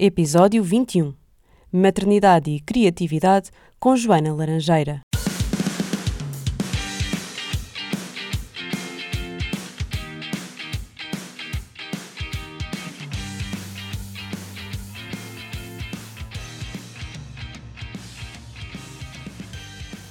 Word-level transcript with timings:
Episódio 0.00 0.62
21 0.62 1.12
Maternidade 1.72 2.52
e 2.52 2.60
Criatividade 2.60 3.50
com 3.80 3.96
Joana 3.96 4.32
Laranjeira. 4.32 5.00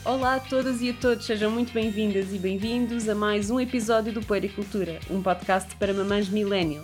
Olá 0.04 0.36
a 0.36 0.40
todas 0.42 0.82
e 0.82 0.90
a 0.90 0.94
todos, 0.96 1.26
sejam 1.26 1.50
muito 1.50 1.72
bem-vindas 1.72 2.34
e 2.34 2.38
bem-vindos 2.38 3.08
a 3.08 3.16
mais 3.16 3.50
um 3.50 3.58
episódio 3.58 4.12
do 4.12 4.22
Puericultura, 4.22 5.00
um 5.10 5.22
podcast 5.22 5.74
para 5.78 5.94
mamães 5.94 6.28
millennial. 6.28 6.84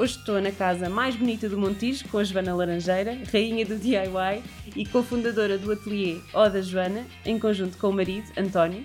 Hoje 0.00 0.16
estou 0.16 0.40
na 0.40 0.50
casa 0.50 0.88
mais 0.88 1.14
bonita 1.14 1.46
do 1.46 1.58
Montijo 1.58 2.08
com 2.08 2.16
a 2.16 2.24
Joana 2.24 2.54
Laranjeira, 2.54 3.18
rainha 3.30 3.66
do 3.66 3.76
DIY 3.76 4.42
e 4.74 4.86
cofundadora 4.86 5.58
do 5.58 5.70
ateliê 5.70 6.16
O 6.32 6.48
da 6.48 6.62
Joana, 6.62 7.04
em 7.22 7.38
conjunto 7.38 7.76
com 7.76 7.90
o 7.90 7.92
marido, 7.92 8.26
António. 8.34 8.82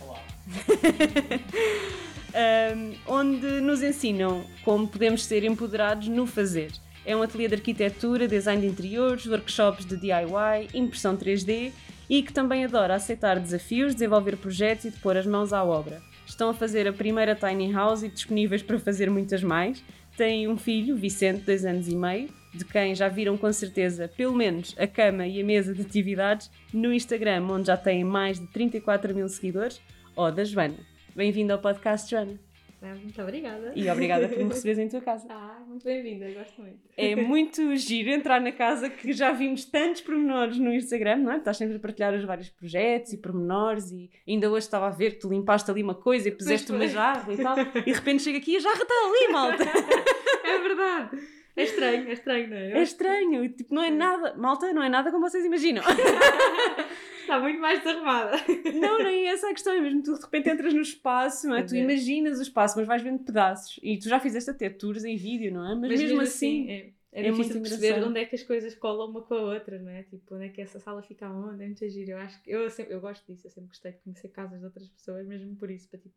Olá. 0.00 0.18
um, 2.74 2.94
onde 3.06 3.46
nos 3.60 3.82
ensinam 3.82 4.42
como 4.64 4.88
podemos 4.88 5.26
ser 5.26 5.44
empoderados 5.44 6.08
no 6.08 6.26
fazer. 6.26 6.72
É 7.04 7.14
um 7.14 7.20
ateliê 7.20 7.46
de 7.46 7.56
arquitetura, 7.56 8.26
design 8.26 8.62
de 8.62 8.68
interiores, 8.68 9.26
workshops 9.26 9.84
de 9.84 9.98
DIY, 9.98 10.70
impressão 10.72 11.14
3D 11.14 11.72
e 12.08 12.22
que 12.22 12.32
também 12.32 12.64
adora 12.64 12.94
aceitar 12.94 13.38
desafios, 13.38 13.92
desenvolver 13.92 14.38
projetos 14.38 14.86
e 14.86 14.90
de 14.92 14.98
pôr 14.98 15.14
as 15.14 15.26
mãos 15.26 15.52
à 15.52 15.62
obra. 15.62 16.00
Estão 16.26 16.48
a 16.48 16.54
fazer 16.54 16.88
a 16.88 16.92
primeira 16.92 17.34
tiny 17.34 17.70
house 17.70 18.02
e 18.02 18.08
disponíveis 18.08 18.62
para 18.62 18.78
fazer 18.78 19.10
muitas 19.10 19.42
mais. 19.42 19.84
Têm 20.16 20.46
um 20.46 20.56
filho, 20.56 20.96
Vicente, 20.96 21.44
dois 21.44 21.64
anos 21.64 21.88
e 21.88 21.96
meio, 21.96 22.28
de 22.54 22.64
quem 22.64 22.94
já 22.94 23.08
viram 23.08 23.36
com 23.36 23.52
certeza 23.52 24.06
pelo 24.06 24.34
menos 24.34 24.74
a 24.78 24.86
cama 24.86 25.26
e 25.26 25.40
a 25.40 25.44
mesa 25.44 25.74
de 25.74 25.82
atividades 25.82 26.48
no 26.72 26.92
Instagram, 26.92 27.48
onde 27.50 27.66
já 27.66 27.76
têm 27.76 28.04
mais 28.04 28.38
de 28.38 28.46
34 28.46 29.12
mil 29.12 29.28
seguidores, 29.28 29.80
ou 30.14 30.30
da 30.30 30.44
Joana. 30.44 30.78
Bem-vinda 31.16 31.54
ao 31.54 31.58
podcast, 31.58 32.08
Joana. 32.08 32.38
Muito 32.92 33.22
obrigada. 33.22 33.72
E 33.74 33.88
obrigada 33.88 34.28
por 34.28 34.36
me 34.38 34.44
receberes 34.52 34.78
em 34.78 34.88
tua 34.88 35.00
casa. 35.00 35.26
Ah, 35.30 35.62
muito 35.66 35.84
bem-vinda, 35.84 36.30
gosto 36.32 36.60
muito. 36.60 36.78
É 36.96 37.16
muito 37.16 37.74
giro 37.76 38.10
entrar 38.10 38.40
na 38.40 38.52
casa 38.52 38.90
que 38.90 39.12
já 39.12 39.32
vimos 39.32 39.64
tantos 39.64 40.02
pormenores 40.02 40.58
no 40.58 40.72
Instagram, 40.72 41.16
não 41.18 41.32
é? 41.32 41.38
Estás 41.38 41.56
sempre 41.56 41.76
a 41.76 41.80
partilhar 41.80 42.14
os 42.14 42.24
vários 42.24 42.50
projetos 42.50 43.12
e 43.12 43.18
pormenores 43.18 43.90
e 43.90 44.10
ainda 44.28 44.50
hoje 44.50 44.66
estava 44.66 44.88
a 44.88 44.90
ver 44.90 45.12
que 45.12 45.20
tu 45.20 45.28
limpaste 45.28 45.70
ali 45.70 45.82
uma 45.82 45.94
coisa 45.94 46.28
e 46.28 46.32
puseste 46.32 46.72
uma 46.72 46.86
jarra 46.88 47.32
e 47.32 47.36
tal 47.36 47.56
e 47.58 47.82
de 47.82 47.92
repente 47.92 48.22
chega 48.22 48.38
aqui 48.38 48.52
e 48.52 48.56
a 48.56 48.60
jarra 48.60 48.82
está 48.82 48.94
ali, 48.94 49.32
malta. 49.32 49.64
é 50.44 50.58
verdade. 50.58 51.43
É 51.56 51.62
estranho, 51.62 52.08
é 52.08 52.12
estranho, 52.12 52.50
não 52.50 52.56
é? 52.56 52.72
É 52.72 52.82
estranho, 52.82 53.48
tipo, 53.50 53.74
não 53.74 53.82
é 53.82 53.90
nada, 53.90 54.34
malta, 54.36 54.72
não 54.72 54.82
é 54.82 54.88
nada 54.88 55.10
como 55.10 55.28
vocês 55.28 55.44
imaginam. 55.44 55.82
Está 57.20 57.40
muito 57.40 57.58
mais 57.58 57.82
desarrumada. 57.82 58.36
Não, 58.74 58.98
nem 58.98 59.28
essa 59.28 59.46
é 59.46 59.50
a 59.50 59.54
questão, 59.54 59.72
é 59.72 59.80
mesmo 59.80 60.02
tu 60.02 60.14
de 60.14 60.20
repente 60.20 60.50
entras 60.50 60.74
no 60.74 60.82
espaço, 60.82 61.48
não 61.48 61.54
é? 61.54 61.60
Pois 61.60 61.70
tu 61.70 61.76
é. 61.76 61.80
imaginas 61.80 62.38
o 62.38 62.42
espaço, 62.42 62.76
mas 62.76 62.86
vais 62.86 63.02
vendo 63.02 63.24
pedaços. 63.24 63.80
E 63.82 63.98
tu 63.98 64.08
já 64.08 64.20
fizeste 64.20 64.50
até 64.50 64.68
tours 64.68 65.04
em 65.04 65.16
vídeo, 65.16 65.52
não 65.52 65.64
é? 65.64 65.74
Mas, 65.74 65.90
Mas 65.92 66.02
mesmo, 66.02 66.20
assim, 66.20 66.70
é, 66.70 66.92
é 67.12 67.28
é, 67.28 67.32
muito 67.32 67.48
perceber 67.60 67.86
engraçado. 67.86 68.10
onde 68.10 68.20
é 68.20 68.24
que 68.26 68.34
as 68.34 68.42
coisas 68.42 68.74
colam 68.74 69.08
uma 69.08 69.22
com 69.22 69.34
a 69.34 69.40
outra, 69.40 69.78
não 69.78 69.90
é? 69.90 70.02
Tipo, 70.02 70.34
onde 70.34 70.46
é 70.46 70.48
que 70.48 70.60
essa 70.60 70.78
sala 70.80 71.00
fica 71.02 71.30
onde? 71.30 71.62
É 71.62 71.66
muito 71.66 71.88
giro. 71.88 72.10
Eu 72.10 72.18
acho 72.18 72.42
que 72.42 72.50
eu, 72.50 72.68
sempre, 72.68 72.94
eu 72.94 73.00
gosto 73.00 73.24
disso, 73.32 73.46
eu 73.46 73.50
sempre 73.50 73.68
gostei 73.68 73.92
de 73.92 73.98
conhecer 73.98 74.28
casas 74.28 74.58
de 74.58 74.64
outras 74.66 74.88
pessoas, 74.88 75.26
mesmo 75.26 75.56
por 75.56 75.70
isso, 75.70 75.88
para 75.88 76.00
tipo, 76.00 76.14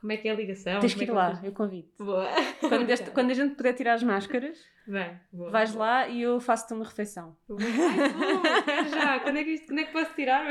como 0.00 0.12
é 0.12 0.16
que 0.16 0.28
é 0.28 0.32
a 0.32 0.34
ligação? 0.34 0.80
tens 0.80 0.94
que 0.94 1.04
é 1.04 1.06
ir 1.06 1.10
lá, 1.10 1.30
vocês- 1.32 1.44
eu 1.44 1.52
convido. 1.52 1.88
Boa. 1.98 2.26
Quando, 2.60 2.90
este- 2.90 3.10
quando 3.12 3.30
a 3.30 3.34
gente 3.34 3.54
puder 3.54 3.72
tirar 3.74 3.94
as 3.94 4.02
máscaras, 4.02 4.58
Bem, 4.86 5.18
boa. 5.32 5.50
vais 5.50 5.72
boa. 5.72 5.84
lá 5.86 6.08
e 6.08 6.22
eu 6.22 6.40
faço-te 6.40 6.72
uma 6.74 6.84
refeição. 6.84 7.36
Boa. 7.48 7.60
Ai, 7.60 8.88
já. 8.88 9.20
Quando 9.20 9.36
é 9.38 9.44
que, 9.44 9.50
isto, 9.50 9.66
quando 9.66 9.78
é 9.80 9.84
que 9.84 9.92
posso 9.92 10.14
tirar? 10.14 10.46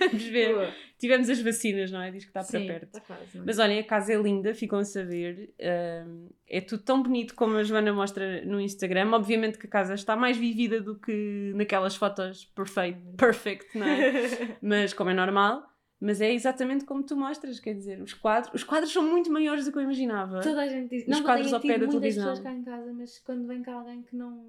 Vamos 0.00 0.24
ver. 0.24 0.54
Boa. 0.54 0.72
Tivemos 0.98 1.28
as 1.28 1.40
vacinas, 1.42 1.90
não 1.90 2.00
é? 2.00 2.10
Diz 2.10 2.24
que 2.24 2.30
está 2.30 2.40
para 2.40 2.58
Sim, 2.60 2.66
perto. 2.66 2.84
Está 2.86 3.00
quase, 3.00 3.38
é? 3.38 3.42
Mas 3.44 3.58
olhem, 3.58 3.78
a 3.80 3.84
casa 3.84 4.12
é 4.12 4.16
linda, 4.16 4.54
ficam 4.54 4.78
a 4.78 4.84
saber. 4.84 5.52
é 5.58 6.60
tudo 6.66 6.82
tão 6.82 7.02
bonito 7.02 7.34
como 7.34 7.56
a 7.56 7.62
Joana 7.64 7.92
mostra 7.92 8.42
no 8.46 8.60
Instagram. 8.60 9.10
Obviamente 9.12 9.58
que 9.58 9.66
a 9.66 9.70
casa 9.70 9.94
está 9.94 10.16
mais 10.16 10.36
vivida 10.36 10.80
do 10.80 10.94
que 10.98 11.52
naquelas 11.56 11.96
fotos 11.96 12.46
perfect, 12.54 13.00
perfect 13.18 13.76
não 13.78 13.86
é? 13.86 14.56
Mas 14.62 14.94
como 14.94 15.10
é 15.10 15.14
normal. 15.14 15.62
Mas 16.04 16.20
é 16.20 16.30
exatamente 16.30 16.84
como 16.84 17.02
tu 17.02 17.16
mostras, 17.16 17.58
quer 17.58 17.72
dizer, 17.72 17.98
os 18.02 18.12
quadros, 18.12 18.52
os 18.52 18.62
quadros 18.62 18.92
são 18.92 19.02
muito 19.02 19.32
maiores 19.32 19.64
do 19.64 19.72
que 19.72 19.78
eu 19.78 19.82
imaginava. 19.82 20.40
Toda 20.42 20.60
a 20.60 20.68
gente 20.68 20.90
diz. 20.90 21.02
Os 21.04 21.08
não, 21.08 21.22
quadros 21.22 21.50
ao 21.50 21.60
pé 21.60 21.78
da 21.78 21.86
televisão. 21.86 22.28
pessoas 22.28 22.40
cá 22.40 22.52
em 22.52 22.62
casa, 22.62 22.92
mas 22.92 23.18
quando 23.20 23.46
vem 23.46 23.62
cá 23.62 23.72
alguém 23.72 24.02
que 24.02 24.14
não. 24.14 24.44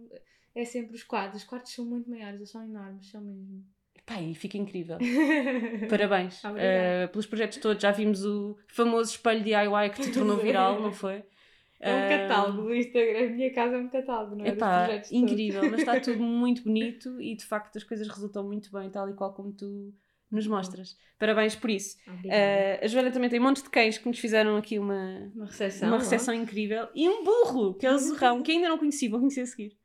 É 0.53 0.65
sempre 0.65 0.95
os 0.95 1.03
quadros. 1.03 1.43
Os 1.43 1.47
quartos 1.47 1.71
são 1.73 1.85
muito 1.85 2.09
maiores, 2.09 2.35
eles 2.35 2.49
são 2.49 2.61
enormes, 2.61 3.09
são 3.09 3.21
mesmo. 3.21 3.63
Pá, 4.05 4.21
e 4.21 4.35
fica 4.35 4.57
incrível. 4.57 4.97
Parabéns 5.89 6.43
uh, 6.43 7.09
pelos 7.09 7.25
projetos 7.25 7.57
todos. 7.57 7.81
Já 7.81 7.91
vimos 7.91 8.25
o 8.25 8.57
famoso 8.67 9.11
espelho 9.11 9.41
DIY 9.41 9.89
que 9.93 10.01
te 10.01 10.11
tornou 10.11 10.35
viral, 10.35 10.81
não 10.81 10.91
foi? 10.91 11.23
É 11.77 11.93
um 11.93 12.09
catálogo 12.09 12.61
do 12.63 12.73
Instagram. 12.73 13.27
A 13.27 13.29
minha 13.29 13.53
casa 13.53 13.75
é 13.75 13.79
um 13.79 13.89
catálogo, 13.89 14.35
não 14.37 14.45
é? 14.45 14.49
Epá, 14.49 14.85
projetos 14.85 15.09
todos. 15.09 15.23
incrível, 15.23 15.69
mas 15.69 15.79
está 15.81 15.99
tudo 15.99 16.23
muito 16.23 16.63
bonito 16.63 17.21
e 17.21 17.35
de 17.35 17.45
facto 17.45 17.77
as 17.77 17.83
coisas 17.83 18.07
resultam 18.07 18.45
muito 18.45 18.71
bem, 18.71 18.89
tal 18.89 19.09
e 19.09 19.13
qual 19.13 19.33
como 19.33 19.51
tu 19.51 19.93
nos 20.35 20.47
mostras. 20.47 20.97
Parabéns 21.17 21.55
por 21.55 21.69
isso. 21.69 21.97
Uh, 22.07 22.83
a 22.83 22.87
Joana 22.87 23.11
também 23.11 23.29
tem 23.29 23.39
montes 23.39 23.63
de 23.63 23.69
cães 23.69 23.97
que 23.97 24.07
nos 24.07 24.19
fizeram 24.19 24.57
aqui 24.57 24.77
uma, 24.77 25.31
uma 25.33 25.45
recepção. 25.45 25.87
uma 25.87 25.97
ó. 25.97 25.99
recepção 25.99 26.33
incrível 26.33 26.87
e 26.93 27.07
um 27.07 27.23
burro, 27.23 27.73
que 27.73 27.85
é 27.85 27.91
o 27.91 27.97
Zorrão, 27.97 28.43
que 28.43 28.51
ainda 28.51 28.69
não 28.69 28.77
conheci, 28.77 29.07
vou 29.07 29.19
conhecer 29.19 29.41
a 29.41 29.45
seguir. 29.45 29.77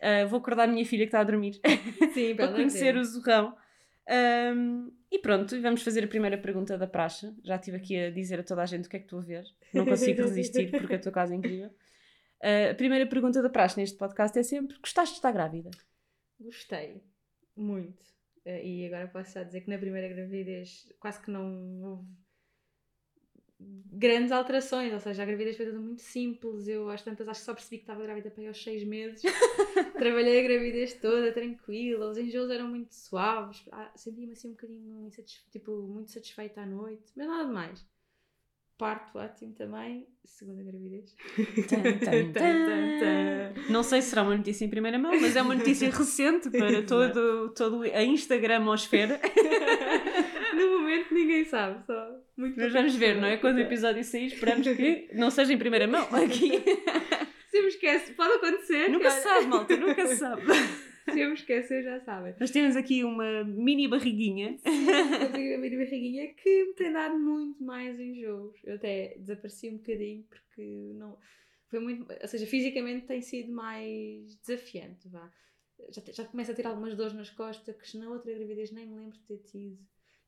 Uh, 0.00 0.28
vou 0.28 0.38
acordar 0.38 0.64
a 0.64 0.72
minha 0.72 0.84
filha 0.84 1.04
que 1.04 1.08
está 1.08 1.20
a 1.20 1.24
dormir 1.24 1.60
Sim, 2.12 2.34
para 2.36 2.52
conhecer 2.52 2.96
o 2.96 3.04
Zorrão. 3.04 3.56
Um, 4.06 4.92
e 5.10 5.18
pronto, 5.18 5.58
vamos 5.62 5.82
fazer 5.82 6.04
a 6.04 6.08
primeira 6.08 6.36
pergunta 6.36 6.76
da 6.76 6.86
praxe. 6.86 7.32
Já 7.42 7.56
estive 7.56 7.76
aqui 7.76 7.96
a 7.96 8.10
dizer 8.10 8.40
a 8.40 8.42
toda 8.42 8.62
a 8.62 8.66
gente 8.66 8.86
o 8.86 8.90
que 8.90 8.96
é 8.96 8.98
que 8.98 9.06
estou 9.06 9.20
a 9.20 9.22
ver. 9.22 9.44
Não 9.72 9.84
consigo 9.84 10.22
resistir 10.22 10.70
porque 10.70 10.94
a 10.94 10.98
tua 10.98 11.12
casa 11.12 11.34
é 11.34 11.36
incrível. 11.36 11.68
Uh, 12.42 12.72
a 12.72 12.74
primeira 12.74 13.06
pergunta 13.06 13.40
da 13.40 13.48
praxe 13.48 13.78
neste 13.78 13.96
podcast 13.96 14.38
é 14.38 14.42
sempre: 14.42 14.76
gostaste 14.78 15.14
de 15.14 15.18
estar 15.18 15.32
grávida? 15.32 15.70
Gostei. 16.38 17.02
Muito. 17.56 18.13
Eh, 18.50 18.60
E 18.70 18.86
agora 18.86 19.08
posso 19.08 19.32
já 19.34 19.42
dizer 19.44 19.60
que 19.62 19.70
na 19.70 19.78
primeira 19.78 20.08
gravidez 20.14 20.68
quase 21.00 21.20
que 21.22 21.30
não 21.30 21.46
houve 21.82 22.06
grandes 23.92 24.32
alterações, 24.32 24.92
ou 24.92 25.00
seja, 25.00 25.22
a 25.22 25.26
gravidez 25.26 25.56
foi 25.56 25.66
tudo 25.66 25.80
muito 25.80 26.02
simples. 26.02 26.66
Eu 26.68 26.88
às 26.90 27.02
tantas 27.02 27.28
acho 27.28 27.40
que 27.40 27.46
só 27.46 27.54
percebi 27.54 27.78
que 27.78 27.84
estava 27.84 28.02
grávida 28.02 28.30
para 28.30 28.42
aí 28.42 28.48
aos 28.48 28.62
seis 28.62 28.84
meses. 28.84 29.22
Trabalhei 29.98 30.40
a 30.40 30.42
gravidez 30.42 30.94
toda 30.94 31.32
tranquila, 31.32 32.10
os 32.10 32.18
enjoos 32.18 32.50
eram 32.50 32.68
muito 32.68 32.94
suaves, 32.94 33.64
Ah, 33.72 33.90
sentia-me 33.96 34.32
assim 34.32 34.48
um 34.48 34.52
bocadinho 34.52 35.06
insatisfe- 35.06 35.48
tipo, 35.50 35.70
muito 35.82 36.10
satisfeita 36.10 36.62
à 36.62 36.66
noite, 36.66 37.12
mas 37.16 37.26
nada 37.26 37.46
demais. 37.46 37.93
Parto 38.76 39.18
ótimo 39.18 39.54
também, 39.54 40.04
segunda 40.24 40.62
gravidez. 40.64 41.14
Tan, 41.68 42.32
tan, 42.32 42.32
tan. 42.32 43.72
Não 43.72 43.84
sei 43.84 44.02
se 44.02 44.10
será 44.10 44.22
uma 44.22 44.36
notícia 44.36 44.64
em 44.64 44.68
primeira 44.68 44.98
mão, 44.98 45.12
mas 45.20 45.36
é 45.36 45.42
uma 45.42 45.54
notícia 45.54 45.88
recente 45.94 46.50
para 46.50 46.82
todo, 46.82 47.50
todo 47.50 47.82
a 47.82 48.02
Instagramosfera. 48.02 49.20
No 50.54 50.78
momento 50.78 51.12
ninguém 51.12 51.44
sabe, 51.44 51.84
só 51.84 52.10
muito 52.36 52.56
Mas 52.56 52.72
vamos 52.72 52.94
ver, 52.94 53.16
não 53.16 53.26
é? 53.26 53.36
Quando 53.36 53.56
o 53.56 53.60
episódio 53.60 54.04
sair, 54.04 54.26
esperamos 54.26 54.64
que 54.64 55.08
não 55.12 55.28
seja 55.28 55.52
em 55.52 55.58
primeira 55.58 55.88
mão 55.88 56.06
aqui. 56.12 56.62
Se 57.50 57.60
me 57.60 57.68
esquece, 57.68 58.12
pode 58.12 58.34
acontecer. 58.34 58.88
Nunca 58.88 59.08
olha, 59.08 59.20
sabe, 59.20 59.46
malta, 59.46 59.76
nunca 59.76 60.06
sabe. 60.14 60.42
Se 61.12 61.20
eu 61.20 61.28
me 61.28 61.34
esquecer, 61.34 61.82
já 61.82 62.00
sabem. 62.00 62.34
Nós 62.40 62.50
temos 62.50 62.76
aqui 62.76 63.04
uma 63.04 63.44
mini 63.44 63.86
barriguinha. 63.86 64.56
Eu 64.64 65.32
tenho 65.32 65.56
a 65.56 65.58
minha 65.58 65.78
barriguinha 65.78 66.34
que 66.34 66.64
me 66.64 66.74
tem 66.74 66.92
dado 66.92 67.18
muito 67.18 67.62
mais 67.62 67.98
enjoos. 68.00 68.58
Eu 68.64 68.76
até 68.76 69.14
desapareci 69.18 69.68
um 69.68 69.76
bocadinho 69.76 70.24
porque 70.24 70.92
não. 70.94 71.18
Foi 71.68 71.80
muito. 71.80 72.06
Ou 72.10 72.28
seja, 72.28 72.46
fisicamente 72.46 73.06
tem 73.06 73.20
sido 73.20 73.52
mais 73.52 74.34
desafiante, 74.36 75.08
vá. 75.08 75.30
Já, 75.90 76.02
já 76.12 76.24
começo 76.24 76.52
a 76.52 76.54
ter 76.54 76.66
algumas 76.66 76.96
dores 76.96 77.12
nas 77.12 77.30
costas 77.30 77.76
que 77.76 77.98
na 77.98 78.08
outra 78.08 78.32
gravidez 78.32 78.70
nem 78.70 78.86
me 78.86 78.96
lembro 78.96 79.18
de 79.18 79.24
ter 79.24 79.38
tido. 79.38 79.78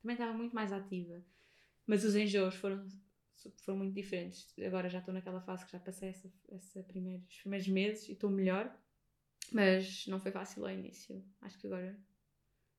Também 0.01 0.13
estava 0.13 0.33
muito 0.33 0.53
mais 0.53 0.71
ativa. 0.71 1.23
Mas 1.87 2.03
os 2.03 2.15
enjoos 2.15 2.53
foram, 2.55 2.85
foram 3.63 3.79
muito 3.79 3.95
diferentes. 3.95 4.53
Agora 4.59 4.89
já 4.89 4.99
estou 4.99 5.13
naquela 5.13 5.41
fase 5.41 5.65
que 5.65 5.71
já 5.71 5.79
passei 5.79 6.09
essa, 6.09 6.31
essa 6.49 6.83
primeiros, 6.83 7.25
os 7.29 7.39
primeiros 7.39 7.67
meses 7.67 8.09
e 8.09 8.11
estou 8.11 8.29
melhor. 8.29 8.71
Mas 9.51 10.05
não 10.07 10.19
foi 10.19 10.31
fácil 10.31 10.65
ao 10.65 10.71
início. 10.71 11.23
Acho 11.41 11.57
que 11.59 11.67
agora 11.67 11.97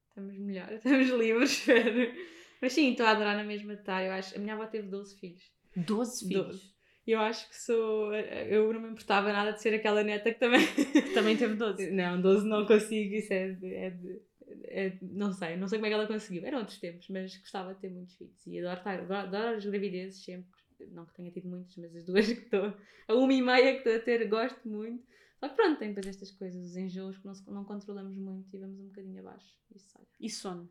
estamos 0.09 0.39
melhor, 0.39 0.71
estamos 0.75 1.09
livres. 1.11 1.51
espero. 1.53 2.13
Mas 2.61 2.73
sim, 2.73 2.91
estou 2.91 3.07
a 3.07 3.11
adorar 3.11 3.37
na 3.37 3.45
mesma 3.45 3.75
estar. 3.75 4.05
Eu 4.05 4.13
acho, 4.13 4.37
a 4.37 4.39
minha 4.39 4.55
avó 4.55 4.67
teve 4.67 4.89
12 4.89 5.19
filhos. 5.19 5.53
12 5.77 6.29
filhos. 6.29 6.47
12. 6.47 6.79
E 7.07 7.13
eu 7.13 7.21
acho 7.21 7.49
que 7.49 7.57
sou. 7.57 8.15
Eu 8.15 8.71
não 8.73 8.83
me 8.83 8.91
importava 8.91 9.33
nada 9.33 9.53
de 9.53 9.63
ser 9.63 9.73
aquela 9.75 10.03
neta 10.03 10.31
que 10.31 10.39
também. 10.39 10.61
Também 11.15 11.39
teve 11.39 11.55
12. 11.55 11.89
Não, 11.93 12.21
12 12.21 12.47
não 12.47 12.67
consigo, 12.67 13.15
isso 13.15 13.33
é 13.33 13.53
de. 13.53 13.75
É 13.75 13.91
de 13.91 14.21
é 14.65 14.99
não 15.01 15.33
sei, 15.33 15.57
não 15.57 15.69
sei 15.69 15.79
como 15.79 15.87
é 15.87 15.89
que 15.89 15.95
ela 15.95 16.07
conseguiu. 16.07 16.45
Eram 16.45 16.59
outros 16.59 16.79
tempos, 16.79 17.09
mas 17.09 17.37
gostava 17.39 17.75
de 17.75 17.81
ter 17.81 17.91
muitos 17.91 18.15
filhos. 18.15 18.47
E 18.47 18.59
adoro, 18.59 18.79
estar, 18.79 19.01
adoro, 19.01 19.21
adoro 19.21 19.57
as 19.57 19.65
gravidezes 19.65 20.23
sempre. 20.23 20.51
Não 20.91 21.07
que 21.07 21.15
tenha 21.15 21.31
tido 21.31 21.49
muitos, 21.49 21.77
mas 21.77 21.97
as 21.97 22.05
duas 22.05 22.27
que 22.27 22.45
estou. 22.45 22.75
A 23.09 23.15
uma 23.15 23.33
e 23.33 23.41
meia 23.41 23.73
que 23.73 23.79
estou 23.79 23.97
a 23.97 23.99
ter, 24.01 24.29
gosto 24.29 24.69
muito. 24.69 25.03
Só 25.39 25.49
que 25.49 25.55
pronto, 25.55 25.79
tem 25.79 25.89
depois 25.89 26.07
estas 26.07 26.31
coisas, 26.33 26.71
os 26.71 26.77
enjoos 26.77 27.17
que 27.19 27.27
não, 27.27 27.35
não 27.55 27.65
controlamos 27.65 28.17
muito 28.17 28.55
e 28.55 28.59
vamos 28.59 28.81
um 28.81 28.87
bocadinho 28.87 29.21
abaixo. 29.21 29.57
Isso. 29.75 29.99
E 30.19 30.29
sono? 30.29 30.69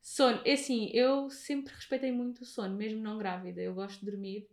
Sono, 0.00 0.40
é 0.44 0.52
assim, 0.52 0.90
eu 0.92 1.30
sempre 1.30 1.74
respeitei 1.74 2.12
muito 2.12 2.42
o 2.42 2.44
sono, 2.44 2.76
mesmo 2.76 3.00
não 3.00 3.18
grávida. 3.18 3.60
Eu 3.60 3.74
gosto 3.74 4.00
de 4.00 4.10
dormir 4.10 4.48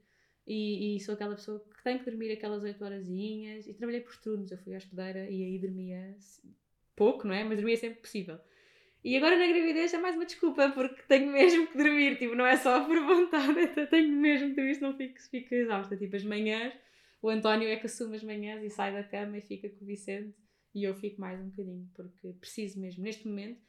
e, 0.45 0.95
e 0.95 0.99
sou 0.99 1.13
aquela 1.13 1.35
pessoa 1.35 1.59
que 1.59 1.83
tem 1.83 1.99
que 1.99 2.05
dormir 2.05 2.31
aquelas 2.31 2.63
8 2.63 2.83
horazinhas 2.83 3.67
e 3.67 3.73
trabalhei 3.73 4.01
por 4.01 4.15
turnos. 4.17 4.51
Eu 4.51 4.57
fui 4.57 4.75
hospedeira 4.75 5.29
e 5.29 5.43
aí 5.43 5.59
dormia 5.59 6.15
pouco, 6.95 7.27
não 7.27 7.33
é? 7.33 7.43
Mas 7.43 7.57
dormia 7.57 7.77
sempre 7.77 8.01
possível. 8.01 8.39
E 9.03 9.15
agora 9.15 9.37
na 9.37 9.47
gravidez 9.47 9.93
é 9.93 9.97
mais 9.97 10.15
uma 10.15 10.25
desculpa, 10.25 10.69
porque 10.71 11.01
tenho 11.07 11.31
mesmo 11.31 11.67
que 11.67 11.77
dormir, 11.77 12.17
tipo, 12.17 12.35
não 12.35 12.45
é 12.45 12.57
só 12.57 12.83
por 12.83 12.99
vontade, 12.99 13.67
tenho 13.89 14.11
mesmo 14.11 14.49
que 14.49 14.55
dormir, 14.55 14.75
senão 14.75 14.97
fico, 14.97 15.21
fico 15.21 15.55
exausta. 15.55 15.95
Tipo, 15.95 16.15
as 16.17 16.23
manhãs, 16.23 16.73
o 17.21 17.29
António 17.29 17.67
é 17.67 17.75
que 17.75 17.85
assume 17.85 18.15
as 18.15 18.23
manhãs 18.23 18.63
e 18.63 18.69
sai 18.69 18.93
da 18.93 19.03
cama 19.03 19.37
e 19.37 19.41
fica 19.41 19.69
com 19.69 19.83
o 19.83 19.87
Vicente 19.87 20.35
e 20.73 20.83
eu 20.83 20.95
fico 20.95 21.19
mais 21.19 21.39
um 21.39 21.49
bocadinho, 21.49 21.89
porque 21.93 22.33
preciso 22.39 22.79
mesmo. 22.79 23.03
Neste 23.03 23.27
momento, 23.27 23.61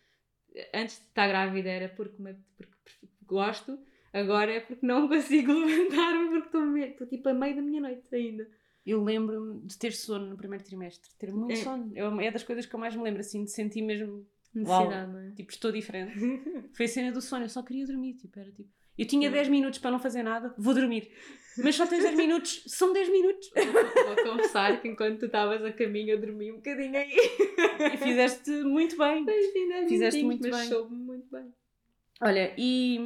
antes 0.75 0.97
de 0.97 1.07
estar 1.07 1.29
grávida 1.29 1.69
era 1.69 1.89
porque, 1.89 2.17
porque, 2.17 2.73
porque 2.85 3.09
gosto, 3.27 3.79
agora 4.13 4.53
é 4.53 4.61
porque 4.61 4.85
não 4.85 5.07
consigo 5.09 5.53
levantar-me 5.53 6.29
porque 6.29 6.47
estou, 6.47 6.77
estou 6.77 7.07
tipo 7.07 7.29
a 7.29 7.35
meio 7.35 7.57
da 7.57 7.63
minha 7.63 7.81
noite 7.81 8.15
ainda. 8.15 8.49
Eu 8.85 9.03
lembro-me 9.05 9.67
de 9.67 9.79
ter 9.79 9.93
sono 9.93 10.27
no 10.27 10.37
primeiro 10.37 10.65
trimestre, 10.65 11.11
ter 11.19 11.33
muito 11.33 11.53
é. 11.53 11.57
sono. 11.57 11.93
Eu, 11.95 12.19
é 12.21 12.31
das 12.31 12.43
coisas 12.43 12.65
que 12.65 12.75
eu 12.75 12.81
mais 12.81 12.97
me 12.97 13.03
lembro, 13.03 13.21
assim, 13.21 13.45
de 13.45 13.51
sentir 13.51 13.83
mesmo. 13.83 14.27
Necessidade, 14.55 15.13
não 15.13 15.21
é? 15.21 15.31
Tipo, 15.33 15.53
estou 15.53 15.71
diferente. 15.71 16.13
Foi 16.75 16.87
a 16.87 16.89
cena 16.89 17.13
do 17.13 17.21
sono, 17.21 17.45
eu 17.45 17.49
só 17.49 17.63
queria 17.63 17.87
dormir, 17.87 18.15
tipo, 18.15 18.39
era 18.39 18.51
tipo. 18.51 18.71
Eu 18.99 19.07
tinha 19.07 19.31
10 19.31 19.49
minutos 19.49 19.79
para 19.79 19.91
não 19.91 19.99
fazer 19.99 20.23
nada, 20.23 20.55
vou 20.59 20.75
dormir. 20.75 21.11
Mas 21.59 21.75
só 21.75 21.87
tens 21.87 22.03
10 22.03 22.17
minutos, 22.17 22.63
são 22.67 22.93
10 22.93 23.09
minutos. 23.09 23.51
Vou 23.55 24.35
confessar 24.35 24.81
que 24.81 24.89
enquanto 24.89 25.19
tu 25.19 25.27
estavas 25.27 25.65
a 25.65 25.73
caminho 25.73 26.11
eu 26.11 26.21
dormi 26.21 26.53
um 26.53 26.57
bocadinho 26.57 26.97
aí. 26.97 27.13
E 27.93 27.97
fizeste 27.97 28.51
muito 28.51 28.97
bem. 28.97 29.27
Fizeste 29.89 30.23
muito 30.23 30.49
mas 30.49 30.57
bem. 30.59 30.69
soube 30.69 30.95
muito 30.95 31.29
bem. 31.31 31.53
Olha, 32.23 32.55
e 32.57 32.99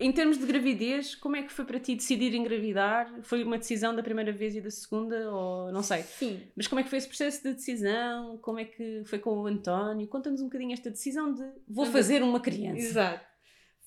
em 0.00 0.12
termos 0.12 0.38
de 0.38 0.46
gravidez, 0.46 1.16
como 1.16 1.34
é 1.34 1.42
que 1.42 1.52
foi 1.52 1.64
para 1.64 1.80
ti 1.80 1.96
decidir 1.96 2.32
engravidar? 2.34 3.12
Foi 3.22 3.42
uma 3.42 3.58
decisão 3.58 3.94
da 3.94 4.02
primeira 4.02 4.32
vez 4.32 4.54
e 4.54 4.60
da 4.60 4.70
segunda, 4.70 5.30
ou 5.30 5.72
não 5.72 5.82
sei? 5.82 6.02
Sim. 6.02 6.40
Mas 6.56 6.68
como 6.68 6.80
é 6.80 6.84
que 6.84 6.88
foi 6.88 6.98
esse 6.98 7.08
processo 7.08 7.42
de 7.42 7.54
decisão? 7.54 8.38
Como 8.38 8.60
é 8.60 8.64
que 8.64 9.02
foi 9.06 9.18
com 9.18 9.30
o 9.38 9.46
António? 9.46 10.06
Conta-nos 10.06 10.40
um 10.40 10.44
bocadinho 10.44 10.72
esta 10.72 10.88
decisão 10.88 11.34
de 11.34 11.44
vou 11.68 11.84
fazer 11.86 12.22
uma 12.22 12.38
criança. 12.38 12.78
Exato. 12.78 13.26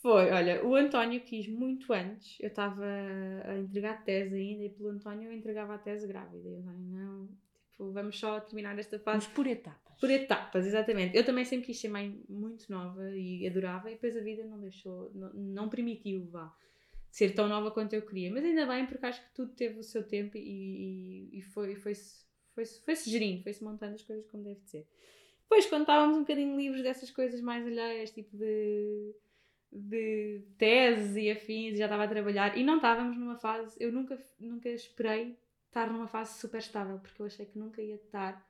Foi, 0.01 0.31
olha, 0.31 0.65
o 0.65 0.75
António 0.75 1.21
quis 1.21 1.48
muito 1.48 1.94
antes, 1.94 2.36
eu 2.39 2.48
estava 2.48 2.83
a 3.45 3.57
entregar 3.59 4.03
tese 4.03 4.36
ainda, 4.36 4.63
e 4.63 4.69
pelo 4.69 4.89
António 4.89 5.30
eu 5.30 5.33
entregava 5.33 5.75
a 5.75 5.77
tese 5.77 6.07
grávida. 6.07 6.50
E 6.50 6.53
eu 6.53 6.63
falei, 6.63 6.80
não, 6.80 7.30
tipo, 7.69 7.92
vamos 7.92 8.19
só 8.19 8.39
terminar 8.39 8.77
esta 8.80 8.98
fase. 8.98 9.27
Mas 9.27 9.36
por 9.36 9.45
etapas. 9.45 10.00
Por 10.00 10.09
etapas, 10.09 10.65
exatamente. 10.65 11.15
Eu 11.15 11.24
também 11.24 11.45
sempre 11.45 11.68
quis 11.68 11.80
ser 11.80 11.89
mãe 11.89 12.19
muito 12.27 12.71
nova 12.71 13.15
e 13.15 13.48
adorava, 13.48 13.92
e 13.92 13.94
depois 13.94 14.18
a 14.18 14.21
vida 14.21 14.44
não 14.44 14.59
deixou, 14.59 15.12
não, 15.13 15.33
não 15.33 15.69
permitiu, 15.69 16.25
vá, 16.31 16.51
ser 17.12 17.36
tão 17.36 17.48
nova 17.48 17.69
quanto 17.69 17.94
eu 17.94 18.01
queria. 18.01 18.31
Mas 18.31 18.44
ainda 18.44 18.65
bem, 18.65 18.88
porque 18.88 19.06
acho 19.06 19.21
que 19.21 19.36
tudo 19.36 19.53
teve 19.53 19.77
o 19.77 19.83
seu 19.83 20.01
tempo 20.01 20.36
e, 20.36 21.30
e, 21.31 21.38
e 21.38 21.42
foi, 21.44 21.75
foi-se 21.75 22.25
foi, 22.56 22.65
foi, 22.65 22.95
foi 22.95 23.12
gerindo, 23.12 23.44
foi-se 23.44 23.63
montando 23.63 23.94
as 23.94 24.01
coisas 24.01 24.25
como 24.31 24.44
deve 24.44 24.62
ser. 24.62 24.88
Depois, 25.44 25.68
quando 25.68 25.81
estávamos 25.81 26.18
um 26.18 26.21
bocadinho 26.21 26.57
livres 26.57 26.81
dessas 26.81 27.12
coisas 27.12 27.39
mais 27.39 27.65
alheias, 27.68 28.09
tipo 28.09 28.36
de 28.36 29.13
de 29.71 30.44
tese 30.57 31.21
e 31.21 31.31
afins, 31.31 31.77
já 31.77 31.85
estava 31.85 32.03
a 32.03 32.07
trabalhar 32.07 32.57
e 32.57 32.63
não 32.63 32.75
estávamos 32.75 33.18
numa 33.18 33.38
fase, 33.38 33.75
eu 33.79 33.91
nunca, 33.91 34.21
nunca 34.39 34.69
esperei 34.69 35.38
estar 35.68 35.91
numa 35.91 36.07
fase 36.07 36.39
super 36.39 36.59
estável, 36.59 37.00
porque 37.00 37.21
eu 37.21 37.25
achei 37.25 37.45
que 37.45 37.57
nunca 37.57 37.81
ia 37.81 37.95
estar 37.95 38.45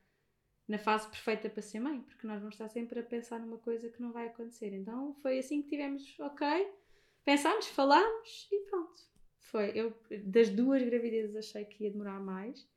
na 0.67 0.77
fase 0.77 1.07
perfeita 1.09 1.49
para 1.49 1.61
ser 1.61 1.79
mãe, 1.79 2.01
porque 2.01 2.25
nós 2.25 2.39
vamos 2.39 2.55
estar 2.55 2.69
sempre 2.69 2.99
a 2.99 3.03
pensar 3.03 3.39
numa 3.39 3.57
coisa 3.57 3.89
que 3.89 4.01
não 4.01 4.11
vai 4.11 4.27
acontecer. 4.27 4.73
Então 4.73 5.13
foi 5.15 5.37
assim 5.37 5.61
que 5.61 5.69
tivemos, 5.69 6.15
ok, 6.19 6.47
pensámos, 7.23 7.67
falámos 7.67 8.47
e 8.51 8.59
pronto. 8.65 9.01
Foi. 9.37 9.71
Eu, 9.75 9.93
das 10.23 10.49
duas 10.49 10.81
gravidezes, 10.81 11.35
achei 11.35 11.65
que 11.65 11.83
ia 11.83 11.91
demorar 11.91 12.19
mais 12.19 12.67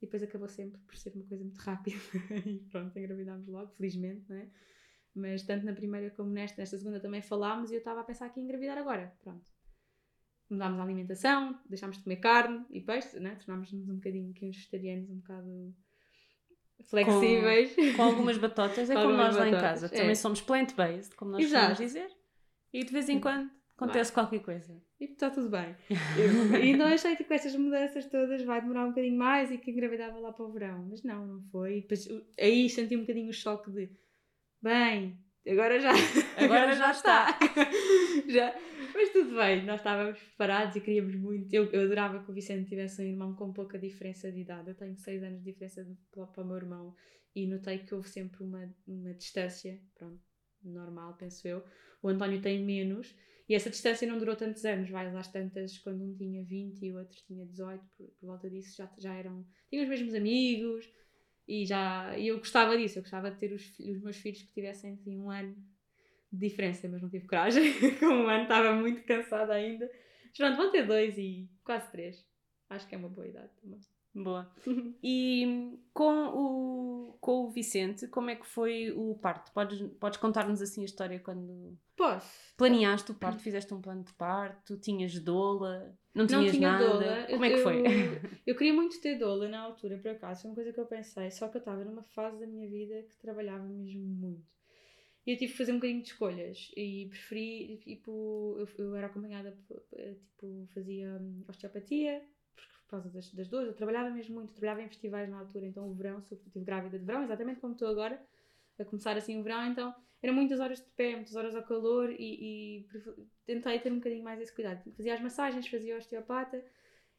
e 0.00 0.06
depois 0.06 0.22
acabou 0.22 0.48
sempre 0.48 0.80
por 0.80 0.96
ser 0.96 1.12
uma 1.14 1.24
coisa 1.26 1.44
muito 1.44 1.58
rápida 1.58 1.96
e 2.46 2.58
pronto, 2.70 2.98
engravidámos 2.98 3.46
logo, 3.46 3.70
felizmente, 3.72 4.24
não 4.28 4.36
é? 4.36 4.48
Mas 5.14 5.42
tanto 5.44 5.64
na 5.64 5.72
primeira 5.72 6.10
como 6.10 6.30
nesta, 6.30 6.60
nesta 6.60 6.76
segunda 6.76 6.98
também 6.98 7.22
falámos 7.22 7.70
e 7.70 7.74
eu 7.74 7.78
estava 7.78 8.00
a 8.00 8.04
pensar 8.04 8.28
que 8.30 8.40
ia 8.40 8.44
engravidar 8.44 8.76
agora. 8.76 9.14
Pronto. 9.22 9.44
Mudámos 10.50 10.80
a 10.80 10.82
alimentação, 10.82 11.58
deixámos 11.68 11.96
de 11.98 12.02
comer 12.02 12.16
carne 12.16 12.64
e 12.70 12.80
peixe, 12.80 13.18
né? 13.20 13.36
tornámos-nos 13.36 13.88
um 13.88 13.94
bocadinho 13.94 14.30
aqui 14.30 14.46
uns 14.46 14.56
vegetarianos 14.56 15.08
um 15.08 15.16
bocado 15.16 15.74
flexíveis. 16.82 17.74
Com, 17.74 17.96
com 17.96 18.02
algumas 18.02 18.38
batotas, 18.38 18.90
é 18.90 18.94
como 18.94 19.16
nós 19.16 19.36
lá 19.36 19.48
em 19.48 19.52
casa. 19.52 19.86
É. 19.86 19.88
Também 19.88 20.14
somos 20.14 20.40
plant-based, 20.40 21.14
como 21.14 21.30
nós 21.30 21.44
podemos 21.44 21.78
dizer. 21.78 22.10
E 22.72 22.84
de 22.84 22.92
vez 22.92 23.08
em 23.08 23.20
quando 23.20 23.50
acontece 23.76 24.12
vai. 24.12 24.24
qualquer 24.24 24.44
coisa. 24.44 24.82
E 25.00 25.04
está 25.04 25.30
tudo 25.30 25.48
bem. 25.48 25.76
e 26.62 26.70
então 26.70 26.86
achei 26.86 27.14
que 27.16 27.24
com 27.24 27.34
estas 27.34 27.54
mudanças 27.54 28.06
todas 28.06 28.42
vai 28.42 28.60
demorar 28.60 28.84
um 28.84 28.88
bocadinho 28.88 29.16
mais 29.16 29.50
e 29.50 29.58
que 29.58 29.70
engravidava 29.70 30.18
lá 30.18 30.32
para 30.32 30.44
o 30.44 30.52
verão. 30.52 30.86
Mas 30.90 31.02
não, 31.02 31.26
não 31.26 31.42
foi. 31.50 31.78
E 31.78 31.80
depois, 31.82 32.08
aí 32.38 32.68
senti 32.68 32.96
um 32.96 33.00
bocadinho 33.00 33.30
o 33.30 33.32
choque 33.32 33.70
de 33.70 33.90
bem, 34.64 35.18
agora 35.46 35.78
já, 35.78 35.92
agora 36.42 36.72
já 36.74 36.90
está. 36.90 37.38
já. 38.28 38.54
Mas 38.94 39.10
tudo 39.10 39.36
bem, 39.36 39.64
nós 39.66 39.80
estávamos 39.80 40.18
preparados 40.18 40.76
e 40.76 40.80
queríamos 40.80 41.14
muito. 41.16 41.52
Eu, 41.52 41.70
eu 41.70 41.82
adorava 41.82 42.24
que 42.24 42.30
o 42.30 42.34
Vicente 42.34 42.70
tivesse 42.70 43.02
um 43.02 43.04
irmão 43.04 43.34
com 43.34 43.52
pouca 43.52 43.78
diferença 43.78 44.32
de 44.32 44.40
idade. 44.40 44.70
Eu 44.70 44.74
tenho 44.74 44.96
6 44.96 45.22
anos 45.22 45.42
de 45.42 45.52
diferença 45.52 45.84
de, 45.84 45.94
para, 46.10 46.42
o 46.42 46.46
meu 46.46 46.56
irmão 46.56 46.94
e 47.34 47.46
notei 47.46 47.78
que 47.78 47.94
houve 47.94 48.08
sempre 48.08 48.42
uma, 48.42 48.74
uma 48.86 49.12
distância, 49.12 49.78
pronto, 49.96 50.22
normal, 50.62 51.14
penso 51.18 51.46
eu. 51.46 51.62
O 52.02 52.08
António 52.08 52.40
tem 52.40 52.64
menos 52.64 53.14
e 53.48 53.54
essa 53.54 53.68
distância 53.68 54.08
não 54.08 54.18
durou 54.18 54.36
tantos 54.36 54.64
anos. 54.64 54.88
Vai 54.88 55.08
às 55.14 55.28
tantas, 55.28 55.76
quando 55.78 56.02
um 56.04 56.16
tinha 56.16 56.42
20 56.42 56.80
e 56.80 56.92
o 56.92 56.98
outro 56.98 57.18
tinha 57.26 57.44
18, 57.44 57.84
por, 57.98 58.08
por 58.18 58.26
volta 58.26 58.48
disso 58.48 58.76
já, 58.76 58.90
já 58.98 59.12
eram. 59.12 59.44
tinham 59.68 59.82
os 59.82 59.90
mesmos 59.90 60.14
amigos 60.14 60.88
e 61.46 61.66
já 61.66 62.16
e 62.18 62.28
eu 62.28 62.38
gostava 62.38 62.76
disso, 62.76 62.98
eu 62.98 63.02
gostava 63.02 63.30
de 63.30 63.38
ter 63.38 63.52
os, 63.52 63.78
os 63.78 64.02
meus 64.02 64.16
filhos 64.16 64.42
que 64.42 64.52
tivessem 64.52 64.92
assim, 64.92 65.18
um 65.18 65.30
ano 65.30 65.56
de 66.32 66.48
diferença, 66.48 66.88
mas 66.88 67.02
não 67.02 67.08
tive 67.08 67.26
coragem. 67.26 67.72
Com 68.00 68.06
um 68.06 68.28
ano 68.28 68.42
estava 68.42 68.72
muito 68.72 69.02
cansada 69.04 69.54
ainda. 69.54 69.90
Mas 70.24 70.36
pronto, 70.36 70.56
vão 70.56 70.70
ter 70.72 70.86
dois 70.86 71.16
e 71.16 71.48
quase 71.62 71.90
três. 71.90 72.26
Acho 72.68 72.88
que 72.88 72.94
é 72.94 72.98
uma 72.98 73.08
boa 73.08 73.28
idade 73.28 73.50
também. 73.60 73.80
Boa. 74.14 74.50
E 75.02 75.76
com 75.92 76.28
o, 76.28 77.18
com 77.20 77.44
o 77.44 77.50
Vicente, 77.50 78.08
como 78.08 78.30
é 78.30 78.36
que 78.36 78.46
foi 78.46 78.90
o 78.90 79.14
parto? 79.16 79.52
Podes, 79.52 79.80
podes 80.00 80.18
contar-nos 80.18 80.62
assim 80.62 80.82
a 80.82 80.86
história 80.86 81.20
quando. 81.20 81.76
Posso. 81.96 82.54
Planeaste 82.56 83.12
o 83.12 83.14
parto, 83.14 83.42
fizeste 83.42 83.72
um 83.74 83.82
plano 83.82 84.02
de 84.02 84.12
parto, 84.14 84.78
tinhas 84.78 85.18
doula, 85.18 85.94
não 86.14 86.26
tinhas 86.26 86.44
não 86.44 86.52
tinha 86.52 86.72
nada. 86.72 86.88
Doula. 86.88 87.26
Como 87.28 87.44
é 87.44 87.50
que 87.50 87.58
foi? 87.58 87.80
Eu, 87.80 87.84
eu 88.46 88.56
queria 88.56 88.72
muito 88.72 89.00
ter 89.00 89.18
doula 89.18 89.48
na 89.48 89.60
altura, 89.60 89.98
por 89.98 90.10
acaso, 90.10 90.42
foi 90.42 90.50
uma 90.50 90.54
coisa 90.54 90.72
que 90.72 90.80
eu 90.80 90.86
pensei, 90.86 91.30
só 91.30 91.48
que 91.48 91.58
eu 91.58 91.60
estava 91.60 91.84
numa 91.84 92.02
fase 92.02 92.40
da 92.40 92.46
minha 92.46 92.68
vida 92.68 93.02
que 93.02 93.16
trabalhava 93.18 93.64
mesmo 93.64 94.06
muito. 94.06 94.54
E 95.26 95.32
eu 95.32 95.38
tive 95.38 95.52
que 95.52 95.58
fazer 95.58 95.72
um 95.72 95.76
bocadinho 95.76 96.02
de 96.02 96.08
escolhas 96.08 96.70
e 96.76 97.06
preferi, 97.08 97.78
tipo, 97.78 98.56
eu, 98.58 98.68
eu 98.78 98.96
era 98.96 99.06
acompanhada, 99.06 99.52
tipo, 99.52 100.68
fazia 100.74 101.18
hum, 101.20 101.44
osteopatia, 101.48 102.22
causa 102.94 103.10
das, 103.10 103.32
das 103.32 103.48
dores. 103.48 103.68
Eu 103.68 103.74
trabalhava 103.74 104.10
mesmo 104.10 104.34
muito, 104.34 104.52
trabalhava 104.52 104.82
em 104.82 104.88
festivais 104.88 105.28
na 105.28 105.38
altura, 105.38 105.66
então 105.66 105.88
o 105.88 105.94
verão, 105.94 106.20
sobretudo 106.22 106.46
estive 106.46 106.64
grávida 106.64 106.98
de 106.98 107.04
verão, 107.04 107.22
exatamente 107.22 107.60
como 107.60 107.72
estou 107.72 107.88
agora, 107.88 108.20
a 108.78 108.84
começar 108.84 109.16
assim 109.16 109.38
o 109.38 109.42
verão, 109.42 109.66
então 109.66 109.94
eram 110.22 110.34
muitas 110.34 110.58
horas 110.60 110.78
de 110.78 110.86
pé, 110.96 111.14
muitas 111.14 111.36
horas 111.36 111.54
ao 111.54 111.62
calor 111.62 112.10
e, 112.10 112.16
e 112.18 112.86
tentei 113.46 113.78
ter 113.78 113.92
um 113.92 113.96
bocadinho 113.96 114.24
mais 114.24 114.40
esse 114.40 114.54
cuidado. 114.54 114.82
Fazia 114.96 115.14
as 115.14 115.20
massagens, 115.20 115.68
fazia 115.68 115.96
osteopata 115.96 116.64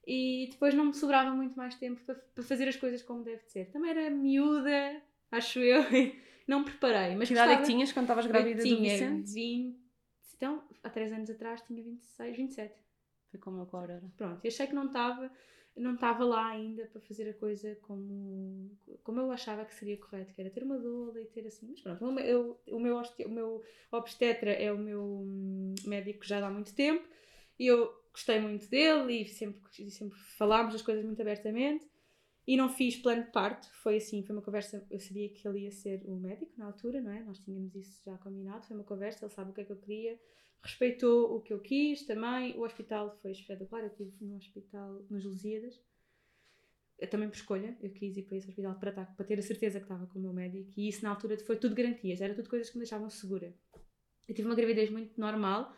e 0.08 0.50
depois 0.52 0.74
não 0.74 0.86
me 0.86 0.94
sobrava 0.94 1.32
muito 1.32 1.56
mais 1.56 1.76
tempo 1.76 2.02
para, 2.04 2.16
para 2.16 2.44
fazer 2.44 2.68
as 2.68 2.76
coisas 2.76 3.04
como 3.04 3.24
deve 3.24 3.44
ser. 3.44 3.66
Também 3.72 3.92
era 3.92 4.10
miúda, 4.10 5.02
acho 5.32 5.60
eu, 5.60 5.84
não 6.48 6.60
me 6.60 6.66
preparei. 6.66 7.16
Mas 7.16 7.28
que 7.28 7.34
idade 7.34 7.54
é 7.54 7.58
que 7.58 7.64
tinhas 7.64 7.92
quando 7.92 8.06
estavas 8.06 8.26
grávida 8.26 8.64
do 8.64 8.82
Vicente? 8.82 9.34
20, 9.34 9.86
então, 10.36 10.64
há 10.84 10.90
3 10.90 11.14
anos 11.14 11.30
atrás 11.30 11.62
tinha 11.62 11.82
26, 11.82 12.38
27. 12.38 12.76
Foi 13.32 13.40
como 13.40 13.62
eu 13.62 13.66
com 13.66 13.78
a 13.78 13.82
Aurora. 13.82 14.04
Pronto, 14.18 14.44
eu 14.44 14.50
achei 14.50 14.68
que 14.68 14.74
não 14.74 14.88
estava 14.88 15.32
não 15.76 15.96
estava 15.96 16.24
lá 16.24 16.48
ainda 16.48 16.86
para 16.86 17.02
fazer 17.02 17.30
a 17.30 17.34
coisa 17.34 17.76
como, 17.82 18.72
como 19.04 19.20
eu 19.20 19.32
achava 19.32 19.66
que 19.66 19.74
seria 19.76 19.98
correto, 19.98 20.34
que 20.34 20.42
era 20.42 20.50
ter 20.50 20.64
uma 20.64 20.78
doula 20.78 21.22
e 21.22 21.26
ter 21.26 21.46
assim. 21.46 21.68
Mas 21.70 21.82
pronto, 21.82 22.06
o 22.06 22.12
meu, 22.12 22.60
o 22.68 22.80
meu, 22.80 22.98
o 22.98 23.30
meu 23.30 23.64
obstetra 23.92 24.52
é 24.52 24.72
o 24.72 24.78
meu 24.78 25.04
hum, 25.04 25.76
médico 25.86 26.26
já 26.26 26.46
há 26.46 26.50
muito 26.50 26.74
tempo 26.74 27.06
e 27.60 27.68
eu 27.68 27.94
gostei 28.12 28.40
muito 28.40 28.70
dele 28.70 29.22
e 29.22 29.28
sempre, 29.28 29.62
sempre 29.92 30.18
falámos 30.38 30.74
as 30.74 30.82
coisas 30.82 31.04
muito 31.04 31.22
abertamente 31.22 31.86
e 32.48 32.56
não 32.56 32.70
fiz 32.70 32.96
plano 32.96 33.24
de 33.24 33.32
parto. 33.32 33.68
Foi 33.82 33.98
assim, 33.98 34.24
foi 34.24 34.36
uma 34.36 34.42
conversa. 34.42 34.86
Eu 34.90 35.00
sabia 35.00 35.28
que 35.30 35.46
ele 35.46 35.62
ia 35.62 35.72
ser 35.72 36.02
o 36.06 36.16
médico 36.16 36.54
na 36.58 36.68
altura, 36.68 37.02
não 37.02 37.12
é? 37.12 37.22
Nós 37.24 37.40
tínhamos 37.40 37.76
isso 37.76 38.02
já 38.06 38.18
combinado. 38.18 38.66
Foi 38.66 38.78
uma 38.78 38.86
conversa, 38.86 39.26
ele 39.26 39.34
sabe 39.34 39.52
o 39.52 39.54
que 39.54 39.62
é 39.62 39.66
que 39.66 39.72
eu 39.72 39.78
queria 39.78 40.20
respeitou 40.64 41.36
o 41.36 41.42
que 41.42 41.54
eu 41.54 41.60
quis 41.60 42.06
também. 42.06 42.58
O 42.58 42.64
hospital 42.64 43.18
foi 43.22 43.32
espetacular, 43.32 43.82
eu 43.82 43.88
estive 43.88 44.12
no 44.22 44.38
hospital 44.38 45.06
nos 45.10 45.24
Lusíadas. 45.24 45.80
também 47.10 47.30
por 47.30 47.36
escolha, 47.36 47.78
eu 47.82 47.92
quis 47.92 48.18
ir 48.18 48.24
para 48.24 48.38
esse 48.38 48.48
hospital 48.50 48.76
para, 48.80 48.90
estar, 48.90 49.06
para 49.16 49.26
ter 49.26 49.40
a 49.40 49.42
certeza 49.42 49.80
que 49.80 49.86
estava 49.86 50.08
com 50.08 50.20
o 50.20 50.22
meu 50.22 50.34
médico 50.34 50.72
e 50.78 50.88
isso 50.88 51.04
na 51.04 51.12
altura 51.12 51.38
foi 51.38 51.58
tudo 51.58 51.76
garantias, 51.76 52.22
era 52.22 52.34
tudo 52.34 52.50
coisas 52.50 52.70
que 52.70 52.78
me 52.78 52.84
deixavam 52.84 53.10
segura. 53.10 53.54
Eu 54.28 54.34
tive 54.34 54.48
uma 54.48 54.56
gravidez 54.56 54.90
muito 54.90 55.20
normal, 55.20 55.76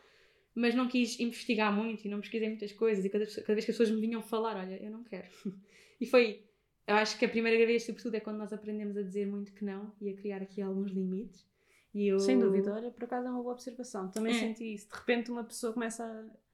mas 0.56 0.74
não 0.74 0.88
quis 0.88 1.20
investigar 1.20 1.72
muito 1.72 2.06
e 2.06 2.10
não 2.10 2.22
pesquisei 2.22 2.48
muitas 2.48 2.72
coisas 2.72 3.04
e 3.06 3.10
cada, 3.10 3.26
cada 3.26 3.54
vez 3.54 3.66
que 3.66 3.72
as 3.72 3.78
pessoas 3.78 3.92
me 3.92 4.02
vinham 4.02 4.22
falar, 4.22 4.58
olha, 4.58 4.82
eu 4.82 4.90
não 4.90 5.04
quero. 5.04 5.28
e 6.00 6.06
foi, 6.06 6.48
eu 6.88 6.96
acho 6.96 7.20
que 7.20 7.26
a 7.26 7.30
primeira 7.30 7.58
gravidez, 7.58 7.84
sobretudo, 7.84 8.16
é 8.16 8.20
quando 8.20 8.38
nós 8.38 8.54
aprendemos 8.54 8.96
a 8.98 9.04
dizer 9.04 9.28
muito 9.28 9.54
que 9.54 9.66
não 9.66 9.94
e 10.00 10.10
a 10.10 10.16
criar 10.16 10.42
aqui 10.42 10.62
alguns 10.62 10.92
limites. 10.92 11.46
Eu... 11.94 12.20
Sem 12.20 12.38
dúvida, 12.40 12.74
olha, 12.74 12.92
por 12.92 13.04
acaso 13.04 13.28
é 13.28 13.30
uma 13.32 13.42
boa 13.42 13.54
observação. 13.54 14.10
Também 14.10 14.36
é. 14.36 14.40
senti 14.40 14.74
isso. 14.74 14.88
De 14.88 14.96
repente 14.96 15.32
uma 15.32 15.44
pessoa 15.44 15.74
começa 15.74 16.04
a 16.04 16.48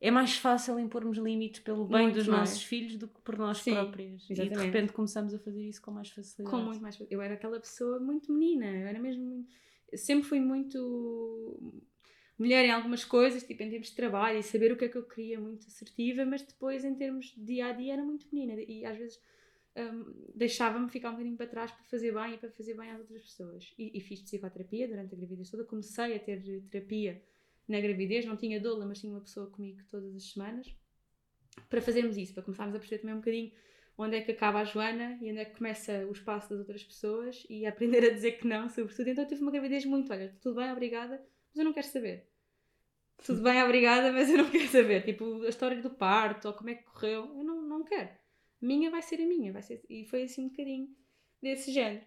é 0.00 0.10
mais 0.10 0.36
fácil 0.36 0.78
impormos 0.78 1.18
limites 1.18 1.60
pelo 1.60 1.84
bem 1.84 2.02
muito 2.02 2.14
dos 2.14 2.28
mais. 2.28 2.50
nossos 2.50 2.62
filhos 2.62 2.96
do 2.96 3.08
que 3.08 3.20
por 3.20 3.36
nós 3.36 3.58
Sim, 3.58 3.72
próprios. 3.72 4.30
Exatamente. 4.30 4.54
E 4.54 4.56
de 4.56 4.66
repente 4.66 4.92
começamos 4.92 5.34
a 5.34 5.38
fazer 5.40 5.62
isso 5.62 5.82
com 5.82 5.90
mais 5.90 6.08
facilidade. 6.08 6.56
Com 6.56 6.62
muito 6.62 6.80
mais 6.80 6.96
Eu 7.10 7.20
era 7.20 7.34
aquela 7.34 7.58
pessoa 7.58 7.98
muito 7.98 8.32
menina, 8.32 8.66
eu 8.66 8.86
era 8.86 8.98
mesmo. 9.00 9.44
Eu 9.90 9.98
sempre 9.98 10.28
fui 10.28 10.38
muito 10.38 11.82
mulher 12.38 12.64
em 12.64 12.70
algumas 12.70 13.04
coisas, 13.04 13.42
tipo 13.42 13.60
em 13.64 13.70
termos 13.70 13.88
de 13.88 13.96
trabalho 13.96 14.38
e 14.38 14.42
saber 14.44 14.70
o 14.70 14.76
que 14.76 14.84
é 14.84 14.88
que 14.88 14.96
eu 14.96 15.02
queria, 15.02 15.40
muito 15.40 15.66
assertiva, 15.66 16.24
mas 16.24 16.42
depois 16.42 16.84
em 16.84 16.94
termos 16.94 17.34
de 17.36 17.44
dia 17.44 17.66
a 17.66 17.72
dia 17.72 17.94
era 17.94 18.02
muito 18.04 18.28
menina 18.32 18.62
e 18.62 18.84
às 18.84 18.96
vezes 18.96 19.20
um, 19.78 20.30
deixava-me 20.34 20.88
ficar 20.88 21.10
um 21.10 21.12
bocadinho 21.12 21.36
para 21.36 21.46
trás 21.46 21.70
para 21.70 21.84
fazer 21.84 22.12
bem 22.12 22.34
e 22.34 22.38
para 22.38 22.50
fazer 22.50 22.74
bem 22.74 22.90
às 22.90 23.00
outras 23.00 23.22
pessoas. 23.22 23.72
E, 23.78 23.96
e 23.96 24.00
fiz 24.00 24.20
psicoterapia 24.20 24.88
durante 24.88 25.14
a 25.14 25.16
gravidez 25.16 25.50
toda, 25.50 25.64
comecei 25.64 26.16
a 26.16 26.18
ter 26.18 26.42
terapia 26.70 27.22
na 27.68 27.80
gravidez, 27.80 28.24
não 28.24 28.36
tinha 28.36 28.60
doula, 28.60 28.86
mas 28.86 29.00
tinha 29.00 29.12
uma 29.12 29.20
pessoa 29.20 29.50
comigo 29.50 29.80
todas 29.90 30.14
as 30.16 30.32
semanas, 30.32 30.74
para 31.68 31.80
fazermos 31.80 32.16
isso, 32.16 32.34
para 32.34 32.42
começarmos 32.42 32.74
a 32.74 32.78
perceber 32.78 33.00
também 33.00 33.14
um 33.14 33.18
bocadinho 33.18 33.52
onde 33.98 34.16
é 34.16 34.20
que 34.22 34.30
acaba 34.30 34.60
a 34.60 34.64
Joana 34.64 35.18
e 35.20 35.30
onde 35.30 35.40
é 35.40 35.44
que 35.44 35.56
começa 35.56 36.06
o 36.06 36.12
espaço 36.12 36.48
das 36.48 36.60
outras 36.60 36.84
pessoas 36.84 37.44
e 37.50 37.66
aprender 37.66 38.04
a 38.04 38.10
dizer 38.10 38.32
que 38.32 38.46
não, 38.46 38.68
sobretudo. 38.68 39.08
Então 39.08 39.24
eu 39.24 39.28
tive 39.28 39.42
uma 39.42 39.50
gravidez 39.50 39.84
muito, 39.84 40.12
olha, 40.12 40.34
tudo 40.40 40.54
bem, 40.56 40.70
obrigada, 40.70 41.20
mas 41.50 41.58
eu 41.58 41.64
não 41.64 41.72
quero 41.72 41.86
saber. 41.88 42.28
Tudo 43.24 43.42
bem, 43.42 43.60
obrigada, 43.64 44.12
mas 44.12 44.30
eu 44.30 44.38
não 44.38 44.48
quero 44.48 44.68
saber. 44.68 45.02
Tipo, 45.02 45.42
a 45.42 45.48
história 45.48 45.82
do 45.82 45.90
parto 45.90 46.46
ou 46.46 46.54
como 46.54 46.70
é 46.70 46.76
que 46.76 46.84
correu, 46.84 47.24
eu 47.36 47.44
não, 47.44 47.60
não 47.62 47.84
quero. 47.84 48.10
Minha 48.60 48.90
vai 48.90 49.02
ser 49.02 49.20
a 49.20 49.26
minha, 49.26 49.52
vai 49.52 49.62
ser... 49.62 49.82
E 49.88 50.04
foi 50.06 50.24
assim 50.24 50.46
um 50.46 50.48
bocadinho 50.48 50.88
desse 51.40 51.70
género. 51.72 52.04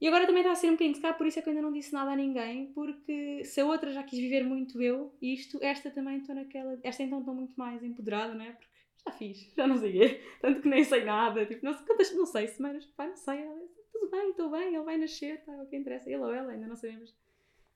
E 0.00 0.08
agora 0.08 0.26
também 0.26 0.40
está 0.40 0.52
a 0.52 0.54
ser 0.56 0.68
um 0.68 0.72
bocadinho, 0.72 0.94
se 0.94 1.02
calhar 1.02 1.18
por 1.18 1.26
isso 1.26 1.38
é 1.38 1.42
que 1.42 1.48
eu 1.48 1.52
ainda 1.52 1.62
não 1.62 1.72
disse 1.72 1.92
nada 1.92 2.12
a 2.12 2.16
ninguém, 2.16 2.72
porque 2.72 3.44
se 3.44 3.60
a 3.60 3.66
outra 3.66 3.92
já 3.92 4.02
quis 4.02 4.18
viver 4.18 4.42
muito 4.42 4.80
eu, 4.80 5.14
isto, 5.20 5.58
esta 5.62 5.90
também 5.90 6.18
estou 6.18 6.34
naquela. 6.34 6.78
Esta 6.82 7.02
então 7.02 7.18
estou 7.18 7.34
muito 7.34 7.54
mais 7.56 7.82
empoderada, 7.82 8.32
não 8.34 8.44
é? 8.44 8.52
Porque 8.52 8.66
já 9.04 9.12
fiz, 9.12 9.52
já 9.54 9.66
não 9.66 9.76
sei 9.76 10.22
tanto 10.40 10.62
que 10.62 10.68
nem 10.68 10.84
sei 10.84 11.04
nada, 11.04 11.44
tipo, 11.44 11.64
não 11.64 11.74
sei 11.74 11.86
quantas, 11.86 12.14
não 12.14 12.24
sei, 12.24 12.48
semanas, 12.48 12.86
pá, 12.86 13.06
não 13.06 13.16
sei, 13.16 13.44
tudo 13.92 14.10
bem, 14.10 14.30
estou 14.30 14.50
bem, 14.50 14.74
ele 14.74 14.84
vai 14.84 14.96
nascer, 14.96 15.44
tá, 15.44 15.52
o 15.52 15.66
que 15.66 15.76
interessa, 15.76 16.08
ele 16.08 16.22
ou 16.22 16.32
ela, 16.32 16.52
ainda 16.52 16.66
não 16.66 16.76
sabemos 16.76 17.14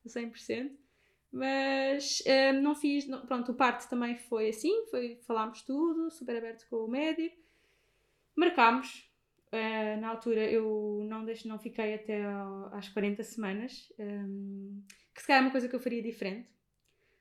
a 0.04 0.08
100%. 0.08 0.70
Mas 1.30 2.22
um, 2.26 2.62
não 2.62 2.74
fiz, 2.74 3.06
não, 3.06 3.26
pronto, 3.26 3.52
o 3.52 3.54
parto 3.54 3.88
também 3.90 4.16
foi 4.16 4.48
assim, 4.48 4.86
foi, 4.90 5.20
falámos 5.26 5.62
tudo, 5.62 6.10
super 6.10 6.36
aberto 6.36 6.66
com 6.70 6.84
o 6.84 6.88
médico, 6.88 7.36
marcámos, 8.36 9.10
Uh, 9.54 10.00
na 10.00 10.08
altura 10.08 10.50
eu 10.50 11.06
não, 11.08 11.24
deixo, 11.24 11.46
não 11.46 11.60
fiquei 11.60 11.94
até 11.94 12.24
ao, 12.24 12.74
às 12.74 12.88
40 12.88 13.22
semanas, 13.22 13.92
um, 14.00 14.82
que 15.14 15.20
se 15.20 15.28
calhar 15.28 15.42
é 15.42 15.46
uma 15.46 15.52
coisa 15.52 15.68
que 15.68 15.76
eu 15.76 15.78
faria 15.78 16.02
diferente, 16.02 16.50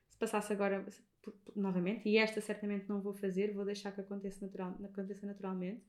se 0.10 0.18
passasse 0.18 0.52
agora 0.52 0.84
novamente, 1.56 2.10
e 2.10 2.18
esta 2.18 2.42
certamente 2.42 2.90
não 2.90 3.02
vou 3.02 3.14
fazer, 3.14 3.54
vou 3.54 3.64
deixar 3.64 3.92
que 3.92 4.02
aconteça, 4.02 4.44
natural, 4.44 4.76
aconteça 4.84 5.28
naturalmente. 5.28 5.84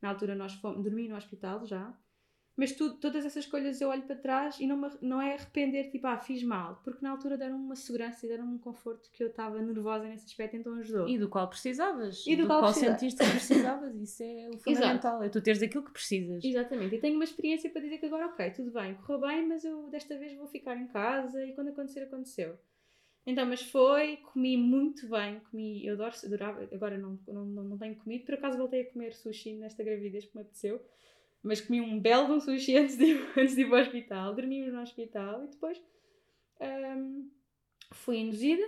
Na 0.00 0.10
altura 0.10 0.36
nós 0.36 0.54
fomos, 0.54 0.84
dormi 0.84 1.08
no 1.08 1.16
hospital 1.16 1.66
já, 1.66 1.92
mas 2.60 2.72
tu, 2.72 2.92
todas 2.98 3.24
essas 3.24 3.44
escolhas 3.44 3.80
eu 3.80 3.88
olho 3.88 4.02
para 4.02 4.16
trás 4.16 4.60
e 4.60 4.66
não, 4.66 4.76
me, 4.76 4.90
não 5.00 5.18
é 5.18 5.32
arrepender, 5.32 5.90
tipo, 5.90 6.06
ah, 6.06 6.18
fiz 6.18 6.42
mal, 6.42 6.78
porque 6.84 6.98
na 7.00 7.10
altura 7.10 7.38
deram 7.38 7.56
uma 7.56 7.74
segurança 7.74 8.26
e 8.26 8.28
deram 8.28 8.44
um 8.44 8.58
conforto 8.58 9.10
que 9.10 9.24
eu 9.24 9.28
estava 9.28 9.62
nervosa 9.62 10.04
nesse 10.04 10.26
aspecto, 10.26 10.58
então 10.58 10.74
ajudou. 10.74 11.08
E 11.08 11.16
do 11.16 11.26
qual 11.26 11.48
precisavas. 11.48 12.22
E 12.26 12.36
do, 12.36 12.42
do 12.42 12.48
qual, 12.48 12.60
qual 12.60 12.74
sentiste 12.74 13.24
que 13.24 13.30
precisavas, 13.30 13.96
isso 13.96 14.22
é 14.22 14.50
o 14.52 14.58
fundamental, 14.58 15.12
Exato. 15.12 15.24
é 15.24 15.28
tu 15.30 15.40
teres 15.40 15.62
aquilo 15.62 15.82
que 15.82 15.90
precisas. 15.90 16.44
Exatamente, 16.44 16.96
e 16.96 17.00
tenho 17.00 17.14
uma 17.14 17.24
experiência 17.24 17.70
para 17.70 17.80
dizer 17.80 17.96
que 17.96 18.04
agora, 18.04 18.26
ok, 18.26 18.50
tudo 18.50 18.70
bem, 18.72 18.94
correu 18.96 19.20
bem, 19.22 19.48
mas 19.48 19.64
eu 19.64 19.88
desta 19.88 20.18
vez 20.18 20.36
vou 20.36 20.46
ficar 20.46 20.76
em 20.76 20.86
casa 20.86 21.42
e 21.42 21.54
quando 21.54 21.68
acontecer, 21.68 22.00
aconteceu. 22.00 22.58
Então, 23.24 23.46
mas 23.46 23.62
foi, 23.62 24.18
comi 24.18 24.58
muito 24.58 25.08
bem, 25.08 25.40
comi, 25.50 25.86
eu 25.86 25.94
adoro, 25.94 26.14
adorava, 26.26 26.68
agora 26.70 26.98
não, 26.98 27.18
não, 27.26 27.46
não 27.46 27.78
tenho 27.78 27.96
comido, 27.96 28.26
por 28.26 28.34
acaso 28.34 28.58
voltei 28.58 28.82
a 28.82 28.92
comer 28.92 29.14
sushi 29.14 29.54
nesta 29.56 29.82
gravidez, 29.82 30.26
como 30.26 30.42
me 30.42 30.42
apeteceu 30.42 30.78
mas 31.42 31.60
comi 31.60 31.80
um 31.80 31.98
belo 31.98 32.34
um 32.34 32.40
sushi 32.40 32.76
antes 32.76 32.96
de, 32.96 33.12
antes 33.36 33.54
de 33.54 33.62
ir 33.62 33.68
para 33.68 33.78
o 33.78 33.82
hospital. 33.82 34.34
Dormimos 34.34 34.72
no 34.72 34.80
hospital 34.80 35.44
e 35.44 35.48
depois 35.48 35.80
um, 36.60 37.30
fui 37.92 38.18
induzida 38.18 38.62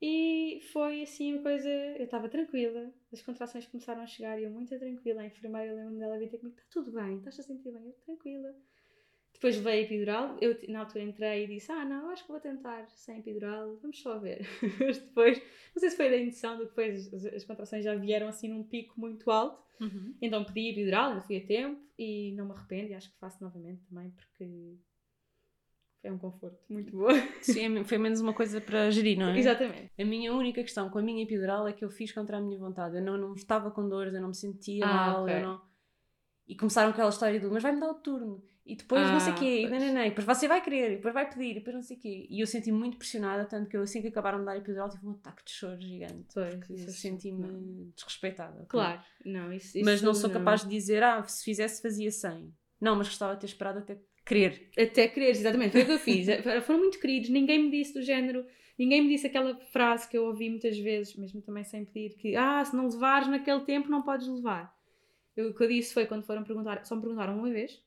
e 0.00 0.60
foi 0.72 1.02
assim 1.02 1.34
uma 1.34 1.42
coisa. 1.42 1.68
Eu 1.68 2.04
estava 2.04 2.28
tranquila, 2.28 2.92
as 3.12 3.22
contrações 3.22 3.66
começaram 3.66 4.02
a 4.02 4.06
chegar 4.06 4.38
e 4.38 4.44
eu 4.44 4.50
muito 4.50 4.76
tranquila. 4.78 5.22
A 5.22 5.26
enfermeira, 5.26 5.74
lembro-me 5.74 5.98
dela 5.98 6.18
vir 6.18 6.28
ter 6.28 6.38
comigo: 6.38 6.58
está 6.58 6.68
tudo 6.70 6.92
bem, 6.92 7.18
estás 7.18 7.38
a 7.40 7.42
sentir 7.42 7.72
bem? 7.72 7.86
Eu, 7.86 7.92
tranquila. 8.04 8.54
Depois 9.36 9.54
veio 9.56 9.76
a 9.76 9.82
epidural, 9.82 10.36
eu 10.40 10.56
na 10.68 10.80
altura 10.80 11.04
entrei 11.04 11.44
e 11.44 11.46
disse: 11.46 11.70
Ah, 11.70 11.84
não, 11.84 12.08
acho 12.08 12.24
que 12.24 12.32
vou 12.32 12.40
tentar 12.40 12.88
sem 12.88 13.18
epidural, 13.18 13.76
vamos 13.82 14.00
só 14.00 14.18
ver. 14.18 14.46
Mas 14.80 14.98
depois, 14.98 15.38
não 15.74 15.80
sei 15.80 15.90
se 15.90 15.96
foi 15.96 16.08
da 16.08 16.16
indução, 16.16 16.58
depois 16.58 17.12
as, 17.12 17.26
as 17.26 17.44
contrações 17.44 17.84
já 17.84 17.94
vieram 17.94 18.28
assim 18.28 18.48
num 18.48 18.64
pico 18.64 18.98
muito 18.98 19.30
alto, 19.30 19.62
uhum. 19.78 20.14
então 20.22 20.42
pedi 20.42 20.70
epidural, 20.70 21.10
ainda 21.10 21.20
fui 21.20 21.36
a 21.36 21.46
tempo 21.46 21.78
e 21.98 22.32
não 22.32 22.46
me 22.46 22.52
arrependo 22.52 22.92
e 22.92 22.94
acho 22.94 23.10
que 23.10 23.18
faço 23.18 23.42
novamente 23.44 23.82
também 23.90 24.10
porque 24.10 24.78
é 26.02 26.10
um 26.10 26.16
conforto 26.16 26.58
muito 26.70 26.96
bom. 26.96 27.08
Sim, 27.42 27.80
é 27.80 27.84
foi 27.84 27.98
menos 27.98 28.22
uma 28.22 28.32
coisa 28.32 28.58
para 28.58 28.90
gerir, 28.90 29.18
não 29.18 29.28
é? 29.28 29.38
Exatamente. 29.38 29.92
A 29.98 30.04
minha 30.04 30.32
única 30.32 30.62
questão 30.62 30.88
com 30.88 30.98
a 30.98 31.02
minha 31.02 31.22
epidural 31.22 31.68
é 31.68 31.74
que 31.74 31.84
eu 31.84 31.90
fiz 31.90 32.10
contra 32.10 32.38
a 32.38 32.40
minha 32.40 32.58
vontade. 32.58 32.96
Eu 32.96 33.02
não, 33.02 33.18
não 33.18 33.34
estava 33.34 33.70
com 33.70 33.86
dores, 33.86 34.14
eu 34.14 34.20
não 34.22 34.28
me 34.28 34.34
sentia 34.34 34.86
ah, 34.86 34.94
mal, 34.94 35.22
okay. 35.24 35.36
eu 35.36 35.42
não... 35.42 35.60
E 36.48 36.56
começaram 36.56 36.90
aquela 36.90 37.10
história 37.10 37.38
do, 37.38 37.50
mas 37.50 37.62
vai-me 37.62 37.80
dar 37.80 37.90
o 37.90 37.94
turno 37.94 38.42
e 38.66 38.74
depois 38.74 39.00
ah, 39.00 39.12
não 39.12 39.20
sei 39.20 39.32
o 39.32 39.36
quê, 39.36 39.60
e 39.62 39.68
não, 39.68 39.78
não, 39.78 39.94
não, 39.94 40.04
e 40.04 40.08
depois 40.08 40.26
você 40.26 40.48
vai 40.48 40.60
querer, 40.60 40.92
e 40.92 40.96
depois 40.96 41.14
vai 41.14 41.30
pedir, 41.30 41.52
e 41.52 41.54
depois 41.54 41.76
não 41.76 41.82
sei 41.82 41.96
o 41.96 42.00
quê. 42.00 42.26
E 42.28 42.40
eu 42.40 42.46
senti 42.48 42.72
muito 42.72 42.96
pressionada, 42.96 43.44
tanto 43.44 43.70
que 43.70 43.76
eu 43.76 43.82
assim 43.82 44.02
que 44.02 44.08
acabaram 44.08 44.40
de 44.40 44.44
dar 44.44 44.56
epidural 44.56 44.90
tive 44.90 45.06
um 45.06 45.12
ataque 45.12 45.44
de 45.44 45.52
choro 45.52 45.80
gigante. 45.80 46.26
Pois, 46.34 46.96
senti-me 46.96 47.92
desrespeitada. 47.94 48.66
Claro, 48.68 49.00
não, 49.24 49.52
isso, 49.52 49.78
isso 49.78 49.84
Mas 49.84 50.02
não 50.02 50.12
sou 50.12 50.28
capaz 50.30 50.62
de 50.62 50.68
dizer, 50.68 51.00
ah, 51.04 51.22
se 51.22 51.44
fizesse 51.44 51.80
fazia 51.80 52.10
100. 52.10 52.52
Não, 52.80 52.96
mas 52.96 53.06
gostava 53.06 53.34
de 53.34 53.40
ter 53.40 53.46
esperado 53.46 53.78
até 53.78 53.98
querer. 54.24 54.68
Até 54.76 55.06
querer, 55.06 55.30
exatamente, 55.30 55.70
foi 55.70 55.82
o 55.82 55.86
que 55.86 55.92
eu 55.92 55.98
fiz. 55.98 56.26
Foram 56.66 56.80
muito 56.80 56.98
queridos, 56.98 57.30
ninguém 57.30 57.62
me 57.62 57.70
disse 57.70 57.94
do 57.94 58.02
género, 58.02 58.44
ninguém 58.76 59.02
me 59.02 59.08
disse 59.08 59.28
aquela 59.28 59.54
frase 59.66 60.08
que 60.08 60.18
eu 60.18 60.24
ouvi 60.24 60.50
muitas 60.50 60.76
vezes, 60.76 61.14
mesmo 61.14 61.40
também 61.40 61.62
sem 61.62 61.84
pedir, 61.84 62.16
que 62.16 62.34
ah, 62.34 62.64
se 62.64 62.74
não 62.74 62.88
levares 62.88 63.28
naquele 63.28 63.60
tempo 63.60 63.88
não 63.88 64.02
podes 64.02 64.26
levar. 64.26 64.74
Eu, 65.36 65.50
o 65.50 65.54
que 65.54 65.62
eu 65.62 65.68
disse 65.68 65.94
foi 65.94 66.06
quando 66.06 66.24
foram 66.24 66.42
perguntar, 66.42 66.84
só 66.84 66.96
me 66.96 67.02
perguntaram 67.02 67.38
uma 67.38 67.50
vez, 67.50 67.80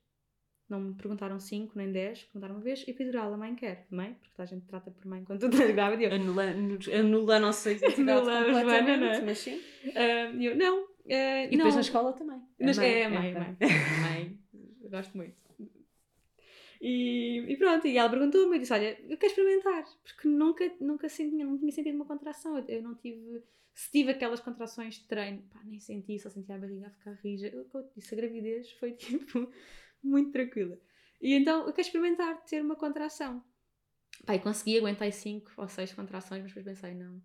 não 0.69 0.79
me 0.79 0.93
perguntaram 0.93 1.39
5 1.39 1.77
nem 1.77 1.91
10, 1.91 2.23
perguntaram 2.23 2.55
uma 2.55 2.61
vez, 2.61 2.87
epidural, 2.87 3.33
a 3.33 3.37
mãe 3.37 3.55
quer. 3.55 3.87
Mãe, 3.89 4.15
porque 4.21 4.41
a 4.41 4.45
gente 4.45 4.65
trata 4.67 4.91
por 4.91 5.05
mãe 5.05 5.23
quando 5.23 5.39
tu 5.39 5.47
estás 5.47 5.71
grávida. 5.71 6.03
Eu, 6.03 6.13
anula, 6.13 6.43
anula 6.99 7.35
a 7.37 7.39
nossa 7.39 7.71
identidade 7.73 8.21
completamente, 8.21 8.99
não 8.99 9.07
é? 9.07 9.21
mas 9.21 9.37
sim. 9.39 9.55
Uh, 9.57 10.41
eu, 10.41 10.55
não. 10.55 10.83
Uh, 10.83 11.49
e 11.49 11.57
depois 11.57 11.75
na 11.75 11.81
escola 11.81 12.13
também. 12.13 12.41
É 12.59 12.65
mãe, 12.65 12.85
é, 12.85 13.05
a 13.05 13.09
mãe, 13.09 13.29
é, 13.29 13.39
mãe. 13.39 13.57
mãe. 14.01 14.39
Gosto 14.89 15.17
muito. 15.17 15.39
E, 16.81 17.39
e, 17.51 17.57
pronto, 17.57 17.85
e 17.87 17.97
ela 17.97 18.09
perguntou-me, 18.09 18.55
eu 18.55 18.59
disse, 18.61 18.71
olha, 18.71 18.97
eu 19.01 19.17
quero 19.17 19.31
experimentar, 19.31 19.83
porque 20.01 20.27
nunca, 20.27 20.71
nunca 20.79 21.09
senti, 21.09 21.35
não 21.35 21.57
tinha 21.57 21.71
sentido 21.73 21.95
uma 21.95 22.05
contração, 22.05 22.57
eu, 22.57 22.63
eu 22.69 22.81
não 22.81 22.95
tive, 22.95 23.43
se 23.73 23.91
tive 23.91 24.11
aquelas 24.11 24.39
contrações 24.39 24.95
de 24.95 25.03
treino, 25.03 25.41
pá, 25.53 25.61
nem 25.65 25.79
senti, 25.81 26.17
só 26.17 26.29
senti 26.29 26.49
a 26.53 26.57
barriga 26.57 26.87
a 26.87 26.91
ficar 26.91 27.11
rija, 27.21 27.47
eu, 27.47 27.67
eu 27.73 27.91
disse, 27.97 28.13
a 28.13 28.17
gravidez 28.17 28.71
foi 28.73 28.93
tipo, 28.95 29.51
muito 30.03 30.31
tranquila. 30.31 30.77
E 31.21 31.33
então 31.33 31.65
eu 31.65 31.73
quero 31.73 31.87
experimentar 31.87 32.43
ter 32.45 32.61
uma 32.61 32.75
contração. 32.75 33.43
Pai, 34.25 34.39
consegui, 34.39 34.77
aguentei 34.77 35.11
5 35.11 35.51
ou 35.57 35.67
6 35.67 35.93
contrações, 35.93 36.41
mas 36.41 36.53
depois 36.53 36.65
pensei, 36.65 36.93
não. 36.93 37.21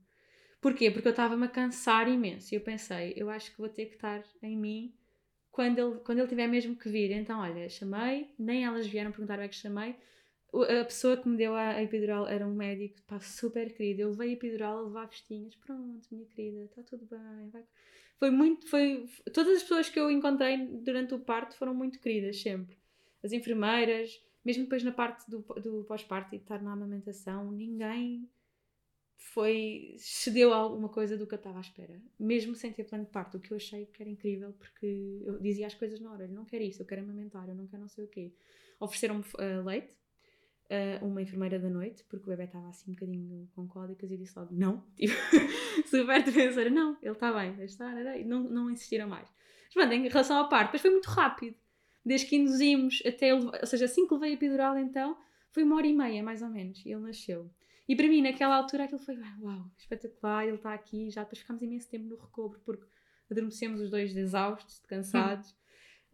Porquê? 0.60 0.90
Porque 0.90 1.08
eu 1.08 1.10
estava-me 1.10 1.44
a 1.44 1.48
cansar 1.48 2.08
imenso. 2.08 2.54
E 2.54 2.56
eu 2.56 2.60
pensei, 2.60 3.12
eu 3.16 3.28
acho 3.28 3.50
que 3.50 3.58
vou 3.58 3.68
ter 3.68 3.86
que 3.86 3.96
estar 3.96 4.22
em 4.42 4.56
mim 4.56 4.94
quando 5.50 5.78
ele, 5.78 6.00
quando 6.00 6.18
ele 6.18 6.28
tiver 6.28 6.46
mesmo 6.46 6.74
que 6.74 6.88
vir. 6.88 7.10
Então, 7.10 7.40
olha, 7.40 7.68
chamei, 7.68 8.34
nem 8.38 8.64
elas 8.64 8.86
vieram 8.86 9.10
perguntar 9.10 9.38
o 9.38 9.42
é 9.42 9.48
que 9.48 9.54
chamei. 9.54 9.94
A 10.80 10.84
pessoa 10.84 11.16
que 11.16 11.28
me 11.28 11.36
deu 11.36 11.54
a, 11.54 11.82
epidural 11.82 12.26
era 12.28 12.46
um 12.46 12.54
médico, 12.54 13.02
pá, 13.06 13.20
super 13.20 13.74
querido. 13.74 14.02
Eu 14.02 14.10
levei 14.10 14.30
a 14.30 14.32
epidural 14.32 14.78
a 14.78 14.82
levar 14.82 15.06
vestinhas. 15.06 15.54
Pronto, 15.56 16.06
minha 16.10 16.26
querida, 16.26 16.64
está 16.64 16.82
tudo 16.82 17.06
bem. 17.06 17.50
Vai. 17.50 17.64
Foi 18.18 18.30
muito, 18.30 18.68
foi... 18.68 19.06
Todas 19.32 19.56
as 19.56 19.62
pessoas 19.62 19.88
que 19.88 19.98
eu 19.98 20.10
encontrei 20.10 20.66
durante 20.66 21.14
o 21.14 21.18
parto 21.18 21.56
foram 21.56 21.74
muito 21.74 21.98
queridas, 21.98 22.40
sempre. 22.40 22.78
As 23.22 23.32
enfermeiras, 23.32 24.22
mesmo 24.44 24.64
depois 24.64 24.82
na 24.82 24.92
parte 24.92 25.28
do, 25.30 25.40
do 25.40 25.84
pós-parto 25.84 26.34
e 26.34 26.38
estar 26.38 26.62
na 26.62 26.72
amamentação, 26.72 27.50
ninguém 27.50 28.28
foi. 29.16 29.96
cedeu 29.98 30.52
a 30.52 30.56
alguma 30.56 30.88
coisa 30.88 31.16
do 31.16 31.26
que 31.26 31.34
eu 31.34 31.38
estava 31.38 31.58
à 31.58 31.60
espera. 31.60 32.00
Mesmo 32.18 32.54
sem 32.54 32.72
ter 32.72 32.84
plano 32.84 33.04
de 33.04 33.10
parto, 33.10 33.38
o 33.38 33.40
que 33.40 33.52
eu 33.52 33.56
achei 33.56 33.86
que 33.86 34.02
era 34.02 34.10
incrível, 34.10 34.52
porque 34.52 35.22
eu 35.24 35.40
dizia 35.40 35.66
as 35.66 35.74
coisas 35.74 36.00
na 36.00 36.12
hora: 36.12 36.24
eu 36.24 36.28
não 36.28 36.44
quero 36.44 36.62
isso, 36.62 36.82
eu 36.82 36.86
quero 36.86 37.02
amamentar, 37.02 37.48
eu 37.48 37.54
não 37.54 37.66
quero 37.66 37.82
não 37.82 37.88
sei 37.88 38.04
o 38.04 38.08
quê. 38.08 38.32
Ofereceram-me 38.78 39.22
uh, 39.22 39.64
leite, 39.64 39.94
uh, 40.70 41.04
uma 41.04 41.22
enfermeira 41.22 41.58
da 41.58 41.68
noite, 41.68 42.04
porque 42.04 42.24
o 42.26 42.30
bebê 42.30 42.44
estava 42.44 42.68
assim 42.68 42.90
um 42.90 42.94
bocadinho 42.94 43.48
com 43.54 43.66
cólicas 43.68 44.10
e 44.10 44.16
disse 44.16 44.38
logo: 44.38 44.54
não. 44.54 44.84
Tipo, 44.96 45.14
super 45.88 46.22
defensora: 46.22 46.70
não, 46.70 46.96
ele 47.02 47.12
está 47.12 47.32
bem, 47.32 47.62
estar, 47.64 47.94
não, 48.24 48.42
não 48.44 48.70
insistiram 48.70 49.08
mais. 49.08 49.28
Mas 49.66 49.74
pronto, 49.74 49.92
em 49.92 50.08
relação 50.08 50.48
parto, 50.48 50.66
depois 50.66 50.82
foi 50.82 50.90
muito 50.90 51.06
rápido. 51.06 51.56
Desde 52.04 52.26
que 52.26 52.36
induzimos 52.36 53.02
até 53.06 53.30
ele, 53.30 53.46
ou 53.46 53.66
seja, 53.66 53.86
assim 53.86 54.06
que 54.06 54.12
levei 54.14 54.30
a 54.30 54.34
epidural, 54.34 54.78
então, 54.78 55.16
foi 55.50 55.62
uma 55.62 55.76
hora 55.76 55.86
e 55.86 55.94
meia 55.94 56.22
mais 56.22 56.42
ou 56.42 56.50
menos, 56.50 56.84
e 56.84 56.90
ele 56.90 57.00
nasceu. 57.00 57.50
E 57.88 57.96
para 57.96 58.08
mim, 58.08 58.22
naquela 58.22 58.56
altura, 58.56 58.84
aquilo 58.84 59.00
foi 59.00 59.16
uau, 59.40 59.70
espetacular, 59.78 60.46
ele 60.46 60.56
está 60.56 60.74
aqui, 60.74 61.10
já 61.10 61.22
depois 61.22 61.38
ficámos 61.38 61.62
imenso 61.62 61.88
tempo 61.88 62.04
no 62.04 62.16
recobro, 62.16 62.60
porque 62.64 62.86
adormecemos 63.30 63.80
os 63.80 63.90
dois 63.90 64.14
exaustos, 64.14 64.80
cansados. 64.86 65.54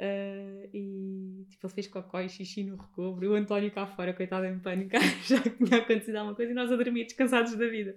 Uh, 0.00 0.66
e 0.72 1.44
tipo, 1.50 1.66
ele 1.66 1.74
fez 1.74 1.86
cocó 1.86 2.22
e 2.22 2.28
xixi 2.28 2.64
no 2.64 2.76
recobro. 2.76 3.22
E 3.22 3.28
o 3.28 3.34
António 3.34 3.70
cá 3.70 3.86
fora, 3.86 4.14
coitado 4.14 4.46
em 4.46 4.58
pânico, 4.58 4.96
já 5.22 5.42
tinha 5.42 5.78
acontecido 5.78 6.16
alguma 6.16 6.34
coisa 6.34 6.52
e 6.52 6.54
nós 6.54 6.72
a 6.72 6.76
dormir 6.76 7.04
descansados 7.04 7.54
da 7.54 7.66
vida. 7.66 7.94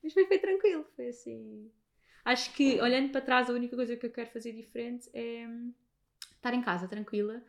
Mas 0.00 0.12
foi, 0.12 0.24
foi 0.26 0.38
tranquilo, 0.38 0.86
foi 0.94 1.08
assim. 1.08 1.68
Acho 2.24 2.54
que 2.54 2.80
olhando 2.80 3.10
para 3.10 3.20
trás, 3.20 3.50
a 3.50 3.52
única 3.52 3.74
coisa 3.74 3.96
que 3.96 4.06
eu 4.06 4.10
quero 4.10 4.30
fazer 4.30 4.52
diferente 4.52 5.10
é 5.12 5.44
hum, 5.48 5.72
estar 6.36 6.54
em 6.54 6.62
casa 6.62 6.86
tranquila, 6.86 7.42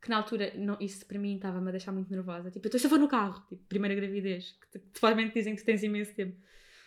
que 0.00 0.08
na 0.08 0.18
altura, 0.18 0.52
não, 0.54 0.76
isso 0.80 1.04
para 1.04 1.18
mim 1.18 1.34
estava-me 1.34 1.68
a 1.68 1.72
deixar 1.72 1.90
muito 1.90 2.10
nervosa. 2.10 2.48
Tipo, 2.48 2.68
eu 2.68 2.76
estou 2.76 2.94
a 2.94 2.98
no 2.98 3.08
carro, 3.08 3.44
tipo, 3.48 3.64
primeira 3.64 3.96
gravidez, 3.96 4.56
que 4.70 4.78
provavelmente 4.78 5.34
dizem 5.34 5.56
que 5.56 5.64
tens 5.64 5.82
imenso 5.82 6.14
tempo. 6.14 6.36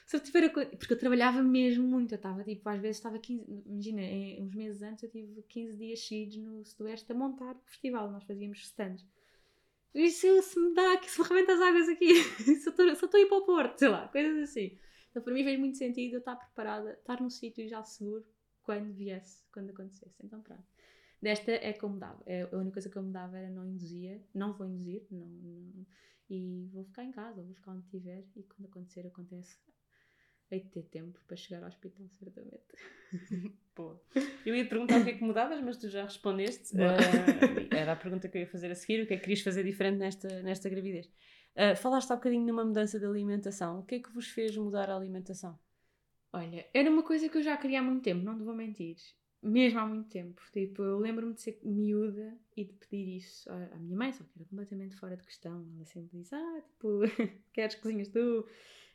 Se 0.06 0.18
eu 0.18 0.20
tiver 0.20 0.46
a, 0.46 0.50
porque 0.50 0.94
eu 0.94 1.00
trabalhava 1.00 1.42
mesmo 1.42 1.88
muito, 1.88 2.14
eu 2.14 2.18
estava 2.18 2.44
tipo, 2.44 2.68
às 2.70 2.80
vezes 2.80 2.98
estava 2.98 3.18
15, 3.18 3.44
imagina, 3.66 4.02
uns 4.40 4.54
meses 4.54 4.82
antes 4.84 5.04
eu 5.04 5.10
tive 5.10 5.42
15 5.44 5.78
dias 5.78 6.00
seguidos 6.06 6.38
no 6.38 6.64
Sudoeste 6.64 7.12
a 7.12 7.16
montar 7.16 7.56
o 7.56 7.62
festival, 7.66 8.12
nós 8.12 8.24
fazíamos 8.24 8.60
stands. 8.60 9.06
Isso 9.96 10.42
se 10.44 10.60
me 10.60 10.74
dá 10.76 10.94
aqui, 10.94 11.10
se 11.10 11.20
me 11.22 11.40
as 11.40 11.60
águas 11.60 11.90
aqui, 11.90 12.14
só 12.62 12.70
estou 12.70 13.18
a 13.18 13.20
ir 13.20 13.28
para 13.28 13.38
o 13.38 13.46
Porto, 13.46 13.80
sei 13.80 13.88
lá, 13.90 14.08
coisas 14.10 14.50
assim. 14.50 14.78
Então 15.10 15.24
para 15.24 15.34
mim 15.34 15.44
fez 15.44 15.60
muito 15.60 15.78
sentido 15.78 16.14
eu 16.14 16.20
estar 16.20 16.36
preparada, 16.36 16.94
estar 16.94 17.20
num 17.22 17.30
sítio 17.30 17.68
já 17.68 17.84
seguro 17.84 18.26
quando 18.62 18.94
viesse, 18.94 19.44
quando 19.52 19.72
acontecesse. 19.72 20.16
Então 20.24 20.42
pronto. 20.42 20.66
Desta 21.22 21.52
é 21.52 21.74
como 21.74 21.98
dava. 21.98 22.22
É, 22.28 22.44
a 22.44 22.58
única 22.58 22.74
coisa 22.74 22.90
que 22.90 22.98
eu 22.98 23.02
mudava 23.02 23.38
era 23.38 23.50
não 23.50 23.66
induzia, 23.66 24.22
não 24.34 24.54
vou 24.54 24.68
induzir, 24.68 25.08
não, 25.10 25.26
não, 25.26 25.86
e 26.30 26.70
vou 26.72 26.84
ficar 26.84 27.04
em 27.04 27.12
casa, 27.12 27.42
vou 27.42 27.56
ficar 27.56 27.72
onde 27.72 27.86
estiver 27.86 28.24
e 28.36 28.44
quando 28.44 28.66
acontecer, 28.66 29.08
acontece. 29.08 29.58
Hei 30.52 30.60
de 30.60 30.70
ter 30.70 30.84
tempo 30.84 31.20
para 31.28 31.36
chegar 31.36 31.62
ao 31.64 31.68
hospital, 31.68 32.08
certamente. 32.10 32.64
Pô. 33.74 34.00
Eu 34.46 34.56
ia 34.56 34.68
perguntar 34.68 35.02
o 35.02 35.04
que 35.04 35.10
é 35.10 35.14
que 35.14 35.24
mudavas, 35.24 35.60
mas 35.62 35.78
tu 35.78 35.90
já 35.90 36.04
respondeste. 36.04 36.75
Uh, 36.75 37.75
era 37.75 37.94
a 37.94 37.96
pergunta 37.96 38.30
que 38.30 38.38
eu 38.38 38.42
ia 38.42 38.48
fazer 38.48 38.72
a 38.72 38.75
seguir: 38.75 39.04
o 39.04 39.08
que 39.08 39.16
é 39.16 39.18
que 39.18 39.24
querias 39.24 39.42
fazer 39.42 39.64
diferente 39.64 39.98
nesta, 39.98 40.42
nesta 40.44 40.70
gravidez? 40.70 41.08
Uh, 41.56 41.75
falaste 41.75 42.12
há 42.12 42.16
bocadinho 42.16 42.46
numa 42.46 42.64
mudança 42.64 43.00
de 43.00 43.06
alimentação. 43.06 43.80
O 43.80 43.84
que 43.84 43.96
é 43.96 44.00
que 44.00 44.12
vos 44.12 44.28
fez 44.28 44.56
mudar 44.56 44.90
a 44.90 44.96
alimentação? 44.96 45.58
Olha, 46.32 46.66
era 46.74 46.90
uma 46.90 47.04
coisa 47.04 47.28
que 47.28 47.38
eu 47.38 47.44
já 47.44 47.58
queria 47.58 47.80
há 47.80 47.84
muito 47.84 48.04
tempo, 48.04 48.24
não 48.24 48.38
te 48.38 48.44
vou 48.44 48.54
mentir 48.54 48.98
mesmo 49.46 49.80
há 49.80 49.86
muito 49.86 50.10
tempo. 50.10 50.42
Tipo, 50.52 50.82
eu 50.84 50.98
lembro-me 50.98 51.34
de 51.34 51.42
ser 51.42 51.60
miúda 51.64 52.38
e 52.58 52.66
de 52.66 52.74
pedir 52.74 53.18
isso 53.18 53.50
à, 53.52 53.78
minha 53.78 53.96
mãe, 53.96 54.12
só 54.12 54.24
que 54.24 54.32
era 54.36 54.46
completamente 54.46 54.96
fora 54.96 55.16
de 55.16 55.24
questão. 55.24 55.66
Ela 55.75 55.86
sempre 55.86 56.18
disse: 56.18 56.34
Ah, 56.34 56.62
tipo, 56.68 57.02
queres 57.54 57.75
cozinhas 57.75 58.10
tu? 58.10 58.48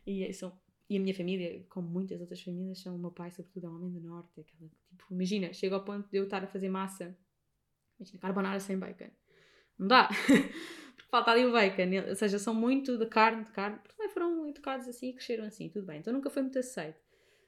E, 0.06 0.32
são, 0.32 0.52
e 0.90 0.96
a 0.96 1.00
minha 1.00 1.14
família, 1.14 1.64
como 1.68 1.88
muitas 1.88 2.20
outras 2.20 2.42
famílias, 2.42 2.80
são 2.80 2.96
o 2.96 2.98
meu 2.98 3.12
pai, 3.12 3.30
sobretudo, 3.30 3.64
é 3.64 3.70
um 3.70 3.76
homem 3.76 3.92
do 3.92 4.00
norte. 4.00 4.40
Aquela, 4.40 4.68
tipo, 4.88 5.06
imagina, 5.08 5.52
chega 5.52 5.76
ao 5.76 5.84
ponto 5.84 6.10
de 6.10 6.18
eu 6.18 6.24
estar 6.24 6.42
a 6.42 6.48
fazer 6.48 6.68
massa, 6.68 7.16
imagina, 7.96 8.18
carbonara 8.18 8.58
sem 8.58 8.76
bacon. 8.76 9.08
Não 9.78 9.86
dá! 9.86 10.08
porque 10.96 11.08
falta 11.08 11.30
ali 11.30 11.46
o 11.46 11.52
bacon. 11.52 12.08
Ou 12.08 12.16
seja, 12.16 12.40
são 12.40 12.52
muito 12.52 12.98
de 12.98 13.06
carne, 13.06 13.44
de 13.44 13.52
carne, 13.52 13.78
porque 13.78 13.94
também 13.94 14.12
foram 14.12 14.48
educados 14.48 14.88
assim 14.88 15.10
e 15.10 15.12
cresceram 15.12 15.44
assim, 15.44 15.68
tudo 15.68 15.86
bem. 15.86 16.00
Então 16.00 16.12
nunca 16.12 16.28
foi 16.28 16.42
muito 16.42 16.58
aceito. 16.58 16.98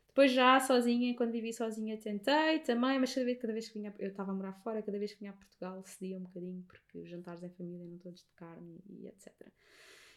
Depois 0.06 0.30
já 0.30 0.60
sozinha, 0.60 1.16
quando 1.16 1.32
vivi 1.32 1.52
sozinha, 1.52 1.98
tentei 1.98 2.60
também, 2.60 3.00
mas 3.00 3.12
cada 3.12 3.24
vez, 3.24 3.38
cada 3.40 3.52
vez 3.52 3.68
que 3.68 3.74
vinha, 3.74 3.92
eu 3.98 4.10
estava 4.10 4.30
a 4.30 4.34
morar 4.34 4.52
fora, 4.52 4.80
cada 4.82 4.98
vez 5.00 5.14
que 5.14 5.18
vinha 5.18 5.32
a 5.32 5.34
Portugal 5.34 5.82
cedia 5.84 6.16
um 6.16 6.22
bocadinho, 6.22 6.62
porque 6.68 6.98
os 6.98 7.08
jantares 7.08 7.42
em 7.42 7.50
família 7.50 7.86
eram 7.86 7.98
todos 7.98 8.20
de 8.20 8.30
carne 8.36 8.78
e 8.88 9.08
etc. 9.08 9.32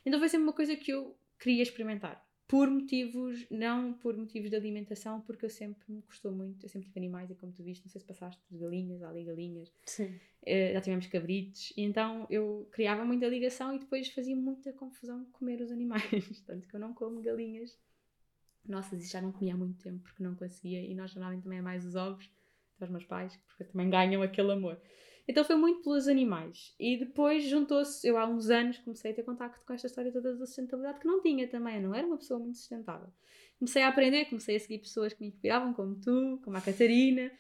Então 0.05 0.19
foi 0.19 0.29
sempre 0.29 0.43
uma 0.43 0.53
coisa 0.53 0.75
que 0.75 0.91
eu 0.91 1.17
queria 1.39 1.63
experimentar. 1.63 2.23
Por 2.47 2.69
motivos, 2.69 3.45
não 3.49 3.93
por 3.93 4.15
motivos 4.15 4.49
de 4.51 4.55
alimentação, 4.55 5.19
porque 5.21 5.45
eu 5.45 5.49
sempre 5.49 5.84
me 5.91 6.01
gostou 6.01 6.31
muito, 6.31 6.65
eu 6.65 6.69
sempre 6.69 6.88
tive 6.88 6.99
animais 6.99 7.31
e 7.31 7.36
como 7.36 7.51
tu 7.51 7.63
viste, 7.63 7.84
não 7.84 7.91
sei 7.91 8.01
se 8.01 8.08
passaste 8.08 8.41
de 8.51 8.58
galinhas, 8.58 9.01
ali 9.01 9.23
galinhas, 9.23 9.71
Sim. 9.86 10.19
Uh, 10.43 10.73
já 10.73 10.81
tivemos 10.81 11.08
cabritos, 11.08 11.73
e 11.75 11.81
então 11.81 12.27
eu 12.29 12.67
criava 12.71 13.03
muita 13.03 13.27
ligação 13.27 13.73
e 13.73 13.79
depois 13.79 14.10
fazia 14.10 14.36
muita 14.36 14.71
confusão 14.73 15.25
comer 15.31 15.60
os 15.60 15.71
animais, 15.71 16.03
tanto 16.45 16.67
que 16.67 16.75
eu 16.75 16.79
não 16.79 16.93
como 16.93 17.19
galinhas 17.19 17.75
nossa, 18.67 18.95
isso 18.95 19.12
já 19.12 19.21
não 19.21 19.31
comia 19.31 19.53
há 19.53 19.58
muito 19.58 19.81
tempo 19.81 19.99
porque 19.99 20.23
não 20.23 20.36
conseguia. 20.36 20.81
E 20.81 20.93
nós 20.95 21.13
normalmente 21.13 21.43
também 21.43 21.60
é 21.60 21.62
mais 21.62 21.86
os 21.86 21.95
ovos 21.95 22.29
para 22.77 22.86
os 22.86 22.91
meus 22.91 23.05
pais, 23.05 23.38
porque 23.47 23.63
também 23.63 23.89
ganham 23.89 24.21
aquele 24.21 24.51
amor. 24.51 24.79
Então 25.27 25.43
foi 25.43 25.55
muito 25.55 25.81
pelos 25.81 26.07
animais. 26.07 26.75
E 26.79 26.97
depois 26.97 27.43
juntou-se, 27.43 28.07
eu 28.07 28.17
há 28.17 28.27
uns 28.27 28.49
anos 28.49 28.77
comecei 28.79 29.11
a 29.11 29.13
ter 29.13 29.23
contacto 29.23 29.65
com 29.65 29.73
esta 29.73 29.88
história 29.88 30.11
toda 30.11 30.35
da 30.35 30.45
sustentabilidade 30.45 30.99
que 30.99 31.07
não 31.07 31.21
tinha 31.21 31.47
também, 31.47 31.77
eu 31.77 31.81
não 31.81 31.95
era 31.95 32.05
uma 32.05 32.17
pessoa 32.17 32.39
muito 32.39 32.57
sustentável. 32.57 33.09
Comecei 33.57 33.81
a 33.81 33.88
aprender, 33.88 34.25
comecei 34.25 34.55
a 34.55 34.59
seguir 34.59 34.79
pessoas 34.79 35.13
que 35.13 35.21
me 35.21 35.27
inspiravam, 35.27 35.73
como 35.73 35.95
tu, 35.99 36.39
como 36.43 36.57
a 36.57 36.61
Catarina, 36.61 37.31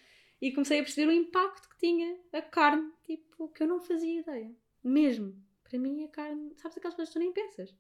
e 0.41 0.51
comecei 0.51 0.79
a 0.79 0.83
perceber 0.83 1.09
o 1.09 1.13
impacto 1.13 1.69
que 1.69 1.77
tinha 1.77 2.17
a 2.33 2.41
carne, 2.41 2.91
tipo, 3.03 3.49
que 3.49 3.63
eu 3.63 3.67
não 3.67 3.79
fazia 3.79 4.21
ideia. 4.21 4.51
Mesmo. 4.83 5.35
Para 5.63 5.79
mim 5.79 6.03
a 6.03 6.07
carne, 6.07 6.53
sabes 6.57 6.77
aquelas 6.77 6.95
coisas 6.95 7.13
que 7.13 7.19
tu 7.19 7.23
nem 7.23 7.33
pensas. 7.33 7.75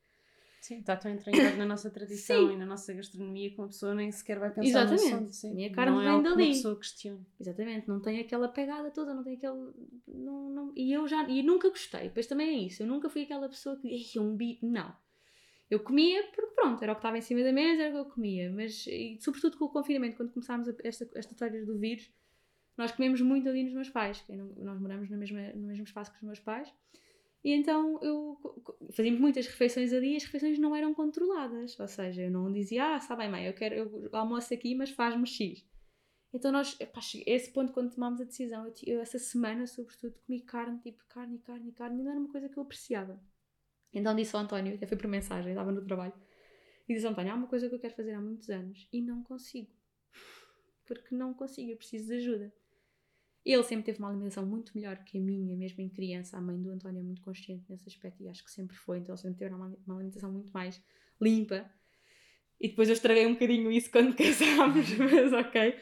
Sim, 0.65 0.79
está 0.79 0.95
tão 0.95 1.11
entranhado 1.11 1.57
na 1.57 1.65
nossa 1.67 1.91
tradição 1.91 2.47
sim. 2.47 2.55
e 2.55 2.57
na 2.57 2.65
nossa 2.65 2.91
gastronomia 2.91 3.51
que 3.51 3.59
uma 3.59 3.67
pessoa 3.67 3.93
nem 3.93 4.11
sequer 4.11 4.39
vai 4.39 4.49
pensar 4.49 4.67
Exatamente. 4.67 5.03
no 5.03 5.15
assunto. 5.15 5.31
Sim. 5.31 5.63
a 5.63 5.71
carne 5.71 5.91
não 5.91 6.01
é 6.01 6.05
vem 6.05 6.19
é 6.19 6.23
dali. 6.23 6.43
uma 6.43 6.53
pessoa 6.53 6.75
questiona. 6.79 7.27
Exatamente, 7.39 7.87
não 7.87 8.01
tem 8.01 8.19
aquela 8.19 8.47
pegada 8.47 8.89
toda, 8.89 9.13
não 9.13 9.23
tem 9.23 9.35
aquele... 9.35 9.71
Não, 10.07 10.49
não... 10.49 10.73
E 10.75 10.91
eu 10.91 11.07
já... 11.07 11.29
E 11.29 11.43
nunca 11.43 11.69
gostei, 11.69 12.09
pois 12.09 12.25
também 12.25 12.49
é 12.49 12.57
isso. 12.65 12.81
Eu 12.81 12.87
nunca 12.87 13.11
fui 13.11 13.21
aquela 13.21 13.47
pessoa 13.47 13.77
que... 13.77 14.19
um 14.19 14.35
bife... 14.35 14.65
Não. 14.65 14.91
Eu 15.69 15.81
comia 15.81 16.23
porque 16.33 16.55
pronto, 16.55 16.81
era 16.81 16.93
o 16.93 16.95
que 16.95 16.99
estava 16.99 17.17
em 17.19 17.21
cima 17.21 17.43
da 17.43 17.53
mesa, 17.53 17.83
era 17.83 17.89
o 17.91 17.93
que 18.03 18.09
eu 18.09 18.13
comia. 18.15 18.51
Mas, 18.51 18.87
e, 18.87 19.19
sobretudo 19.21 19.57
com 19.57 19.65
o 19.65 19.69
confinamento, 19.69 20.17
quando 20.17 20.31
começámos 20.31 20.67
esta, 20.83 21.07
esta 21.13 21.31
história 21.31 21.63
do 21.63 21.77
vírus, 21.77 22.11
nós 22.75 22.91
comemos 22.91 23.21
muito 23.21 23.47
ali 23.47 23.65
nos 23.65 23.73
meus 23.73 23.89
pais. 23.89 24.25
Nós 24.57 24.81
moramos 24.81 25.11
no 25.11 25.17
mesmo, 25.17 25.37
no 25.37 25.67
mesmo 25.67 25.83
espaço 25.83 26.09
que 26.11 26.17
os 26.17 26.23
meus 26.23 26.39
pais. 26.39 26.73
E 27.45 27.53
então 27.53 27.99
eu 28.01 28.39
fazíamos 28.91 29.21
muitas 29.21 29.45
refeições 29.45 29.93
ali 29.93 30.13
e 30.13 30.15
as 30.15 30.23
refeições 30.23 30.57
não 30.57 30.75
eram 30.75 30.95
controladas. 30.95 31.79
Ou 31.79 31.87
seja, 31.87 32.23
eu 32.23 32.31
não 32.31 32.51
dizia, 32.51 32.95
ah, 32.95 32.97
está 32.97 33.15
bem, 33.15 33.29
mãe, 33.29 33.45
eu 33.45 33.53
quero 33.53 33.75
eu 33.75 34.09
almoço 34.13 34.51
aqui, 34.51 34.73
mas 34.73 34.89
faz-me 34.89 35.27
X. 35.27 35.63
Então 36.33 36.51
nós, 36.51 36.75
epá, 36.79 36.99
esse 37.27 37.51
ponto 37.53 37.71
quando 37.71 37.93
tomámos 37.93 38.19
a 38.19 38.23
decisão, 38.23 38.65
eu, 38.65 38.73
eu, 38.87 38.99
essa 38.99 39.19
semana, 39.19 39.67
sobretudo, 39.67 40.15
comi 40.25 40.41
carne, 40.41 40.79
tipo 40.79 41.05
carne, 41.07 41.37
carne, 41.37 41.71
carne, 41.71 42.01
e 42.01 42.03
não 42.03 42.11
era 42.11 42.19
uma 42.19 42.31
coisa 42.31 42.49
que 42.49 42.57
eu 42.57 42.63
apreciava. 42.63 43.23
Então 43.93 44.15
disse 44.15 44.35
ao 44.35 44.41
António, 44.41 44.73
até 44.73 44.87
foi 44.87 44.97
por 44.97 45.07
mensagem, 45.07 45.51
estava 45.51 45.71
no 45.71 45.85
trabalho, 45.85 46.13
e 46.89 46.95
disse 46.95 47.05
ao 47.05 47.11
António, 47.11 47.31
há 47.31 47.35
uma 47.35 47.47
coisa 47.47 47.69
que 47.69 47.75
eu 47.75 47.79
quero 47.79 47.95
fazer 47.95 48.13
há 48.13 48.21
muitos 48.21 48.49
anos 48.49 48.89
e 48.91 49.03
não 49.03 49.21
consigo. 49.21 49.71
Porque 50.83 51.13
não 51.13 51.31
consigo, 51.31 51.69
eu 51.69 51.77
preciso 51.77 52.07
de 52.07 52.15
ajuda. 52.15 52.53
Ele 53.45 53.63
sempre 53.63 53.85
teve 53.85 53.99
uma 53.99 54.09
alimentação 54.09 54.43
muito 54.43 54.71
melhor 54.75 54.97
que 55.03 55.19
a 55.19 55.21
minha, 55.21 55.55
mesmo 55.55 55.79
em 55.79 55.87
criança. 55.87 56.35
A 56.35 56.41
mãe 56.41 56.59
do 56.59 56.71
António 56.71 56.99
é 56.99 57.03
muito 57.03 57.21
consciente 57.21 57.63
nesse 57.69 57.87
aspecto 57.87 58.23
e 58.23 58.27
acho 58.27 58.43
que 58.43 58.49
sempre 58.49 58.75
foi. 58.75 58.97
Então 58.97 59.13
ele 59.13 59.21
sempre 59.21 59.37
teve 59.37 59.53
uma, 59.53 59.77
alimentação 59.87 60.31
muito 60.31 60.51
mais 60.51 60.81
limpa. 61.21 61.69
E 62.59 62.69
depois 62.69 62.89
eu 62.89 62.93
estraguei 62.93 63.27
um 63.27 63.33
bocadinho 63.33 63.71
isso 63.71 63.91
quando 63.91 64.15
casámos, 64.17 64.89
mas 64.97 65.31
ok. 65.31 65.77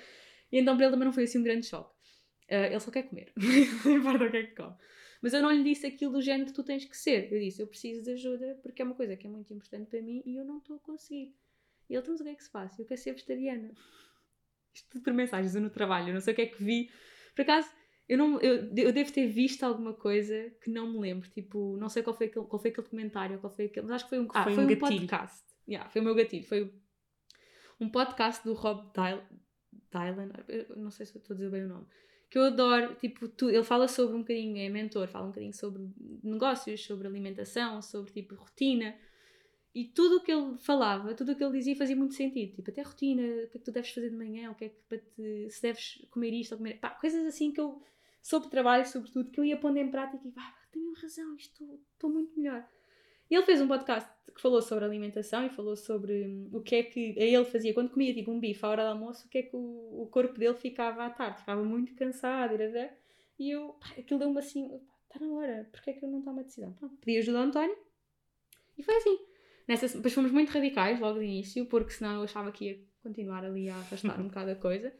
E 0.52 0.60
então 0.60 0.76
para 0.76 0.86
ele 0.86 0.93
também 0.93 1.06
não 1.06 1.13
foi 1.13 1.23
assim 1.23 1.39
um 1.39 1.43
grande 1.43 1.65
choque. 1.65 1.93
Uh, 2.52 2.65
ele 2.65 2.80
só 2.82 2.91
quer 2.91 3.04
comer, 3.04 3.32
não 3.86 3.97
importa 3.97 4.26
o 4.26 4.32
que 4.32 4.38
é 4.38 4.43
que 4.43 4.56
come. 4.56 4.76
Mas 5.21 5.34
eu 5.34 5.41
não 5.41 5.49
lhe 5.49 5.63
disse 5.63 5.88
aquilo 5.88 6.12
do 6.12 6.21
género 6.21 6.47
que 6.47 6.54
tu 6.54 6.63
tens 6.65 6.84
que 6.84 6.97
ser. 6.97 7.32
Eu 7.32 7.39
disse, 7.39 7.62
eu 7.62 7.67
preciso 7.67 8.04
de 8.04 8.12
ajuda 8.12 8.60
porque 8.62 8.82
é 8.82 8.86
uma 8.86 8.93
coisa 8.93 9.15
que 9.15 9.26
é 9.26 9.30
muito 9.30 9.54
importante 9.54 9.89
para 9.89 10.02
mim 10.02 10.21
e 10.26 10.36
eu 10.36 10.43
não 10.43 10.58
estou 10.58 10.76
a 10.76 10.80
conseguir. 10.80 11.34
E 11.89 11.95
ele, 11.95 12.04
então, 12.04 12.13
o 12.13 12.17
que 12.17 12.30
é 12.30 12.36
que 12.36 12.43
se 12.43 12.49
faz? 12.49 12.78
Eu 12.78 12.86
quero 12.86 12.99
ser 12.99 13.13
vegetariana. 13.13 13.71
Isto 14.73 14.89
tudo 14.89 15.04
por 15.04 15.13
mensagens, 15.13 15.56
no 15.56 15.69
trabalho, 15.69 16.10
eu 16.10 16.13
não 16.13 16.19
sei 16.19 16.34
o 16.34 16.36
que 16.36 16.41
é 16.41 16.47
que 16.47 16.62
vi 16.62 16.89
por 17.35 17.41
acaso, 17.41 17.69
eu, 18.07 18.17
não, 18.17 18.39
eu, 18.41 18.69
eu 18.75 18.91
devo 18.91 19.11
ter 19.11 19.27
visto 19.27 19.63
alguma 19.63 19.93
coisa 19.93 20.51
que 20.61 20.69
não 20.69 20.91
me 20.91 20.99
lembro. 20.99 21.29
Tipo, 21.29 21.77
não 21.77 21.89
sei 21.89 22.03
qual 22.03 22.15
foi 22.15 22.27
aquele, 22.27 22.45
qual 22.45 22.61
foi 22.61 22.71
aquele 22.71 22.87
comentário, 22.87 23.39
qual 23.39 23.51
foi 23.51 23.65
aquele. 23.65 23.85
Mas 23.85 23.95
acho 23.95 24.05
que 24.05 24.09
foi 24.09 24.19
um, 24.19 24.27
ah, 24.33 24.43
foi, 24.43 24.55
foi 24.55 24.65
um, 24.65 24.71
um 24.71 24.75
podcast. 24.75 25.43
Yeah, 25.67 25.89
foi 25.89 26.01
o 26.01 26.03
meu 26.03 26.15
gatilho. 26.15 26.43
Foi 26.45 26.73
um 27.79 27.89
podcast 27.89 28.43
do 28.43 28.53
Rob 28.53 28.91
Dylan. 28.93 30.31
Não 30.75 30.91
sei 30.91 31.05
se 31.05 31.17
estou 31.17 31.33
a 31.33 31.37
dizer 31.37 31.49
bem 31.49 31.63
o 31.63 31.69
nome. 31.69 31.85
Que 32.29 32.37
eu 32.37 32.43
adoro. 32.43 32.95
Tipo, 32.95 33.27
tu, 33.29 33.49
ele 33.49 33.63
fala 33.63 33.87
sobre 33.87 34.15
um 34.15 34.19
bocadinho, 34.19 34.57
é 34.57 34.69
mentor, 34.69 35.07
fala 35.07 35.25
um 35.25 35.29
bocadinho 35.29 35.53
sobre 35.53 35.87
negócios, 36.23 36.83
sobre 36.83 37.07
alimentação, 37.07 37.81
sobre 37.81 38.11
tipo 38.11 38.35
rotina. 38.35 38.95
E 39.75 39.86
tudo 39.86 40.17
o 40.17 40.21
que 40.21 40.31
ele 40.31 40.55
falava, 40.57 41.15
tudo 41.15 41.31
o 41.31 41.36
que 41.36 41.43
ele 41.43 41.57
dizia 41.57 41.75
fazia 41.75 41.95
muito 41.95 42.13
sentido. 42.13 42.55
Tipo, 42.55 42.69
até 42.69 42.81
a 42.81 42.86
rotina, 42.86 43.23
o 43.23 43.49
que 43.49 43.57
é 43.57 43.59
que 43.59 43.65
tu 43.65 43.71
deves 43.71 43.89
fazer 43.89 44.09
de 44.12 44.15
manhã, 44.15 44.51
o 44.51 44.55
que 44.55 44.65
é 44.65 44.69
que 44.69 44.79
para 44.88 44.99
te, 44.99 45.49
se 45.49 45.62
deves 45.62 46.05
comer 46.12 46.31
isto 46.33 46.51
ou 46.51 46.59
comer. 46.59 46.79
Pá, 46.79 46.91
coisas 46.91 47.25
assim 47.25 47.51
que 47.51 47.59
eu, 47.59 47.81
sobre 48.21 48.49
trabalho, 48.49 48.86
sobretudo, 48.86 49.31
que 49.31 49.39
eu 49.39 49.45
ia 49.45 49.57
pondo 49.57 49.77
em 49.77 49.89
prática 49.89 50.27
e 50.27 50.31
pá, 50.31 50.55
tenho 50.71 50.93
razão, 50.93 51.36
isto 51.36 51.79
estou 51.93 52.09
muito 52.09 52.39
melhor. 52.39 52.67
E 53.29 53.36
ele 53.36 53.45
fez 53.45 53.62
um 53.62 53.67
podcast 53.67 54.12
que 54.33 54.41
falou 54.41 54.62
sobre 54.62 54.86
alimentação 54.86 55.45
e 55.45 55.49
falou 55.49 55.75
sobre 55.75 56.27
hum, 56.27 56.49
o 56.53 56.62
que 56.62 56.75
é 56.75 56.83
que 56.83 57.15
ele 57.17 57.45
fazia 57.45 57.73
quando 57.73 57.89
comia 57.89 58.13
tipo 58.13 58.31
um 58.31 58.39
bife 58.39 58.63
à 58.63 58.69
hora 58.69 58.83
do 58.83 58.89
almoço, 58.89 59.25
o 59.25 59.29
que 59.29 59.39
é 59.39 59.43
que 59.43 59.55
o, 59.55 60.03
o 60.03 60.07
corpo 60.12 60.38
dele 60.38 60.55
ficava 60.55 61.05
à 61.05 61.09
tarde, 61.09 61.39
ficava 61.39 61.63
muito 61.63 61.95
cansado, 61.95 62.53
e 63.39 63.49
eu, 63.49 63.69
pá, 63.79 63.89
aquilo 63.97 64.19
deu-me 64.19 64.38
assim, 64.38 64.79
está 65.05 65.25
na 65.25 65.33
hora, 65.33 65.67
porque 65.71 65.89
é 65.89 65.93
que 65.93 66.05
eu 66.05 66.09
não 66.09 66.21
tomo 66.21 66.41
a 66.41 66.43
decisão? 66.43 66.73
Pronto, 66.73 66.95
pedi 66.97 67.17
ajuda 67.17 67.39
ao 67.39 67.45
António 67.45 67.77
e 68.77 68.83
foi 68.83 68.95
assim. 68.97 69.32
Nessa, 69.67 69.88
depois 69.88 70.13
fomos 70.13 70.32
muito 70.32 70.49
radicais 70.49 70.99
logo 70.99 71.19
de 71.19 71.26
início, 71.26 71.65
porque 71.65 71.91
senão 71.91 72.15
eu 72.15 72.23
achava 72.23 72.52
que 72.52 72.65
ia 72.65 72.80
continuar 73.02 73.43
ali 73.45 73.69
a 73.69 73.76
arrastar 73.76 74.19
um 74.19 74.28
bocado 74.28 74.52
a 74.52 74.56
coisa. 74.56 74.93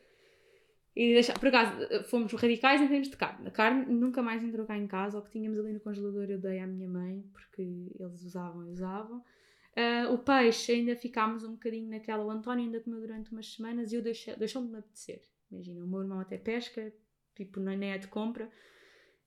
E 0.96 1.14
deixar, 1.14 1.40
por 1.40 1.48
acaso, 1.48 1.76
fomos 2.06 2.32
radicais 2.34 2.80
em 2.80 2.88
termos 2.88 3.10
de 3.10 3.18
carne. 3.18 3.48
A 3.48 3.52
carne 3.52 3.86
nunca 3.92 4.22
mais 4.22 4.44
entrou 4.44 4.66
cá 4.66 4.78
em 4.78 4.86
casa. 4.86 5.18
O 5.18 5.24
que 5.24 5.32
tínhamos 5.32 5.58
ali 5.60 5.74
no 5.74 5.80
congelador 5.80 6.30
eu 6.30 6.40
dei 6.40 6.60
à 6.60 6.68
minha 6.68 6.88
mãe, 6.88 7.24
porque 7.34 7.62
eles 7.62 8.24
usavam 8.24 8.68
e 8.68 8.72
usavam. 8.72 9.24
Uh, 9.76 10.14
o 10.14 10.20
peixe 10.20 10.72
ainda 10.72 10.96
ficámos 10.96 11.44
um 11.44 11.54
bocadinho 11.54 11.90
naquela. 11.90 12.24
O 12.24 12.30
António 12.30 12.66
ainda 12.66 12.80
comeu 12.80 13.00
durante 13.00 13.32
umas 13.32 13.54
semanas 13.54 13.92
e 13.92 13.96
eu 13.96 14.04
deixei, 14.04 14.36
deixou-me 14.36 14.68
de 14.68 14.74
me 14.74 14.80
apetecer. 14.80 15.24
Imagina, 15.52 15.84
o 15.84 15.88
meu 15.88 16.02
irmão 16.02 16.20
até 16.20 16.38
pesca, 16.38 16.94
tipo, 17.36 17.60
nem 17.60 17.92
é 17.92 17.98
de 17.98 18.08
compra. 18.08 18.48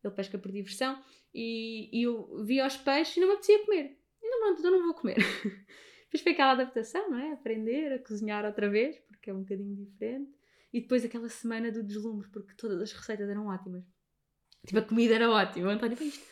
Ele 0.04 0.14
pesca 0.14 0.38
por 0.38 0.52
diversão. 0.52 1.02
E, 1.34 1.90
e 1.92 2.04
eu 2.04 2.44
vi 2.44 2.60
aos 2.60 2.76
peixes 2.76 3.16
e 3.16 3.20
não 3.20 3.26
me 3.26 3.34
apetecia 3.34 3.64
comer. 3.64 3.98
Não, 4.36 4.54
pronto, 4.54 4.58
então 4.58 4.70
não 4.70 4.84
vou 4.84 4.94
comer. 4.94 5.16
Depois 6.06 6.22
foi 6.22 6.32
aquela 6.32 6.52
adaptação, 6.52 7.10
não 7.10 7.18
é? 7.18 7.32
Aprender 7.32 7.92
a 7.92 7.98
cozinhar 7.98 8.44
outra 8.44 8.68
vez, 8.70 8.96
porque 9.08 9.30
é 9.30 9.34
um 9.34 9.40
bocadinho 9.40 9.74
diferente. 9.74 10.30
E 10.72 10.80
depois 10.80 11.04
aquela 11.04 11.28
semana 11.28 11.70
do 11.72 11.82
deslumbre, 11.82 12.28
porque 12.28 12.54
todas 12.56 12.80
as 12.80 12.92
receitas 12.92 13.28
eram 13.28 13.46
ótimas. 13.46 13.84
Tipo, 14.66 14.78
a 14.80 14.82
comida 14.82 15.14
era 15.14 15.30
ótima. 15.30 15.68
O 15.68 15.70
António, 15.70 15.96
isto. 16.00 16.26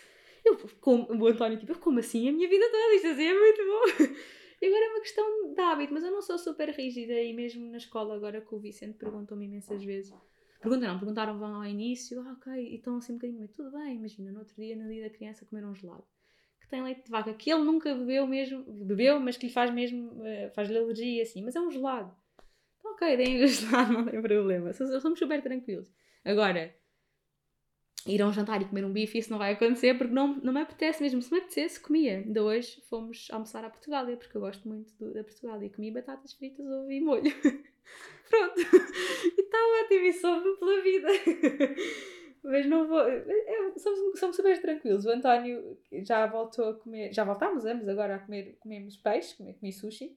Eu 0.45 0.59
como, 0.81 1.07
o 1.11 1.27
António, 1.27 1.59
tipo, 1.59 1.73
eu 1.73 1.79
como 1.79 1.99
assim 1.99 2.29
a 2.29 2.33
minha 2.33 2.49
vida 2.49 2.67
toda, 2.71 2.95
isto 2.95 3.07
assim 3.09 3.25
é 3.25 3.39
muito 3.39 3.63
bom. 3.65 4.15
E 4.63 4.67
agora 4.67 4.85
é 4.87 4.89
uma 4.89 5.01
questão 5.01 5.53
de 5.53 5.61
hábito, 5.61 5.93
mas 5.93 6.05
eu 6.05 6.11
não 6.11 6.23
sou 6.23 6.39
super 6.39 6.71
rígida 6.71 7.13
e 7.21 7.35
mesmo 7.35 7.71
na 7.71 7.77
escola, 7.77 8.15
agora 8.15 8.41
que 8.41 8.55
o 8.55 8.59
Vicente 8.59 8.97
perguntou-me 8.97 9.45
imensas 9.45 9.85
vezes. 9.85 10.15
Pergunta 10.59 10.87
não, 10.87 10.99
perguntaram 10.99 11.39
vão 11.39 11.57
ao 11.57 11.67
início, 11.67 12.19
ah, 12.23 12.33
ok, 12.33 12.53
e 12.55 12.77
estão 12.77 12.97
assim 12.97 13.13
um 13.13 13.17
bocadinho, 13.17 13.41
mas 13.41 13.51
tudo 13.51 13.73
bem, 13.73 13.97
imagina, 13.97 14.33
no 14.33 14.39
outro 14.39 14.55
dia, 14.57 14.75
no 14.75 14.89
dia 14.89 15.03
da 15.03 15.15
criança, 15.15 15.45
comer 15.45 15.67
um 15.67 15.75
gelado 15.75 16.07
tem 16.75 16.83
leite 16.83 17.05
de 17.05 17.11
vaca, 17.11 17.33
que 17.33 17.53
ele 17.53 17.63
nunca 17.63 17.95
bebeu 17.95 18.27
mesmo, 18.27 18.65
bebeu, 18.65 19.21
mas 19.21 19.37
que 19.37 19.47
lhe 19.47 19.53
faz 19.53 19.71
mesmo, 19.71 20.27
eh, 20.27 20.51
faz-lhe 20.51 20.77
alergia 20.77 21.23
assim, 21.23 21.41
mas 21.41 21.55
é 21.55 21.61
um 21.61 21.71
gelado. 21.71 22.13
Então, 22.79 22.93
ok, 22.93 23.17
deem-lhe 23.17 23.45
o 23.45 23.47
gelado, 23.49 23.93
não 23.93 24.05
tem 24.05 24.21
problema, 24.21 24.73
somos 24.73 25.19
super 25.19 25.41
tranquilos. 25.41 25.89
Agora, 26.25 26.75
ir 28.07 28.21
a 28.21 28.27
um 28.27 28.33
jantar 28.33 28.61
e 28.61 28.65
comer 28.65 28.85
um 28.85 28.93
bife, 28.93 29.19
isso 29.19 29.31
não 29.31 29.39
vai 29.39 29.53
acontecer 29.53 29.97
porque 29.97 30.13
não, 30.13 30.35
não 30.37 30.53
me 30.53 30.63
apetece 30.63 31.01
mesmo. 31.01 31.23
Se 31.23 31.31
me 31.33 31.39
apetecesse, 31.39 31.79
comia. 31.79 32.19
Ainda 32.19 32.43
hoje 32.43 32.83
fomos 32.89 33.29
almoçar 33.31 33.65
à 33.65 33.71
Portugália, 33.71 34.17
porque 34.17 34.37
eu 34.37 34.41
gosto 34.41 34.67
muito 34.67 34.93
do, 34.99 35.15
da 35.15 35.23
Portugália 35.23 35.67
e 35.67 35.71
comi 35.71 35.93
batatas 35.93 36.33
fritas, 36.33 36.67
ovo 36.67 36.91
e 36.91 37.01
molho. 37.01 37.33
Pronto. 38.29 38.61
E 38.61 39.41
está 39.41 39.59
ótimo 39.83 40.07
e 40.07 40.13
soube 40.13 40.59
pela 40.59 40.83
vida. 40.83 41.09
Mas 42.45 42.67
não 42.67 42.87
vou. 42.87 43.01
É, 43.01 43.25
é, 43.27 43.79
somos, 43.79 44.21
somos 44.21 44.37
super 44.37 44.61
tranquilos. 44.61 45.07
O 45.07 45.11
António 45.11 45.79
já 46.03 46.27
voltou 46.27 46.69
a 46.69 46.75
comer. 46.75 47.13
Já 47.13 47.25
voltámos 47.25 47.65
ambos 47.65 47.89
agora 47.89 48.17
a 48.17 48.19
comer. 48.19 48.59
Comemos 48.61 48.99
peixe, 48.99 49.35
comi, 49.37 49.55
comi 49.55 49.73
sushi. 49.73 50.17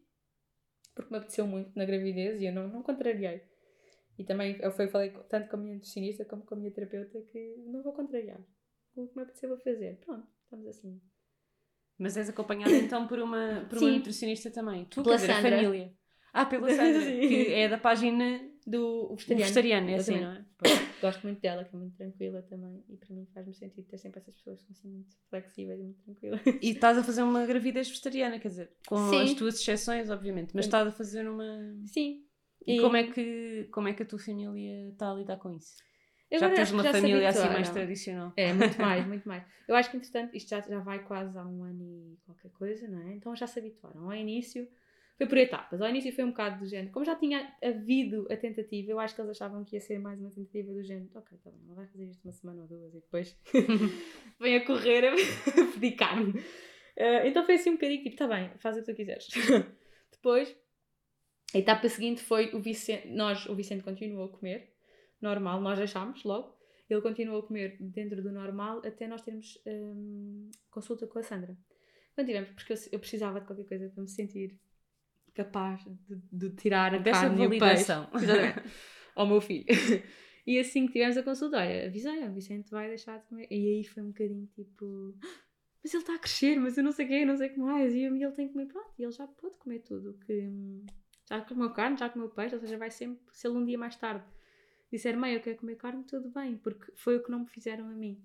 Porque 0.94 1.12
me 1.12 1.18
apeteceu 1.18 1.48
muito 1.48 1.72
na 1.76 1.86
gravidez 1.86 2.42
e 2.42 2.46
eu 2.46 2.54
não, 2.54 2.68
não 2.68 2.84
contrariei. 2.84 3.44
E 4.18 4.24
também 4.26 4.58
eu 4.60 4.72
foi, 4.72 4.88
falei 4.88 5.12
tanto 5.30 5.48
com 5.48 5.56
a 5.56 5.60
minha 5.60 5.76
nutricionista 5.76 6.26
como 6.26 6.44
com 6.44 6.56
a 6.56 6.58
minha 6.58 6.72
terapeuta 6.72 7.22
que 7.22 7.56
não 7.68 7.82
vou 7.82 7.94
contrariar. 7.94 8.42
O 8.96 9.08
que 9.08 9.16
me 9.16 9.24
apeteceu 9.24 9.50
vou 9.50 9.60
fazer. 9.60 9.98
Pronto, 10.04 10.28
estamos 10.44 10.68
assim. 10.68 11.00
Mas 11.98 12.18
és 12.18 12.30
acompanhada 12.30 12.74
então 12.74 13.08
por 13.08 13.20
uma, 13.20 13.66
por 13.70 13.78
uma 13.78 13.92
nutricionista 13.92 14.52
também. 14.52 14.86
Tu, 14.86 15.02
Pela 15.02 15.16
quer 15.16 15.22
dizer, 15.22 15.32
a 15.32 15.42
família. 15.42 15.94
Ah, 16.34 16.46
pela 16.46 16.70
Sandra, 16.70 17.02
que 17.20 17.54
é 17.54 17.70
da 17.70 17.78
página 17.78 18.42
do 18.68 19.16
vegetariano. 19.16 19.44
vegetariano, 19.44 19.90
é 19.90 19.96
assim, 19.96 20.20
não 20.20 20.32
é? 20.34 20.46
Gosto 21.02 21.24
muito 21.24 21.40
dela, 21.40 21.64
que 21.64 21.74
é 21.74 21.80
muito 21.80 21.96
tranquila 21.96 22.42
também. 22.42 22.84
E 22.90 22.98
para 22.98 23.16
mim 23.16 23.26
faz-me 23.34 23.54
sentido 23.54 23.88
ter 23.88 23.98
sempre 23.98 24.20
essas 24.20 24.36
pessoas 24.36 24.60
que 24.60 24.66
são 24.66 24.74
assim 24.74 24.90
muito 24.90 25.16
flexíveis 25.30 25.80
e 25.80 25.84
muito 25.84 26.04
tranquilas. 26.04 26.42
E 26.62 26.72
estás 26.72 26.98
a 26.98 27.04
fazer 27.04 27.24
uma 27.24 27.46
gravidez 27.46 27.88
vegetariana, 27.88 28.40
quer 28.40 28.50
dizer, 28.50 28.72
com 28.86 29.10
Sim. 29.10 29.22
as 29.22 29.34
tuas 29.36 29.56
exceções, 29.62 30.10
obviamente, 30.10 30.52
mas 30.54 30.66
estás 30.66 30.86
a 30.86 30.92
fazer 30.92 31.30
uma. 31.30 31.78
Sim. 31.86 32.24
E, 32.66 32.78
e, 32.78 32.82
Como, 32.82 32.98
é 32.98 33.04
que, 33.06 33.70
como 33.72 33.88
é 33.88 33.94
que 33.94 34.04
a 34.04 34.06
tua 34.06 34.20
família 34.20 34.90
está 34.90 35.12
a 35.12 35.14
lidar 35.14 35.38
com 35.38 35.56
isso? 35.56 35.78
Eu 36.30 36.40
já 36.40 36.50
tens 36.50 36.72
uma 36.72 36.84
família 36.84 37.30
assim 37.30 37.48
mais 37.48 37.70
tradicional. 37.70 38.34
É, 38.36 38.52
muito 38.52 38.82
mais, 38.82 39.08
muito 39.08 39.26
mais. 39.26 39.44
Eu 39.66 39.76
acho 39.76 39.90
que, 39.90 39.96
entretanto, 39.96 40.36
isto 40.36 40.50
já, 40.50 40.60
já 40.60 40.80
vai 40.80 41.00
quase 41.06 41.38
há 41.38 41.46
um 41.46 41.64
ano 41.64 41.86
e 41.86 42.18
qualquer 42.26 42.52
coisa, 42.52 42.86
não 42.90 43.00
é? 43.08 43.14
Então 43.14 43.34
já 43.34 43.48
se 43.48 43.60
habituaram. 43.60 44.04
Ao 44.04 44.14
início 44.14 44.68
foi 45.18 45.26
por 45.28 45.38
etapas. 45.38 45.82
Ao 45.82 45.90
início 45.90 46.14
foi 46.14 46.24
um 46.24 46.30
bocado 46.30 46.60
do 46.60 46.68
género. 46.68 46.92
Como 46.92 47.04
já 47.04 47.16
tinha 47.16 47.52
havido 47.64 48.28
a 48.32 48.38
tentativa, 48.38 48.92
eu 48.92 49.00
acho 49.00 49.16
que 49.16 49.22
eles 49.22 49.32
achavam 49.32 49.66
que 49.66 49.76
ia 49.76 49.82
ser 49.82 49.98
mais 49.98 50.20
uma 50.20 50.30
tentativa 50.30 50.72
do 50.72 50.84
género. 50.84 51.10
Ok, 51.16 51.38
tá 51.44 51.50
bem, 51.50 51.60
ela 51.66 51.76
vai 51.76 51.88
fazer 51.88 52.06
isto 52.06 52.24
uma 52.24 52.32
semana 52.32 52.62
ou 52.62 52.68
duas 52.68 52.94
e 52.94 53.00
depois 53.00 53.36
vem 54.40 54.56
a 54.58 54.66
correr 54.66 55.08
a 55.08 55.16
pedir 55.74 55.96
carne. 55.96 56.34
Uh, 56.34 57.26
então 57.26 57.44
foi 57.46 57.56
assim 57.56 57.72
um 57.72 57.74
bocadinho 57.74 58.04
tipo, 58.04 58.16
tá 58.16 58.28
bem, 58.28 58.52
faz 58.60 58.78
o 58.78 58.82
que 58.82 58.92
tu 58.92 58.96
quiseres. 58.96 59.28
depois, 60.14 60.56
a 61.54 61.58
etapa 61.58 61.90
seguinte 61.90 62.22
foi 62.22 62.54
o 62.54 62.60
Vicente. 62.60 63.08
Nós, 63.08 63.48
o 63.48 63.56
Vicente 63.56 63.84
continuou 63.84 64.26
a 64.26 64.30
comer, 64.30 64.72
normal, 65.20 65.60
nós 65.62 65.80
deixámos 65.80 66.24
logo. 66.24 66.56
Ele 66.88 67.02
continuou 67.02 67.40
a 67.40 67.46
comer 67.46 67.76
dentro 67.80 68.22
do 68.22 68.32
normal 68.32 68.82
até 68.86 69.08
nós 69.08 69.22
termos 69.22 69.62
um, 69.66 70.50
consulta 70.70 71.06
com 71.08 71.20
a 71.20 71.24
Sandra. 71.24 71.58
Quando 72.16 72.28
tivemos, 72.28 72.50
porque 72.52 72.72
eu, 72.72 72.78
eu 72.94 73.00
precisava 73.00 73.42
de 73.42 73.48
qualquer 73.48 73.66
coisa 73.66 73.90
para 73.90 74.02
me 74.02 74.10
sentir 74.10 74.58
capaz 75.38 75.84
de, 75.84 76.22
de 76.32 76.50
tirar 76.56 76.94
a 76.94 76.98
Dessa 76.98 77.22
carne 77.22 77.48
validação. 77.48 78.04
e 78.04 78.08
o 78.08 78.20
peixe 78.20 78.72
ao 79.16 79.28
meu 79.28 79.42
filho. 79.42 79.66
E 80.48 80.58
assim 80.60 80.86
que 80.88 80.94
tivemos 80.94 81.18
a 81.18 81.24
consulta, 81.24 81.58
olha, 81.58 81.88
avisei, 81.88 82.26
o 82.26 82.32
Vicente 82.34 82.72
vai 82.72 82.88
deixar 82.88 83.20
de 83.20 83.26
comer. 83.26 83.48
E 83.52 83.56
aí 83.68 83.84
foi 83.84 84.02
um 84.02 84.08
bocadinho 84.08 84.48
tipo, 84.56 85.14
mas 85.84 85.94
ele 85.94 86.04
está 86.04 86.16
a 86.16 86.20
crescer, 86.20 86.58
mas 86.58 86.78
eu 86.78 86.86
não 86.86 86.94
sei 86.94 87.06
o 87.06 87.10
quê, 87.10 87.26
não 87.26 87.36
sei 87.36 87.50
o 87.50 87.54
que 87.54 87.60
mais. 87.60 87.94
E 87.94 88.04
ele 88.04 88.32
tem 88.32 88.48
que 88.48 88.54
comer, 88.54 88.68
pronto, 88.68 88.94
e 88.98 89.04
ele 89.04 89.12
já 89.12 89.28
pode 89.28 89.58
comer 89.58 89.80
tudo. 89.80 90.18
Que, 90.26 90.50
já 91.28 91.42
comeu 91.42 91.70
carne, 91.74 91.98
já 91.98 92.10
comeu 92.10 92.30
peixe, 92.30 92.56
ou 92.56 92.62
seja, 92.62 92.78
vai 92.78 92.90
sempre, 92.90 93.22
se 93.34 93.46
ele 93.46 93.58
um 93.58 93.66
dia 93.66 93.78
mais 93.78 93.98
tarde 93.98 94.24
disser, 94.92 95.18
mãe, 95.18 95.34
eu 95.34 95.42
quero 95.42 95.58
comer 95.58 95.76
carne, 95.76 96.04
tudo 96.06 96.30
bem, 96.30 96.58
porque 96.58 96.94
foi 96.96 97.18
o 97.18 97.24
que 97.24 97.30
não 97.30 97.40
me 97.40 97.48
fizeram 97.48 97.86
a 97.90 97.94
mim. 97.94 98.24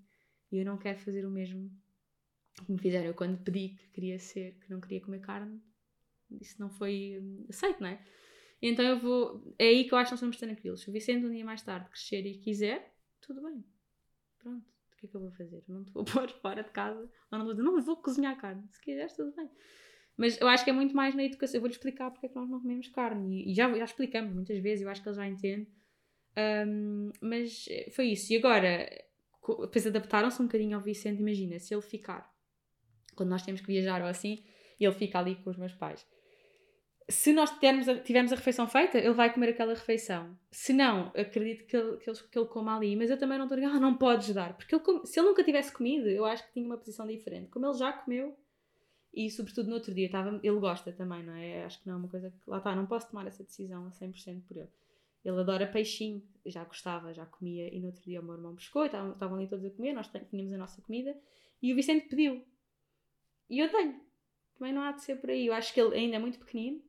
E 0.51 0.59
eu 0.59 0.65
não 0.65 0.79
quero 0.79 0.99
fazer 1.01 1.27
o 1.27 1.31
mesmo 1.31 1.71
que 2.65 2.71
me 2.71 2.79
fizeram. 2.79 3.07
Eu 3.07 3.15
quando 3.15 3.43
pedi 3.43 3.71
que 3.71 3.89
queria 3.89 4.19
ser, 4.19 4.59
que 4.61 4.71
não 4.71 4.81
queria 4.81 5.01
comer 5.01 5.21
carne, 5.21 5.61
isso 6.41 6.61
não 6.61 6.71
foi 6.71 7.23
aceito, 7.49 7.81
não 7.81 7.89
é? 7.89 8.01
Então 8.63 8.85
eu 8.85 8.97
vou. 8.97 9.55
É 9.59 9.67
aí 9.67 9.85
que 9.85 9.93
eu 9.93 9.99
acho 9.99 10.11
que 10.11 10.13
nós 10.13 10.21
somos 10.21 10.37
tranquilos. 10.37 10.83
Se 10.83 10.89
o 10.89 10.93
Vicente 10.93 11.27
um 11.27 11.33
dia 11.33 11.45
mais 11.45 11.63
tarde 11.63 11.91
crescer 11.91 12.25
e 12.25 12.39
quiser, 12.39 12.95
tudo 13.21 13.43
bem. 13.43 13.65
Pronto. 14.39 14.65
O 14.93 14.97
que 14.97 15.07
é 15.07 15.09
que 15.09 15.17
eu 15.17 15.21
vou 15.21 15.33
fazer? 15.33 15.65
Não 15.67 15.85
te 15.85 15.93
vou 15.93 16.05
pôr 16.07 16.31
fora 16.31 16.63
de 16.63 16.71
casa. 16.71 17.11
Ou 17.33 17.39
não 17.39 17.45
vou 17.45 17.55
não 17.57 17.83
vou 17.83 17.97
cozinhar 17.97 18.41
carne. 18.41 18.63
Se 18.71 18.81
quiseres, 18.81 19.17
tudo 19.17 19.35
bem. 19.35 19.51
Mas 20.17 20.41
eu 20.41 20.47
acho 20.47 20.63
que 20.63 20.71
é 20.71 20.73
muito 20.73 20.95
mais 20.95 21.13
na 21.17 21.25
educação. 21.25 21.57
Eu 21.57 21.63
vou-lhe 21.63 21.75
explicar 21.75 22.13
porque 22.13 22.27
é 22.27 22.29
que 22.29 22.37
nós 22.37 22.49
não 22.49 22.61
comemos 22.61 22.87
carne. 22.89 23.51
E, 23.51 23.55
já, 23.55 23.69
já 23.77 23.85
explicamos 23.85 24.33
muitas 24.33 24.59
vezes, 24.61 24.85
eu 24.85 24.89
acho 24.89 25.03
que 25.03 25.09
ele 25.09 25.17
já 25.17 25.27
entende. 25.27 25.69
Um, 26.67 27.11
mas 27.21 27.65
foi 27.91 28.09
isso. 28.13 28.33
E 28.33 28.37
agora, 28.37 28.89
depois 29.61 29.87
adaptaram-se 29.89 30.41
um 30.41 30.45
bocadinho 30.45 30.77
ao 30.77 30.83
Vicente. 30.83 31.21
Imagina, 31.21 31.59
se 31.59 31.75
ele 31.75 31.83
ficar, 31.83 32.33
quando 33.17 33.31
nós 33.31 33.43
temos 33.43 33.61
que 33.61 33.67
viajar 33.67 34.01
ou 34.03 34.07
assim, 34.07 34.45
ele 34.79 34.93
fica 34.93 35.19
ali 35.19 35.35
com 35.35 35.51
os 35.51 35.57
meus 35.57 35.75
pais 35.75 36.07
se 37.13 37.33
nós 37.33 37.51
tivermos 37.51 37.89
a, 37.89 37.99
tivermos 37.99 38.33
a 38.33 38.37
refeição 38.37 38.67
feita, 38.67 38.99
ele 38.99 39.13
vai 39.13 39.33
comer 39.33 39.51
aquela 39.51 39.75
refeição. 39.75 40.37
Se 40.51 40.73
não, 40.73 41.09
acredito 41.09 41.67
que 41.67 41.77
ele, 41.77 41.97
que 41.99 42.11
ele, 42.11 42.19
que 42.19 42.39
ele 42.39 42.49
coma 42.49 42.77
ali. 42.77 42.97
Mas 42.97 43.11
eu 43.11 43.19
também 43.19 43.39
não 43.39 43.45
estou 43.45 43.57
a 43.57 43.61
dizer, 43.61 43.73
ah, 43.77 43.81
não 43.81 43.95
podes 43.95 44.35
dar. 44.35 44.57
Porque 44.57 44.75
ele, 44.75 45.07
se 45.07 45.21
ele 45.21 45.29
nunca 45.29 45.45
tivesse 45.45 45.73
comido, 45.73 46.09
eu 46.09 46.25
acho 46.25 46.45
que 46.47 46.53
tinha 46.53 46.67
uma 46.67 46.77
posição 46.77 47.07
diferente. 47.07 47.51
Como 47.51 47.67
ele 47.67 47.75
já 47.75 47.93
comeu, 47.93 48.37
e 49.13 49.31
sobretudo 49.31 49.69
no 49.69 49.75
outro 49.75 49.93
dia, 49.95 50.07
estava, 50.07 50.41
ele 50.43 50.59
gosta 50.59 50.91
também, 50.93 51.23
não 51.23 51.35
é? 51.35 51.65
Acho 51.65 51.81
que 51.81 51.87
não 51.87 51.95
é 51.95 51.99
uma 51.99 52.09
coisa 52.09 52.31
que, 52.31 52.51
lá 52.51 52.59
está, 52.59 52.75
não 52.75 52.87
posso 52.87 53.11
tomar 53.11 53.27
essa 53.27 53.45
decisão 53.45 53.87
a 53.87 53.91
100% 53.91 54.43
por 54.49 54.57
ele. 54.57 54.71
Ele 55.25 55.39
adora 55.39 55.67
peixinho, 55.67 56.23
já 56.47 56.65
gostava, 56.65 57.13
já 57.13 57.27
comia, 57.27 57.73
e 57.73 57.79
no 57.79 57.89
outro 57.89 58.03
dia 58.03 58.21
o 58.21 58.25
meu 58.25 58.35
irmão 58.35 58.57
pescou, 58.57 58.87
estavam, 58.87 59.13
estavam 59.13 59.37
ali 59.37 59.47
todos 59.47 59.65
a 59.65 59.71
comer, 59.71 59.93
nós 59.93 60.11
tínhamos 60.31 60.53
a 60.53 60.59
nossa 60.59 60.81
comida, 60.83 61.17
e 61.61 61.73
o 61.73 61.77
Vicente 61.77 62.09
pediu. 62.09 62.45
E 63.49 63.59
eu 63.59 63.71
tenho. 63.71 64.01
Também 64.59 64.73
não 64.73 64.83
há 64.83 64.93
de 64.93 65.03
ser 65.03 65.17
por 65.17 65.31
aí. 65.31 65.47
Eu 65.47 65.55
acho 65.55 65.73
que 65.75 65.81
ele 65.81 65.95
ainda 65.95 66.17
é 66.17 66.19
muito 66.19 66.39
pequenino, 66.39 66.83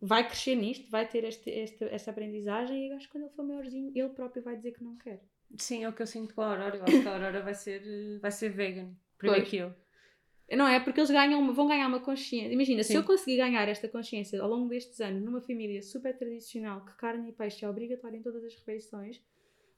vai 0.00 0.26
crescer 0.26 0.54
nisto, 0.54 0.90
vai 0.90 1.06
ter 1.06 1.24
este, 1.24 1.50
este, 1.50 1.84
esta 1.84 2.10
aprendizagem 2.10 2.88
e 2.88 2.92
acho 2.92 3.06
que 3.06 3.12
quando 3.12 3.24
ele 3.24 3.34
for 3.34 3.44
maiorzinho, 3.44 3.92
ele 3.94 4.08
próprio 4.10 4.42
vai 4.42 4.56
dizer 4.56 4.72
que 4.72 4.84
não 4.84 4.96
quer. 4.96 5.20
Sim, 5.56 5.84
é 5.84 5.88
o 5.88 5.92
que 5.92 6.02
eu 6.02 6.06
sinto 6.06 6.34
com 6.34 6.42
a 6.42 6.50
Aurora. 6.50 6.76
Eu 6.76 6.84
acho 6.84 7.02
que 7.02 7.08
a 7.08 7.14
Aurora 7.14 7.42
vai 7.42 7.54
ser, 7.54 8.18
vai 8.20 8.30
ser 8.30 8.50
vegan. 8.50 8.92
Primeiro 9.16 9.42
pois. 9.42 9.50
que 9.50 9.56
eu. 9.56 9.74
Não 10.56 10.66
é? 10.66 10.80
Porque 10.80 11.00
eles 11.00 11.10
ganham, 11.10 11.52
vão 11.52 11.68
ganhar 11.68 11.86
uma 11.86 12.00
consciência. 12.00 12.52
Imagina, 12.52 12.82
Sim. 12.82 12.92
se 12.92 12.98
eu 12.98 13.04
conseguir 13.04 13.36
ganhar 13.36 13.68
esta 13.68 13.86
consciência 13.88 14.40
ao 14.40 14.48
longo 14.48 14.68
destes 14.68 14.98
anos 15.00 15.22
numa 15.22 15.40
família 15.42 15.82
super 15.82 16.16
tradicional 16.16 16.84
que 16.84 16.96
carne 16.96 17.28
e 17.28 17.32
peixe 17.32 17.64
é 17.64 17.68
obrigatório 17.68 18.18
em 18.18 18.22
todas 18.22 18.42
as 18.44 18.54
refeições, 18.54 19.20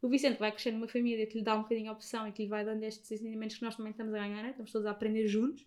o 0.01 0.09
Vicente 0.09 0.39
vai 0.39 0.53
crescer 0.53 0.71
numa 0.71 0.87
família 0.87 1.27
que 1.27 1.39
lhe 1.39 1.45
dá 1.45 1.57
um 1.57 1.63
bocadinho 1.63 1.91
a 1.91 1.93
opção 1.93 2.27
e 2.27 2.33
que 2.33 2.45
lhe 2.45 2.49
vai 2.49 2.65
dando 2.65 2.83
estes 2.85 3.11
ensinamentos 3.11 3.57
que 3.57 3.65
nós 3.65 3.77
também 3.77 3.91
estamos 3.91 4.15
a 4.15 4.19
ganhar, 4.19 4.43
né? 4.43 4.51
estamos 4.51 4.71
todos 4.71 4.87
a 4.87 4.93
aprender 4.93 5.27
juntos. 5.27 5.67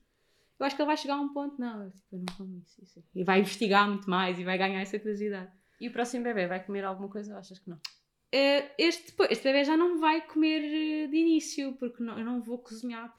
Eu 0.64 0.68
acho 0.68 0.78
que 0.78 0.82
ele 0.82 0.88
vai 0.88 0.96
chegar 0.96 1.16
a 1.16 1.22
um 1.22 1.34
ponto, 1.34 1.60
não, 1.60 1.84
eu, 1.84 1.92
tipo, 1.92 2.16
eu 2.16 2.20
não 2.20 2.38
como 2.38 2.58
isso, 2.58 2.82
isso. 2.82 3.04
E 3.14 3.22
vai 3.22 3.42
investigar 3.42 3.86
muito 3.86 4.10
mais 4.10 4.40
e 4.40 4.46
vai 4.46 4.58
ganhar 4.58 4.80
essa 4.80 4.98
curiosidade. 4.98 5.52
E 5.82 5.90
o 5.90 5.92
próximo 5.92 6.24
bebê 6.24 6.48
vai 6.48 6.66
comer 6.66 6.86
alguma 6.86 7.10
coisa 7.10 7.34
ou 7.34 7.38
achas 7.38 7.60
que 7.60 7.70
não? 7.70 7.76
Uh, 7.76 8.72
este, 8.78 9.14
este 9.30 9.44
bebê 9.44 9.66
já 9.66 9.76
não 9.76 10.00
vai 10.00 10.26
comer 10.26 10.62
eh, 10.64 11.08
de 11.08 11.18
início, 11.18 11.74
porque 11.74 12.02
não, 12.02 12.18
eu 12.18 12.24
não 12.24 12.42
vou 12.42 12.60
cozinhar 12.60 13.14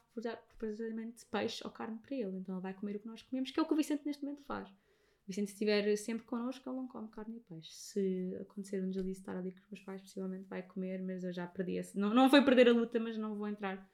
precisamente 0.58 1.26
peixe 1.26 1.62
ou 1.66 1.70
carne 1.70 1.98
para 1.98 2.16
ele. 2.16 2.38
Então 2.38 2.54
ele 2.54 2.62
vai 2.62 2.72
comer 2.72 2.96
o 2.96 3.00
que 3.00 3.06
nós 3.06 3.20
comemos, 3.20 3.50
que 3.50 3.60
é 3.60 3.62
o 3.62 3.66
que 3.66 3.74
o 3.74 3.76
Vicente 3.76 4.06
neste 4.06 4.24
momento 4.24 4.42
faz. 4.44 4.66
O 4.66 5.26
Vicente, 5.26 5.48
se 5.48 5.52
estiver 5.52 5.96
sempre 5.98 6.24
connosco, 6.24 6.66
ele 6.66 6.76
não 6.76 6.88
come 6.88 7.08
carne 7.08 7.36
e 7.36 7.40
peixe. 7.40 7.70
Se 7.70 8.38
acontecer 8.40 8.82
um 8.82 8.88
deslize 8.88 9.20
estar 9.20 9.36
ali 9.36 9.52
com 9.52 9.58
os 9.58 9.70
meus 9.70 9.84
pais, 9.84 10.00
possivelmente 10.00 10.48
vai 10.48 10.62
comer, 10.62 11.02
mas 11.02 11.22
eu 11.22 11.32
já 11.32 11.46
perdi 11.46 11.76
esse. 11.76 11.98
Não, 11.98 12.14
não 12.14 12.30
foi 12.30 12.42
perder 12.42 12.70
a 12.70 12.72
luta, 12.72 12.98
mas 12.98 13.18
não 13.18 13.34
vou 13.34 13.46
entrar 13.46 13.86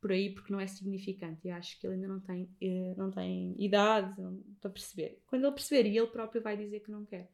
por 0.00 0.12
aí 0.12 0.32
porque 0.32 0.52
não 0.52 0.60
é 0.60 0.66
significante. 0.66 1.46
E 1.46 1.50
acho 1.50 1.78
que 1.78 1.86
ele 1.86 1.94
ainda 1.94 2.08
não 2.08 2.20
tem, 2.20 2.48
eh, 2.60 2.94
não 2.96 3.10
tem 3.10 3.54
idade 3.58 4.14
para 4.60 4.70
perceber. 4.70 5.22
Quando 5.26 5.44
ele 5.44 5.54
perceber, 5.54 5.88
e 5.88 5.96
ele 5.96 6.06
próprio 6.06 6.42
vai 6.42 6.56
dizer 6.56 6.80
que 6.80 6.90
não 6.90 7.04
quer. 7.04 7.30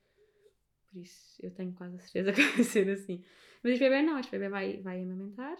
Por 0.90 1.00
isso, 1.00 1.38
eu 1.42 1.50
tenho 1.50 1.72
quase 1.72 1.96
a 1.96 2.00
certeza 2.00 2.32
que 2.32 2.42
vai 2.42 2.64
ser 2.64 2.88
assim. 2.90 3.22
Mas 3.62 3.72
este 3.72 3.84
bebê 3.84 4.02
não, 4.02 4.18
este 4.18 4.30
bebê 4.30 4.48
vai, 4.48 4.80
vai 4.80 5.02
amamentar, 5.02 5.56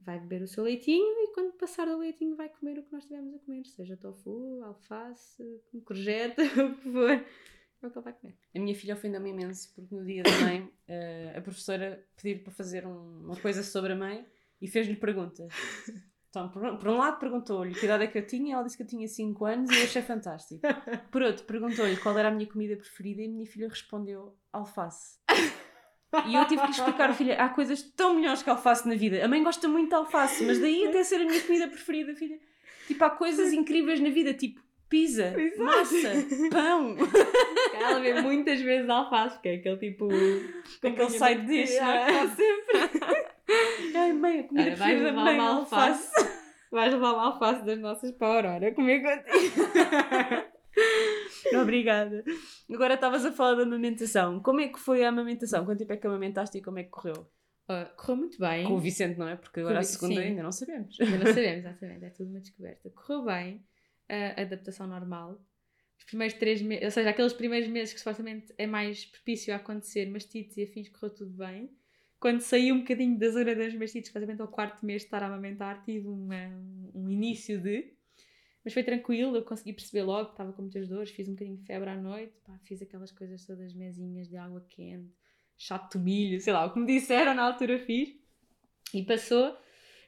vai 0.00 0.18
beber 0.18 0.42
o 0.42 0.48
seu 0.48 0.64
leitinho 0.64 1.24
e 1.24 1.32
quando 1.34 1.52
passar 1.54 1.86
do 1.86 1.98
leitinho 1.98 2.36
vai 2.36 2.48
comer 2.48 2.78
o 2.78 2.82
que 2.82 2.92
nós 2.92 3.04
tivemos 3.04 3.34
a 3.34 3.38
comer, 3.38 3.66
seja 3.66 3.96
tofu, 3.96 4.62
alface, 4.64 5.60
courgette, 5.84 6.40
o 6.60 6.74
que 6.76 6.92
for. 6.92 7.24
É 7.82 7.86
o 7.86 7.90
que 7.90 7.98
ele 7.98 8.04
vai 8.04 8.12
comer. 8.12 8.36
A 8.54 8.58
minha 8.58 8.74
filha 8.74 8.94
ofendeu-me 8.94 9.30
imenso 9.30 9.74
porque 9.74 9.94
no 9.94 10.04
dia 10.04 10.22
da 10.22 10.40
mãe 10.40 10.70
eh, 10.86 11.34
a 11.34 11.40
professora 11.40 12.06
pediu 12.14 12.42
para 12.42 12.52
fazer 12.52 12.86
uma 12.86 13.36
coisa 13.36 13.62
sobre 13.62 13.94
a 13.94 13.96
mãe 13.96 14.26
e 14.60 14.68
fez-lhe 14.68 14.96
perguntas. 14.96 15.52
Então, 16.30 16.48
por, 16.48 16.78
por 16.78 16.88
um 16.88 16.96
lado 16.96 17.18
perguntou-lhe 17.18 17.74
que 17.74 17.84
idade 17.86 18.04
é 18.04 18.06
que 18.06 18.16
eu 18.16 18.24
tinha, 18.24 18.54
ela 18.54 18.62
disse 18.62 18.76
que 18.76 18.84
eu 18.84 18.86
tinha 18.86 19.08
5 19.08 19.44
anos 19.44 19.70
e 19.70 19.76
eu 19.76 19.82
achei 19.82 20.00
fantástico. 20.00 20.60
Por 21.10 21.22
outro, 21.22 21.44
perguntou-lhe 21.44 21.96
qual 21.96 22.16
era 22.16 22.28
a 22.28 22.30
minha 22.30 22.46
comida 22.46 22.76
preferida 22.76 23.20
e 23.20 23.26
a 23.26 23.28
minha 23.28 23.46
filha 23.46 23.68
respondeu 23.68 24.36
alface. 24.52 25.18
E 26.26 26.34
eu 26.34 26.44
tive 26.46 26.62
que 26.62 26.70
explicar, 26.70 27.12
filha, 27.14 27.34
há 27.34 27.48
coisas 27.48 27.82
tão 27.82 28.14
melhores 28.14 28.42
que 28.42 28.50
alface 28.50 28.88
na 28.88 28.94
vida. 28.94 29.24
A 29.24 29.28
mãe 29.28 29.42
gosta 29.42 29.68
muito 29.68 29.90
de 29.90 29.94
alface, 29.94 30.44
mas 30.44 30.60
daí 30.60 30.86
até 30.88 31.04
ser 31.04 31.16
a 31.16 31.24
minha 31.24 31.40
comida 31.40 31.68
preferida, 31.68 32.14
filha. 32.14 32.38
Tipo, 32.86 33.04
há 33.04 33.10
coisas 33.10 33.52
incríveis 33.52 34.00
na 34.00 34.10
vida, 34.10 34.34
tipo 34.34 34.60
pizza, 34.88 35.32
Exato. 35.40 35.62
massa, 35.62 36.08
pão. 36.50 36.96
Ela 37.72 38.00
vê 38.00 38.20
muitas 38.20 38.60
vezes 38.60 38.90
alface, 38.90 39.40
que 39.40 39.48
é 39.48 39.54
aquele 39.54 39.76
tipo. 39.76 40.08
Aquele 40.82 41.10
side 41.10 41.46
dish, 41.46 41.78
não 41.78 41.90
é? 41.90 42.28
sempre. 42.28 43.19
Ai, 44.00 44.12
mãe, 44.14 44.40
a 44.40 44.48
comida 44.48 44.70
preferida 44.70 45.04
da 45.04 45.12
mãe, 45.12 45.38
alface. 45.38 46.08
alface. 46.16 46.40
Vais 46.70 46.92
levar 46.92 47.12
uma 47.12 47.26
alface 47.26 47.64
das 47.66 47.78
nossas 47.78 48.12
para 48.12 48.28
a 48.28 48.36
Aurora 48.36 48.74
comer 48.74 49.02
contigo. 49.02 49.60
Obrigada. 51.60 52.24
Agora 52.72 52.94
estavas 52.94 53.26
a 53.26 53.32
falar 53.32 53.56
da 53.56 53.64
amamentação. 53.64 54.40
Como 54.40 54.60
é 54.60 54.68
que 54.68 54.78
foi 54.78 55.04
a 55.04 55.10
amamentação? 55.10 55.66
Quanto 55.66 55.80
tempo 55.80 55.92
é 55.92 55.96
que 55.98 56.06
amamentaste 56.06 56.56
e 56.56 56.62
como 56.62 56.78
é 56.78 56.84
que 56.84 56.90
correu? 56.90 57.28
Uh, 57.68 57.94
correu 57.96 58.16
muito 58.16 58.38
bem. 58.38 58.64
Com 58.66 58.74
o 58.74 58.78
Vicente, 58.78 59.18
não 59.18 59.28
é? 59.28 59.36
Porque 59.36 59.60
agora 59.60 59.80
a 59.80 59.82
segunda 59.82 60.20
sim. 60.20 60.28
ainda 60.28 60.42
não 60.42 60.52
sabemos. 60.52 60.98
Ainda 60.98 61.18
não 61.18 61.26
sabemos, 61.34 61.58
exatamente. 61.66 62.04
É 62.04 62.10
tudo 62.10 62.30
uma 62.30 62.40
descoberta. 62.40 62.90
Correu 62.90 63.24
bem. 63.24 63.62
A 64.08 64.40
adaptação 64.40 64.86
normal. 64.86 65.38
Os 65.98 66.04
primeiros 66.04 66.36
três 66.38 66.62
meses, 66.62 66.84
ou 66.84 66.90
seja, 66.90 67.10
aqueles 67.10 67.32
primeiros 67.32 67.68
meses 67.68 67.92
que 67.92 67.98
supostamente 67.98 68.54
é 68.56 68.66
mais 68.66 69.04
propício 69.04 69.52
a 69.52 69.56
acontecer, 69.56 70.10
mastites 70.10 70.56
e 70.56 70.62
afins, 70.62 70.88
correu 70.88 71.14
tudo 71.14 71.36
bem 71.36 71.70
quando 72.20 72.40
saí 72.42 72.70
um 72.70 72.80
bocadinho 72.80 73.18
da 73.18 73.30
zona 73.30 73.54
das 73.54 73.74
mastites, 73.74 74.12
basicamente 74.12 74.42
ao 74.42 74.48
quarto 74.48 74.84
mês 74.84 75.02
de 75.02 75.06
estar 75.06 75.22
a 75.22 75.26
amamentar, 75.26 75.82
tive 75.82 76.06
uma, 76.06 76.36
um 76.94 77.08
início 77.08 77.58
de. 77.58 77.94
Mas 78.62 78.74
foi 78.74 78.84
tranquilo, 78.84 79.34
eu 79.34 79.42
consegui 79.42 79.72
perceber 79.72 80.02
logo 80.02 80.26
que 80.26 80.32
estava 80.32 80.52
com 80.52 80.60
muitas 80.60 80.86
dores, 80.86 81.10
fiz 81.10 81.26
um 81.26 81.32
bocadinho 81.32 81.56
de 81.56 81.64
febre 81.64 81.88
à 81.88 81.96
noite, 81.96 82.38
pá, 82.44 82.58
fiz 82.62 82.82
aquelas 82.82 83.10
coisas 83.10 83.46
todas 83.46 83.72
mesinhas 83.72 84.28
de 84.28 84.36
água 84.36 84.64
quente, 84.68 85.10
chato 85.56 85.96
de 85.96 86.04
milho, 86.04 86.38
sei 86.42 86.52
lá, 86.52 86.66
o 86.66 86.74
que 86.74 86.78
me 86.78 86.86
disseram 86.86 87.32
na 87.32 87.42
altura 87.42 87.78
fiz. 87.78 88.14
E 88.92 89.02
passou. 89.02 89.56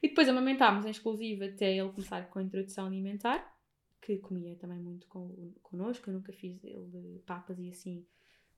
E 0.03 0.09
depois 0.09 0.29
amamentámos 0.29 0.85
em 0.85 0.91
exclusivo 0.91 1.45
até 1.45 1.75
ele 1.75 1.89
começar 1.89 2.29
com 2.29 2.37
a 2.37 2.43
introdução 2.43 2.85
alimentar, 2.85 3.57
que 4.01 4.17
comia 4.17 4.55
também 4.57 4.77
muito 4.77 5.07
com, 5.07 5.53
connosco, 5.63 6.09
eu 6.09 6.13
nunca 6.13 6.31
fiz 6.31 6.63
ele 6.63 6.85
de 6.91 7.19
papas 7.25 7.57
e 7.57 7.69
assim, 7.69 8.05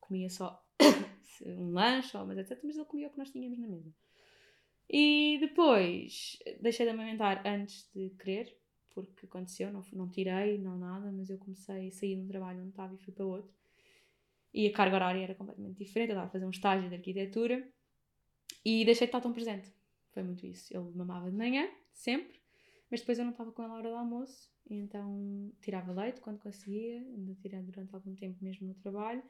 comia 0.08 0.30
só 0.30 0.63
um 1.46 1.72
lanche 1.72 2.18
mas 2.26 2.38
etc. 2.38 2.60
Mas 2.63 2.76
ele 2.76 2.86
comia 2.86 3.08
o 3.08 3.12
que 3.12 3.18
nós 3.18 3.30
tínhamos 3.30 3.60
na 3.60 3.68
mesa. 3.68 3.94
E 4.89 5.38
depois 5.39 6.38
deixei 6.62 6.86
de 6.86 6.91
amamentar 6.91 7.46
antes 7.46 7.89
de 7.94 8.10
querer, 8.12 8.56
porque 8.94 9.26
aconteceu, 9.26 9.72
não, 9.72 9.84
não 9.91 10.10
tirei, 10.10 10.58
não 10.58 10.78
nada, 10.78 11.12
mas 11.12 11.30
eu 11.30 11.38
comecei 11.38 11.88
a 11.88 11.91
sair 11.91 12.15
de 12.15 12.22
um 12.22 12.28
trabalho 12.28 12.60
onde 12.60 12.70
estava 12.70 12.94
e 12.94 12.98
fui 12.98 13.13
para 13.13 13.26
outro. 13.26 13.54
E 14.54 14.68
a 14.68 14.72
carga 14.72 14.96
horária 14.96 15.22
era 15.22 15.36
completamente 15.36 15.78
diferente, 15.78 16.12
eu 16.12 16.13
estava 16.13 16.28
a 16.28 16.32
fazer 16.32 16.46
um 16.46 16.52
estágio 16.52 16.88
de 16.88 16.96
arquitetura 16.96 17.68
e 18.63 18.86
deixei 18.86 19.08
de 19.08 19.10
estar 19.10 19.22
tão 19.22 19.34
presente. 19.34 19.70
Foi 20.13 20.24
muito 20.24 20.46
isso. 20.46 20.74
Ele 20.74 20.89
mamava 20.96 21.30
de 21.30 21.36
manhã, 21.36 21.68
sempre, 21.91 22.39
mas 22.89 23.02
depois 23.02 23.18
eu 23.18 23.26
não 23.26 23.32
estava 23.32 23.52
com 23.52 23.63
ele 23.63 23.72
à 23.72 23.76
hora 23.76 23.89
do 23.89 23.96
almoço, 23.96 24.50
então 24.70 25.52
tirava 25.62 25.91
leite 25.91 26.22
quando 26.22 26.39
conseguia, 26.39 27.00
ainda 27.00 27.34
tirei 27.36 27.62
durante 27.63 27.94
algum 27.94 28.15
tempo 28.15 28.41
mesmo 28.41 28.68
no 28.68 28.76
trabalho 28.76 29.24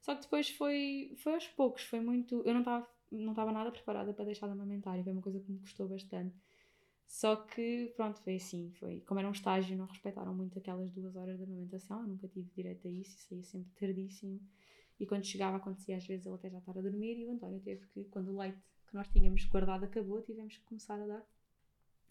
só 0.00 0.14
que 0.14 0.22
depois 0.22 0.50
foi, 0.50 1.14
foi 1.18 1.34
aos 1.34 1.46
poucos, 1.48 1.82
foi 1.82 2.00
muito. 2.00 2.42
Eu 2.44 2.54
não 2.54 2.60
estava 2.60 2.88
não 3.10 3.32
estava 3.32 3.50
nada 3.52 3.70
preparada 3.70 4.12
para 4.12 4.24
deixar 4.24 4.46
de 4.46 4.52
amamentar 4.52 4.98
e 4.98 5.02
foi 5.02 5.12
uma 5.12 5.22
coisa 5.22 5.40
que 5.40 5.50
me 5.50 5.58
custou 5.58 5.88
bastante. 5.88 6.34
Só 7.06 7.34
que, 7.34 7.92
pronto, 7.96 8.20
foi 8.20 8.36
assim. 8.36 8.70
Foi, 8.78 9.00
como 9.00 9.18
era 9.18 9.28
um 9.28 9.32
estágio, 9.32 9.76
não 9.76 9.86
respeitaram 9.86 10.32
muito 10.32 10.56
aquelas 10.58 10.92
duas 10.92 11.16
horas 11.16 11.36
de 11.36 11.42
amamentação. 11.42 12.02
Eu 12.02 12.08
nunca 12.08 12.28
tive 12.28 12.48
direito 12.54 12.86
a 12.86 12.90
isso 12.90 13.16
e 13.16 13.20
saía 13.20 13.42
sempre 13.42 13.72
tardíssimo. 13.74 14.40
E 14.98 15.06
quando 15.06 15.24
chegava, 15.24 15.56
acontecia 15.56 15.96
às 15.96 16.06
vezes 16.06 16.26
ele 16.26 16.36
até 16.36 16.48
já 16.48 16.58
estar 16.58 16.78
a 16.78 16.80
dormir. 16.80 17.18
E 17.18 17.26
o 17.26 17.32
António 17.32 17.60
teve 17.60 17.84
que, 17.88 18.04
quando 18.04 18.32
o 18.32 18.38
leite 18.38 18.58
que 18.86 18.94
nós 18.94 19.08
tínhamos 19.08 19.44
guardado 19.46 19.84
acabou, 19.84 20.22
tivemos 20.22 20.56
que 20.56 20.64
começar 20.64 21.00
a 21.00 21.06
dar 21.06 21.26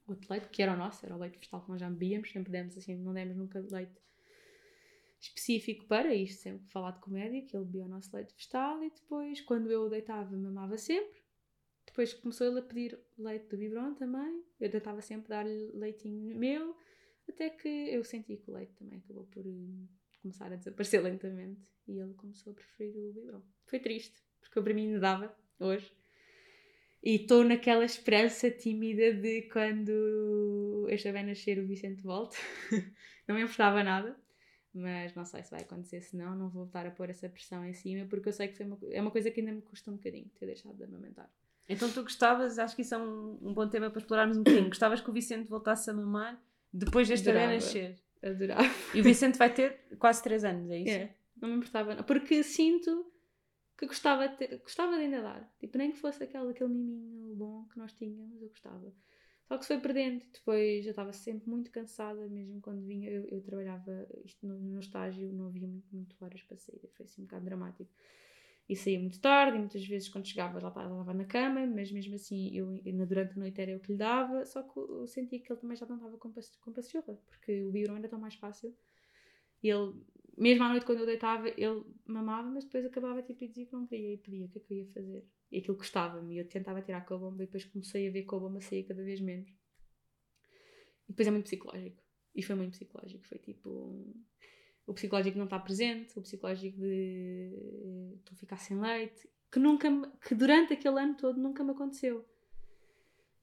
outro 0.06 0.28
leite, 0.30 0.50
que 0.50 0.62
era 0.62 0.74
o 0.74 0.78
nosso, 0.78 1.06
era 1.06 1.16
o 1.16 1.20
leite 1.20 1.38
vegetal 1.38 1.62
que 1.62 1.70
nós 1.70 1.80
já 1.80 1.90
bebíamos. 1.90 2.30
Sempre 2.30 2.52
demos 2.52 2.78
assim, 2.78 2.98
não 2.98 3.14
demos 3.14 3.38
nunca 3.38 3.66
leite 3.72 3.96
específico 5.20 5.86
para 5.86 6.14
isto, 6.14 6.42
sempre 6.42 6.68
falar 6.68 6.92
de 6.92 7.00
comédia, 7.00 7.42
que 7.42 7.56
ele 7.56 7.66
bebia 7.66 7.86
o 7.86 7.90
nosso 7.90 8.16
leite 8.16 8.34
vegetal 8.34 8.82
e 8.84 8.90
depois, 8.90 9.42
quando 9.42 9.70
eu 9.70 9.84
o 9.84 9.90
deitava, 9.90 10.36
mamava 10.36 10.78
sempre. 10.78 11.22
Depois 11.86 12.14
começou 12.14 12.48
ele 12.48 12.60
a 12.60 12.62
pedir 12.62 13.00
leite 13.18 13.48
do 13.48 13.58
biberon 13.58 13.94
também, 13.96 14.44
eu 14.60 14.70
tentava 14.70 15.02
sempre 15.02 15.28
dar-lhe 15.30 15.72
leitinho 15.74 16.38
meu, 16.38 16.78
até 17.28 17.50
que 17.50 17.68
eu 17.68 18.04
senti 18.04 18.38
que 18.38 18.50
o 18.50 18.54
leite 18.54 18.74
também 18.74 19.00
acabou 19.00 19.26
por 19.26 19.46
uh, 19.46 19.90
começar 20.22 20.52
a 20.54 20.56
desaparecer 20.56 21.02
lentamente 21.04 21.62
e 21.88 22.00
ele 22.00 22.14
começou 22.14 22.54
a 22.54 22.56
preferir 22.56 22.96
o 22.96 23.14
biberon. 23.14 23.42
Foi 23.66 23.80
triste, 23.80 24.24
porque 24.40 24.60
eu 24.60 24.64
para 24.64 24.74
mim 24.74 24.88
me 24.88 25.00
dava 25.00 25.36
hoje. 25.60 25.92
E 27.02 27.16
estou 27.16 27.44
naquela 27.44 27.86
esperança 27.86 28.52
tímida 28.52 29.14
de 29.14 29.44
quando 29.44 30.86
este 30.90 31.12
vai 31.12 31.24
nascer 31.24 31.58
o 31.58 31.66
Vicente 31.66 32.04
volta. 32.04 32.38
não 33.28 33.36
me 33.36 33.42
importava 33.42 33.84
nada 33.84 34.16
mas 34.74 35.14
não 35.16 35.26
sei 35.26 35.44
se 35.44 35.52
vai 35.52 35.62
acontecer, 35.62 36.02
se 36.02 36.16
não, 36.16 36.36
não 36.36 36.50
vou 36.50 36.64
voltar 36.64 36.86
a 36.86 36.92
pôr 36.92 37.10
essa 37.10 37.28
pressão 37.28 37.66
em 37.66 37.74
cima, 37.74 38.06
porque 38.08 38.30
eu 38.30 38.34
sei 38.34 38.48
que 38.48 38.56
foi 38.56 38.66
uma, 38.66 38.78
é 38.92 39.02
uma 39.02 39.12
coisa 39.12 39.32
que 39.32 39.40
ainda 39.40 39.52
me 39.52 39.62
custa 39.62 39.90
um 39.90 39.96
bocadinho 39.96 40.30
ter 40.40 40.46
deixado 40.46 40.76
de 40.76 40.84
amamentar. 40.84 41.30
Então 41.68 41.90
tu 41.92 42.04
gostavas, 42.04 42.58
acho 42.58 42.76
que 42.76 42.82
isso 42.82 42.96
é 42.96 42.98
um, 42.98 43.38
um 43.42 43.54
bom 43.54 43.68
tema 43.68 43.90
para 43.90 44.00
explorarmos 44.00 44.38
um 44.38 44.44
bocadinho, 44.44 44.70
gostavas 44.70 45.02
que 45.02 45.10
o 45.10 45.14
Vicente 45.14 45.48
voltasse 45.48 45.90
a 45.90 45.94
mamar 45.94 46.42
depois 46.72 47.08
deste 47.08 47.26
bebê 47.26 47.48
nascer? 47.48 47.96
Adorava. 48.22 48.64
E 48.94 49.02
o 49.02 49.04
Vicente 49.04 49.38
vai 49.38 49.54
ter 49.54 49.80
quase 49.98 50.22
3 50.24 50.44
anos, 50.44 50.70
é 50.70 50.78
isso? 50.78 50.92
É, 50.92 51.16
não 51.42 51.50
me 51.50 51.56
importava, 51.56 51.96
não. 51.96 52.04
porque 52.04 52.44
sinto 52.44 53.12
que 53.78 53.88
gostava 53.88 54.28
de, 54.28 54.36
ter, 54.36 54.58
gostava 54.58 54.96
de 54.96 55.04
ainda 55.04 55.22
dar, 55.22 55.56
tipo, 55.60 55.78
nem 55.78 55.92
que 55.92 55.98
fosse 55.98 56.22
aquele, 56.24 56.50
aquele 56.50 56.70
miminho 56.70 57.34
bom 57.36 57.66
que 57.72 57.78
nós 57.78 57.94
tínhamos, 57.94 58.42
eu 58.42 58.50
gostava. 58.50 58.94
Só 59.50 59.58
que 59.58 59.66
se 59.66 59.70
foi 59.70 59.82
perdendo. 59.82 60.24
Depois 60.32 60.86
eu 60.86 60.92
estava 60.92 61.12
sempre 61.12 61.50
muito 61.50 61.72
cansada, 61.72 62.28
mesmo 62.28 62.62
quando 62.62 62.86
vinha. 62.86 63.10
Eu, 63.10 63.26
eu 63.30 63.42
trabalhava 63.42 64.08
isto 64.24 64.46
no, 64.46 64.60
no, 64.60 64.80
estágio, 64.80 65.34
não 65.34 65.48
havia 65.48 65.68
muito, 65.68 65.88
muito 65.92 66.16
horas 66.22 66.40
para 66.44 66.56
sair. 66.56 66.88
Foi 66.96 67.06
assim 67.06 67.24
um 67.24 67.26
bocado 67.26 67.46
dramático. 67.46 67.90
E 68.70 68.76
saía 68.76 69.00
muito 69.00 69.20
tarde, 69.20 69.58
e 69.58 69.60
muitas 69.60 69.84
vezes 69.84 70.08
quando 70.08 70.28
chegava 70.28 70.60
já 70.60 70.68
estava 70.68 71.14
na 71.16 71.26
cama, 71.26 71.66
mas 71.66 71.92
mesmo 71.92 72.14
assim 72.14 72.56
eu, 72.56 72.80
durante 73.08 73.34
a 73.34 73.40
noite 73.40 73.60
era 73.60 73.72
eu 73.72 73.80
que 73.80 73.92
lhe 73.92 73.98
dava. 73.98 74.46
Só 74.46 74.62
que 74.62 74.78
eu 74.78 75.08
sentia 75.08 75.40
que 75.40 75.52
ele 75.52 75.60
também 75.60 75.76
já 75.76 75.88
não 75.88 75.96
estava 75.96 76.16
com, 76.20 76.32
paciola, 76.72 77.20
porque 77.28 77.64
o 77.64 77.72
biberon 77.72 77.98
era 77.98 78.08
tão 78.08 78.20
mais 78.20 78.36
fácil. 78.36 78.72
E 79.64 79.70
ele, 79.70 79.96
mesmo 80.38 80.64
à 80.64 80.70
noite 80.70 80.86
quando 80.86 81.00
eu 81.00 81.08
deitava, 81.08 81.50
ele 81.50 81.84
mamava, 82.06 82.48
mas 82.52 82.66
depois 82.66 82.86
acabava 82.86 83.24
tipo, 83.24 83.44
e 83.44 83.48
dizia 83.48 83.66
que 83.66 83.74
não 83.74 83.88
queria 83.88 84.14
e 84.14 84.18
pedia 84.18 84.46
o 84.46 84.50
que 84.50 84.60
é 84.60 84.62
que 84.62 84.74
eu 84.74 84.78
ia 84.78 84.88
fazer. 84.94 85.26
E 85.52 85.60
aquilo 85.60 85.78
gostava-me. 85.78 86.36
E 86.36 86.38
eu 86.38 86.48
tentava 86.48 86.82
tirar 86.82 87.06
com 87.06 87.16
a 87.16 87.18
bomba 87.18 87.44
e 87.44 87.46
depois 87.46 87.66
comecei 87.66 88.08
a 88.08 88.12
ver 88.12 88.24
que 88.24 88.36
a 88.36 88.40
bomba 88.40 88.62
saía 88.62 88.84
cada 88.86 89.04
vez 89.04 89.20
menos. 89.20 89.50
E 91.08 91.12
depois 91.12 91.28
é 91.28 91.32
muito 91.32 91.46
psicológico. 91.46 92.04
E 92.36 92.44
foi 92.44 92.56
muito 92.56 92.72
psicológico. 92.74 93.28
Foi 93.28 93.38
tipo. 93.40 94.16
O 94.86 94.94
psicológico 94.94 95.38
não 95.38 95.46
está 95.46 95.60
presente, 95.60 96.18
o 96.18 96.22
psicológico 96.22 96.80
de 96.80 97.52
estou 98.18 98.34
a 98.34 98.40
ficar 98.40 98.58
sem 98.58 98.80
leite, 98.80 99.30
que 99.52 99.60
nunca 99.60 99.88
que 100.20 100.34
durante 100.34 100.74
aquele 100.74 101.00
ano 101.00 101.16
todo 101.16 101.40
nunca 101.40 101.64
me 101.64 101.72
aconteceu. 101.72 102.26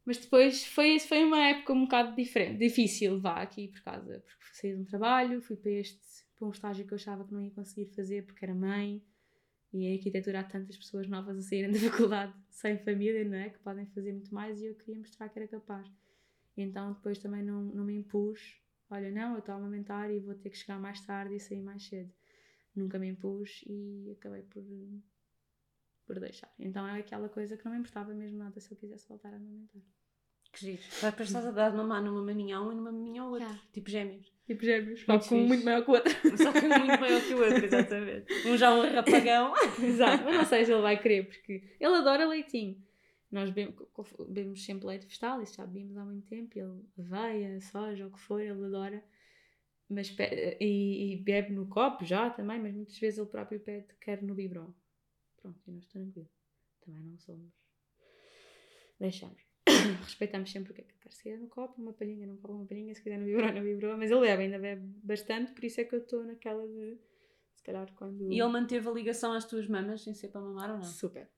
Mas 0.05 0.19
depois 0.19 0.64
foi, 0.64 0.99
foi 1.01 1.25
uma 1.25 1.49
época 1.49 1.73
um 1.73 1.83
bocado 1.83 2.14
diferente, 2.14 2.59
difícil, 2.59 3.21
vá 3.21 3.42
aqui 3.42 3.69
por 3.69 3.83
causa, 3.83 4.21
porque 4.21 4.55
saí 4.55 4.75
de 4.75 4.81
um 4.81 4.85
trabalho, 4.85 5.42
fui 5.42 5.57
para 5.57 5.71
este, 5.73 6.01
para 6.37 6.47
um 6.47 6.51
estágio 6.53 6.87
que 6.87 6.92
eu 6.92 6.97
achava 6.97 7.25
que 7.25 7.33
não 7.33 7.42
ia 7.42 7.51
conseguir 7.51 7.92
fazer 7.95 8.25
porque 8.25 8.45
era 8.45 8.55
mãe, 8.55 9.03
e 9.77 9.85
em 9.85 9.97
arquitetura 9.97 10.41
há 10.41 10.45
tantas 10.45 10.77
pessoas 10.77 11.09
novas 11.09 11.37
a 11.39 11.43
saírem 11.43 11.71
da 11.71 11.79
faculdade 11.91 12.35
sem 12.51 12.79
família, 12.79 13.25
não 13.25 13.37
é? 13.37 13.51
Que 13.51 13.59
podem 13.59 13.87
fazer 13.87 14.12
muito 14.12 14.35
mais 14.35 14.61
e 14.61 14.67
eu 14.67 14.75
queria 14.75 14.99
mostrar 14.99 15.29
que 15.29 15.39
era 15.39 15.49
capaz. 15.49 15.87
Então 16.57 16.93
depois 16.95 17.19
também 17.19 17.43
não, 17.43 17.62
não 17.62 17.85
me 17.85 17.95
impus 17.95 18.61
olha, 18.91 19.11
não, 19.11 19.33
eu 19.33 19.39
estou 19.41 19.55
a 19.55 19.59
amamentar 19.59 20.11
e 20.11 20.21
vou 20.21 20.35
ter 20.35 20.51
que 20.51 20.57
chegar 20.57 20.79
mais 20.79 21.01
tarde 21.01 21.35
e 21.35 21.41
sair 21.41 21.62
mais 21.62 21.83
cedo. 21.85 22.12
Nunca 22.75 22.99
me 22.99 23.09
impus 23.09 23.65
e 23.67 24.11
acabei 24.12 24.43
por, 24.43 24.62
por 26.07 26.21
deixar. 26.21 26.53
Então 26.59 26.87
é 26.87 26.99
aquela 26.99 27.29
coisa 27.29 27.57
que 27.57 27.65
não 27.65 27.73
me 27.73 27.79
importava 27.79 28.15
mesmo 28.15 28.39
nada 28.39 28.61
se 28.61 28.71
eu 28.71 28.77
quisesse 28.77 29.09
voltar 29.09 29.33
a 29.33 29.37
amamentar. 29.37 29.83
Que 30.57 30.64
giro. 30.64 30.83
Vai 31.03 31.12
para 31.12 31.25
estás 31.25 31.47
a 31.47 31.51
dar 31.51 31.71
mamar 31.75 32.03
numa 32.03 32.23
maminha 32.23 32.57
a 32.57 32.62
um 32.62 32.73
e 32.73 32.75
numa 32.75 32.90
maminha 32.90 33.21
ao 33.21 33.29
outro. 33.29 33.45
Yeah. 33.45 33.62
Tipo 33.75 33.90
gêmeos. 33.90 34.33
Tipo 34.47 34.64
gêmeos. 34.64 35.01
Só 35.03 35.19
que 35.19 35.35
um 35.35 35.47
muito 35.47 35.64
maior 35.66 35.85
que 35.85 35.90
o 35.90 35.95
outro. 35.95 36.12
Só 36.38 36.51
que 36.51 36.59
um 36.61 36.79
muito 36.79 36.99
maior 36.99 37.21
que 37.21 37.35
o 37.35 37.45
outro, 37.45 37.64
exatamente. 37.66 38.27
Um 38.49 38.57
já 38.57 38.75
um 38.75 38.90
rapagão. 38.90 39.53
Exato. 39.85 40.25
Mas 40.25 40.35
não 40.35 40.45
sei 40.47 40.64
se 40.64 40.73
ele 40.73 40.81
vai 40.81 40.99
querer, 40.99 41.27
porque 41.27 41.62
ele 41.79 41.95
adora 41.95 42.27
leitinho. 42.27 42.83
Nós 43.31 43.51
bebemos 43.51 44.64
sempre 44.64 44.87
leite 44.87 45.05
vegetal, 45.05 45.42
isso 45.42 45.57
já 45.57 45.66
bebemos 45.66 45.95
há 45.99 46.05
muito 46.05 46.27
tempo. 46.27 46.59
Ele, 46.59 46.81
aveia, 46.99 47.61
soja, 47.61 48.07
o 48.07 48.11
que 48.11 48.21
for, 48.21 48.40
ele 48.40 48.64
adora. 48.64 49.05
Mas, 49.90 50.16
e, 50.59 51.12
e, 51.12 51.16
bebe 51.19 51.53
no 51.53 51.66
copo 51.66 52.03
já 52.05 52.31
também, 52.31 52.59
mas 52.59 52.75
muitas 52.75 52.99
vezes 52.99 53.19
ele 53.19 53.29
próprio 53.29 53.61
pede, 53.61 53.88
quer 54.01 54.23
no 54.23 54.35
biberon. 54.35 54.73
Pronto, 55.37 55.61
e 55.66 55.71
nós 55.71 55.87
tranquilo. 55.87 56.31
Também 56.81 57.03
não 57.03 57.19
somos. 57.19 57.53
Deixamos. 58.99 59.46
Respeitamos 60.05 60.51
sempre 60.51 60.73
o 60.73 60.75
que 60.75 60.81
é 60.81 60.85
que 60.85 60.95
quer. 60.95 61.13
Se 61.13 61.23
quiser 61.23 61.39
no 61.39 61.49
copo, 61.49 61.81
uma 61.81 61.93
palhinha, 61.93 62.27
não 62.27 62.37
copo, 62.37 62.55
uma 62.55 62.67
palhinha. 62.67 62.95
Se 62.95 63.03
quiser 63.03 63.19
no 63.19 63.25
biberon, 63.25 63.53
no 63.53 63.63
biberon. 63.63 63.97
Mas 63.97 64.11
ele 64.11 64.21
bebe, 64.21 64.43
ainda 64.45 64.59
bebe 64.59 64.83
bastante, 65.03 65.53
por 65.53 65.65
isso 65.65 65.81
é 65.81 65.85
que 65.85 65.95
eu 65.95 66.01
estou 66.01 66.25
naquela 66.25 66.67
de. 66.67 66.97
Se 67.55 67.63
calhar 67.63 67.91
quando. 67.97 68.33
E 68.33 68.41
ele 68.41 68.49
manteve 68.49 68.89
a 68.89 68.93
ligação 68.93 69.33
às 69.33 69.45
tuas 69.45 69.67
mamas 69.67 70.03
sem 70.03 70.15
ser 70.15 70.29
para 70.29 70.41
mamar 70.41 70.71
ou 70.71 70.77
não? 70.77 70.85
Super. 70.85 71.29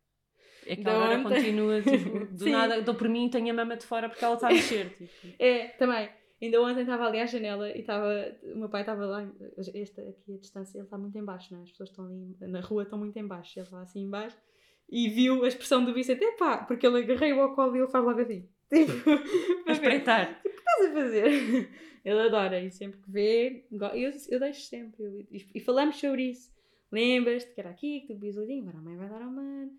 É 0.66 0.76
que 0.76 0.86
agora 0.86 1.18
ontem... 1.18 1.36
continua, 1.36 1.80
tipo, 1.80 2.26
do 2.34 2.44
Sim. 2.44 2.50
nada, 2.50 2.82
dou 2.82 2.94
por 2.94 3.08
mim, 3.08 3.30
tenho 3.30 3.50
a 3.50 3.54
mama 3.54 3.76
de 3.76 3.86
fora 3.86 4.08
porque 4.08 4.24
ela 4.24 4.34
está 4.34 4.48
a 4.48 4.52
mexer. 4.52 4.90
Tipo. 4.98 5.34
É, 5.38 5.68
também. 5.68 6.10
Ainda 6.40 6.62
ontem 6.62 6.82
estava 6.82 7.06
ali 7.06 7.18
à 7.18 7.26
janela 7.26 7.68
e 7.70 7.80
estava. 7.80 8.08
O 8.54 8.58
meu 8.58 8.68
pai 8.68 8.82
estava 8.82 9.04
lá. 9.06 9.28
Esta 9.74 10.02
aqui 10.02 10.34
a 10.34 10.38
distância, 10.38 10.78
ele 10.78 10.84
está 10.84 10.96
muito 10.96 11.16
em 11.18 11.24
baixo, 11.24 11.52
não 11.52 11.60
é? 11.60 11.62
As 11.64 11.70
pessoas 11.70 11.90
estão 11.90 12.04
ali 12.04 12.36
na 12.40 12.60
rua, 12.60 12.84
estão 12.84 12.98
muito 12.98 13.16
em 13.16 13.26
baixo. 13.26 13.58
Ele 13.58 13.66
está 13.66 13.80
assim 13.80 14.02
em 14.02 14.10
baixo 14.10 14.36
e 14.90 15.08
viu 15.08 15.44
a 15.44 15.48
expressão 15.48 15.84
do 15.84 15.92
Vicente, 15.92 16.24
epá, 16.24 16.58
porque 16.58 16.86
ele 16.86 16.98
agarrei-o 16.98 17.40
ao 17.40 17.54
colo 17.54 17.76
e 17.76 17.80
ele 17.80 17.88
faz 17.88 18.04
logo 18.04 18.20
assim. 18.20 18.48
Tipo, 18.68 19.10
a 19.66 19.72
espreitar. 19.72 20.42
Tipo, 20.42 20.48
o 20.48 20.52
que 20.52 20.58
estás 20.58 20.90
a 20.90 20.92
fazer? 20.92 21.70
Ele 22.04 22.20
adora 22.20 22.62
e 22.62 22.70
sempre 22.70 23.00
que 23.00 23.10
vê, 23.10 23.66
eu, 23.70 24.10
eu 24.30 24.40
deixo 24.40 24.60
sempre. 24.62 25.02
Eu, 25.02 25.26
e, 25.54 25.60
falamos 25.60 25.96
sobre 25.96 26.30
isso. 26.30 26.50
Lembras-te 26.92 27.52
que 27.52 27.60
era 27.60 27.70
aqui, 27.70 28.02
que 28.02 28.14
tu 28.14 28.18
bisulinho, 28.18 28.62
agora 28.62 28.78
a 28.78 28.82
mãe 28.82 28.96
vai 28.96 29.08
dar 29.08 29.22
ao 29.22 29.30
mano. 29.30 29.72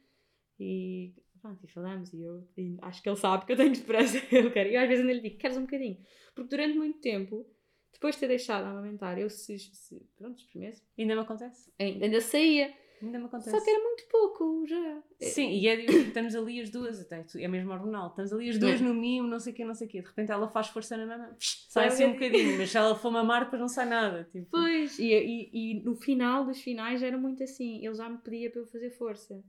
E 0.59 1.13
pronto, 1.41 1.63
e 1.63 1.67
falamos, 1.67 2.13
e 2.13 2.21
eu 2.21 2.47
e 2.57 2.77
acho 2.81 3.01
que 3.01 3.09
ele 3.09 3.15
sabe 3.15 3.45
que 3.45 3.53
eu 3.53 3.57
tenho 3.57 3.71
esperança, 3.71 4.17
ele 4.31 4.51
quer. 4.51 4.71
E 4.71 4.75
às 4.75 4.87
vezes 4.87 5.01
ainda 5.01 5.13
lhe 5.13 5.21
digo, 5.21 5.37
queres 5.37 5.57
um 5.57 5.61
bocadinho? 5.61 5.97
Porque 6.35 6.49
durante 6.49 6.77
muito 6.77 6.99
tempo, 6.99 7.47
depois 7.93 8.15
de 8.15 8.21
ter 8.21 8.27
deixado 8.27 8.65
a 8.65 8.69
amamentar, 8.71 9.17
eu 9.17 9.29
se, 9.29 9.57
se 9.57 10.07
pronto, 10.17 10.39
experimento. 10.39 10.81
Ainda 10.97 11.15
me 11.15 11.21
acontece? 11.21 11.71
Ainda 11.79 12.21
saía. 12.21 12.73
Ainda 13.01 13.17
me 13.17 13.25
acontece. 13.25 13.51
Só 13.51 13.63
que 13.63 13.69
era 13.69 13.81
muito 13.81 14.03
pouco 14.09 14.65
já. 14.67 15.03
Sim, 15.21 15.51
e 15.51 15.67
é, 15.67 15.85
estamos 15.85 16.35
ali 16.35 16.59
as 16.59 16.69
duas, 16.69 16.99
até, 16.99 17.25
é 17.37 17.47
mesmo 17.47 17.71
hormonal, 17.71 18.09
estamos 18.09 18.33
ali 18.33 18.49
as 18.49 18.57
duas 18.57 18.81
no 18.81 18.93
mimo, 18.93 19.27
não 19.27 19.39
sei 19.39 19.53
o 19.53 19.55
quê, 19.55 19.63
não 19.63 19.73
sei 19.73 19.87
o 19.87 19.89
quê. 19.89 20.01
De 20.01 20.07
repente 20.07 20.31
ela 20.31 20.49
faz 20.49 20.67
força 20.67 20.97
na 20.97 21.05
mama, 21.05 21.35
sai 21.39 21.87
assim 21.87 22.05
um 22.05 22.13
bocadinho, 22.13 22.57
mas 22.57 22.69
se 22.69 22.77
ela 22.77 22.95
for 22.95 23.11
mamar, 23.11 23.45
depois 23.45 23.59
não 23.59 23.69
sai 23.69 23.87
nada. 23.87 24.27
Tipo. 24.31 24.47
Pois, 24.51 24.99
e, 24.99 25.13
e, 25.13 25.49
e 25.53 25.83
no 25.83 25.95
final 25.95 26.45
dos 26.45 26.61
finais 26.61 27.01
era 27.01 27.17
muito 27.17 27.41
assim, 27.43 27.85
ele 27.85 27.95
já 27.95 28.09
me 28.09 28.17
pedia 28.17 28.51
para 28.51 28.61
eu 28.61 28.65
fazer 28.67 28.89
força. 28.91 29.41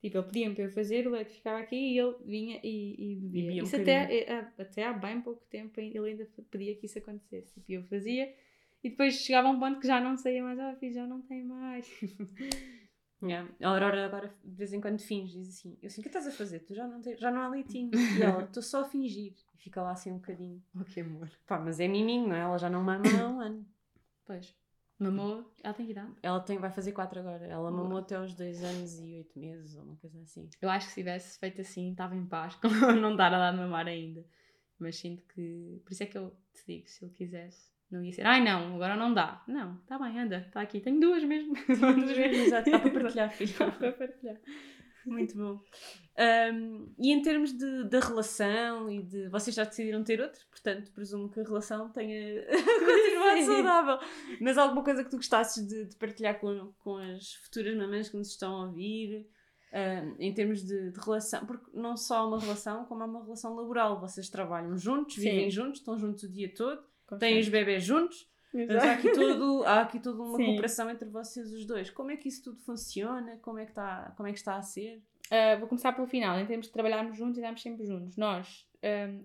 Tipo, 0.00 0.16
ele 0.16 0.26
pedia-me 0.26 0.54
para 0.54 0.64
eu 0.64 0.70
fazer, 0.70 1.06
o 1.06 1.10
leite 1.10 1.34
ficava 1.34 1.58
aqui 1.58 1.76
e 1.76 1.98
ele 1.98 2.16
vinha 2.24 2.60
e, 2.64 3.12
e 3.12 3.16
bebia. 3.16 3.62
Isso 3.62 3.76
um 3.76 3.82
até, 3.82 4.22
é, 4.22 4.48
até 4.58 4.84
há 4.86 4.92
bem 4.94 5.20
pouco 5.20 5.44
tempo 5.50 5.78
ele 5.78 5.98
ainda 5.98 6.26
pedia 6.50 6.74
que 6.74 6.86
isso 6.86 6.98
acontecesse. 6.98 7.52
Tipo, 7.54 7.72
eu 7.72 7.82
fazia 7.84 8.34
e 8.82 8.88
depois 8.88 9.14
chegava 9.14 9.48
a 9.48 9.50
um 9.50 9.60
ponto 9.60 9.78
que 9.78 9.86
já 9.86 10.00
não 10.00 10.16
saía 10.16 10.42
mais. 10.42 10.58
Ah, 10.58 10.74
filho, 10.76 10.94
já 10.94 11.06
não 11.06 11.20
tem 11.20 11.44
mais. 11.44 11.86
Yeah. 13.22 13.50
A 13.62 13.68
Aurora 13.68 14.06
agora 14.06 14.34
de 14.42 14.56
vez 14.56 14.72
em 14.72 14.80
quando 14.80 14.98
finge, 14.98 15.38
diz 15.38 15.48
assim: 15.50 15.76
Eu 15.82 15.88
assim, 15.88 16.00
o 16.00 16.02
que 16.02 16.08
estás 16.08 16.26
a 16.26 16.30
fazer? 16.30 16.60
Tu 16.60 16.74
já 16.74 16.86
não, 16.86 17.02
tens, 17.02 17.20
já 17.20 17.30
não 17.30 17.42
há 17.42 17.48
leitinho. 17.48 17.90
E 18.18 18.22
ela, 18.22 18.44
estou 18.44 18.62
só 18.62 18.80
a 18.80 18.84
fingir. 18.84 19.34
E 19.54 19.58
fica 19.58 19.82
lá 19.82 19.92
assim 19.92 20.10
um 20.10 20.16
bocadinho. 20.16 20.62
Oh, 20.74 20.84
que 20.84 21.00
amor. 21.00 21.30
Pá, 21.46 21.58
mas 21.58 21.80
é 21.80 21.86
miminho, 21.86 22.28
não 22.28 22.36
é? 22.36 22.40
Ela 22.40 22.58
já 22.58 22.70
não 22.70 22.82
mama 22.82 23.04
há 23.20 23.28
um 23.28 23.40
ano. 23.40 23.66
Pois. 24.24 24.54
Mamou? 24.98 25.50
Ela 25.62 25.72
tem 25.72 25.86
que 25.86 25.92
idade? 25.92 26.12
Ela 26.22 26.40
tem, 26.40 26.58
vai 26.58 26.70
fazer 26.70 26.92
4 26.92 27.20
agora. 27.20 27.46
Ela 27.46 27.70
mamou 27.70 27.98
até 27.98 28.16
aos 28.16 28.34
2 28.34 28.62
anos 28.62 29.00
e 29.00 29.16
8 29.16 29.38
meses 29.38 29.74
ou 29.74 29.82
uma 29.82 29.96
coisa 29.96 30.20
assim. 30.20 30.48
Eu 30.60 30.68
acho 30.68 30.88
que 30.88 30.92
se 30.92 31.00
tivesse 31.00 31.38
feito 31.38 31.60
assim, 31.62 31.90
estava 31.90 32.14
em 32.14 32.26
paz, 32.26 32.54
com 32.60 32.68
não 32.68 33.16
dar 33.16 33.32
a 33.32 33.38
dar 33.38 33.52
de 33.52 33.56
mamar 33.56 33.86
ainda. 33.86 34.24
Mas 34.78 34.96
sinto 34.96 35.24
que. 35.24 35.80
Por 35.84 35.92
isso 35.92 36.02
é 36.02 36.06
que 36.06 36.18
eu 36.18 36.36
te 36.52 36.64
digo, 36.66 36.88
se 36.88 37.04
ele 37.04 37.12
quisesse, 37.12 37.70
não 37.90 38.04
ia 38.04 38.12
ser, 38.12 38.26
ai 38.26 38.42
não, 38.42 38.76
agora 38.76 38.96
não 38.96 39.12
dá. 39.12 39.42
Não, 39.48 39.74
está 39.76 39.98
bem, 39.98 40.18
anda, 40.18 40.44
está 40.46 40.60
aqui. 40.60 40.80
Tenho 40.80 41.00
duas 41.00 41.24
mesmo. 41.24 41.54
Duas 41.66 42.16
mesmo, 42.16 42.42
exato. 42.46 42.70
Dá 42.70 42.78
para 42.78 42.90
partilhar, 42.90 43.30
filho. 43.30 43.54
Dá 43.58 43.70
para 43.70 43.92
partilhar. 43.92 44.36
Muito 45.04 45.36
bom. 45.36 45.60
Um, 46.52 46.92
e 46.98 47.12
em 47.12 47.22
termos 47.22 47.52
de, 47.52 47.84
da 47.84 47.98
relação 48.00 48.90
e 48.90 49.02
de. 49.02 49.28
Vocês 49.28 49.56
já 49.56 49.64
decidiram 49.64 50.04
ter 50.04 50.20
outro, 50.20 50.40
portanto, 50.50 50.92
presumo 50.92 51.30
que 51.30 51.40
a 51.40 51.42
relação 51.42 51.88
tenha 51.90 52.46
continuado 52.46 53.44
saudável. 53.44 54.08
Mas 54.40 54.58
alguma 54.58 54.84
coisa 54.84 55.02
que 55.02 55.10
tu 55.10 55.16
gostasses 55.16 55.66
de, 55.66 55.86
de, 55.86 55.96
partilhar 55.96 56.38
com, 56.38 56.72
com 56.84 56.96
as 56.96 57.34
futuras 57.34 57.76
mamães 57.76 58.08
que 58.08 58.16
nos 58.16 58.28
estão 58.28 58.54
a 58.54 58.66
ouvir? 58.66 59.26
Um, 59.72 60.16
em 60.18 60.34
termos 60.34 60.64
de, 60.64 60.90
de, 60.90 61.00
relação, 61.00 61.46
porque 61.46 61.70
não 61.72 61.96
só 61.96 62.26
uma 62.26 62.40
relação, 62.40 62.84
como 62.86 63.04
é 63.04 63.06
uma 63.06 63.22
relação 63.22 63.54
laboral. 63.54 64.00
Vocês 64.00 64.28
trabalham 64.28 64.76
juntos, 64.76 65.14
Sim. 65.14 65.22
vivem 65.22 65.48
juntos, 65.50 65.78
estão 65.78 65.96
juntos 65.96 66.24
o 66.24 66.28
dia 66.28 66.52
todo, 66.52 66.82
têm 67.18 67.38
os 67.38 67.48
bebés 67.48 67.84
juntos. 67.84 68.28
Mas 68.52 68.76
há 68.76 68.92
aqui, 68.94 69.12
todo, 69.12 69.64
há 69.64 69.80
aqui 69.82 70.00
toda 70.00 70.22
uma 70.22 70.36
Sim. 70.36 70.46
cooperação 70.46 70.90
entre 70.90 71.08
vocês 71.08 71.52
os 71.52 71.64
dois. 71.64 71.88
Como 71.88 72.10
é 72.10 72.16
que 72.16 72.28
isso 72.28 72.42
tudo 72.42 72.58
funciona? 72.60 73.38
Como 73.42 73.58
é 73.58 73.64
que 73.64 73.70
está, 73.70 74.12
como 74.16 74.28
é 74.28 74.32
que 74.32 74.38
está 74.38 74.56
a 74.56 74.62
ser? 74.62 75.02
Uh, 75.26 75.58
vou 75.60 75.68
começar 75.68 75.92
pelo 75.92 76.08
final. 76.08 76.38
Em 76.38 76.46
termos 76.46 76.66
de 76.66 76.72
trabalharmos 76.72 77.16
juntos 77.16 77.38
e 77.38 77.40
darmos 77.40 77.62
sempre 77.62 77.86
juntos. 77.86 78.16
Nós, 78.16 78.66
um, 78.82 79.24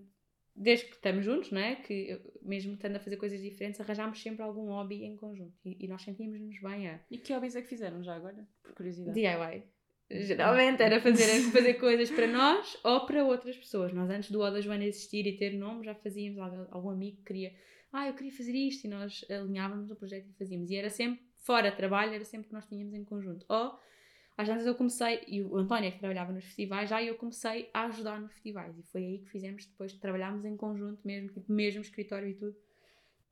desde 0.54 0.86
que 0.86 0.94
estamos 0.94 1.24
juntos, 1.24 1.50
não 1.50 1.60
é? 1.60 1.74
Que 1.74 2.20
mesmo 2.40 2.74
estando 2.74 2.96
a 2.96 3.00
fazer 3.00 3.16
coisas 3.16 3.42
diferentes, 3.42 3.80
arranjámos 3.80 4.22
sempre 4.22 4.42
algum 4.42 4.66
hobby 4.66 5.04
em 5.04 5.16
conjunto. 5.16 5.56
E, 5.64 5.84
e 5.84 5.88
nós 5.88 6.02
sentíamos-nos 6.02 6.60
bem 6.60 6.88
a. 6.88 7.00
E 7.10 7.18
que 7.18 7.34
hobbies 7.34 7.56
é 7.56 7.62
que 7.62 7.68
fizeram 7.68 8.02
já 8.04 8.14
agora? 8.14 8.46
Por 8.62 8.74
curiosidade. 8.74 9.14
DIY. 9.14 9.64
Geralmente 10.08 10.80
era 10.84 11.00
fazer, 11.00 11.40
fazer 11.50 11.74
coisas 11.74 12.08
para 12.12 12.28
nós 12.28 12.78
ou 12.84 13.04
para 13.06 13.24
outras 13.24 13.56
pessoas. 13.56 13.92
Nós, 13.92 14.08
antes 14.08 14.30
do 14.30 14.40
O 14.40 14.48
da 14.48 14.60
Joana 14.60 14.84
existir 14.84 15.26
e 15.26 15.36
ter 15.36 15.54
nome, 15.58 15.84
já 15.84 15.96
fazíamos. 15.96 16.38
Algum 16.70 16.90
amigo 16.90 17.16
que 17.16 17.24
queria 17.24 17.52
ah, 17.92 18.08
eu 18.08 18.14
queria 18.14 18.32
fazer 18.32 18.52
isto, 18.52 18.84
e 18.84 18.88
nós 18.88 19.24
alinhávamos 19.30 19.90
o 19.90 19.96
projeto 19.96 20.28
e 20.28 20.32
fazíamos. 20.34 20.70
E 20.70 20.76
era 20.76 20.90
sempre, 20.90 21.24
fora 21.38 21.72
trabalho, 21.72 22.14
era 22.14 22.24
sempre 22.24 22.48
que 22.48 22.54
nós 22.54 22.66
tínhamos 22.66 22.94
em 22.94 23.04
conjunto. 23.04 23.46
Ou, 23.48 23.78
às 24.36 24.46
vezes 24.48 24.66
eu 24.66 24.74
comecei, 24.74 25.22
e 25.26 25.42
o 25.42 25.56
António 25.56 25.88
é 25.88 25.90
que 25.90 25.98
trabalhava 25.98 26.32
nos 26.32 26.44
festivais, 26.44 26.90
já 26.90 27.02
eu 27.02 27.14
comecei 27.14 27.70
a 27.72 27.84
ajudar 27.86 28.20
nos 28.20 28.32
festivais. 28.32 28.76
E 28.78 28.82
foi 28.82 29.04
aí 29.04 29.18
que 29.18 29.30
fizemos, 29.30 29.64
depois 29.64 29.92
trabalhámos 29.94 30.44
em 30.44 30.56
conjunto 30.56 31.00
mesmo, 31.04 31.30
tipo, 31.30 31.50
mesmo 31.50 31.80
escritório 31.80 32.28
e 32.28 32.34
tudo, 32.34 32.56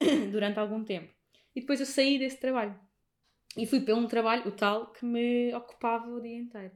durante 0.33 0.59
algum 0.59 0.83
tempo. 0.83 1.13
E 1.55 1.61
depois 1.61 1.81
eu 1.81 1.87
saí 1.87 2.19
desse 2.19 2.39
trabalho. 2.39 2.79
E 3.57 3.67
fui 3.67 3.81
para 3.81 3.95
um 3.95 4.07
trabalho, 4.07 4.49
o 4.49 4.51
tal, 4.51 4.93
que 4.93 5.05
me 5.05 5.55
ocupava 5.55 6.11
o 6.11 6.21
dia 6.21 6.37
inteiro. 6.37 6.73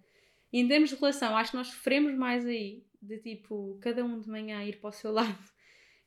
E 0.53 0.61
em 0.61 0.69
termos 0.69 0.91
de 0.91 0.97
relação, 0.97 1.37
acho 1.37 1.51
que 1.53 1.57
nós 1.57 1.69
sofremos 1.69 2.15
mais 2.15 2.47
aí, 2.47 2.85
de 3.01 3.19
tipo, 3.19 3.79
cada 3.81 4.05
um 4.05 4.21
de 4.21 4.29
manhã 4.29 4.63
ir 4.63 4.79
para 4.81 4.91
o 4.91 4.93
seu 4.93 5.11
lado 5.13 5.58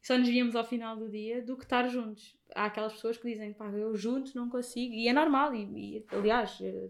só 0.02 0.18
nos 0.18 0.28
víamos 0.28 0.56
ao 0.56 0.64
final 0.64 0.98
do 0.98 1.08
dia 1.10 1.42
do 1.42 1.56
que 1.56 1.64
estar 1.64 1.88
juntos. 1.88 2.36
Há 2.56 2.66
aquelas 2.66 2.94
pessoas 2.94 3.18
que 3.18 3.30
dizem, 3.30 3.54
pá, 3.54 3.70
eu 3.70 3.96
juntos 3.96 4.34
não 4.34 4.50
consigo, 4.50 4.94
e 4.94 5.08
é 5.08 5.14
normal, 5.14 5.54
e, 5.54 5.98
e 5.98 6.06
aliás, 6.12 6.60
eh, 6.62 6.90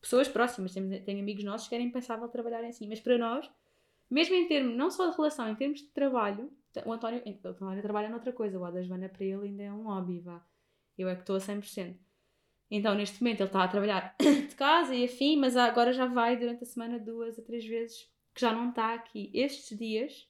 pessoas 0.00 0.28
próximas, 0.28 0.72
tenho, 0.72 1.02
tenho 1.04 1.20
amigos 1.20 1.44
nossos 1.44 1.68
que 1.68 1.74
era 1.74 1.84
impensável 1.84 2.28
trabalharem 2.28 2.70
assim, 2.70 2.88
mas 2.88 3.00
para 3.00 3.16
nós, 3.16 3.48
mesmo 4.10 4.34
em 4.34 4.46
termos, 4.48 4.76
não 4.76 4.90
só 4.90 5.08
de 5.08 5.16
relação, 5.16 5.48
em 5.48 5.54
termos 5.54 5.80
de 5.80 5.88
trabalho, 5.88 6.50
o 6.84 6.92
António, 6.92 7.22
o 7.24 7.48
António 7.48 7.82
trabalha 7.82 8.08
noutra 8.08 8.32
coisa, 8.32 8.58
o 8.58 8.64
A 8.64 8.70
da 8.70 8.82
Joana 8.82 9.08
para 9.08 9.24
ele 9.24 9.46
ainda 9.46 9.62
é 9.62 9.72
um 9.72 9.84
hobby, 9.84 10.20
vá. 10.20 10.44
Eu 10.96 11.08
é 11.08 11.14
que 11.14 11.22
estou 11.22 11.36
a 11.36 11.40
100%. 11.40 11.96
Então, 12.70 12.94
neste 12.94 13.22
momento, 13.22 13.40
ele 13.40 13.48
está 13.48 13.64
a 13.64 13.68
trabalhar 13.68 14.14
de 14.20 14.54
casa 14.54 14.94
e 14.94 15.04
afim, 15.04 15.36
mas 15.36 15.56
agora 15.56 15.92
já 15.92 16.06
vai 16.06 16.36
durante 16.36 16.62
a 16.62 16.66
semana 16.66 16.98
duas 16.98 17.38
a 17.38 17.42
três 17.42 17.64
vezes 17.64 18.10
que 18.34 18.40
já 18.40 18.52
não 18.52 18.70
está 18.70 18.94
aqui. 18.94 19.30
Estes 19.32 19.76
dias, 19.76 20.27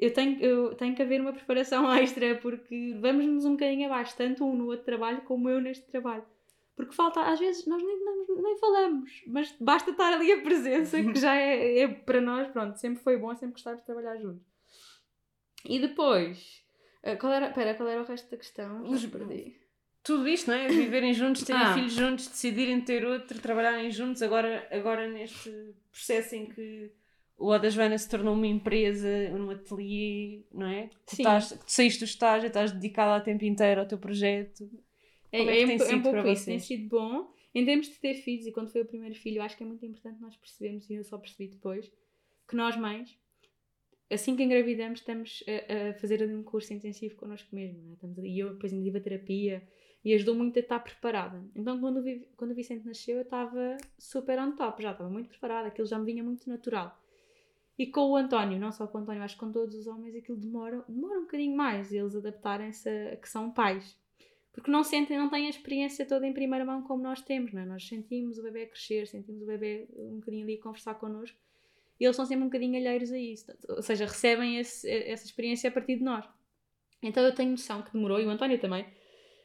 eu 0.00 0.12
tenho, 0.12 0.40
eu 0.40 0.74
tenho 0.74 0.94
que 0.96 1.02
haver 1.02 1.20
uma 1.20 1.32
preparação 1.32 1.84
extra 1.94 2.34
porque 2.36 2.96
vamos-nos 3.00 3.44
um 3.44 3.52
bocadinho 3.52 3.86
abaixo, 3.86 4.16
tanto 4.16 4.44
um 4.44 4.56
no 4.56 4.66
outro 4.66 4.84
trabalho 4.84 5.20
como 5.22 5.48
eu 5.48 5.60
neste 5.60 5.84
trabalho. 5.86 6.24
Porque 6.76 6.94
falta, 6.94 7.20
às 7.20 7.38
vezes, 7.38 7.66
nós 7.66 7.82
nem, 7.82 8.04
nem, 8.04 8.42
nem 8.42 8.58
falamos, 8.58 9.22
mas 9.26 9.54
basta 9.60 9.90
estar 9.90 10.14
ali 10.14 10.32
a 10.32 10.40
presença, 10.40 11.02
que 11.02 11.18
já 11.20 11.34
é, 11.36 11.80
é 11.80 11.88
para 11.88 12.20
nós, 12.22 12.48
pronto, 12.48 12.76
sempre 12.78 13.02
foi 13.02 13.18
bom, 13.18 13.34
sempre 13.34 13.52
gostávamos 13.52 13.82
de 13.82 13.86
trabalhar 13.86 14.16
juntos. 14.16 14.46
E 15.64 15.78
depois, 15.78 16.62
eh, 17.02 17.16
qual 17.16 17.32
era, 17.32 17.50
pera, 17.50 17.74
qual 17.74 17.88
era 17.88 18.00
o 18.00 18.06
resto 18.06 18.30
da 18.30 18.36
questão? 18.38 18.82
Os- 18.84 19.04
perdi. 19.04 19.56
Tudo 20.02 20.26
isto, 20.26 20.50
não 20.50 20.56
é? 20.56 20.68
Viverem 20.68 21.12
juntos, 21.12 21.42
terem 21.44 21.60
Ah. 21.60 21.74
filhos 21.74 21.92
juntos, 21.92 22.26
decidirem 22.28 22.80
ter 22.80 23.04
outro, 23.04 23.38
trabalharem 23.38 23.90
juntos, 23.90 24.22
agora, 24.22 24.66
agora 24.70 25.06
neste 25.06 25.50
processo 25.92 26.34
em 26.34 26.46
que 26.46 26.90
o 27.40 27.48
Oda 27.48 27.70
Joana 27.70 27.96
se 27.96 28.06
tornou 28.06 28.34
uma 28.34 28.46
empresa, 28.46 29.08
um 29.32 29.48
ateliê, 29.48 30.42
não 30.52 30.66
é? 30.66 30.88
Tu, 31.06 31.16
Sim. 31.16 31.22
estás, 31.22 31.48
tu 31.48 31.72
saíste 31.72 32.00
do 32.00 32.04
estágio, 32.04 32.48
estás 32.48 32.70
dedicada 32.70 33.16
a 33.16 33.20
tempo 33.20 33.46
inteiro 33.46 33.80
ao 33.80 33.88
teu 33.88 33.96
projeto. 33.96 34.70
É, 35.32 35.38
Como 35.38 35.50
é 35.50 35.58
é, 35.58 35.62
é 35.62 35.96
um 35.96 36.02
pouco 36.02 36.28
isso, 36.28 36.44
tem 36.44 36.58
sido 36.58 36.88
bom. 36.88 37.32
Em 37.54 37.64
termos 37.64 37.88
de 37.88 37.94
ter 37.94 38.14
filhos, 38.14 38.46
e 38.46 38.52
quando 38.52 38.68
foi 38.68 38.82
o 38.82 38.84
primeiro 38.84 39.14
filho, 39.14 39.42
acho 39.42 39.56
que 39.56 39.62
é 39.62 39.66
muito 39.66 39.84
importante 39.86 40.20
nós 40.20 40.36
percebermos, 40.36 40.88
e 40.90 40.94
eu 40.94 41.02
só 41.02 41.16
percebi 41.16 41.48
depois, 41.48 41.90
que 42.46 42.54
nós 42.54 42.76
mães, 42.76 43.18
assim 44.10 44.36
que 44.36 44.42
engravidamos, 44.42 45.00
estamos 45.00 45.42
a, 45.48 45.90
a 45.90 45.94
fazer 45.94 46.22
um 46.22 46.42
curso 46.42 46.74
intensivo 46.74 47.16
connosco 47.16 47.48
mesmo. 47.54 47.80
Né? 47.82 47.94
Estamos 47.94 48.18
e 48.18 48.38
eu 48.38 48.52
depois 48.52 48.70
ainda 48.70 48.84
tive 48.84 48.98
a 48.98 49.00
terapia 49.00 49.68
e 50.04 50.12
ajudou 50.12 50.34
muito 50.34 50.58
a 50.58 50.60
estar 50.60 50.80
preparada. 50.80 51.42
Então, 51.56 51.80
quando 51.80 52.00
o, 52.00 52.20
quando 52.36 52.50
o 52.50 52.54
Vicente 52.54 52.86
nasceu, 52.86 53.16
eu 53.16 53.22
estava 53.22 53.78
super 53.98 54.38
on 54.38 54.52
top, 54.52 54.82
já 54.82 54.92
estava 54.92 55.08
muito 55.08 55.30
preparada, 55.30 55.68
aquilo 55.68 55.86
já 55.86 55.98
me 55.98 56.04
vinha 56.04 56.22
muito 56.22 56.46
natural. 56.46 56.99
E 57.80 57.86
com 57.86 58.10
o 58.10 58.16
António, 58.16 58.58
não 58.58 58.70
só 58.70 58.86
com 58.86 58.98
o 58.98 59.00
António, 59.00 59.22
acho 59.22 59.36
que 59.36 59.40
com 59.40 59.50
todos 59.50 59.74
os 59.74 59.86
homens, 59.86 60.14
aquilo 60.14 60.36
demora, 60.36 60.84
demora 60.86 61.18
um 61.18 61.22
bocadinho 61.22 61.56
mais 61.56 61.90
eles 61.90 62.14
adaptarem-se 62.14 62.88
a 62.90 63.16
que 63.16 63.26
são 63.26 63.50
pais. 63.50 63.98
Porque 64.52 64.70
não 64.70 64.84
sentem, 64.84 65.16
não 65.16 65.30
têm 65.30 65.46
a 65.46 65.48
experiência 65.48 66.04
toda 66.04 66.26
em 66.26 66.32
primeira 66.34 66.64
mão 66.64 66.82
como 66.82 67.02
nós 67.02 67.22
temos, 67.22 67.52
não 67.54 67.62
é? 67.62 67.64
Nós 67.64 67.86
sentimos 67.88 68.36
o 68.38 68.42
bebê 68.42 68.66
crescer, 68.66 69.06
sentimos 69.06 69.40
o 69.42 69.46
bebê 69.46 69.88
um 69.96 70.16
bocadinho 70.16 70.44
ali 70.44 70.58
conversar 70.58 70.94
connosco 70.96 71.38
e 71.98 72.04
eles 72.04 72.16
são 72.16 72.26
sempre 72.26 72.42
um 72.42 72.48
bocadinho 72.48 72.76
alheiros 72.76 73.10
a 73.12 73.18
isso. 73.18 73.46
Ou 73.68 73.80
seja, 73.82 74.04
recebem 74.04 74.58
esse- 74.58 74.86
essa 74.90 75.24
experiência 75.24 75.68
a 75.68 75.72
partir 75.72 75.96
de 75.96 76.02
nós. 76.02 76.28
Então 77.02 77.22
eu 77.24 77.34
tenho 77.34 77.52
noção 77.52 77.80
que 77.80 77.92
demorou, 77.94 78.20
e 78.20 78.26
o 78.26 78.28
António 78.30 78.58
também, 78.60 78.84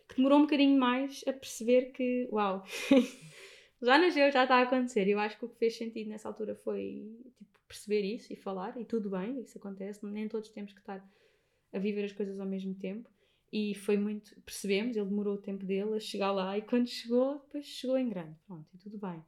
que 0.10 0.18
demorou 0.18 0.40
um 0.40 0.42
bocadinho 0.42 0.78
mais 0.78 1.24
a 1.26 1.32
perceber 1.32 1.92
que, 1.94 2.28
uau, 2.32 2.66
já 3.82 3.98
nasceu, 3.98 4.30
já 4.32 4.44
está 4.44 4.56
a 4.58 4.62
acontecer. 4.64 5.08
Eu 5.08 5.20
acho 5.20 5.38
que 5.40 5.46
o 5.46 5.50
que 5.50 5.58
fez 5.58 5.78
sentido 5.78 6.10
nessa 6.10 6.28
altura 6.28 6.54
foi 6.56 7.16
tipo, 7.38 7.55
perceber 7.76 8.02
isso 8.02 8.32
e 8.32 8.36
falar, 8.36 8.80
e 8.80 8.86
tudo 8.86 9.10
bem, 9.10 9.42
isso 9.42 9.58
acontece, 9.58 10.06
nem 10.06 10.28
todos 10.28 10.50
temos 10.50 10.74
que 10.74 10.80
estar 10.80 11.06
a 11.74 11.80
viver 11.80 12.06
as 12.06 12.12
coisas 12.14 12.40
ao 12.40 12.46
mesmo 12.46 12.74
tempo. 12.76 13.10
E 13.52 13.76
foi 13.76 13.98
muito, 13.98 14.40
percebemos, 14.42 14.98
ele 14.98 15.06
demorou 15.06 15.36
o 15.36 15.42
tempo 15.42 15.66
dele 15.66 15.96
a 15.96 16.00
chegar 16.00 16.32
lá, 16.32 16.58
e 16.58 16.62
quando 16.62 16.88
chegou, 16.88 17.40
depois 17.40 17.66
chegou 17.66 17.98
em 17.98 18.10
grande, 18.10 18.36
pronto, 18.46 18.68
e 18.74 18.78
tudo 18.78 18.98
bem. 18.98 19.24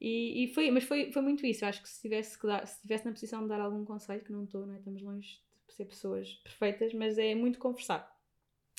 E, 0.00 0.44
e 0.44 0.48
foi, 0.54 0.70
mas 0.70 0.84
foi, 0.84 1.12
foi 1.12 1.20
muito 1.20 1.44
isso. 1.44 1.64
Eu 1.64 1.68
acho 1.68 1.82
que 1.82 1.88
se 1.88 2.00
tivesse, 2.00 2.38
que 2.38 2.46
dar, 2.46 2.66
se 2.66 2.76
estivesse 2.76 3.04
na 3.04 3.12
posição 3.12 3.42
de 3.42 3.48
dar 3.48 3.60
algum 3.60 3.84
conselho, 3.84 4.24
que 4.24 4.32
não 4.32 4.44
estou, 4.44 4.66
não 4.66 4.74
é? 4.74 4.78
estamos 4.78 5.02
longe 5.02 5.38
de 5.68 5.74
ser 5.74 5.84
pessoas 5.84 6.32
perfeitas, 6.42 6.94
mas 6.94 7.18
é 7.18 7.34
muito 7.34 7.58
conversar 7.58 8.10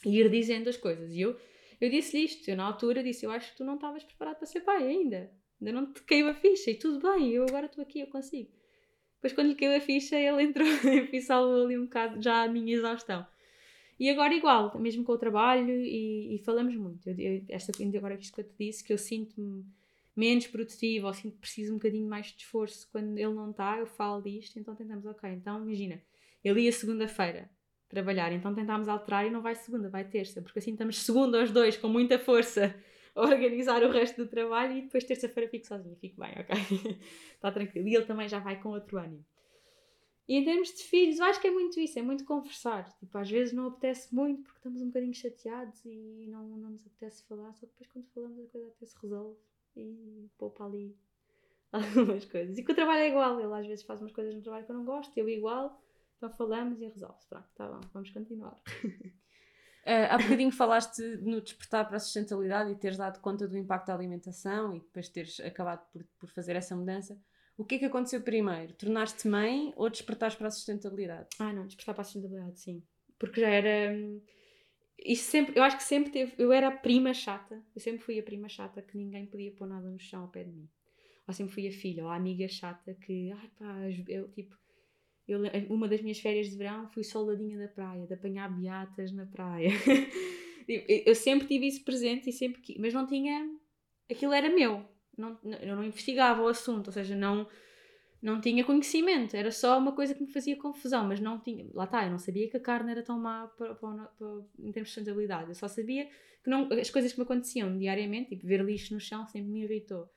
e 0.03 0.19
ir 0.19 0.29
dizendo 0.29 0.69
as 0.69 0.77
coisas. 0.77 1.11
E 1.11 1.21
eu, 1.21 1.39
eu 1.79 1.89
disse-lhe 1.89 2.25
isto, 2.25 2.49
eu 2.49 2.55
na 2.55 2.65
altura 2.65 3.03
disse: 3.03 3.25
Eu 3.25 3.31
acho 3.31 3.51
que 3.51 3.57
tu 3.57 3.63
não 3.63 3.75
estavas 3.75 4.03
preparado 4.03 4.37
para 4.37 4.47
ser 4.47 4.61
pai 4.61 4.83
ainda, 4.83 5.31
ainda 5.59 5.71
não 5.71 5.93
te 5.93 6.01
caiu 6.03 6.27
a 6.27 6.33
ficha, 6.33 6.71
e 6.71 6.75
tudo 6.75 6.99
bem, 6.99 7.31
eu 7.31 7.43
agora 7.43 7.67
estou 7.67 7.83
aqui, 7.83 7.99
eu 7.99 8.07
consigo. 8.07 8.51
Depois, 9.21 9.33
quando 9.33 9.49
lhe 9.49 9.55
caiu 9.55 9.77
a 9.77 9.79
ficha, 9.79 10.15
ele 10.17 10.41
entrou 10.41 10.67
e 11.13 11.21
salvou 11.21 11.65
ali 11.65 11.77
um 11.77 11.83
bocado 11.83 12.19
já 12.19 12.43
a 12.43 12.47
minha 12.47 12.73
exaustão. 12.73 13.23
E 13.99 14.09
agora 14.09 14.33
igual, 14.33 14.75
mesmo 14.79 15.03
com 15.03 15.11
o 15.11 15.17
trabalho, 15.17 15.69
e, 15.69 16.33
e 16.33 16.39
falamos 16.39 16.75
muito. 16.75 17.07
Eu, 17.07 17.15
eu, 17.19 17.43
esta, 17.49 17.71
agora 17.95 18.17
que 18.17 18.31
eu 18.35 18.43
te 18.43 18.53
disse, 18.59 18.83
que 18.83 18.91
eu 18.91 18.97
sinto-me 18.97 19.63
menos 20.15 20.47
produtiva, 20.47 21.05
ou 21.05 21.13
sinto 21.13 21.33
que 21.33 21.39
preciso 21.39 21.73
um 21.73 21.75
bocadinho 21.75 22.09
mais 22.09 22.27
de 22.27 22.41
esforço 22.41 22.89
quando 22.91 23.15
ele 23.15 23.33
não 23.33 23.51
está, 23.51 23.77
eu 23.77 23.85
falo 23.85 24.21
disto, 24.23 24.57
então 24.59 24.75
tentamos, 24.75 25.05
ok, 25.05 25.29
então 25.29 25.63
imagina, 25.63 26.01
ele 26.43 26.61
ia 26.61 26.71
segunda-feira 26.71 27.47
trabalhar, 27.87 28.31
então 28.31 28.55
tentámos 28.55 28.87
alterar 28.87 29.27
e 29.27 29.29
não 29.29 29.41
vai 29.41 29.53
segunda, 29.53 29.87
vai 29.87 30.03
terça, 30.03 30.41
porque 30.41 30.59
assim 30.59 30.71
estamos 30.71 30.97
segunda 30.97 31.39
aos 31.39 31.51
dois, 31.51 31.77
com 31.77 31.87
muita 31.87 32.17
força, 32.17 32.75
organizar 33.15 33.83
o 33.83 33.91
resto 33.91 34.23
do 34.23 34.29
trabalho 34.29 34.77
e 34.77 34.81
depois 34.83 35.03
terça-feira 35.03 35.49
fico 35.49 35.65
sozinha, 35.67 35.95
fico 35.97 36.19
bem, 36.19 36.31
ok? 36.31 36.99
Está 37.33 37.51
tranquilo. 37.53 37.87
E 37.87 37.95
ele 37.95 38.05
também 38.05 38.27
já 38.27 38.39
vai 38.39 38.61
com 38.61 38.69
outro 38.69 38.97
ânimo. 38.97 39.25
E 40.27 40.35
em 40.35 40.45
termos 40.45 40.69
de 40.69 40.83
filhos, 40.83 41.19
eu 41.19 41.25
acho 41.25 41.41
que 41.41 41.47
é 41.47 41.51
muito 41.51 41.79
isso, 41.79 41.99
é 41.99 42.01
muito 42.01 42.23
conversar. 42.23 42.87
Tipo, 42.97 43.17
às 43.17 43.29
vezes 43.29 43.53
não 43.53 43.67
apetece 43.67 44.13
muito 44.15 44.43
porque 44.43 44.59
estamos 44.59 44.81
um 44.81 44.87
bocadinho 44.87 45.13
chateados 45.13 45.83
e 45.83 46.27
não, 46.29 46.47
não 46.57 46.69
nos 46.71 46.87
apetece 46.87 47.23
falar, 47.27 47.53
só 47.53 47.65
que 47.65 47.73
depois 47.73 47.87
quando 47.91 48.07
falamos 48.13 48.39
a 48.39 48.47
coisa 48.47 48.67
até 48.69 48.85
se 48.85 48.97
resolve 49.01 49.37
e 49.75 50.29
poupa 50.37 50.65
ali 50.65 50.95
algumas 51.71 52.23
coisas. 52.25 52.57
E 52.57 52.63
que 52.63 52.71
o 52.71 52.75
trabalho 52.75 53.01
é 53.01 53.09
igual, 53.09 53.39
ele 53.41 53.53
às 53.53 53.67
vezes 53.67 53.83
faz 53.83 53.99
umas 53.99 54.13
coisas 54.13 54.33
no 54.33 54.41
trabalho 54.41 54.65
que 54.65 54.71
eu 54.71 54.75
não 54.77 54.85
gosto, 54.85 55.17
eu 55.17 55.27
igual, 55.27 55.81
então 56.15 56.29
falamos 56.29 56.81
e 56.81 56.87
resolve-se. 56.87 57.27
Pronto, 57.27 57.49
tá 57.55 57.67
bom, 57.67 57.81
vamos 57.93 58.09
continuar. 58.11 58.57
Ah, 59.85 60.15
há 60.15 60.17
bocadinho 60.17 60.51
falaste 60.51 60.99
no 61.21 61.41
despertar 61.41 61.85
para 61.87 61.97
a 61.97 61.99
sustentabilidade 61.99 62.71
e 62.71 62.75
teres 62.75 62.97
dado 62.97 63.19
conta 63.19 63.47
do 63.47 63.57
impacto 63.57 63.87
da 63.87 63.95
alimentação 63.95 64.75
e 64.75 64.79
depois 64.79 65.09
teres 65.09 65.39
acabado 65.39 65.85
por, 65.91 66.03
por 66.19 66.29
fazer 66.29 66.55
essa 66.55 66.75
mudança. 66.75 67.17
O 67.57 67.65
que 67.65 67.75
é 67.75 67.79
que 67.79 67.85
aconteceu 67.85 68.21
primeiro? 68.21 68.73
Tornaste 68.73 69.27
mãe 69.27 69.73
ou 69.75 69.89
despertares 69.89 70.35
para 70.35 70.47
a 70.47 70.51
sustentabilidade? 70.51 71.27
Ah, 71.39 71.51
não, 71.53 71.65
despertar 71.65 71.93
para 71.95 72.01
a 72.01 72.05
sustentabilidade, 72.05 72.59
sim. 72.59 72.83
Porque 73.19 73.41
já 73.41 73.49
era. 73.49 73.93
hum, 73.93 74.21
Isso 74.99 75.29
sempre, 75.31 75.57
eu 75.57 75.63
acho 75.63 75.77
que 75.77 75.83
sempre 75.83 76.11
teve. 76.11 76.33
Eu 76.37 76.51
era 76.51 76.67
a 76.69 76.71
prima 76.71 77.13
chata. 77.13 77.61
Eu 77.75 77.81
sempre 77.81 78.03
fui 78.03 78.19
a 78.19 78.23
prima 78.23 78.49
chata 78.49 78.81
que 78.81 78.97
ninguém 78.97 79.25
podia 79.25 79.51
pôr 79.51 79.67
nada 79.67 79.89
no 79.89 79.99
chão 79.99 80.23
ao 80.23 80.29
pé 80.29 80.43
de 80.43 80.51
mim. 80.51 80.69
Ou 81.27 81.33
sempre 81.33 81.53
fui 81.53 81.67
a 81.67 81.71
filha, 81.71 82.03
ou 82.05 82.09
a 82.09 82.15
amiga 82.15 82.47
chata 82.47 82.93
que. 82.95 83.31
Ai 83.31 83.51
pá, 83.59 83.75
eu 84.07 84.29
tipo. 84.29 84.55
Eu, 85.33 85.41
uma 85.69 85.87
das 85.87 86.01
minhas 86.01 86.19
férias 86.19 86.49
de 86.49 86.57
verão 86.57 86.87
fui 86.89 87.03
soldadinha 87.03 87.57
da 87.57 87.67
praia, 87.67 88.05
de 88.07 88.13
apanhar 88.13 88.49
beatas 88.49 89.11
na 89.11 89.25
praia. 89.25 89.69
Tipo, 90.65 90.85
eu 91.07 91.15
sempre 91.15 91.47
tive 91.47 91.65
isso 91.67 91.83
presente 91.83 92.29
e 92.29 92.33
sempre 92.33 92.61
que. 92.61 92.79
Mas 92.79 92.93
não 92.93 93.07
tinha. 93.07 93.49
Aquilo 94.09 94.31
era 94.31 94.47
meu. 94.49 94.85
Não, 95.17 95.37
eu 95.61 95.75
não 95.75 95.83
investigava 95.83 96.41
o 96.41 96.47
assunto, 96.47 96.87
ou 96.87 96.93
seja, 96.93 97.15
não 97.15 97.47
não 98.21 98.39
tinha 98.39 98.63
conhecimento, 98.63 99.35
era 99.35 99.51
só 99.51 99.77
uma 99.77 99.93
coisa 99.93 100.13
que 100.13 100.21
me 100.23 100.31
fazia 100.31 100.55
confusão, 100.55 101.07
mas 101.07 101.19
não 101.19 101.39
tinha, 101.39 101.67
lá 101.73 101.85
está, 101.85 102.05
eu 102.05 102.11
não 102.11 102.19
sabia 102.19 102.47
que 102.49 102.57
a 102.57 102.59
carne 102.59 102.91
era 102.91 103.01
tão 103.03 103.19
má 103.19 103.47
para, 103.57 103.73
para, 103.75 104.03
para- 104.05 104.41
em 104.59 104.71
termos 104.71 104.89
de 104.89 104.93
sustentabilidade, 104.95 105.49
eu 105.49 105.55
só 105.55 105.67
sabia 105.67 106.05
que 106.43 106.49
não, 106.49 106.69
as 106.71 106.89
coisas 106.91 107.11
que 107.11 107.17
me 107.19 107.23
aconteciam 107.23 107.75
diariamente, 107.77 108.29
tipo 108.29 108.45
ver 108.45 108.63
lixo 108.63 108.93
no 108.93 108.99
chão 108.99 109.25
sempre 109.25 109.49
me 109.51 109.63
irritou, 109.63 110.07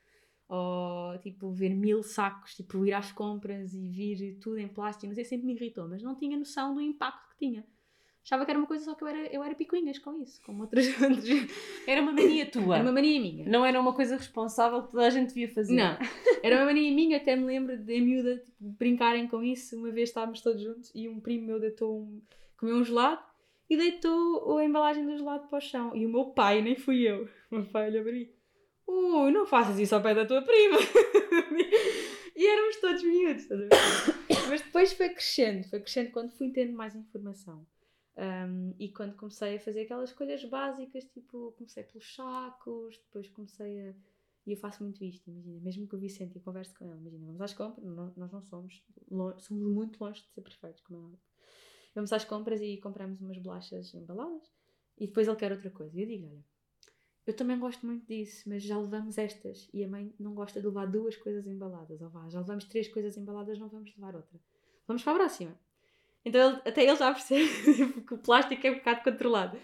ou 0.49 1.19
tipo 1.19 1.51
ver 1.53 1.75
mil 1.75 2.03
sacos, 2.03 2.55
tipo 2.55 2.85
ir 2.85 2.93
às 2.93 3.11
compras 3.13 3.75
e 3.75 3.89
vir 3.89 4.39
tudo 4.41 4.59
em 4.59 4.69
plástico, 4.69 5.07
não 5.07 5.15
sei, 5.15 5.25
sempre 5.25 5.47
me 5.47 5.55
irritou, 5.55 5.89
mas 5.89 6.03
não 6.03 6.15
tinha 6.15 6.37
noção 6.37 6.75
do 6.75 6.81
impacto 6.81 7.31
que 7.31 7.39
tinha. 7.47 7.65
Achava 8.25 8.47
que 8.47 8.51
era 8.51 8.59
uma 8.59 8.67
coisa 8.67 8.83
só 8.87 8.95
que 8.95 9.05
eu 9.05 9.09
era, 9.09 9.27
eu 9.27 9.45
era 9.45 9.55
picuinhas 9.55 9.99
com 9.99 10.17
isso, 10.23 10.41
como 10.47 10.63
outras, 10.63 10.87
outras 10.99 11.25
Era 11.87 12.01
uma 12.01 12.13
mania 12.13 12.47
tua. 12.47 12.77
era 12.77 12.85
uma 12.85 12.93
mania 12.93 13.21
minha. 13.21 13.47
Não 13.47 13.67
era 13.67 13.79
uma 13.79 13.93
coisa 13.93 14.17
responsável 14.17 14.83
que 14.83 14.93
toda 14.93 15.07
a 15.07 15.11
gente 15.11 15.29
devia 15.29 15.53
fazer. 15.53 15.75
Não, 15.75 15.99
era 16.43 16.57
uma 16.57 16.65
mania 16.65 16.91
minha, 16.91 17.19
até 17.19 17.37
me 17.37 17.45
lembro 17.45 17.77
de 17.77 18.01
miúda 18.01 18.39
tipo, 18.39 18.57
brincarem 18.61 19.29
com 19.29 19.43
isso. 19.43 19.77
Uma 19.77 19.91
vez 19.91 20.09
estávamos 20.09 20.41
todos 20.41 20.63
juntos 20.63 20.91
e 20.95 21.07
um 21.07 21.21
primo 21.21 21.47
meu 21.47 21.61
deitou 21.61 22.01
um, 22.01 22.23
comeu 22.57 22.77
um 22.77 22.85
gelado 22.85 23.23
e 23.69 23.77
deitou 23.77 24.57
a 24.57 24.65
embalagem 24.65 25.05
do 25.05 25.19
gelado 25.19 25.47
para 25.49 25.59
o 25.59 25.61
chão. 25.61 25.95
E 25.95 26.07
o 26.07 26.09
meu 26.09 26.27
pai, 26.31 26.63
nem 26.63 26.77
fui 26.77 27.03
eu, 27.03 27.29
o 27.51 27.57
meu 27.57 27.67
pai 27.67 27.91
olhou 27.91 28.05
para 28.05 28.13
mim: 28.13 28.29
Ui, 28.87 29.31
não 29.31 29.47
faças 29.47 29.79
isso 29.79 29.95
ao 29.95 30.03
pé 30.03 30.15
da 30.15 30.27
tua 30.27 30.43
prima. 30.43 30.79
e 32.37 32.47
éramos 32.47 32.77
todos 32.77 33.03
miúdos, 33.03 33.43
estás 33.43 33.61
a 33.61 33.65
ver? 33.65 34.49
Mas 34.49 34.61
depois 34.63 34.93
foi 34.93 35.09
crescendo, 35.09 35.69
foi 35.69 35.81
crescendo 35.81 36.11
quando 36.11 36.31
fui 36.33 36.51
tendo 36.51 36.73
mais 36.75 36.95
informação. 36.95 37.67
Um, 38.17 38.75
e 38.79 38.91
quando 38.91 39.17
comecei 39.17 39.57
a 39.57 39.61
fazer 39.61 39.83
aquelas 39.83 40.11
escolhas 40.11 40.45
básicas, 40.45 41.05
tipo, 41.07 41.53
comecei 41.53 41.83
pelos 41.83 42.15
sacos, 42.15 42.97
depois 43.07 43.29
comecei 43.29 43.89
a. 43.89 43.95
E 44.47 44.53
eu 44.53 44.59
faço 44.59 44.83
muito 44.83 45.03
isto, 45.03 45.31
imagina, 45.31 45.59
mesmo 45.61 45.89
que 45.89 45.97
o 45.97 45.99
Vicente 45.99 46.37
e 46.37 46.41
converse 46.41 46.75
com 46.75 46.85
ele, 46.85 47.01
imagina, 47.01 47.25
vamos 47.25 47.41
às 47.41 47.55
compras, 47.55 47.83
nós 48.15 48.31
não 48.31 48.43
somos, 48.43 48.85
longe, 49.11 49.41
somos 49.41 49.63
muito 49.63 50.05
longe 50.05 50.21
de 50.21 50.29
ser 50.35 50.43
perfeitos, 50.43 50.83
como 50.83 51.15
é. 51.15 51.19
Vamos 51.95 52.13
às 52.13 52.27
compras 52.27 52.61
e 52.61 52.77
compramos 52.77 53.23
umas 53.23 53.39
bolachas 53.39 53.95
embaladas 53.95 54.53
e 54.99 55.07
depois 55.07 55.27
ele 55.27 55.37
quer 55.37 55.51
outra 55.53 55.71
coisa. 55.71 55.97
E 55.97 56.03
eu 56.03 56.07
digo, 56.07 56.29
olha, 56.29 56.45
eu 57.27 57.35
também 57.35 57.59
gosto 57.59 57.87
muito 57.87 58.07
disso, 58.07 58.49
mas 58.49 58.63
já 58.63 58.79
levamos 58.79 59.17
estas 59.19 59.69
e 59.73 59.83
a 59.85 59.89
mãe 59.89 60.15
não 60.19 60.35
gosta 60.35 60.61
de 60.61 60.67
levar 60.67 60.87
duas 60.87 61.17
coisas 61.17 61.47
embaladas, 61.47 62.01
ou 62.03 62.09
vá, 62.11 62.29
já 62.29 62.39
levamos 62.41 62.65
três 62.65 62.89
coisas 62.89 63.17
embaladas, 63.17 63.59
não 63.59 63.69
vamos 63.69 63.95
levar 63.95 64.15
outra. 64.15 64.39
Vamos 64.87 65.03
para 65.03 65.13
a 65.13 65.17
próxima. 65.17 65.59
Então 66.25 66.51
ele- 66.53 66.61
até 66.65 66.83
ele 66.85 66.97
já 66.97 67.13
percebe 67.13 67.45
que 68.07 68.15
o 68.15 68.19
plástico 68.19 68.67
é 68.67 68.71
um 68.71 68.75
bocado 68.77 69.03
controlado. 69.03 69.59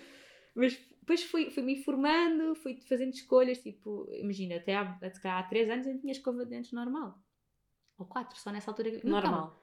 Mas 0.55 0.77
depois 1.01 1.23
fui, 1.25 1.51
fui 1.51 1.63
me 1.63 1.75
informando, 1.75 2.55
fui 2.55 2.81
fazendo 2.89 3.13
escolhas, 3.13 3.59
tipo, 3.59 4.07
imagina, 4.13 4.57
até 4.57 4.77
há, 4.77 4.85
calhar 5.23 5.39
há 5.39 5.43
3 5.45 5.69
anos 5.71 5.87
eu 5.87 5.99
tinha 5.99 6.13
escova 6.13 6.45
de 6.45 6.51
dentes 6.51 6.73
normal. 6.73 7.19
Ou 7.99 8.07
4, 8.07 8.39
só 8.39 8.51
nessa 8.51 8.71
altura. 8.71 8.91
no 9.05 9.11
Normal. 9.11 9.61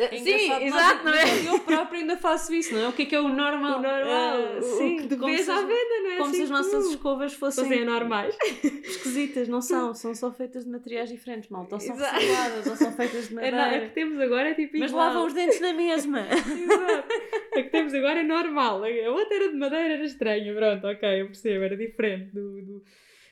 É 0.00 0.16
Sim, 0.16 0.52
exato, 0.62 1.04
não 1.04 1.10
mas 1.10 1.44
é? 1.44 1.48
Eu 1.48 1.58
própria 1.58 1.98
ainda 1.98 2.16
faço 2.16 2.54
isso, 2.54 2.72
não 2.72 2.80
é? 2.82 2.88
O 2.88 2.92
que 2.92 3.02
é 3.02 3.06
que 3.06 3.16
é 3.16 3.20
o 3.20 3.28
normal? 3.28 3.80
O 3.80 3.82
normal, 3.82 4.38
Ah, 4.56 4.62
sim, 4.62 5.00
o 5.12 5.26
vês 5.26 5.44
se 5.44 5.50
à 5.50 5.56
venda, 5.60 6.02
não 6.04 6.10
é? 6.12 6.16
Como 6.18 6.30
se 6.30 6.36
assim 6.36 6.42
as 6.44 6.50
nossas 6.50 6.86
escovas 6.90 7.34
fossem 7.34 7.64
Fossem 7.64 7.82
anormais. 7.82 8.36
esquisitas, 8.84 9.48
não 9.48 9.60
são, 9.60 9.92
são 9.94 10.14
só 10.14 10.30
feitas 10.32 10.64
de 10.64 10.70
materiais 10.70 11.08
diferentes, 11.10 11.50
malta. 11.50 11.74
Ou 11.74 11.80
são 11.80 11.96
recicladas, 11.96 12.66
ou 12.68 12.76
são 12.76 12.92
feitas 12.92 13.28
de 13.28 13.38
É, 13.42 13.50
não, 13.50 13.58
a 13.58 13.62
madeira. 13.62 13.86
que 13.88 13.94
temos 13.94 14.20
agora 14.20 14.50
é 14.50 14.54
tipo 14.54 14.78
Mas 14.78 14.90
igual. 14.92 15.06
lavam 15.08 15.26
os 15.26 15.34
dentes 15.34 15.60
na 15.60 15.72
mesma. 15.72 16.20
Exato. 16.30 17.08
A 17.54 17.62
que 17.62 17.70
temos 17.70 17.92
agora 17.92 18.20
é 18.20 18.24
normal. 18.24 18.82
A 18.84 19.10
outra 19.10 19.34
era 19.34 19.48
de 19.48 19.56
madeira, 19.56 19.94
era 19.94 20.04
estranha. 20.04 20.54
Pronto, 20.54 20.86
ok, 20.86 21.22
eu 21.22 21.26
percebo, 21.26 21.64
era 21.64 21.76
diferente 21.76 22.32
do. 22.32 22.62
do- 22.62 22.84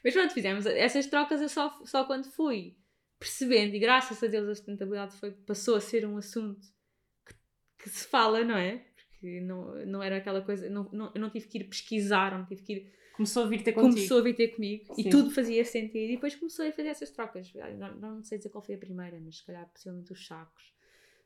Mas 0.03 0.13
pronto, 0.15 0.35
fizemos 0.35 0.67
essas 0.67 1.07
trocas 1.07 1.41
eu 1.41 1.49
só, 1.49 1.73
só 1.85 2.03
quando 2.05 2.29
fui 2.33 2.75
percebendo, 3.27 3.75
e 3.75 3.79
graças 3.79 4.23
a 4.23 4.27
Deus 4.29 4.49
a 4.49 4.55
sustentabilidade 4.55 5.17
foi, 5.17 5.33
passou 5.33 5.75
a 5.75 5.81
ser 5.81 6.07
um 6.07 6.17
assunto 6.17 6.67
que, 7.27 7.35
que 7.83 7.91
se 7.91 8.07
fala, 8.07 8.45
não 8.45 8.57
é? 8.57 8.85
Porque 8.97 9.41
não, 9.41 9.75
não 9.85 10.03
era 10.03 10.19
aquela 10.19 10.41
coisa, 10.41 10.71
não, 10.71 10.89
não, 10.93 11.13
eu 11.15 11.21
não 11.21 11.31
tive 11.31 11.49
que 11.49 11.59
ir 11.59 11.65
pesquisar, 11.65 12.39
não 12.39 12.47
tive 12.47 12.63
que 12.63 12.73
ir 12.73 12.93
Começou 13.17 13.45
a 13.45 13.47
vir 13.47 13.63
ter 13.63 13.73
contigo. 13.73 13.95
começou 13.95 14.19
a 14.19 14.23
vir 14.23 14.35
ter 14.35 14.49
comigo 14.49 14.95
Sim. 14.95 15.01
e 15.01 15.11
tudo 15.11 15.31
fazia 15.31 15.65
sentido. 15.65 16.11
E 16.11 16.15
depois 16.17 16.37
comecei 16.37 16.69
a 16.69 16.73
fazer 16.73 16.89
essas 16.89 17.11
trocas. 17.11 17.51
Não, 17.79 17.97
não 17.97 18.23
sei 18.23 18.37
dizer 18.37 18.51
qual 18.51 18.63
foi 18.63 18.75
a 18.75 18.79
primeira, 18.79 19.19
mas 19.19 19.39
se 19.39 19.47
calhar 19.47 19.67
possivelmente 19.73 20.13
os 20.13 20.27
sacos. 20.27 20.75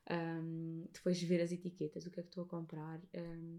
Ahm, 0.09 0.85
depois 0.93 1.21
ver 1.21 1.41
as 1.41 1.51
etiquetas, 1.51 2.07
o 2.07 2.11
que 2.13 2.21
é 2.21 2.23
que 2.23 2.29
estou 2.29 2.45
a 2.45 2.47
comprar. 2.47 3.01
Ahm, 3.13 3.59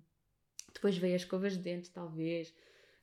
depois 0.74 0.98
veio 0.98 1.14
as 1.14 1.24
escovas 1.24 1.58
de 1.58 1.60
dente, 1.60 1.92
talvez. 1.92 2.54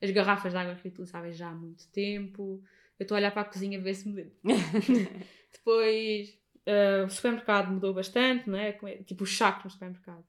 As 0.00 0.10
garrafas 0.12 0.52
de 0.52 0.58
água 0.58 0.72
reutilizáveis 0.72 1.36
já 1.36 1.50
há 1.50 1.54
muito 1.54 1.86
tempo. 1.88 2.62
Eu 2.98 3.04
estou 3.04 3.14
a 3.14 3.18
olhar 3.20 3.30
para 3.30 3.42
a 3.42 3.44
cozinha 3.44 3.78
a 3.78 3.82
ver 3.82 3.94
se 3.94 4.08
me 4.08 4.32
Depois 5.52 6.36
ah, 6.66 7.04
o 7.06 7.10
supermercado 7.10 7.70
mudou 7.72 7.94
bastante, 7.94 8.48
não 8.48 8.58
é? 8.58 8.70
É- 8.82 9.02
Tipo 9.04 9.24
os 9.24 9.36
sacos 9.36 9.64
no 9.64 9.70
supermercado. 9.70 10.24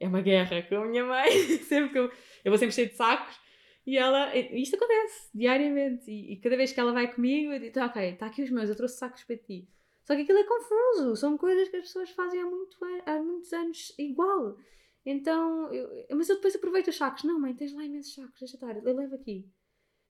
É 0.00 0.06
uma 0.06 0.20
guerra 0.22 0.62
com 0.62 0.76
a 0.76 0.86
minha 0.86 1.04
mãe. 1.04 1.30
sempre 1.68 1.90
que 1.92 1.98
eu, 1.98 2.04
eu 2.44 2.50
vou 2.52 2.58
sempre 2.58 2.74
cheio 2.74 2.88
de 2.88 2.94
sacos. 2.96 3.38
E 3.86 3.96
ela, 3.96 4.34
isto 4.36 4.76
acontece 4.76 5.28
diariamente. 5.34 6.10
E, 6.10 6.34
e 6.34 6.36
cada 6.36 6.56
vez 6.56 6.72
que 6.72 6.78
ela 6.80 6.92
vai 6.92 7.12
comigo, 7.12 7.52
eu 7.52 7.58
digo: 7.58 7.80
Ok, 7.80 8.02
está 8.10 8.26
aqui 8.26 8.42
os 8.42 8.50
meus, 8.50 8.68
eu 8.68 8.76
trouxe 8.76 8.98
sacos 8.98 9.24
para 9.24 9.36
ti. 9.36 9.68
Só 10.04 10.14
que 10.14 10.22
aquilo 10.22 10.38
é 10.38 10.44
confuso. 10.44 11.16
São 11.16 11.36
coisas 11.36 11.68
que 11.68 11.76
as 11.76 11.84
pessoas 11.86 12.10
fazem 12.10 12.40
há, 12.40 12.46
muito, 12.46 12.76
há 13.04 13.20
muitos 13.22 13.52
anos 13.52 13.92
igual. 13.98 14.56
Então, 15.04 15.72
eu- 15.72 16.06
mas 16.16 16.28
eu 16.28 16.36
depois 16.36 16.54
aproveito 16.54 16.88
os 16.88 16.96
sacos. 16.96 17.24
Não, 17.24 17.38
mãe, 17.40 17.54
tens 17.54 17.74
lá 17.74 17.84
imensos 17.84 18.14
sacos, 18.14 18.38
deixa 18.40 18.56
estar, 18.56 18.76
eu 18.76 18.94
levo 18.94 19.14
aqui. 19.16 19.46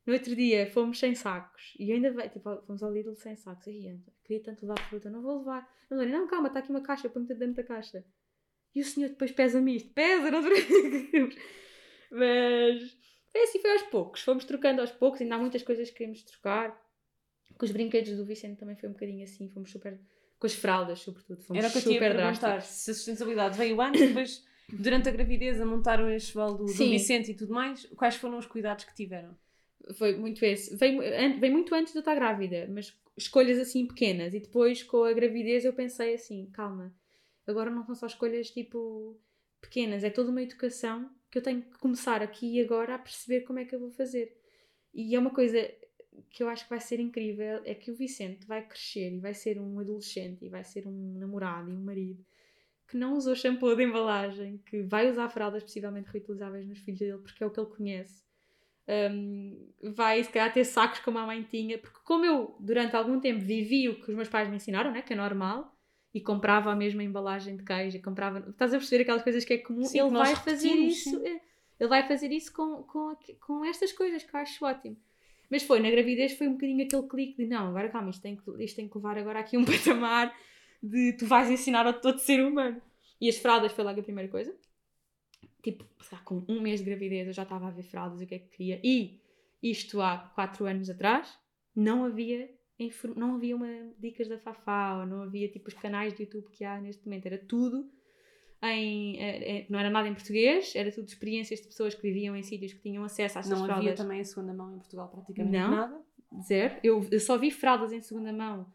No 0.09 0.15
outro 0.15 0.35
dia 0.35 0.67
fomos 0.71 0.99
sem 0.99 1.15
sacos 1.15 1.75
e 1.79 1.93
ainda 1.93 2.11
vai, 2.11 2.31
tipo, 2.31 2.63
fomos 2.67 2.83
ao 2.83 2.91
Lidl 2.91 3.15
sem 3.15 3.37
sacos. 3.37 3.69
Aí, 3.69 3.91
Anta, 3.91 4.11
queria 4.25 4.43
tanto 4.43 4.63
levar 4.63 4.81
fruta, 4.89 5.11
não 5.11 5.21
vou 5.21 5.41
levar. 5.41 5.69
Não, 5.91 6.03
não, 6.03 6.27
calma, 6.27 6.49
está 6.49 6.61
aqui 6.61 6.71
uma 6.71 6.81
caixa, 6.81 7.11
põe-me 7.11 7.29
dentro 7.35 7.57
da 7.57 7.63
caixa. 7.63 8.03
E 8.75 8.81
o 8.81 8.85
senhor 8.87 9.11
depois 9.11 9.33
pesa-me 9.33 9.77
isto, 9.77 9.93
pesa, 9.93 10.31
não. 10.31 10.41
Mas 12.11 12.97
foi 13.31 13.43
assim, 13.43 13.61
foi 13.61 13.71
aos 13.71 13.83
poucos. 13.83 14.23
Fomos 14.23 14.47
trocando 14.47 14.81
aos 14.81 14.91
poucos, 14.91 15.21
ainda 15.21 15.35
há 15.35 15.39
muitas 15.39 15.63
coisas 15.63 15.91
que 15.91 15.99
queremos 15.99 16.23
trocar. 16.23 16.75
Com 17.59 17.67
os 17.67 17.71
brinquedos 17.71 18.17
do 18.17 18.25
Vicente 18.25 18.59
também 18.59 18.77
foi 18.77 18.89
um 18.89 18.93
bocadinho 18.93 19.25
assim, 19.25 19.51
fomos 19.51 19.71
super. 19.71 20.01
Com 20.39 20.47
as 20.47 20.55
fraldas, 20.55 21.01
sobretudo, 21.01 21.43
fomos 21.43 21.63
Era 21.63 21.69
o 21.69 21.71
que 21.71 21.77
eu 21.77 21.83
tinha 21.83 21.95
super 22.01 22.17
drásticos. 22.17 22.65
Se 22.65 22.93
a 22.93 22.95
sustentabilidade 22.95 23.59
veio 23.59 23.79
antes, 23.79 24.01
depois, 24.01 24.43
durante 24.73 25.07
a 25.11 25.13
gravidez, 25.13 25.61
a 25.61 25.67
montar 25.67 26.01
o 26.01 26.11
enxoval 26.11 26.55
do, 26.57 26.65
do. 26.65 26.73
Vicente 26.73 27.33
e 27.33 27.35
tudo 27.35 27.53
mais, 27.53 27.85
quais 27.95 28.17
foram 28.17 28.39
os 28.39 28.47
cuidados 28.47 28.87
que 28.87 28.95
tiveram? 28.95 29.37
Foi 29.97 30.17
muito 30.17 30.45
esse. 30.45 30.75
An- 30.75 31.39
veio 31.41 31.53
muito 31.53 31.75
antes 31.75 31.93
de 31.93 31.99
eu 31.99 32.01
estar 32.01 32.15
grávida, 32.15 32.69
mas 32.71 32.97
escolhas 33.17 33.59
assim 33.59 33.87
pequenas. 33.87 34.35
E 34.35 34.41
depois, 34.41 34.83
com 34.83 35.05
a 35.05 35.13
gravidez, 35.13 35.65
eu 35.65 35.73
pensei 35.73 36.15
assim: 36.15 36.47
calma, 36.53 36.95
agora 37.47 37.71
não 37.71 37.85
são 37.85 37.95
só 37.95 38.07
escolhas 38.07 38.51
tipo 38.51 39.19
pequenas, 39.61 40.05
é 40.05 40.11
toda 40.11 40.31
uma 40.31 40.43
educação 40.43 41.11
que 41.31 41.39
eu 41.39 41.43
tenho 41.43 41.63
que 41.63 41.79
começar 41.79 42.23
aqui 42.23 42.57
e 42.57 42.61
agora 42.61 42.95
a 42.95 42.99
perceber 42.99 43.43
como 43.43 43.59
é 43.59 43.65
que 43.65 43.75
eu 43.75 43.81
vou 43.81 43.91
fazer. 43.91 44.37
E 44.95 45.15
é 45.15 45.19
uma 45.19 45.31
coisa 45.35 45.59
que 46.31 46.43
eu 46.43 46.49
acho 46.49 46.65
que 46.65 46.71
vai 46.71 46.81
ser 46.81 47.01
incrível: 47.01 47.61
é 47.65 47.75
que 47.75 47.91
o 47.91 47.97
Vicente 47.97 48.47
vai 48.47 48.67
crescer 48.67 49.13
e 49.15 49.21
vai 49.21 49.35
ser 49.35 49.59
um 49.61 49.79
adolescente 49.79 50.45
e 50.45 50.49
vai 50.49 50.65
ser 50.65 50.87
um 50.87 51.19
namorado 51.19 51.71
e 51.71 51.75
um 51.77 51.81
marido 51.85 52.25
que 52.89 52.97
não 52.97 53.15
usou 53.17 53.35
shampoo 53.37 53.77
de 53.77 53.85
embalagem, 53.85 54.59
que 54.67 54.83
vai 54.83 55.11
usar 55.11 55.29
fraldas 55.29 55.63
possivelmente 55.63 56.09
reutilizáveis 56.11 56.67
nos 56.67 56.79
filhos 56.79 56.99
dele 57.01 57.19
porque 57.19 57.45
é 57.45 57.47
o 57.47 57.51
que 57.51 57.61
ele 57.61 57.69
conhece 57.69 58.23
um, 58.89 59.69
vai 59.83 60.23
se 60.25 60.31
calhar 60.31 60.53
ter 60.53 60.65
sacos 60.65 61.01
como 61.01 61.19
a 61.19 61.27
mãe 61.27 61.43
tinha, 61.43 61.79
porque 61.79 61.99
como 62.05 62.25
eu 62.25 62.57
durante 62.59 62.97
algum 62.97 63.21
tempo 63.21 63.41
vivi 63.41 63.89
o 63.89 64.01
que 64.01 64.11
os 64.11 64.17
meus 64.17 64.29
pais 64.29 64.49
me 64.49 64.57
ensinaram, 64.57 64.91
né, 64.91 65.03
que 65.03 65.13
é 65.13 65.17
normal, 65.17 65.75
e 66.15 66.21
comprava 66.21 66.73
a 66.73 66.77
mesma 66.77 67.03
embalagem 67.05 67.57
de 67.57 67.63
queijo, 67.63 67.97
e 67.97 68.01
comprava, 68.01 68.39
estás 68.49 68.73
a 68.73 68.79
perceber 68.79 69.03
aquelas 69.03 69.23
coisas 69.23 69.45
que 69.45 69.53
é 69.53 69.59
comum, 69.59 69.85
Sim, 69.85 70.01
ele 70.01 70.11
vai 70.11 70.35
fazer 70.35 70.73
isso, 70.73 71.11
sim. 71.11 71.27
é, 71.27 71.41
ele 71.79 71.89
vai 71.89 72.07
fazer 72.09 72.33
isso 72.33 72.53
com, 72.53 72.83
com, 72.85 73.15
com 73.41 73.65
estas 73.65 73.93
coisas 73.93 74.25
que 74.25 74.35
eu 74.35 74.41
acho 74.41 74.65
ótimo. 74.65 74.97
Mas 75.51 75.63
foi, 75.63 75.81
na 75.81 75.91
gravidez 75.91 76.37
foi 76.37 76.49
um 76.49 76.53
bocadinho 76.53 76.85
aquele 76.85 77.09
clique 77.09 77.37
de 77.37 77.47
não, 77.47 77.69
agora 77.69 77.89
calma, 77.89 78.11
isto 78.11 78.23
tem 78.23 78.37
que, 78.37 78.65
isto 78.65 78.77
tem 78.77 78.89
que 78.89 78.97
levar 78.97 79.17
agora 79.17 79.41
aqui 79.41 79.57
um 79.57 79.65
patamar 79.67 80.35
de 80.83 81.13
tu 81.15 81.27
vais 81.27 81.51
ensinar 81.51 81.87
a 81.87 81.93
todo 81.93 82.19
ser 82.19 82.45
humano. 82.45 82.81
E 83.21 83.29
as 83.29 83.37
fraldas 83.37 83.73
foi 83.73 83.85
logo 83.85 84.01
a 84.01 84.03
primeira 84.03 84.31
coisa 84.31 84.55
tipo, 85.73 85.85
com 86.25 86.45
um 86.49 86.61
mês 86.61 86.81
de 86.81 86.87
gravidez 86.87 87.27
eu 87.27 87.33
já 87.33 87.43
estava 87.43 87.69
a 87.69 87.71
ver 87.71 87.83
fraldas 87.83 88.21
e 88.21 88.25
o 88.25 88.27
que 88.27 88.35
é 88.35 88.39
que 88.39 88.49
queria. 88.57 88.81
E 88.83 89.21
isto 89.63 90.01
há 90.01 90.19
4 90.35 90.67
anos 90.67 90.89
atrás 90.89 91.39
não 91.75 92.05
havia 92.05 92.51
não 93.17 93.35
havia 93.35 93.57
uma 93.57 93.67
dicas 93.99 94.29
da 94.29 94.39
Fafá 94.39 95.01
ou 95.01 95.07
não 95.07 95.23
havia 95.23 95.49
tipo 95.49 95.67
os 95.69 95.75
canais 95.75 96.15
de 96.15 96.23
YouTube 96.23 96.49
que 96.53 96.65
há 96.65 96.81
neste 96.81 97.05
momento. 97.05 97.27
Era 97.27 97.39
tudo 97.39 97.91
em. 98.63 99.21
eh, 99.21 99.59
eh, 99.59 99.67
não 99.69 99.79
era 99.79 99.91
nada 99.91 100.09
em 100.09 100.15
português, 100.15 100.75
era 100.77 100.91
tudo 100.93 101.09
experiências 101.09 101.61
de 101.61 101.67
pessoas 101.67 101.95
que 101.95 102.03
viviam 102.03 102.37
em 102.37 102.43
sítios 102.43 102.73
que 102.73 102.81
tinham 102.81 103.03
acesso 103.05 103.39
a 103.39 103.41
estas 103.41 103.59
não 103.59 103.65
havia 103.65 103.75
fraldas. 103.75 103.99
também 103.99 104.21
a 104.21 104.25
segunda 104.25 104.55
mão 104.55 104.73
em 104.75 104.79
Portugal 104.79 105.09
praticamente 105.09 105.57
Não. 105.57 105.71
nada. 105.71 106.01
dizer. 106.33 106.79
Eu, 106.85 107.05
eu 107.11 107.19
só 107.21 107.37
vi 107.37 107.51
fraldas 107.51 107.93
em 107.93 108.01
segunda 108.01 108.33
mão 108.33 108.73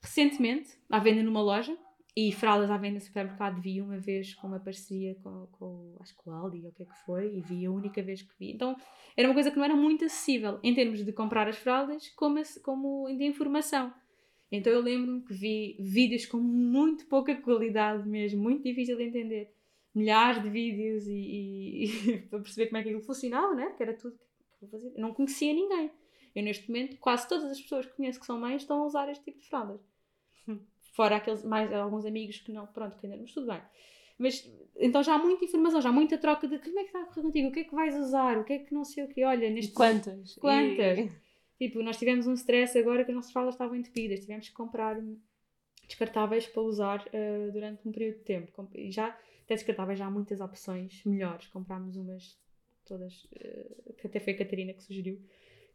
recentemente, 0.00 0.78
à 0.88 0.98
venda 1.00 1.22
numa 1.22 1.42
loja. 1.42 1.76
E 2.20 2.32
fraldas 2.32 2.68
à 2.68 2.76
venda 2.76 2.94
no 2.94 3.00
supermercado 3.00 3.60
vi 3.60 3.80
uma 3.80 3.96
vez 3.96 4.34
com 4.34 4.48
uma 4.48 4.58
parceria 4.58 5.14
com, 5.22 5.46
com 5.52 5.96
acho 6.00 6.16
que 6.16 6.28
o 6.28 6.32
Aldi 6.32 6.62
ou 6.64 6.70
o 6.70 6.72
que 6.72 6.82
é 6.82 6.86
que 6.86 6.98
foi, 7.06 7.36
e 7.36 7.40
vi 7.40 7.64
a 7.64 7.70
única 7.70 8.02
vez 8.02 8.22
que 8.22 8.32
vi. 8.40 8.50
Então 8.50 8.76
era 9.16 9.28
uma 9.28 9.34
coisa 9.34 9.52
que 9.52 9.56
não 9.56 9.64
era 9.64 9.76
muito 9.76 10.04
acessível 10.04 10.58
em 10.64 10.74
termos 10.74 11.04
de 11.04 11.12
comprar 11.12 11.46
as 11.46 11.56
fraldas, 11.58 12.08
como, 12.16 12.40
como 12.64 13.06
de 13.16 13.24
informação. 13.24 13.94
Então 14.50 14.72
eu 14.72 14.80
lembro-me 14.80 15.20
que 15.22 15.32
vi 15.32 15.76
vídeos 15.78 16.26
com 16.26 16.38
muito 16.38 17.06
pouca 17.06 17.36
qualidade 17.36 18.08
mesmo, 18.08 18.42
muito 18.42 18.64
difícil 18.64 18.96
de 18.96 19.04
entender. 19.04 19.54
Milhares 19.94 20.42
de 20.42 20.50
vídeos 20.50 21.06
e, 21.06 21.12
e- 21.12 21.84
e 22.14 22.18
para 22.22 22.40
perceber 22.40 22.66
como 22.66 22.78
é 22.78 22.82
que 22.82 22.88
aquilo 22.88 23.04
funcionava, 23.04 23.54
né? 23.54 23.70
Que 23.76 23.82
era 23.84 23.94
tudo 23.94 24.18
que 24.58 24.64
eu 24.64 24.68
fazer. 24.68 24.92
Eu 24.96 25.00
não 25.00 25.14
conhecia 25.14 25.54
ninguém. 25.54 25.88
Eu 26.34 26.42
neste 26.42 26.66
momento, 26.68 26.96
quase 26.98 27.28
todas 27.28 27.44
as 27.48 27.60
pessoas 27.60 27.86
que 27.86 27.92
conheço 27.94 28.18
que 28.18 28.26
são 28.26 28.40
mães 28.40 28.62
estão 28.62 28.82
a 28.82 28.86
usar 28.86 29.08
este 29.08 29.24
tipo 29.24 29.38
de 29.38 29.46
fraldas. 29.46 29.80
Fora 30.98 31.14
aqueles, 31.18 31.44
mais 31.44 31.72
alguns 31.72 32.04
amigos 32.04 32.38
que 32.40 32.50
não, 32.50 32.66
pronto, 32.66 32.96
que 32.96 33.06
ainda 33.06 33.16
não, 33.16 33.24
tudo 33.24 33.46
bem. 33.46 33.62
Mas, 34.18 34.34
então 34.76 35.00
já 35.00 35.14
há 35.14 35.18
muita 35.18 35.44
informação, 35.44 35.80
já 35.80 35.90
há 35.90 35.92
muita 35.92 36.18
troca 36.18 36.48
de 36.48 36.58
como 36.58 36.76
é 36.80 36.82
que 36.82 36.88
está 36.88 37.02
a 37.02 37.04
correr 37.06 37.22
contigo, 37.22 37.48
o 37.48 37.52
que 37.52 37.60
é 37.60 37.64
que 37.64 37.74
vais 37.74 37.94
usar, 37.94 38.36
o 38.36 38.42
que 38.44 38.54
é 38.54 38.58
que 38.58 38.74
não 38.74 38.84
sei 38.84 39.04
o 39.04 39.08
que, 39.08 39.22
olha, 39.22 39.46
E 39.46 39.50
neste 39.50 39.72
quantas? 39.72 40.34
Quantas? 40.34 40.98
E- 40.98 41.10
Tipo, 41.56 41.82
nós 41.84 41.96
tivemos 41.96 42.26
um 42.26 42.34
stress 42.34 42.76
agora 42.76 43.04
que 43.04 43.12
as 43.12 43.16
nossas 43.16 43.30
fraldas 43.32 43.54
estavam 43.54 43.76
entupidas, 43.76 44.20
tivemos 44.20 44.48
que 44.48 44.54
comprar 44.54 44.96
descartáveis 45.86 46.46
para 46.46 46.62
usar 46.62 47.00
uh, 47.06 47.52
durante 47.52 47.86
um 47.86 47.92
período 47.92 48.18
de 48.18 48.24
tempo. 48.24 48.68
E 48.74 48.90
já, 48.90 49.06
até 49.44 49.54
descartáveis, 49.54 49.98
já 49.98 50.06
há 50.06 50.10
muitas 50.10 50.40
opções 50.40 51.02
melhores. 51.04 51.46
Comprámos 51.48 51.96
umas 51.96 52.38
todas, 52.84 53.24
uh, 53.24 53.94
que 53.98 54.06
até 54.06 54.20
foi 54.20 54.32
a 54.34 54.38
Catarina 54.38 54.72
que 54.72 54.82
sugeriu, 54.82 55.20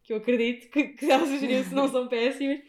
que 0.03 0.13
eu 0.13 0.17
acredito 0.17 0.69
que, 0.69 0.89
que 0.89 1.09
ela 1.09 1.25
sugeriu, 1.25 1.63
se 1.63 1.73
não 1.73 1.87
são 1.89 2.07
péssimas. 2.07 2.59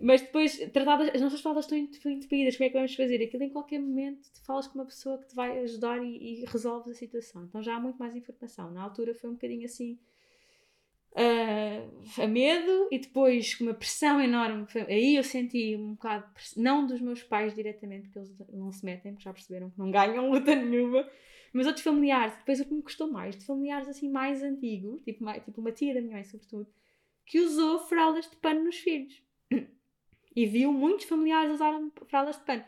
Mas 0.00 0.22
depois, 0.22 0.56
tratadas, 0.72 1.10
as 1.14 1.20
nossas 1.20 1.40
fraldas 1.40 1.66
estão 1.66 1.78
entupidas, 1.78 2.56
como 2.56 2.66
é 2.66 2.70
que 2.70 2.74
vamos 2.76 2.94
fazer? 2.94 3.22
Aquilo 3.22 3.42
em 3.44 3.50
qualquer 3.50 3.78
momento, 3.80 4.30
tu 4.32 4.42
falas 4.44 4.66
com 4.66 4.78
uma 4.78 4.86
pessoa 4.86 5.18
que 5.18 5.28
te 5.28 5.34
vai 5.34 5.58
ajudar 5.60 6.02
e, 6.02 6.42
e 6.42 6.44
resolves 6.46 6.88
a 6.90 6.94
situação. 6.94 7.44
Então 7.44 7.62
já 7.62 7.76
há 7.76 7.80
muito 7.80 7.98
mais 7.98 8.16
informação. 8.16 8.70
Na 8.70 8.82
altura 8.82 9.14
foi 9.14 9.28
um 9.30 9.34
bocadinho 9.34 9.64
assim, 9.66 9.98
ah, 11.16 12.22
a 12.22 12.26
medo 12.26 12.88
e 12.90 12.98
depois 12.98 13.54
com 13.54 13.64
uma 13.64 13.74
pressão 13.74 14.20
enorme. 14.20 14.66
Aí 14.88 15.16
eu 15.16 15.24
senti 15.24 15.76
um 15.76 15.92
bocado, 15.94 16.26
não 16.56 16.86
dos 16.86 17.00
meus 17.00 17.22
pais 17.22 17.54
diretamente, 17.54 18.08
porque 18.08 18.18
eles 18.20 18.32
não 18.52 18.70
se 18.72 18.84
metem, 18.84 19.12
porque 19.12 19.24
já 19.24 19.32
perceberam 19.32 19.70
que 19.70 19.78
não 19.78 19.90
ganham 19.90 20.30
luta 20.30 20.54
nenhuma, 20.54 21.08
mas 21.52 21.66
outros 21.66 21.84
familiares. 21.84 22.36
Depois 22.38 22.60
o 22.60 22.64
que 22.64 22.74
me 22.74 22.82
custou 22.82 23.10
mais, 23.10 23.36
de 23.36 23.44
familiares 23.44 23.88
assim 23.88 24.08
mais 24.10 24.42
antigos, 24.42 25.00
tipo, 25.02 25.24
mai- 25.24 25.40
tipo 25.40 25.60
uma 25.60 25.72
tia 25.72 25.94
da 25.94 26.00
minha 26.00 26.14
mãe, 26.14 26.24
sobretudo, 26.24 26.66
que 27.26 27.40
usou 27.40 27.78
fraldas 27.80 28.28
de 28.28 28.36
pano 28.36 28.64
nos 28.64 28.76
filhos. 28.76 29.22
E 30.34 30.46
viu 30.46 30.72
muitos 30.72 31.06
familiares 31.06 31.54
usarem 31.54 31.90
fraldas 32.06 32.36
de 32.36 32.44
pano. 32.44 32.64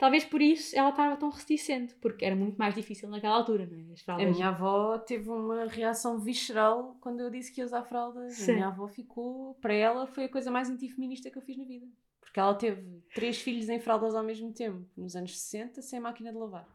Talvez 0.00 0.24
por 0.24 0.40
isso 0.40 0.74
ela 0.74 0.88
estava 0.88 1.14
tão 1.16 1.28
reticente, 1.28 1.94
porque 1.96 2.24
era 2.24 2.34
muito 2.34 2.56
mais 2.56 2.74
difícil 2.74 3.06
naquela 3.10 3.34
altura, 3.34 3.66
não 3.66 3.76
é? 3.76 3.92
As 3.92 4.00
A 4.00 4.04
fraldas 4.04 4.34
minha 4.34 4.48
avó 4.48 4.96
teve 4.98 5.28
uma 5.28 5.66
reação 5.66 6.18
visceral 6.18 6.96
quando 7.02 7.20
eu 7.20 7.28
disse 7.28 7.52
que 7.52 7.60
ia 7.60 7.66
usar 7.66 7.84
fraldas. 7.84 8.34
Sim. 8.34 8.52
A 8.52 8.54
minha 8.54 8.66
avó 8.68 8.88
ficou, 8.88 9.54
para 9.56 9.74
ela, 9.74 10.06
foi 10.06 10.24
a 10.24 10.28
coisa 10.28 10.50
mais 10.50 10.70
antifeminista 10.70 11.30
que 11.30 11.36
eu 11.36 11.42
fiz 11.42 11.58
na 11.58 11.64
vida. 11.64 11.86
Porque 12.18 12.40
ela 12.40 12.54
teve 12.54 13.02
três 13.14 13.42
filhos 13.42 13.68
em 13.68 13.78
fraldas 13.78 14.14
ao 14.14 14.22
mesmo 14.22 14.50
tempo, 14.54 14.86
nos 14.96 15.14
anos 15.14 15.38
60, 15.38 15.82
sem 15.82 16.00
máquina 16.00 16.32
de 16.32 16.38
lavar. 16.38 16.66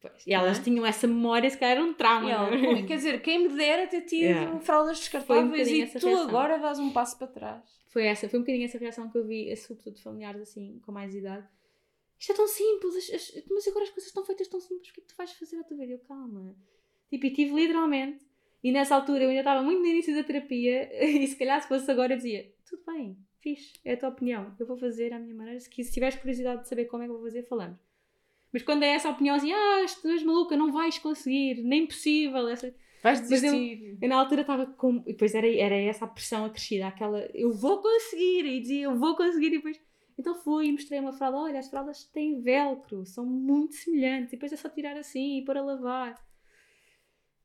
Pois. 0.00 0.26
E 0.26 0.32
elas 0.32 0.58
é? 0.58 0.62
tinham 0.62 0.86
essa 0.86 1.06
memória, 1.06 1.50
se 1.50 1.58
calhar 1.58 1.76
era 1.76 1.84
um 1.84 1.92
trauma. 1.94 2.30
Ela, 2.30 2.54
é? 2.54 2.80
"Pô, 2.80 2.86
quer 2.86 2.96
dizer, 2.96 3.22
quem 3.22 3.42
me 3.42 3.48
dera 3.56 3.86
ter 3.86 4.02
tido 4.02 4.22
Yeah. 4.22 4.60
fraldas 4.60 4.98
descartáveis 4.98 5.46
bocadinho 5.50 5.84
e 5.86 5.90
tu 5.90 6.06
reação. 6.06 6.28
agora 6.28 6.58
dás 6.58 6.78
um 6.78 6.90
passo 6.92 7.18
para 7.18 7.26
trás. 7.26 7.62
Foi 7.88 8.04
essa, 8.06 8.28
foi 8.28 8.38
um 8.38 8.42
bocadinho 8.42 8.64
essa 8.64 8.78
reação 8.78 9.10
que 9.10 9.18
eu 9.18 9.24
vi, 9.26 9.54
sobretudo 9.56 9.94
de 9.96 10.02
familiares 10.02 10.42
assim, 10.42 10.80
com 10.84 10.92
mais 10.92 11.14
idade. 11.14 11.46
Isto 12.18 12.32
é 12.32 12.34
tão 12.36 12.46
simples, 12.48 12.94
as- 12.96 13.10
as- 13.36 13.44
mas 13.50 13.66
agora 13.68 13.84
as 13.84 13.90
coisas 13.90 14.06
estão 14.08 14.24
feitas 14.24 14.48
tão 14.48 14.60
simples, 14.60 14.90
o 14.90 14.94
que 14.94 15.00
é 15.00 15.02
que 15.02 15.08
tu 15.08 15.16
vais 15.16 15.32
fazer 15.32 15.56
à 15.58 15.64
tua 15.64 15.76
vida? 15.76 15.92
Eu, 15.92 15.98
calma. 15.98 16.54
Tipo, 17.10 17.26
e 17.26 17.30
tive 17.32 17.54
literalmente, 17.54 18.24
e 18.62 18.72
nessa 18.72 18.94
altura 18.94 19.24
eu 19.24 19.28
ainda 19.28 19.40
estava 19.40 19.62
muito 19.62 19.80
no 19.80 19.86
início 19.86 20.14
da 20.14 20.22
terapia, 20.24 20.88
e 21.04 21.26
se 21.26 21.36
calhar 21.36 21.60
se 21.60 21.68
fosse 21.68 21.90
agora 21.90 22.12
eu 22.14 22.16
dizia, 22.16 22.50
tudo 22.68 22.82
bem, 22.86 23.16
fixe, 23.40 23.72
é 23.84 23.92
a 23.92 23.96
tua 23.96 24.08
opinião, 24.08 24.54
eu 24.58 24.66
vou 24.66 24.76
fazer 24.76 25.12
à 25.12 25.18
minha 25.18 25.34
maneira, 25.34 25.58
se, 25.60 25.68
se 25.84 25.92
tiveres 25.92 26.16
curiosidade 26.16 26.62
de 26.62 26.68
saber 26.68 26.86
como 26.86 27.02
é 27.02 27.06
que 27.06 27.10
eu 27.12 27.16
vou 27.16 27.24
fazer, 27.24 27.42
falamos. 27.42 27.78
Mas 28.54 28.62
quando 28.62 28.84
é 28.84 28.90
essa 28.90 29.10
opinião 29.10 29.34
assim, 29.34 29.52
ah, 29.52 29.84
tu 30.00 30.06
és 30.06 30.22
maluca, 30.22 30.56
não 30.56 30.70
vais 30.70 30.96
conseguir, 30.96 31.60
nem 31.64 31.84
possível, 31.88 32.46
essa... 32.48 32.72
Vais 33.02 33.20
Mas 33.20 33.42
eu- 33.42 33.50
desistir. 33.52 33.98
Eu 34.00 34.08
na 34.08 34.16
altura 34.16 34.42
estava 34.42 34.64
com. 34.64 35.02
E 35.06 35.12
depois 35.12 35.34
era, 35.34 35.46
era 35.46 35.74
essa 35.74 36.04
a 36.04 36.08
pressão 36.08 36.44
acrescida, 36.44 36.86
aquela 36.86 37.28
eu 37.34 37.52
vou 37.52 37.82
conseguir, 37.82 38.46
e 38.46 38.60
dizia 38.60 38.84
eu 38.84 38.96
vou 38.96 39.14
conseguir, 39.16 39.48
e 39.48 39.56
depois. 39.56 39.78
Então 40.16 40.34
fui 40.36 40.68
e 40.68 40.72
mostrei 40.72 41.00
uma 41.00 41.12
fralda: 41.12 41.36
olha, 41.36 41.58
as 41.58 41.68
fraldas 41.68 42.04
têm 42.04 42.40
velcro, 42.40 43.04
são 43.04 43.26
muito 43.26 43.74
semelhantes, 43.74 44.32
e 44.32 44.36
depois 44.36 44.52
é 44.52 44.56
só 44.56 44.68
tirar 44.70 44.96
assim 44.96 45.38
e 45.38 45.44
pôr 45.44 45.58
a 45.58 45.62
lavar. 45.62 46.14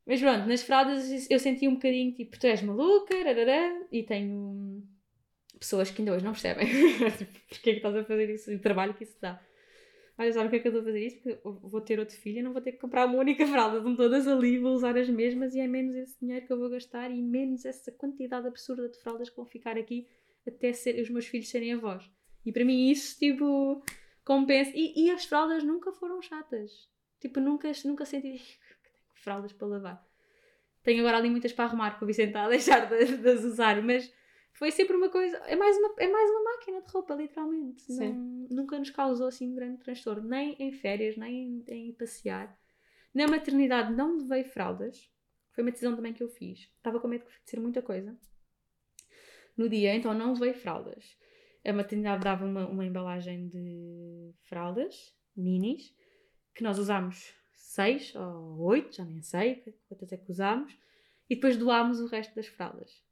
Mas 0.06 0.22
pronto, 0.22 0.48
nas 0.48 0.62
fraldas 0.62 1.30
eu 1.30 1.40
senti 1.40 1.68
um 1.68 1.74
bocadinho 1.74 2.14
tipo, 2.14 2.40
tu 2.40 2.46
és 2.48 2.62
maluca, 2.62 3.16
rarará, 3.22 3.82
e 3.92 4.04
tenho 4.04 4.32
hum, 4.38 4.88
pessoas 5.60 5.92
que 5.92 6.02
ainda 6.02 6.14
hoje 6.14 6.24
não 6.24 6.32
percebem 6.32 6.68
porque 7.50 7.72
é 7.72 7.74
que 7.74 7.80
estás 7.80 7.96
a 7.96 8.04
fazer 8.06 8.30
isso, 8.30 8.50
e 8.52 8.56
o 8.56 8.62
trabalho 8.62 8.94
que 8.94 9.04
isso 9.04 9.18
dá. 9.20 9.42
Olha, 10.20 10.34
sabe 10.34 10.48
o 10.48 10.50
que 10.50 10.58
é 10.58 10.60
que 10.60 10.68
eu 10.68 10.72
estou 10.72 10.82
a 10.82 10.86
fazer 10.86 11.08
isso? 11.08 11.16
Porque 11.22 11.40
eu 11.48 11.54
vou 11.54 11.80
ter 11.80 11.98
outro 11.98 12.18
filho 12.18 12.40
e 12.40 12.42
não 12.42 12.52
vou 12.52 12.62
ter 12.62 12.74
que 12.74 12.78
comprar 12.78 13.06
uma 13.06 13.18
única 13.18 13.48
fralda. 13.48 13.78
Estão 13.78 13.96
todas 13.96 14.28
ali, 14.28 14.60
vou 14.60 14.74
usar 14.74 14.98
as 14.98 15.08
mesmas 15.08 15.56
e 15.56 15.62
é 15.62 15.68
menos 15.68 15.96
esse 15.96 16.20
dinheiro 16.20 16.46
que 16.46 16.52
eu 16.52 16.60
vou 16.60 16.70
gastar 16.70 17.10
e 17.10 17.22
menos 17.22 17.64
essa 17.64 17.90
quantidade 17.90 18.46
absurda 18.46 18.90
de 18.90 19.00
fraldas 19.00 19.30
que 19.30 19.38
vão 19.38 19.46
ficar 19.46 19.78
aqui 19.78 20.10
até 20.46 20.74
ser, 20.74 21.02
os 21.02 21.10
meus 21.10 21.26
filhos 21.26 21.48
serem 21.48 21.72
avós. 21.72 22.04
E 22.46 22.52
para 22.52 22.66
mim 22.66 22.90
isso, 22.90 23.18
tipo, 23.18 23.82
compensa. 24.26 24.72
E, 24.76 25.06
e 25.06 25.10
as 25.10 25.24
fraldas 25.24 25.64
nunca 25.64 25.94
foram 25.94 26.22
chatas. 26.22 26.90
Tipo, 27.22 27.40
nunca, 27.40 27.72
nunca 27.86 28.04
senti 28.04 28.28
"Ih, 28.28 28.40
que 28.84 28.92
tenho 28.92 29.16
fraldas 29.16 29.54
para 29.54 29.68
lavar. 29.70 30.06
Tenho 30.84 31.00
agora 31.00 31.16
ali 31.16 31.30
muitas 31.30 31.54
para 31.54 31.64
arrumar, 31.64 31.98
que 31.98 32.04
o 32.04 32.08
Vicente 32.08 32.30
está 32.30 32.44
a 32.44 32.50
deixar 32.50 32.90
de, 32.90 33.18
de 33.20 33.30
as 33.30 33.46
usar, 33.46 33.82
mas 33.82 34.14
foi 34.60 34.72
sempre 34.72 34.96
uma 34.98 35.10
coisa. 35.10 35.38
É 35.38 35.56
mais 35.56 35.78
uma, 35.78 35.94
é 35.98 36.08
mais 36.08 36.30
uma 36.30 36.44
máquina 36.44 36.82
de 36.82 36.92
roupa, 36.92 37.16
literalmente. 37.16 37.90
Não- 38.14 38.48
nunca 38.52 38.78
nos 38.78 38.90
causou 38.90 39.28
assim 39.28 39.48
um 39.50 39.56
grande 39.56 39.80
transtorno, 39.80 40.28
nem 40.28 40.56
em 40.60 40.72
férias, 40.74 41.16
nem 41.16 41.34
em, 41.44 41.64
em 41.68 41.94
passear. 41.94 42.60
Na 43.14 43.26
maternidade 43.28 43.94
não 43.96 44.18
levei 44.18 44.44
fraldas. 44.44 45.10
Foi 45.52 45.64
uma 45.64 45.72
decisão 45.72 45.96
também 45.96 46.14
que 46.14 46.22
eu 46.22 46.30
fiz. 46.30 46.60
Estava 46.78 47.00
com 47.00 47.08
medo 47.08 47.26
de 47.26 47.50
ser 47.50 47.60
muita 47.60 47.82
coisa. 47.82 48.16
No 49.58 49.68
dia, 49.70 49.96
então 49.96 50.14
não 50.14 50.34
levei 50.34 50.54
fraldas. 50.54 51.18
A 51.66 51.74
maternidade 51.74 52.24
dava 52.24 52.46
uma, 52.46 52.68
uma 52.68 52.86
embalagem 52.86 53.48
de 53.50 54.34
fraldas, 54.44 55.14
minis, 55.36 55.94
que 56.54 56.64
nós 56.64 56.78
usámos 56.80 57.34
seis 57.54 58.14
ou 58.16 58.60
oito, 58.62 58.96
já 58.96 59.06
nem 59.06 59.22
sei 59.22 59.64
quantas 59.88 60.12
é 60.12 60.18
que 60.18 60.32
usámos, 60.32 60.78
e 61.30 61.36
depois 61.36 61.58
doámos 61.58 62.00
o 62.00 62.08
resto 62.08 62.34
das 62.36 62.48
fraldas. 62.48 63.04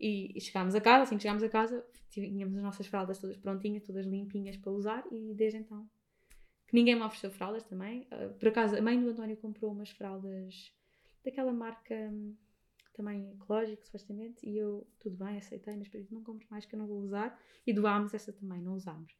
E, 0.00 0.32
e 0.34 0.40
chegámos 0.40 0.74
a 0.74 0.80
casa, 0.80 1.02
assim 1.02 1.16
que 1.16 1.22
chegámos 1.22 1.42
a 1.42 1.48
casa, 1.48 1.84
tínhamos 2.08 2.56
as 2.56 2.62
nossas 2.62 2.86
fraldas 2.86 3.18
todas 3.18 3.36
prontinhas, 3.36 3.84
todas 3.84 4.06
limpinhas 4.06 4.56
para 4.56 4.72
usar, 4.72 5.04
e 5.12 5.34
desde 5.34 5.58
então 5.58 5.88
que 6.66 6.74
ninguém 6.76 6.94
me 6.94 7.02
ofereceu 7.02 7.32
fraldas 7.32 7.64
também. 7.64 8.06
Ah, 8.10 8.28
por 8.38 8.48
acaso, 8.48 8.76
a 8.76 8.80
mãe 8.80 8.98
do 8.98 9.10
António 9.10 9.36
comprou 9.36 9.72
umas 9.72 9.90
fraldas 9.90 10.72
daquela 11.24 11.52
marca 11.52 11.94
hum, 11.94 12.36
também 12.94 13.32
ecológica, 13.32 13.84
supostamente, 13.84 14.48
e 14.48 14.56
eu, 14.56 14.86
tudo 15.00 15.16
bem, 15.16 15.36
aceitei, 15.36 15.76
mas 15.76 15.90
não 16.10 16.22
compro 16.22 16.46
mais 16.48 16.64
que 16.64 16.74
eu 16.74 16.78
não 16.78 16.86
vou 16.86 17.00
usar, 17.00 17.38
e 17.66 17.72
doámos 17.72 18.14
essa 18.14 18.32
também, 18.32 18.62
não 18.62 18.74
usámos. 18.74 19.12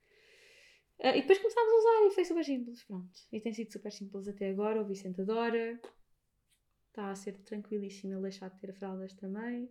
Ah, 1.02 1.16
e 1.16 1.22
depois 1.22 1.38
começámos 1.38 1.72
a 1.72 1.76
usar 1.76 2.06
e 2.06 2.10
foi 2.14 2.24
super 2.24 2.44
simples, 2.44 2.84
pronto. 2.84 3.20
E 3.32 3.40
tem 3.40 3.52
sido 3.52 3.72
super 3.72 3.90
simples 3.90 4.28
até 4.28 4.48
agora, 4.48 4.80
o 4.80 4.84
Vicente 4.84 5.20
adora, 5.20 5.80
está 6.88 7.10
a 7.10 7.14
ser 7.16 7.36
tranquilíssimo 7.38 8.12
ele 8.12 8.22
deixar 8.22 8.48
de 8.48 8.60
ter 8.60 8.72
fraldas 8.72 9.12
também. 9.14 9.68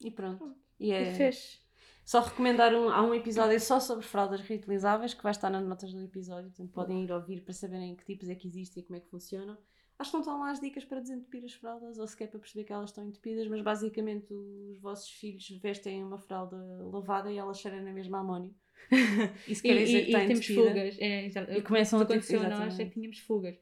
E 0.00 0.10
pronto. 0.10 0.54
E 0.78 0.92
é... 0.92 1.12
E 1.12 1.14
fez. 1.14 1.60
Só 2.04 2.20
recomendar 2.20 2.72
um, 2.72 2.88
há 2.88 3.02
um 3.02 3.12
episódio 3.12 3.58
só 3.58 3.80
sobre 3.80 4.04
fraldas 4.06 4.40
reutilizáveis 4.40 5.12
que 5.12 5.22
vai 5.24 5.32
estar 5.32 5.50
nas 5.50 5.66
notas 5.66 5.92
do 5.92 6.00
episódio, 6.04 6.50
portanto 6.50 6.70
podem 6.72 7.02
ir 7.02 7.10
ouvir 7.10 7.40
para 7.42 7.52
saberem 7.52 7.96
que 7.96 8.04
tipos 8.04 8.28
é 8.28 8.34
que 8.36 8.46
existem 8.46 8.80
e 8.80 8.86
como 8.86 8.96
é 8.96 9.00
que 9.00 9.08
funcionam. 9.10 9.58
Acho 9.98 10.10
que 10.10 10.14
não 10.14 10.20
estão 10.20 10.38
lá 10.38 10.50
as 10.52 10.60
dicas 10.60 10.84
para 10.84 11.00
desentupir 11.00 11.42
as 11.44 11.54
fraldas 11.54 11.98
ou 11.98 12.06
sequer 12.06 12.28
para 12.28 12.38
perceber 12.38 12.64
que 12.64 12.72
elas 12.72 12.90
estão 12.90 13.04
entupidas, 13.08 13.48
mas 13.48 13.60
basicamente 13.62 14.32
os 14.32 14.78
vossos 14.78 15.08
filhos 15.10 15.48
vestem 15.60 16.04
uma 16.04 16.18
fralda 16.18 16.56
lavada 16.92 17.32
e 17.32 17.38
elas 17.38 17.58
cheiram 17.58 17.82
na 17.82 17.92
mesma 17.92 18.20
amónio. 18.20 18.54
Isso 19.48 19.66
E, 19.66 19.68
quer 19.68 19.78
dizer 19.84 19.98
e- 19.98 20.04
que 20.04 20.06
está 20.10 20.22
e 20.24 20.28
temos 20.28 20.46
fugas. 20.46 20.96
É. 21.00 21.56
E 21.56 21.62
começam 21.62 21.98
a 21.98 22.02
que 22.02 22.08
ter- 22.08 22.14
aconteceu 22.14 22.40
a 22.42 22.48
nós 22.50 22.78
é 22.78 22.84
que 22.84 22.90
tínhamos 22.92 23.18
fugas. 23.20 23.56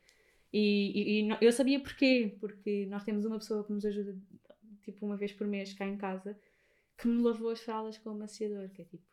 E, 0.53 1.21
e- 1.23 1.29
e 1.31 1.37
eu 1.41 1.51
sabia 1.53 1.81
porquê, 1.81 2.37
porque 2.41 2.85
nós 2.91 3.05
temos 3.05 3.25
uma 3.25 3.39
pessoa 3.39 3.65
que 3.65 3.73
nos 3.73 3.85
ajuda, 3.87 4.15
tipo, 4.85 5.05
uma 5.07 5.17
vez 5.17 5.33
por 5.33 5.47
mês 5.47 5.73
cá 5.73 5.87
em 5.87 5.97
casa, 5.97 6.39
que 6.97 7.09
me 7.09 7.23
lavou 7.23 7.51
as 7.51 7.61
fraldas 7.61 7.99
com 7.99 8.11
o 8.11 8.19
maciador, 8.19 8.69
que 8.71 8.83
é 8.83 8.85
tipo, 8.85 9.05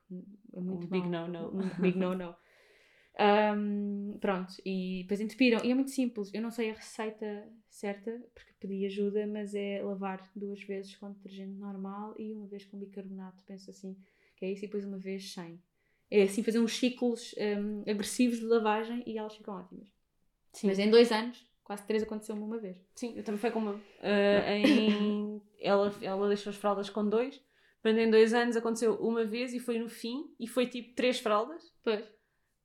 é 0.53 0.59
muito 0.59 0.85
Um 0.85 0.89
big 0.89 1.07
no-no. 1.07 1.49
Um 1.55 1.81
big 1.81 1.97
no-no. 1.97 2.35
Ahm, 3.17 4.17
pronto, 4.19 4.53
e 4.65 5.01
depois 5.03 5.19
entupiram. 5.19 5.63
E 5.63 5.71
é 5.71 5.75
muito 5.75 5.91
simples, 5.91 6.33
eu 6.33 6.41
não 6.41 6.51
sei 6.51 6.71
a 6.71 6.73
receita 6.73 7.47
certa, 7.69 8.21
porque 8.33 8.53
pedi 8.59 8.85
ajuda, 8.85 9.27
mas 9.27 9.53
é 9.53 9.81
lavar 9.83 10.29
duas 10.35 10.61
vezes 10.63 10.95
com 10.95 11.11
detergente 11.11 11.53
normal 11.53 12.15
e 12.17 12.33
uma 12.33 12.47
vez 12.47 12.65
com 12.65 12.77
bicarbonato, 12.77 13.43
penso 13.45 13.69
assim, 13.69 13.97
que 14.35 14.45
é 14.45 14.51
isso, 14.51 14.63
e 14.63 14.67
depois 14.67 14.85
uma 14.85 14.97
vez 14.97 15.33
sem. 15.33 15.61
É 16.09 16.23
assim, 16.23 16.43
fazer 16.43 16.59
uns 16.59 16.77
ciclos 16.77 17.35
ahm, 17.37 17.83
agressivos 17.89 18.39
de 18.39 18.45
lavagem 18.45 19.03
e 19.05 19.17
elas 19.17 19.35
ficam 19.35 19.55
ótimas. 19.55 19.87
Sim. 20.53 20.67
Mas 20.67 20.79
em 20.79 20.89
dois 20.89 21.11
anos, 21.11 21.45
quase 21.63 21.85
três 21.85 22.03
aconteceu-me 22.03 22.41
uma 22.41 22.57
vez. 22.57 22.77
Sim, 22.95 23.13
eu 23.15 23.23
também 23.23 23.39
foi 23.39 23.51
como 23.51 23.69
eu. 23.71 23.79
Ah, 24.01 24.53
em... 24.55 25.41
ela, 25.59 25.93
ela 26.01 26.27
deixou 26.27 26.49
as 26.51 26.57
fraldas 26.57 26.89
com 26.89 27.07
dois. 27.07 27.41
Portanto, 27.81 27.99
em 27.99 28.11
dois 28.11 28.33
anos 28.33 28.55
aconteceu 28.55 28.95
uma 28.95 29.25
vez 29.25 29.53
e 29.53 29.59
foi 29.59 29.79
no 29.79 29.89
fim 29.89 30.31
e 30.39 30.47
foi 30.47 30.67
tipo 30.67 30.93
três 30.95 31.19
fraldas. 31.19 31.73
Pois. 31.83 32.05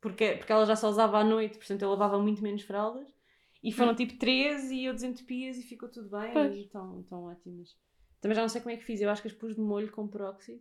porque, 0.01 0.33
porque 0.37 0.53
ela 0.53 0.67
já 0.67 0.77
só 0.77 0.89
usava 0.89 1.19
à 1.19 1.25
noite, 1.25 1.59
portanto 1.59 1.83
eu 1.83 1.91
lavava 1.91 2.19
muito 2.19 2.43
menos 2.43 2.63
fraldas. 2.63 3.09
E 3.63 3.73
foram 3.73 3.95
tipo 3.95 4.17
três 4.19 4.71
e 4.71 4.85
eu 4.85 4.93
desentupias 4.93 5.57
e 5.57 5.63
ficou 5.63 5.89
tudo 5.89 6.09
bem 6.11 6.33
Pois. 6.33 6.55
e 6.55 6.61
estão 6.61 7.03
ótimas. 7.11 7.75
Também 8.21 8.37
já 8.37 8.43
não 8.43 8.49
sei 8.49 8.61
como 8.61 8.75
é 8.75 8.77
que 8.77 8.85
fiz, 8.85 9.01
eu 9.01 9.11
acho 9.11 9.23
que 9.23 9.29
as 9.29 9.35
pus 9.35 9.55
de 9.57 9.61
molho 9.61 9.91
com 9.91 10.07
peróxido. 10.07 10.61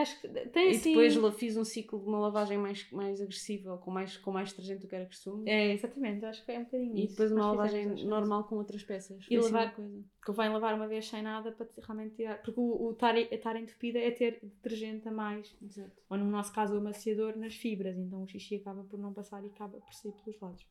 Acho 0.00 0.20
que 0.20 0.28
tem 0.28 0.72
E 0.72 0.76
assim... 0.76 0.90
depois 0.90 1.16
fiz 1.38 1.56
um 1.56 1.64
ciclo 1.64 1.98
de 2.00 2.06
uma 2.06 2.18
lavagem 2.18 2.58
mais, 2.58 2.90
mais 2.90 3.20
agressiva, 3.20 3.78
com 3.78 3.90
mais, 3.90 4.16
com 4.18 4.30
mais 4.30 4.50
detergente 4.50 4.82
do 4.82 4.88
que 4.88 4.94
era 4.94 5.06
costume. 5.06 5.48
É, 5.48 5.72
exatamente, 5.72 6.24
acho 6.26 6.44
que 6.44 6.52
é 6.52 6.58
um 6.58 6.64
bocadinho 6.64 6.96
E 6.96 7.04
isso. 7.04 7.12
depois 7.14 7.32
uma 7.32 7.40
Nós 7.40 7.56
lavagem 7.56 8.04
normal 8.04 8.44
com 8.44 8.56
outras 8.56 8.82
peças. 8.84 9.24
E 9.30 9.36
assim 9.36 9.50
lavar- 9.52 9.74
coisa. 9.74 10.04
convém 10.24 10.48
lavar 10.50 10.74
uma 10.74 10.86
vez 10.86 11.08
sem 11.08 11.22
nada 11.22 11.50
para 11.52 11.64
te- 11.64 11.80
realmente 11.80 12.14
tirar. 12.16 12.42
Porque 12.42 12.60
o, 12.60 12.90
estar 12.92 13.56
entupida 13.56 13.98
é 13.98 14.10
ter 14.10 14.38
detergente 14.42 15.08
a 15.08 15.12
mais, 15.12 15.56
Exato. 15.62 15.92
ou 16.10 16.18
no 16.18 16.26
nosso 16.26 16.52
caso 16.52 16.74
o 16.74 16.78
amaciador, 16.78 17.36
nas 17.36 17.54
fibras. 17.54 17.96
Então 17.96 18.22
o 18.22 18.28
xixi 18.28 18.56
acaba 18.56 18.84
por 18.84 18.98
não 18.98 19.14
passar 19.14 19.42
e 19.44 19.46
acaba 19.48 19.78
por 19.80 19.94
sair 19.94 20.12
pelos 20.12 20.38
lados. 20.40 20.66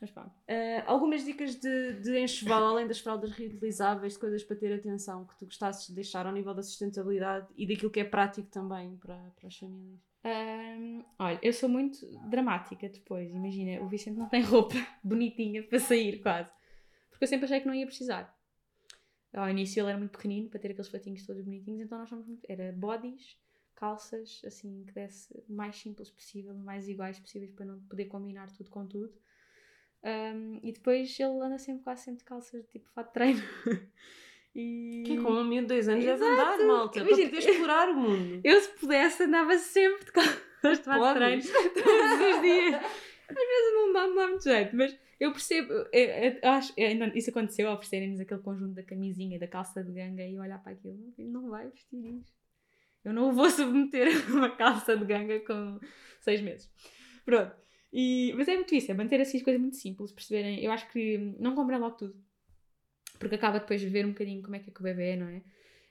Mas 0.00 0.10
pronto. 0.10 0.32
Ah, 0.48 0.84
algumas 0.86 1.24
dicas 1.24 1.54
de, 1.54 1.94
de 2.00 2.18
enxoval, 2.18 2.64
além 2.68 2.86
das 2.86 2.98
fraldas 2.98 3.30
reutilizáveis, 3.32 4.16
coisas 4.16 4.44
para 4.44 4.56
ter 4.56 4.74
atenção 4.74 5.24
que 5.24 5.36
tu 5.38 5.46
gostasses 5.46 5.86
de 5.88 5.94
deixar 5.94 6.26
ao 6.26 6.32
nível 6.32 6.54
da 6.54 6.62
sustentabilidade 6.62 7.46
e 7.56 7.66
daquilo 7.66 7.90
que 7.90 8.00
é 8.00 8.04
prático 8.04 8.48
também 8.48 8.96
para, 8.96 9.16
para 9.36 9.48
as 9.48 9.56
famílias. 9.56 10.00
Ahm, 10.24 11.04
olha, 11.18 11.38
eu 11.42 11.52
sou 11.52 11.68
muito 11.68 12.04
dramática 12.28 12.88
depois. 12.88 13.32
Imagina, 13.32 13.80
o 13.82 13.88
Vicente 13.88 14.18
não 14.18 14.28
tem 14.28 14.42
roupa 14.42 14.74
bonitinha 15.02 15.62
para 15.62 15.78
sair 15.78 16.20
quase. 16.20 16.52
Porque 17.10 17.24
eu 17.24 17.28
sempre 17.28 17.46
achei 17.46 17.60
que 17.60 17.66
não 17.66 17.74
ia 17.74 17.86
precisar. 17.86 18.36
Ao 19.32 19.48
início 19.48 19.80
ele 19.80 19.90
era 19.90 19.98
muito 19.98 20.12
pequenino 20.12 20.48
para 20.48 20.58
ter 20.58 20.70
aqueles 20.70 20.88
fatinhos 20.88 21.24
todos 21.26 21.42
bonitinhos, 21.42 21.80
então 21.80 21.98
nós 21.98 22.08
somos 22.08 22.26
muito. 22.26 22.44
Era 22.48 22.72
bodies, 22.72 23.38
calças, 23.74 24.40
assim, 24.44 24.84
que 24.86 24.92
desse 24.92 25.32
mais 25.48 25.76
simples 25.76 26.10
possível, 26.10 26.54
mais 26.54 26.88
iguais 26.88 27.20
possíveis 27.20 27.52
para 27.52 27.66
não 27.66 27.80
poder 27.82 28.06
combinar 28.06 28.50
tudo 28.52 28.70
com 28.70 28.86
tudo. 28.86 29.12
Ahm, 30.04 30.60
e 30.62 30.72
depois 30.72 31.18
ele 31.18 31.40
anda 31.42 31.58
sempre 31.58 31.82
quase 31.82 32.04
sempre 32.04 32.18
de 32.18 32.24
calças 32.24 32.62
de 32.62 32.68
tipo 32.70 32.88
fato 32.90 33.08
de 33.08 33.12
treino. 33.14 33.42
e... 34.54 35.02
Que 35.06 35.16
é 35.16 35.20
com 35.20 35.30
um 35.32 35.44
miúdo 35.44 35.62
de 35.68 35.74
dois 35.74 35.88
anos 35.88 36.04
deve 36.04 36.24
Exato. 36.24 36.32
andar, 36.40 36.66
malta, 36.66 36.92
para 37.00 37.08
Imagina- 37.08 37.28
poder 37.30 37.50
explorar 37.50 37.88
o 37.90 37.94
mundo. 37.96 38.40
Eu, 38.44 38.60
se 38.60 38.68
pudesse, 38.78 39.22
andava 39.24 39.58
sempre 39.58 40.04
de 40.06 40.12
calças 40.12 40.42
de 40.62 40.84
fato 40.84 41.08
de 41.08 41.14
treino 41.14 41.42
todos 41.74 42.36
os 42.36 42.42
dias. 42.42 42.74
Às 43.28 43.34
vezes 43.36 43.74
não 43.74 43.92
dá, 43.92 44.06
não 44.06 44.14
dá 44.14 44.28
muito 44.28 44.44
jeito, 44.44 44.76
mas 44.76 44.96
eu 45.18 45.32
percebo. 45.32 45.72
eu- 45.72 45.88
eu- 45.92 46.38
eu 46.42 46.50
acho, 46.50 46.72
eu 46.76 46.86
ainda- 46.86 47.18
isso 47.18 47.30
aconteceu, 47.30 47.68
oferecerem-nos 47.70 48.20
aquele 48.20 48.40
conjunto 48.40 48.74
da 48.74 48.82
camisinha 48.84 49.36
e 49.36 49.40
da 49.40 49.48
calça 49.48 49.82
de 49.82 49.90
ganga 49.92 50.22
e 50.24 50.34
eu 50.36 50.42
olhar 50.42 50.62
para 50.62 50.72
aquilo, 50.72 50.94
meu 50.96 51.10
filho 51.12 51.30
não 51.30 51.48
vai 51.50 51.68
vestir 51.68 51.96
isto. 52.20 52.32
Eu 53.04 53.12
não 53.12 53.32
vou 53.32 53.48
submeter 53.50 54.08
a 54.08 54.32
uma 54.32 54.50
calça 54.56 54.96
de 54.96 55.04
ganga 55.04 55.40
com 55.40 55.80
seis 56.20 56.40
meses. 56.40 56.70
Pronto. 57.24 57.52
E, 57.98 58.34
mas 58.36 58.46
é 58.46 58.54
muito 58.54 58.74
isso, 58.74 58.90
é 58.90 58.94
manter 58.94 59.18
assim 59.22 59.38
as 59.38 59.42
coisas 59.42 59.58
muito 59.58 59.76
simples, 59.76 60.12
perceberem. 60.12 60.62
Eu 60.62 60.70
acho 60.70 60.86
que 60.92 61.16
não 61.38 61.54
comprem 61.54 61.78
logo 61.78 61.96
tudo. 61.96 62.14
Porque 63.18 63.36
acaba 63.36 63.58
depois 63.58 63.80
de 63.80 63.88
ver 63.88 64.04
um 64.04 64.10
bocadinho 64.10 64.42
como 64.42 64.54
é 64.54 64.58
que 64.58 64.68
é 64.68 64.72
que 64.72 64.80
o 64.80 64.82
bebê 64.82 65.12
é, 65.12 65.16
não 65.16 65.26
é? 65.26 65.40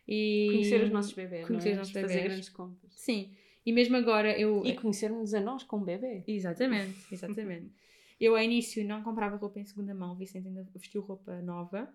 E 0.08 0.48
conhecer 0.52 0.84
os 0.84 0.92
nossos 0.92 1.14
bebés. 1.14 1.48
Conhecer 1.48 1.70
é? 1.70 1.72
os 1.72 1.78
nossos 1.80 1.94
Fazer 1.94 2.22
grandes 2.22 2.50
compras. 2.50 2.94
Sim. 2.94 3.34
E 3.66 3.74
mesmo 3.74 3.98
agora 3.98 4.40
eu. 4.40 4.64
E 4.64 4.76
conhecermos 4.76 5.34
a 5.34 5.42
nós 5.42 5.64
como 5.64 5.84
bebê. 5.84 6.24
Exatamente, 6.28 6.96
exatamente. 7.12 7.72
eu 8.22 8.36
ao 8.36 8.44
início 8.44 8.86
não 8.86 9.02
comprava 9.02 9.36
roupa 9.38 9.60
em 9.60 9.66
segunda 9.66 9.96
mão, 9.96 10.12
o 10.12 10.16
Vicente 10.16 10.48
ainda 10.48 10.64
vestiu 10.76 11.02
roupa 11.02 11.42
nova. 11.42 11.92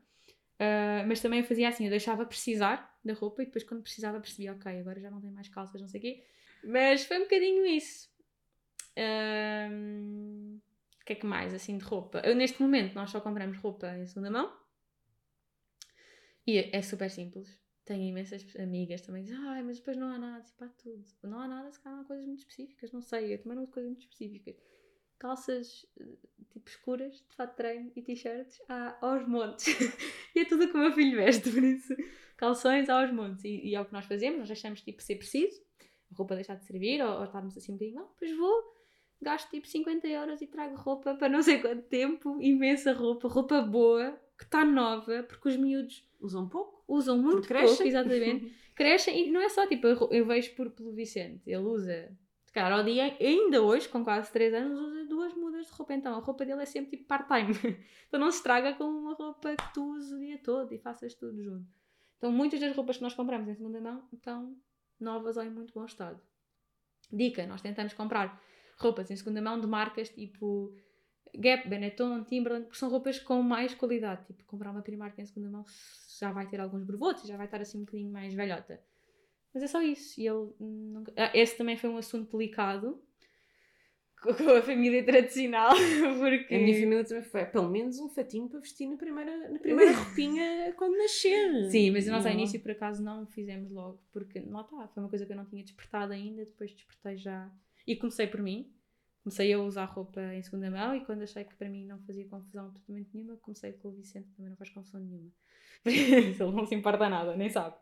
Ah, 0.58 1.04
mas 1.06 1.20
também 1.20 1.38
eu 1.38 1.44
fazia 1.46 1.68
assim, 1.68 1.84
eu 1.84 1.90
deixava 1.90 2.26
precisar 2.26 2.98
da 3.04 3.14
roupa 3.14 3.42
e 3.42 3.46
depois 3.46 3.62
quando 3.62 3.82
precisava 3.82 4.18
percebia, 4.20 4.52
ok, 4.52 4.80
agora 4.80 5.00
já 5.00 5.08
não 5.08 5.20
tem 5.20 5.30
mais 5.30 5.48
calças, 5.48 5.80
não 5.80 5.88
sei 5.88 6.00
o 6.00 6.02
quê. 6.02 6.24
Mas 6.64 7.04
foi 7.04 7.18
um 7.18 7.22
bocadinho 7.22 7.64
isso. 7.64 8.09
O 11.00 11.04
que 11.04 11.14
é 11.14 11.16
que 11.16 11.26
mais, 11.26 11.54
assim, 11.54 11.78
de 11.78 11.84
roupa? 11.84 12.20
Eu, 12.24 12.34
neste 12.34 12.60
momento 12.62 12.94
nós 12.94 13.10
só 13.10 13.20
compramos 13.20 13.56
roupa 13.58 13.88
em 13.96 14.06
segunda 14.06 14.30
mão. 14.30 14.60
E 16.46 16.58
é, 16.58 16.76
é 16.76 16.82
super 16.82 17.10
simples. 17.10 17.58
Tenho 17.84 18.02
imensas 18.02 18.44
amigas 18.56 19.00
também 19.00 19.24
que 19.24 19.30
dizem, 19.30 19.44
ai, 19.48 19.62
mas 19.62 19.78
depois 19.78 19.96
não 19.96 20.08
há 20.12 20.18
nada, 20.18 20.44
tipo, 20.44 20.64
há 20.64 20.68
tudo. 20.68 21.04
Não 21.22 21.40
há 21.40 21.48
nada, 21.48 21.72
se 21.72 21.80
calhar 21.80 22.00
há 22.00 22.04
coisas 22.04 22.26
muito 22.26 22.40
específicas, 22.40 22.92
não 22.92 23.02
sei, 23.02 23.34
eu 23.34 23.38
também 23.42 23.56
não 23.56 23.64
uso 23.64 23.72
coisas 23.72 23.90
muito 23.90 24.02
específicas. 24.02 24.56
Calças, 25.18 25.86
eh, 25.98 26.16
tipo, 26.50 26.68
escuras, 26.68 27.24
de 27.28 27.34
fato 27.34 27.56
treino 27.56 27.90
e 27.94 28.02
t-shirts, 28.02 28.60
há 28.68 28.96
aos 29.00 29.26
montes. 29.26 29.66
e 30.34 30.40
é 30.40 30.44
tudo 30.44 30.64
o 30.64 30.68
que 30.68 30.76
o 30.76 30.80
meu 30.80 30.92
filho 30.92 31.16
veste, 31.16 31.50
por 31.50 31.62
isso, 31.62 31.94
calções 32.36 32.88
aos 32.88 33.12
montes. 33.12 33.44
E, 33.44 33.68
e 33.68 33.74
é 33.74 33.80
o 33.80 33.84
que 33.84 33.92
nós 33.92 34.06
fazemos, 34.06 34.38
nós 34.38 34.48
deixamos, 34.48 34.80
tipo, 34.82 35.02
ser 35.02 35.16
preciso, 35.16 35.60
a 36.12 36.16
roupa 36.16 36.34
deixar 36.34 36.56
de 36.56 36.64
servir, 36.64 37.02
ou, 37.02 37.18
ou 37.18 37.24
estarmos 37.24 37.56
assim 37.56 37.72
um 37.72 37.76
bocadinho, 37.76 38.00
não, 38.00 38.08
depois 38.08 38.36
vou, 38.36 38.79
gasto 39.20 39.50
tipo 39.50 39.66
50 39.66 40.06
euros 40.08 40.40
e 40.40 40.46
trago 40.46 40.76
roupa 40.76 41.14
para 41.14 41.28
não 41.28 41.42
sei 41.42 41.58
quanto 41.60 41.82
tempo, 41.82 42.38
imensa 42.40 42.92
roupa, 42.92 43.28
roupa 43.28 43.60
boa, 43.62 44.18
que 44.36 44.44
está 44.44 44.64
nova, 44.64 45.22
porque 45.24 45.48
os 45.48 45.56
miúdos 45.56 46.08
Usam 46.20 46.48
pouco. 46.48 46.84
usam 46.86 47.16
muito 47.16 47.48
crescem. 47.48 47.68
pouco, 47.68 47.82
exatamente. 47.84 48.54
Crescem 48.74 49.28
e 49.28 49.30
não 49.30 49.40
é 49.40 49.48
só 49.48 49.66
tipo, 49.66 49.86
eu, 49.86 50.26
vejo 50.26 50.54
por, 50.54 50.70
pelo 50.70 50.92
Vicente, 50.92 51.42
ele 51.50 51.62
usa, 51.62 52.10
calhar 52.52 52.72
ao 52.72 52.82
dia, 52.82 53.14
ainda 53.20 53.62
hoje, 53.62 53.88
com 53.88 54.02
quase 54.02 54.32
3 54.32 54.54
anos, 54.54 54.78
usa 54.80 55.04
duas 55.04 55.34
mudas 55.34 55.66
de 55.66 55.72
roupa, 55.72 55.94
então 55.94 56.14
a 56.14 56.18
roupa 56.18 56.46
dele 56.46 56.62
é 56.62 56.66
sempre 56.66 56.90
tipo 56.96 57.04
part-time. 57.04 57.52
então 58.08 58.18
não 58.18 58.30
se 58.30 58.38
estraga 58.38 58.74
com 58.74 58.84
uma 58.84 59.14
roupa 59.14 59.54
que 59.54 59.74
tu 59.74 59.92
uses 59.94 60.12
o 60.12 60.18
dia 60.18 60.38
todo 60.38 60.72
e 60.72 60.78
faças 60.78 61.14
tudo 61.14 61.42
junto. 61.42 61.66
Então 62.16 62.32
muitas 62.32 62.60
das 62.60 62.74
roupas 62.74 62.96
que 62.96 63.02
nós 63.02 63.14
compramos 63.14 63.48
em 63.48 63.54
segunda 63.54 63.80
mão 63.80 64.02
estão 64.12 64.56
novas 64.98 65.36
ou 65.36 65.42
em 65.42 65.50
muito 65.50 65.72
bom 65.74 65.84
estado. 65.84 66.20
Dica, 67.12 67.46
nós 67.46 67.60
tentamos 67.60 67.92
comprar 67.92 68.40
roupas 68.80 69.10
em 69.10 69.16
segunda 69.16 69.40
mão 69.42 69.60
de 69.60 69.66
marcas 69.66 70.08
tipo 70.08 70.74
Gap, 71.36 71.68
Benetton, 71.68 72.24
Timberland, 72.24 72.64
porque 72.64 72.78
são 72.78 72.90
roupas 72.90 73.18
com 73.20 73.40
mais 73.42 73.72
qualidade. 73.74 74.26
Tipo, 74.26 74.44
comprar 74.44 74.70
uma 74.72 74.82
Primark 74.82 75.16
em 75.20 75.26
segunda 75.26 75.48
mão 75.48 75.64
já 76.18 76.32
vai 76.32 76.48
ter 76.48 76.60
alguns 76.60 76.82
brevotes, 76.84 77.26
já 77.26 77.36
vai 77.36 77.46
estar 77.46 77.60
assim 77.60 77.78
um 77.78 77.84
bocadinho 77.84 78.10
mais 78.10 78.34
velhota. 78.34 78.80
Mas 79.54 79.62
é 79.62 79.66
só 79.66 79.80
isso. 79.80 80.20
E 80.20 80.26
ele 80.26 80.50
nunca... 80.58 81.12
ah, 81.16 81.30
Esse 81.34 81.56
também 81.56 81.76
foi 81.76 81.88
um 81.90 81.96
assunto 81.96 82.36
delicado 82.36 83.00
com 84.22 84.50
a 84.50 84.60
família 84.62 85.04
tradicional, 85.04 85.70
porque... 86.18 86.54
A 86.54 86.58
minha 86.58 86.74
família 86.80 87.04
também 87.04 87.22
foi 87.22 87.44
pelo 87.46 87.70
menos 87.70 87.98
um 88.00 88.08
fatinho 88.08 88.48
para 88.48 88.60
vestir 88.60 88.88
na 88.88 88.96
primeira, 88.96 89.50
na 89.50 89.58
primeira 89.58 89.92
roupinha 89.96 90.74
quando 90.76 90.96
nascer. 90.98 91.70
Sim, 91.70 91.92
mas 91.92 92.06
nós 92.06 92.26
ao 92.26 92.32
Não. 92.32 92.38
início 92.40 92.60
por 92.60 92.72
acaso 92.72 93.02
não 93.02 93.24
fizemos 93.26 93.70
logo, 93.70 94.02
porque 94.12 94.40
lá 94.40 94.62
está, 94.62 94.88
foi 94.88 95.02
uma 95.02 95.08
coisa 95.08 95.24
que 95.24 95.32
eu 95.32 95.36
não 95.36 95.46
tinha 95.46 95.62
despertado 95.62 96.12
ainda, 96.12 96.44
depois 96.44 96.72
despertei 96.72 97.16
já. 97.16 97.50
E 97.86 97.96
comecei 97.96 98.26
por 98.26 98.42
mim, 98.42 98.72
comecei 99.22 99.52
a 99.52 99.58
usar 99.60 99.84
roupa 99.84 100.20
em 100.34 100.42
segunda 100.42 100.70
mão 100.70 100.94
e 100.94 101.04
quando 101.04 101.22
achei 101.22 101.44
que 101.44 101.54
para 101.54 101.68
mim 101.68 101.86
não 101.86 101.98
fazia 102.00 102.26
confusão 102.28 102.66
absolutamente 102.66 103.10
nenhuma, 103.14 103.36
comecei 103.38 103.72
com 103.72 103.88
o 103.88 103.92
Vicente, 103.92 104.28
também 104.36 104.50
não 104.50 104.56
faz 104.56 104.70
confusão 104.70 105.00
nenhuma. 105.00 105.30
Ele 105.84 106.52
não 106.52 106.66
se 106.66 106.74
importa 106.74 107.08
nada, 107.08 107.36
nem 107.36 107.48
sabe, 107.48 107.76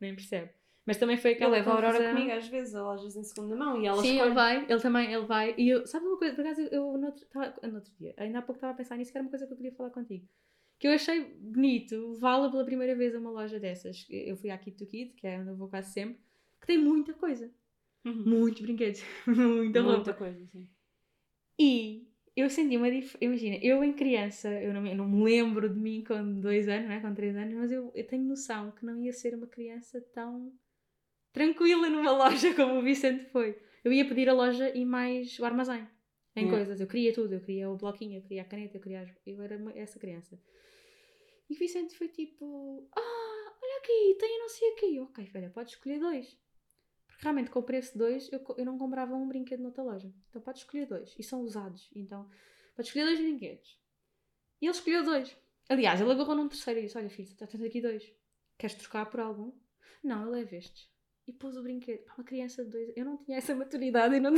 nem 0.00 0.14
percebe. 0.14 0.50
Mas 0.86 0.98
também 0.98 1.16
foi 1.16 1.32
aquela 1.32 1.52
levo 1.52 1.70
a 1.70 1.74
Aurora 1.74 2.10
comigo 2.10 2.30
às 2.30 2.46
vezes, 2.46 2.74
a 2.74 2.82
lojas 2.82 3.16
em 3.16 3.24
segunda 3.24 3.56
mão 3.56 3.80
e 3.80 3.86
ela 3.86 4.02
Sim, 4.02 4.12
escolhe. 4.12 4.28
ele 4.28 4.34
vai, 4.34 4.66
ele 4.68 4.80
também, 4.80 5.12
ele 5.12 5.24
vai. 5.24 5.54
E 5.56 5.68
eu, 5.70 5.86
sabe 5.86 6.04
uma 6.04 6.18
coisa, 6.18 6.34
por 6.34 6.44
acaso 6.44 6.60
eu, 6.60 6.68
eu 6.68 6.98
no, 6.98 7.06
outro, 7.06 7.24
tava, 7.26 7.54
no 7.66 7.76
outro 7.76 7.92
dia, 7.98 8.14
ainda 8.18 8.38
há 8.38 8.42
pouco 8.42 8.58
estava 8.58 8.74
a 8.74 8.76
pensar 8.76 8.96
nisso, 8.96 9.10
que 9.10 9.16
era 9.16 9.24
uma 9.24 9.30
coisa 9.30 9.46
que 9.46 9.52
eu 9.52 9.56
queria 9.56 9.72
falar 9.72 9.90
contigo. 9.90 10.28
Que 10.78 10.88
eu 10.88 10.92
achei 10.92 11.24
bonito 11.40 12.12
levá-la 12.12 12.50
pela 12.50 12.64
primeira 12.64 12.94
vez 12.94 13.14
a 13.14 13.18
uma 13.18 13.30
loja 13.30 13.58
dessas. 13.58 14.06
Eu 14.10 14.36
fui 14.36 14.50
à 14.50 14.58
Kid 14.58 14.76
to 14.76 14.86
Kid, 14.86 15.14
que 15.14 15.26
é 15.26 15.38
onde 15.38 15.48
eu 15.48 15.56
vou 15.56 15.68
quase 15.68 15.92
sempre, 15.92 16.20
que 16.60 16.66
tem 16.66 16.76
muita 16.76 17.14
coisa. 17.14 17.50
Uhum. 18.04 18.22
Muitos 18.26 18.60
brinquedos, 18.62 19.02
muita 19.26 19.80
roupa. 19.80 19.96
Muita 19.96 20.14
coisa, 20.14 20.46
sim. 20.46 20.68
E 21.58 22.06
eu 22.36 22.50
senti 22.50 22.76
uma 22.76 22.90
diferença. 22.90 23.18
Imagina, 23.24 23.56
eu 23.62 23.82
em 23.84 23.92
criança, 23.92 24.48
eu 24.60 24.74
não, 24.74 24.82
me- 24.82 24.90
eu 24.90 24.96
não 24.96 25.08
me 25.08 25.22
lembro 25.24 25.68
de 25.72 25.78
mim 25.78 26.02
com 26.04 26.40
dois 26.40 26.68
anos, 26.68 26.88
né, 26.88 27.00
com 27.00 27.14
três 27.14 27.34
anos, 27.36 27.54
mas 27.54 27.72
eu, 27.72 27.90
eu 27.94 28.06
tenho 28.06 28.24
noção 28.24 28.72
que 28.72 28.84
não 28.84 29.00
ia 29.00 29.12
ser 29.12 29.34
uma 29.34 29.46
criança 29.46 30.00
tão 30.12 30.52
tranquila 31.32 31.88
numa 31.88 32.10
loja 32.16 32.54
como 32.54 32.78
o 32.78 32.82
Vicente 32.82 33.24
foi. 33.30 33.56
Eu 33.84 33.92
ia 33.92 34.06
pedir 34.06 34.28
a 34.28 34.32
loja 34.34 34.68
e 34.74 34.84
mais 34.84 35.38
o 35.38 35.44
armazém 35.44 35.86
em 36.36 36.40
Yeah. 36.46 36.56
coisas. 36.58 36.80
Eu 36.80 36.86
queria 36.88 37.12
tudo, 37.12 37.34
eu 37.34 37.40
queria 37.40 37.70
o 37.70 37.76
bloquinho, 37.76 38.18
eu 38.18 38.22
queria 38.22 38.42
a 38.42 38.44
caneta, 38.44 38.76
eu 38.76 38.80
queria. 38.80 39.02
as- 39.02 39.14
Eu 39.26 39.40
era 39.42 39.54
essa 39.76 39.98
criança. 39.98 40.38
E 41.48 41.54
o 41.54 41.58
Vicente 41.58 41.94
foi 41.96 42.08
tipo: 42.08 42.88
Ah, 42.96 43.52
olha 43.62 43.78
aqui, 43.78 44.16
tem 44.18 44.38
não 44.40 44.48
sei 44.48 44.68
aqui. 44.72 44.98
Ok, 45.00 45.26
filha, 45.26 45.50
pode 45.50 45.70
escolher 45.70 46.00
dois. 46.00 46.36
Porque 47.14 47.22
realmente 47.24 47.50
com 47.50 47.58
o 47.60 47.62
preço 47.62 47.92
de 47.92 47.98
dois 47.98 48.30
eu, 48.32 48.40
eu 48.58 48.64
não 48.64 48.76
comprava 48.78 49.14
um 49.14 49.26
brinquedo 49.28 49.60
noutra 49.62 49.82
loja. 49.82 50.12
Então 50.30 50.42
pode 50.42 50.58
escolher 50.58 50.86
dois. 50.86 51.14
E 51.18 51.22
são 51.22 51.40
usados. 51.42 51.88
Então 51.94 52.28
pode 52.76 52.88
escolher 52.88 53.04
dois 53.06 53.20
brinquedos. 53.20 53.78
E 54.60 54.66
ele 54.66 54.72
escolheu 54.74 55.02
dois. 55.04 55.36
Aliás, 55.68 56.00
ele 56.00 56.10
agarrou 56.12 56.34
num 56.34 56.48
terceiro 56.48 56.80
e 56.80 56.84
disse: 56.84 56.98
Olha, 56.98 57.08
filho, 57.08 57.28
já 57.38 57.46
tens 57.46 57.62
aqui 57.62 57.80
dois. 57.80 58.12
Queres 58.58 58.76
trocar 58.76 59.06
por 59.06 59.20
algum? 59.20 59.52
Não, 60.02 60.24
eu 60.24 60.30
levo 60.30 60.54
estes. 60.54 60.88
E 61.26 61.32
pôs 61.32 61.56
o 61.56 61.62
brinquedo. 61.62 62.04
Pá, 62.04 62.14
uma 62.18 62.24
criança 62.24 62.62
de 62.64 62.70
dois. 62.70 62.92
Eu 62.94 63.04
não 63.06 63.16
tinha 63.16 63.38
essa 63.38 63.54
maturidade. 63.54 64.14
Eu, 64.16 64.20
não... 64.20 64.32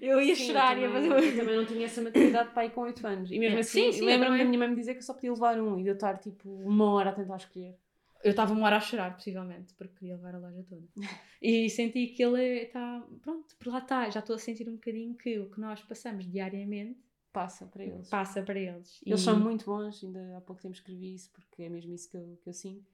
eu 0.00 0.20
ia 0.20 0.36
Sim, 0.36 0.46
chorar. 0.46 0.76
eu 0.76 0.82
ia 0.88 0.92
fazer. 0.92 1.08
eu 1.32 1.36
também 1.36 1.56
não 1.56 1.66
tinha 1.66 1.84
essa 1.86 2.00
maturidade 2.00 2.50
para 2.54 2.64
ir 2.66 2.70
com 2.70 2.82
8 2.82 3.06
anos. 3.06 3.30
E 3.32 3.38
mesmo 3.38 3.56
É. 3.56 3.60
assim, 3.60 3.90
lembro-me 4.00 4.38
da 4.38 4.44
minha 4.44 4.58
mãe 4.58 4.68
me 4.68 4.76
dizer 4.76 4.92
que 4.94 4.98
eu 5.00 5.04
só 5.04 5.12
podia 5.14 5.32
levar 5.32 5.60
um 5.60 5.78
e 5.80 5.82
de 5.82 5.88
eu 5.88 5.94
estar 5.94 6.18
tipo 6.18 6.48
uma 6.48 6.92
hora 6.92 7.10
a 7.10 7.12
tentar 7.12 7.36
escolher. 7.36 7.74
Eu 8.22 8.30
estava 8.32 8.52
uma 8.52 8.66
hora 8.66 8.76
a 8.76 8.80
chorar, 8.80 9.14
possivelmente, 9.14 9.72
porque 9.74 9.94
queria 9.94 10.16
levar 10.16 10.34
a 10.34 10.38
loja 10.38 10.62
toda. 10.68 10.86
E 11.42 11.70
senti 11.70 12.08
que 12.08 12.22
ele 12.22 12.64
está. 12.64 13.02
Pronto, 13.22 13.56
por 13.56 13.68
lá 13.72 13.78
está. 13.78 14.10
Já 14.10 14.20
estou 14.20 14.36
a 14.36 14.38
sentir 14.38 14.68
um 14.68 14.74
bocadinho 14.74 15.14
que 15.14 15.38
o 15.38 15.50
que 15.50 15.58
nós 15.58 15.82
passamos 15.82 16.30
diariamente 16.30 17.00
Passa 17.32 17.64
para 17.66 17.84
eles. 17.84 18.08
passa 18.10 18.42
para 18.42 18.58
eles. 18.58 19.00
Eles 19.06 19.20
E- 19.20 19.24
são 19.24 19.38
muito 19.40 19.64
bons, 19.64 20.02
ainda 20.04 20.36
há 20.36 20.40
pouco 20.42 20.60
tempo 20.60 20.74
escrevi 20.74 21.14
isso, 21.14 21.30
porque 21.32 21.62
é 21.62 21.68
mesmo 21.70 21.94
isso 21.94 22.10
que 22.10 22.16
eu, 22.18 22.38
que 22.42 22.48
eu 22.50 22.52
sinto. 22.52 22.84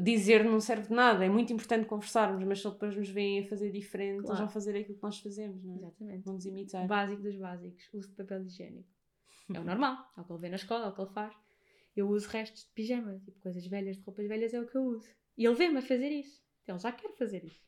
Dizer 0.00 0.42
não 0.42 0.58
serve 0.58 0.88
de 0.88 0.94
nada, 0.94 1.22
é 1.24 1.28
muito 1.28 1.52
importante 1.52 1.86
conversarmos, 1.86 2.42
mas 2.44 2.60
se 2.60 2.66
eles 2.66 2.74
depois 2.74 2.96
nos 2.96 3.10
veem 3.10 3.40
a 3.44 3.48
fazer 3.48 3.70
diferente, 3.70 4.14
eles 4.16 4.24
Claro. 4.26 4.40
vão 4.40 4.48
fazer 4.48 4.74
aquilo 4.74 4.96
que 4.96 5.02
nós 5.02 5.18
fazemos, 5.20 5.62
não 5.62 5.74
é? 5.74 5.76
Exatamente. 5.76 6.24
Vão 6.24 6.34
nos 6.34 6.44
O 6.46 6.48
imitar. 6.48 6.86
básico 6.88 7.22
dos 7.22 7.36
básicos, 7.36 7.90
uso 7.92 8.08
de 8.08 8.14
papel 8.14 8.42
higiênico. 8.42 8.88
É 9.54 9.60
o 9.60 9.64
normal, 9.64 10.10
é 10.16 10.20
o 10.22 10.24
que 10.24 10.32
ele 10.32 10.40
vê 10.40 10.48
na 10.48 10.56
escola, 10.56 10.86
é 10.86 10.88
o 10.88 10.92
que 10.94 11.00
ele 11.02 11.10
faz. 11.10 11.34
Eu 11.94 12.08
uso 12.08 12.28
restos 12.28 12.64
de 12.64 12.70
pijama, 12.72 13.20
tipo 13.24 13.38
coisas 13.40 13.66
velhas, 13.66 13.96
de 13.96 14.02
roupas 14.02 14.26
velhas, 14.26 14.54
é 14.54 14.60
o 14.60 14.66
que 14.66 14.76
eu 14.76 14.82
uso. 14.84 15.08
E 15.36 15.44
ele 15.44 15.54
vê-me 15.54 15.78
a 15.78 15.82
fazer 15.82 16.08
isso. 16.10 16.42
Ele 16.66 16.78
já 16.78 16.92
quer 16.92 17.10
fazer 17.16 17.44
isso. 17.44 17.60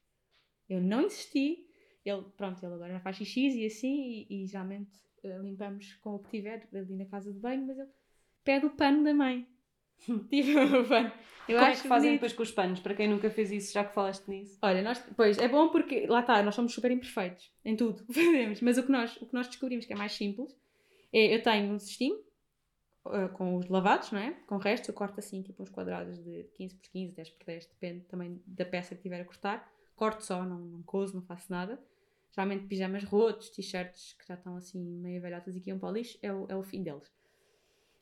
Eu 0.69 0.81
não 0.81 1.03
insisti. 1.03 1.67
Ele, 2.05 2.23
pronto, 2.37 2.65
ele 2.65 2.75
agora 2.75 2.93
já 2.93 3.01
faz 3.01 3.17
xixi 3.17 3.49
e 3.49 3.67
assim, 3.67 4.27
e, 4.29 4.45
e 4.45 4.47
geralmente 4.47 4.93
eh, 5.23 5.39
limpamos 5.39 5.95
com 5.97 6.15
o 6.15 6.19
que 6.19 6.31
tiver 6.31 6.69
ali 6.73 6.97
na 6.97 7.07
casa 7.07 7.33
de 7.33 7.39
banho, 7.39 7.67
mas 7.67 7.79
ele 7.79 7.89
pede 8.45 8.67
o 8.67 8.71
pano 8.71 9.03
da 9.03 9.15
mãe. 9.15 9.47
tipo, 9.99 10.59
o 10.81 10.89
pano. 10.89 11.13
Eu 11.49 11.57
Como 11.59 11.69
é 11.69 11.73
acho 11.73 11.83
que 11.83 11.89
fazem 11.89 12.11
bonito. 12.11 12.21
depois 12.21 12.33
com 12.35 12.43
os 12.43 12.51
panos? 12.53 12.81
Para 12.81 12.95
quem 12.95 13.09
nunca 13.09 13.31
fez 13.31 13.51
isso, 13.51 13.73
já 13.73 13.85
que 13.85 13.95
falaste 13.95 14.27
nisso. 14.29 14.59
Olha, 14.63 14.83
nós, 14.83 14.99
pois, 15.17 15.39
é 15.39 15.49
bom 15.49 15.69
porque, 15.69 16.07
lá 16.07 16.21
está, 16.21 16.43
nós 16.43 16.55
somos 16.55 16.73
super 16.75 16.91
imperfeitos 16.91 17.53
em 17.65 17.77
tudo 17.77 18.05
que 18.07 18.13
fazemos, 18.13 18.61
mas 18.61 18.79
o 18.79 18.83
que, 18.83 18.93
nós, 18.93 19.17
o 19.17 19.27
que 19.27 19.35
nós 19.35 19.47
descobrimos 19.49 19.85
que 19.87 19.93
é 19.93 19.97
mais 19.97 20.13
simples 20.13 20.55
é, 21.13 21.35
eu 21.35 21.43
tenho 21.43 21.73
um 21.73 21.79
cestinho 21.79 22.19
uh, 23.07 23.29
com 23.35 23.57
os 23.57 23.69
lavados, 23.69 24.11
não 24.13 24.19
é? 24.21 24.33
Com 24.47 24.57
o 24.57 24.59
resto, 24.59 24.91
eu 24.91 24.95
corto 24.95 25.19
assim, 25.21 25.43
tipo 25.43 25.63
uns 25.63 25.71
quadrados 25.71 26.19
de 26.19 26.45
15 26.55 26.75
por 26.77 26.89
15, 26.91 27.13
10 27.15 27.31
por 27.31 27.45
10, 27.47 27.67
depende 27.67 28.05
também 28.07 28.43
da 28.47 28.65
peça 28.65 28.95
que 28.95 29.03
tiver 29.03 29.21
a 29.21 29.25
cortar. 29.25 29.71
Corto 29.97 30.25
só, 30.25 30.45
não, 30.45 30.59
não 30.59 30.83
cozo, 30.83 31.15
não 31.15 31.23
faço 31.23 31.51
nada. 31.51 31.79
Geralmente 32.33 32.67
pijamas 32.67 33.05
rotos, 33.05 33.51
t-shirts 33.51 34.15
que 34.19 34.27
já 34.27 34.35
estão 34.35 34.57
assim 34.57 34.81
meio 34.83 35.21
velhotas 35.23 35.57
e 35.57 35.61
que 35.61 35.71
iam 35.71 35.79
para 35.79 35.89
o 35.89 35.93
lixo, 35.93 36.19
é 36.21 36.33
o, 36.33 36.47
é 36.49 36.57
o 36.57 36.63
fim 36.65 36.83
deles. 36.83 37.13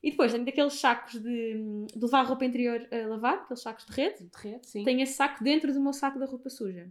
E 0.03 0.11
depois 0.11 0.33
tenho 0.33 0.45
daqueles 0.45 0.75
sacos 0.75 1.13
de, 1.21 1.55
de 1.95 2.01
levar 2.01 2.23
roupa 2.23 2.45
interior 2.45 2.89
a 2.91 3.07
lavar, 3.07 3.35
aqueles 3.39 3.63
sacos 3.63 3.85
de 3.87 3.93
rede, 3.93 4.25
De 4.25 4.39
rede, 4.39 4.67
sim. 4.67 4.85
tenho 4.85 5.01
esse 5.01 5.13
saco 5.13 5.45
dentro 5.45 5.73
do 5.73 5.81
meu 5.81 5.93
saco 5.93 6.19
da 6.19 6.27
roupa 6.27 6.51
suja. 6.51 6.91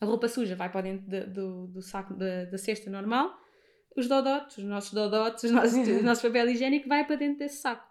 A 0.00 0.04
roupa 0.04 0.28
suja 0.28 0.56
vai 0.56 0.70
para 0.70 0.82
dentro 0.82 1.06
de- 1.08 1.26
do, 1.26 1.68
do 1.68 1.80
saco 1.80 2.12
da, 2.14 2.44
da 2.46 2.58
cesta 2.58 2.90
normal. 2.90 3.38
Os 3.96 4.08
dodotes, 4.08 4.58
os 4.58 4.64
nossos 4.64 4.92
dodotes, 4.92 5.44
os 5.44 5.50
nossos, 5.52 5.88
o 5.88 6.02
nosso 6.02 6.22
papel 6.22 6.48
higiênico 6.50 6.88
vai 6.88 7.04
para 7.06 7.16
dentro 7.16 7.38
desse 7.38 7.60
saco. 7.60 7.86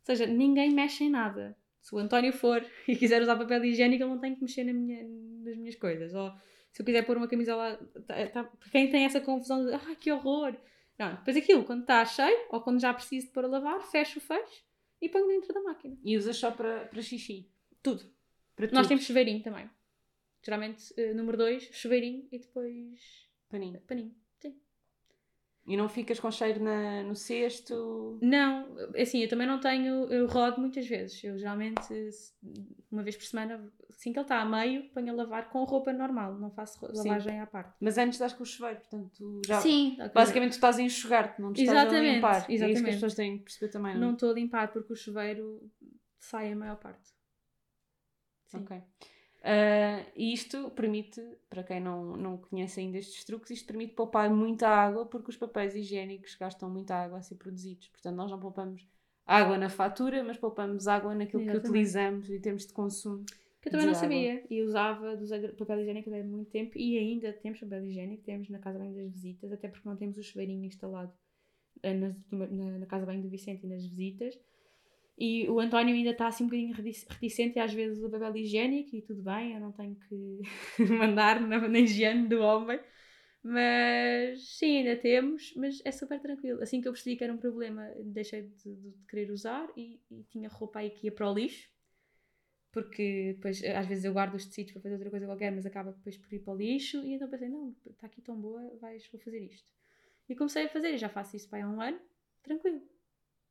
Ou 0.00 0.06
seja, 0.06 0.26
ninguém 0.26 0.70
mexe 0.70 1.04
em 1.04 1.10
nada. 1.10 1.56
Se 1.80 1.94
o 1.94 1.98
António 1.98 2.32
for 2.32 2.64
e 2.88 2.96
quiser 2.96 3.22
usar 3.22 3.36
papel 3.36 3.64
higiênico, 3.64 4.02
ele 4.02 4.10
não 4.10 4.20
tem 4.20 4.34
que 4.34 4.42
mexer 4.42 4.64
na 4.64 4.72
minha, 4.72 5.02
nas 5.44 5.56
minhas 5.56 5.76
coisas. 5.76 6.14
Ou 6.14 6.32
se 6.72 6.82
eu 6.82 6.86
quiser 6.86 7.06
pôr 7.06 7.16
uma 7.16 7.28
camisola. 7.28 7.76
Tá, 8.06 8.26
tá, 8.26 8.50
quem 8.70 8.90
tem 8.90 9.04
essa 9.04 9.20
confusão 9.20 9.64
de 9.64 9.72
ah, 9.72 9.96
que 9.98 10.12
horror! 10.12 10.54
Não, 10.98 11.14
depois 11.14 11.36
aquilo, 11.36 11.64
quando 11.64 11.82
está 11.82 12.04
cheio, 12.04 12.46
ou 12.50 12.60
quando 12.60 12.80
já 12.80 12.92
preciso 12.92 13.26
de 13.26 13.32
pôr 13.32 13.44
a 13.44 13.48
lavar, 13.48 13.80
fecho 13.82 14.18
o 14.18 14.22
fecho 14.22 14.64
e 15.00 15.08
ponho 15.08 15.26
dentro 15.26 15.52
da 15.52 15.60
máquina. 15.60 15.96
E 16.02 16.16
usas 16.16 16.36
só 16.36 16.50
para, 16.50 16.86
para 16.86 17.02
xixi? 17.02 17.50
Tudo. 17.82 18.02
Para 18.54 18.66
Nós 18.66 18.80
tudo. 18.80 18.88
temos 18.88 19.04
chuveirinho 19.04 19.42
também. 19.42 19.68
Geralmente, 20.42 20.92
uh, 20.98 21.14
número 21.14 21.36
2, 21.36 21.70
chuveirinho 21.72 22.26
e 22.32 22.38
depois. 22.38 23.28
Paninho. 23.48 23.80
Paninho. 23.80 24.14
E 25.66 25.76
não 25.76 25.88
ficas 25.88 26.20
com 26.20 26.30
cheiro 26.30 26.62
na, 26.62 27.02
no 27.02 27.16
cesto? 27.16 28.18
Não, 28.22 28.66
assim, 28.96 29.22
eu 29.22 29.28
também 29.28 29.48
não 29.48 29.58
tenho, 29.58 30.04
eu 30.12 30.28
rodo 30.28 30.60
muitas 30.60 30.86
vezes. 30.86 31.22
Eu 31.24 31.36
geralmente, 31.36 31.80
uma 32.90 33.02
vez 33.02 33.16
por 33.16 33.24
semana, 33.24 33.72
assim 33.90 34.12
que 34.12 34.18
ele 34.18 34.24
está 34.24 34.40
a 34.40 34.44
meio, 34.44 34.88
ponho 34.90 35.12
a 35.12 35.16
lavar 35.16 35.50
com 35.50 35.64
roupa 35.64 35.92
normal, 35.92 36.34
não 36.38 36.52
faço 36.52 36.78
lavagem 36.86 37.32
Sim. 37.32 37.40
à 37.40 37.46
parte. 37.46 37.74
Mas 37.80 37.98
antes 37.98 38.16
das 38.16 38.32
com 38.32 38.44
o 38.44 38.46
chuveiro, 38.46 38.78
portanto, 38.78 39.42
já. 39.44 39.60
Sim, 39.60 39.96
basicamente 40.14 40.52
tu 40.52 40.54
estás 40.54 40.78
a 40.78 40.82
enxugar-te, 40.82 41.42
não 41.42 41.52
te 41.52 41.62
estás 41.62 41.78
exatamente, 41.80 42.10
a 42.10 42.14
limpar. 42.14 42.36
Exatamente. 42.48 42.62
É 42.62 42.70
isso 42.72 42.82
que 42.84 42.90
as 42.90 42.94
pessoas 42.94 43.14
têm 43.14 43.38
que 43.38 43.44
perceber 43.44 43.72
também, 43.72 43.94
não? 43.94 44.00
Não 44.00 44.12
estou 44.12 44.30
a 44.30 44.34
limpar 44.34 44.72
porque 44.72 44.92
o 44.92 44.96
chuveiro 44.96 45.68
sai 46.20 46.52
a 46.52 46.56
maior 46.56 46.76
parte. 46.76 47.10
Sim. 48.46 48.58
Ok. 48.58 48.82
Uh, 49.46 50.02
e 50.16 50.32
isto 50.32 50.70
permite, 50.70 51.22
para 51.48 51.62
quem 51.62 51.80
não, 51.80 52.16
não 52.16 52.36
conhece 52.36 52.80
ainda 52.80 52.98
estes 52.98 53.24
truques, 53.24 53.50
isto 53.52 53.64
permite 53.64 53.94
poupar 53.94 54.28
muita 54.28 54.66
água 54.66 55.06
porque 55.06 55.30
os 55.30 55.36
papéis 55.36 55.72
higiênicos 55.72 56.34
gastam 56.34 56.68
muita 56.68 56.96
água 56.96 57.18
a 57.18 57.22
ser 57.22 57.36
produzidos. 57.36 57.86
Portanto, 57.90 58.16
nós 58.16 58.28
não 58.28 58.40
poupamos 58.40 58.84
água 59.24 59.56
na 59.56 59.68
fatura, 59.68 60.24
mas 60.24 60.36
poupamos 60.36 60.88
água 60.88 61.14
naquilo 61.14 61.42
Exatamente. 61.42 61.62
que 61.62 61.68
utilizamos 61.68 62.28
em 62.28 62.40
termos 62.40 62.66
de 62.66 62.72
consumo. 62.72 63.24
Que 63.62 63.68
eu 63.68 63.70
também 63.70 63.86
não 63.86 63.94
água. 63.94 64.00
sabia 64.00 64.44
e 64.50 64.62
usava 64.62 65.16
papel 65.56 65.80
higiênico 65.80 66.12
há 66.12 66.24
muito 66.24 66.50
tempo 66.50 66.76
e 66.76 66.98
ainda 66.98 67.32
temos 67.32 67.60
papel 67.60 67.84
higiênico, 67.84 68.24
temos 68.24 68.48
na 68.48 68.58
casa 68.58 68.80
bem 68.80 68.92
das 68.92 69.12
visitas, 69.12 69.52
até 69.52 69.68
porque 69.68 69.88
não 69.88 69.96
temos 69.96 70.18
o 70.18 70.24
chuveirinho 70.24 70.64
instalado 70.64 71.12
eh, 71.84 71.94
na, 71.94 72.16
na, 72.32 72.78
na 72.80 72.86
casa 72.86 73.06
bem 73.06 73.20
do 73.20 73.28
Vicente 73.28 73.64
e 73.64 73.68
nas 73.68 73.86
visitas. 73.86 74.36
E 75.18 75.48
o 75.48 75.58
António 75.58 75.94
ainda 75.94 76.10
está 76.10 76.26
assim 76.26 76.44
um 76.44 76.46
bocadinho 76.46 76.74
reticente 76.74 77.56
e 77.56 77.60
às 77.60 77.72
vezes 77.72 78.02
o 78.02 78.10
papel 78.10 78.36
higiênico 78.36 78.94
e 78.94 79.00
tudo 79.00 79.22
bem, 79.22 79.54
eu 79.54 79.60
não 79.60 79.72
tenho 79.72 79.96
que 79.96 80.40
mandar 80.92 81.40
na, 81.40 81.66
na 81.66 81.78
higiene 81.78 82.28
do 82.28 82.40
homem. 82.40 82.78
Mas 83.42 84.56
sim, 84.58 84.78
ainda 84.78 84.96
temos, 84.96 85.54
mas 85.56 85.80
é 85.84 85.92
super 85.92 86.20
tranquilo. 86.20 86.60
Assim 86.62 86.82
que 86.82 86.88
eu 86.88 86.92
percebi 86.92 87.16
que 87.16 87.24
era 87.24 87.32
um 87.32 87.38
problema, 87.38 87.88
deixei 88.04 88.42
de, 88.42 88.54
de, 88.56 88.74
de 88.74 89.06
querer 89.08 89.30
usar 89.30 89.70
e, 89.76 90.00
e, 90.10 90.24
tinha 90.24 90.48
roupa 90.48 90.80
aí 90.80 90.90
que 90.90 91.06
ia 91.06 91.12
para 91.12 91.30
o 91.30 91.32
lixo. 91.32 91.70
Porque 92.72 93.32
depois, 93.36 93.62
às 93.64 93.86
vezes, 93.86 94.04
eu 94.04 94.12
guardo 94.12 94.34
os 94.34 94.44
tecidos 94.44 94.72
para 94.72 94.82
fazer 94.82 94.94
outra 94.96 95.10
coisa 95.10 95.24
qualquer, 95.24 95.50
mas 95.50 95.64
acaba 95.64 95.92
depois 95.92 96.18
por 96.18 96.30
ir 96.34 96.40
para 96.40 96.52
o 96.52 96.56
lixo. 96.56 96.98
E 97.06 97.14
então 97.14 97.30
pensei: 97.30 97.48
não, 97.48 97.74
está 97.88 98.06
aqui 98.06 98.20
tão 98.20 98.38
boa, 98.38 98.76
vais, 98.80 99.08
vou 99.10 99.20
fazer 99.20 99.40
isto. 99.40 99.66
E 100.28 100.34
comecei 100.34 100.64
a 100.64 100.68
fazer, 100.68 100.92
e 100.92 100.98
já 100.98 101.08
faço 101.08 101.36
isso 101.36 101.48
para 101.48 101.64
há 101.64 101.68
um 101.68 101.80
ano, 101.80 102.00
tranquilo 102.42 102.82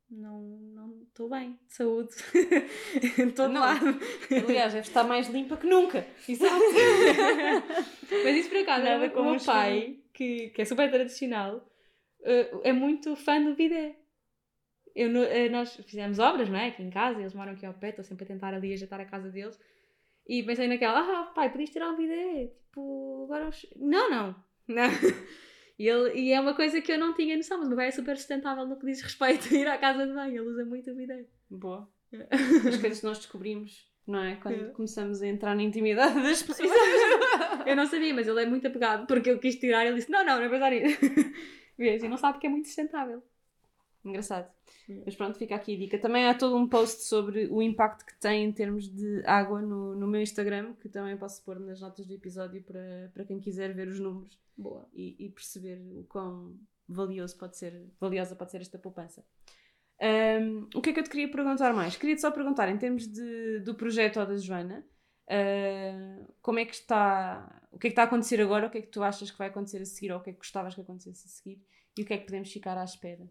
não 0.09 0.41
não 0.73 1.01
estou 1.03 1.29
bem 1.29 1.57
de 1.67 1.73
saúde. 1.73 2.13
Estou 3.17 3.47
de 3.47 3.55
lado. 3.55 3.99
Aliás 4.31 4.73
deve 4.73 4.87
estar 4.87 5.03
mais 5.03 5.27
limpa 5.29 5.57
que 5.57 5.67
nunca. 5.67 6.05
Exato. 6.27 6.53
Mas 8.23 8.35
isso 8.35 8.49
por 8.49 8.59
acaso 8.59 8.85
Nada 8.85 9.05
é 9.05 9.09
o 9.09 9.31
meu 9.31 9.43
pai 9.43 9.99
que, 10.13 10.49
que 10.49 10.61
é 10.61 10.65
super 10.65 10.89
tradicional 10.89 11.57
uh, 12.21 12.61
é 12.63 12.71
muito 12.71 13.15
fã 13.15 13.41
do 13.41 13.55
bidé. 13.55 13.95
Eu, 14.95 15.09
uh, 15.09 15.51
nós 15.51 15.75
fizemos 15.87 16.19
obras 16.19 16.49
não 16.49 16.57
é 16.57 16.67
aqui 16.67 16.83
em 16.83 16.89
casa 16.89 17.19
eles 17.19 17.33
moram 17.33 17.53
aqui 17.53 17.65
ao 17.65 17.73
pé 17.73 17.89
estou 17.89 18.05
sempre 18.05 18.23
a 18.25 18.27
tentar 18.27 18.53
ali 18.53 18.73
ajeitar 18.73 18.99
a 18.99 19.05
casa 19.05 19.29
deles. 19.29 19.59
E 20.27 20.43
pensei 20.43 20.67
naquela 20.67 20.99
ah 20.99 21.25
pai 21.33 21.51
podias 21.51 21.69
tirar 21.69 21.89
um 21.89 21.97
bidé 21.97 22.47
tipo 22.47 23.23
agora 23.25 23.49
não 23.75 24.09
não. 24.09 24.35
Não 24.67 24.83
e, 25.77 25.87
ele, 25.87 26.19
e 26.19 26.31
é 26.31 26.39
uma 26.39 26.53
coisa 26.53 26.81
que 26.81 26.91
eu 26.91 26.97
não 26.97 27.13
tinha 27.13 27.35
noção, 27.35 27.57
mas 27.57 27.67
o 27.67 27.69
meu 27.69 27.77
pai 27.77 27.87
é 27.87 27.91
super 27.91 28.17
sustentável 28.17 28.65
no 28.65 28.77
que 28.77 28.85
diz 28.85 29.01
respeito 29.01 29.53
a 29.53 29.57
ir 29.57 29.67
à 29.67 29.77
casa 29.77 30.05
de 30.05 30.13
banho, 30.13 30.41
ele 30.41 30.49
usa 30.49 30.65
muito 30.65 30.89
a 30.89 30.93
bidet. 30.93 31.27
Boa. 31.49 31.89
As 32.67 32.77
coisas 32.77 32.99
que 32.99 33.05
nós 33.05 33.17
descobrimos, 33.17 33.91
não 34.07 34.23
é? 34.23 34.35
Quando 34.37 34.67
é. 34.67 34.69
começamos 34.69 35.21
a 35.21 35.27
entrar 35.27 35.55
na 35.55 35.63
intimidade 35.63 36.21
das 36.21 36.41
pessoas. 36.41 36.71
eu 37.65 37.75
não 37.75 37.85
sabia, 37.85 38.13
mas 38.13 38.27
ele 38.27 38.41
é 38.41 38.45
muito 38.45 38.67
apegado, 38.67 39.05
porque 39.05 39.29
eu 39.29 39.39
quis 39.39 39.55
tirar 39.55 39.83
e 39.83 39.87
ele 39.87 39.97
disse: 39.97 40.11
Não, 40.11 40.25
não, 40.25 40.37
não 40.37 40.43
é 40.43 40.49
pensar 40.49 40.71
nisso. 40.71 40.97
Vês? 41.77 42.03
E 42.03 42.07
não 42.07 42.17
sabe 42.17 42.39
que 42.39 42.47
é 42.47 42.49
muito 42.49 42.67
sustentável. 42.67 43.21
Engraçado. 44.05 44.49
Mas 45.03 45.15
pronto, 45.15 45.37
fica 45.37 45.55
aqui 45.55 45.75
a 45.75 45.79
dica. 45.79 45.97
Também 45.97 46.27
há 46.27 46.33
todo 46.35 46.55
um 46.55 46.67
post 46.67 47.03
sobre 47.03 47.47
o 47.47 47.61
impacto 47.61 48.05
que 48.05 48.15
tem 48.19 48.45
em 48.45 48.51
termos 48.51 48.87
de 48.87 49.23
água 49.25 49.61
no, 49.61 49.95
no 49.95 50.07
meu 50.07 50.21
Instagram, 50.21 50.73
que 50.75 50.87
também 50.87 51.17
posso 51.17 51.43
pôr 51.43 51.59
nas 51.59 51.81
notas 51.81 52.05
do 52.05 52.13
episódio 52.13 52.61
para, 52.63 53.11
para 53.13 53.25
quem 53.25 53.39
quiser 53.39 53.73
ver 53.73 53.87
os 53.87 53.99
números 53.99 54.39
Boa. 54.57 54.87
E, 54.93 55.15
e 55.19 55.29
perceber 55.29 55.81
o 55.97 56.05
quão 56.05 56.57
valioso 56.87 57.37
pode 57.37 57.57
ser, 57.57 57.89
valiosa 57.99 58.35
pode 58.35 58.51
ser 58.51 58.61
esta 58.61 58.77
poupança. 58.77 59.25
Um, 60.01 60.67
o 60.75 60.81
que 60.81 60.89
é 60.89 60.93
que 60.93 60.99
eu 60.99 61.03
te 61.03 61.09
queria 61.09 61.29
perguntar 61.29 61.73
mais? 61.73 61.95
Queria-te 61.95 62.21
só 62.21 62.31
perguntar, 62.31 62.69
em 62.69 62.77
termos 62.77 63.07
de, 63.07 63.59
do 63.59 63.75
projeto 63.75 64.25
da 64.25 64.37
Joana, 64.37 64.85
uh, 65.27 66.33
como 66.41 66.59
é 66.59 66.65
que 66.65 66.73
está, 66.73 67.67
o 67.71 67.79
que 67.79 67.87
é 67.87 67.89
que 67.89 67.93
está 67.93 68.03
a 68.03 68.05
acontecer 68.05 68.41
agora, 68.41 68.67
o 68.67 68.69
que 68.69 68.77
é 68.77 68.81
que 68.81 68.87
tu 68.87 69.03
achas 69.03 69.31
que 69.31 69.37
vai 69.37 69.47
acontecer 69.47 69.81
a 69.81 69.85
seguir, 69.85 70.11
ou 70.11 70.19
o 70.19 70.23
que 70.23 70.29
é 70.29 70.33
que 70.33 70.39
gostavas 70.39 70.75
que 70.75 70.81
acontecesse 70.81 71.27
a 71.27 71.29
seguir, 71.29 71.61
e 71.97 72.01
o 72.01 72.05
que 72.05 72.13
é 72.13 72.17
que 72.17 72.25
podemos 72.25 72.51
ficar 72.51 72.77
à 72.77 72.83
espera? 72.83 73.27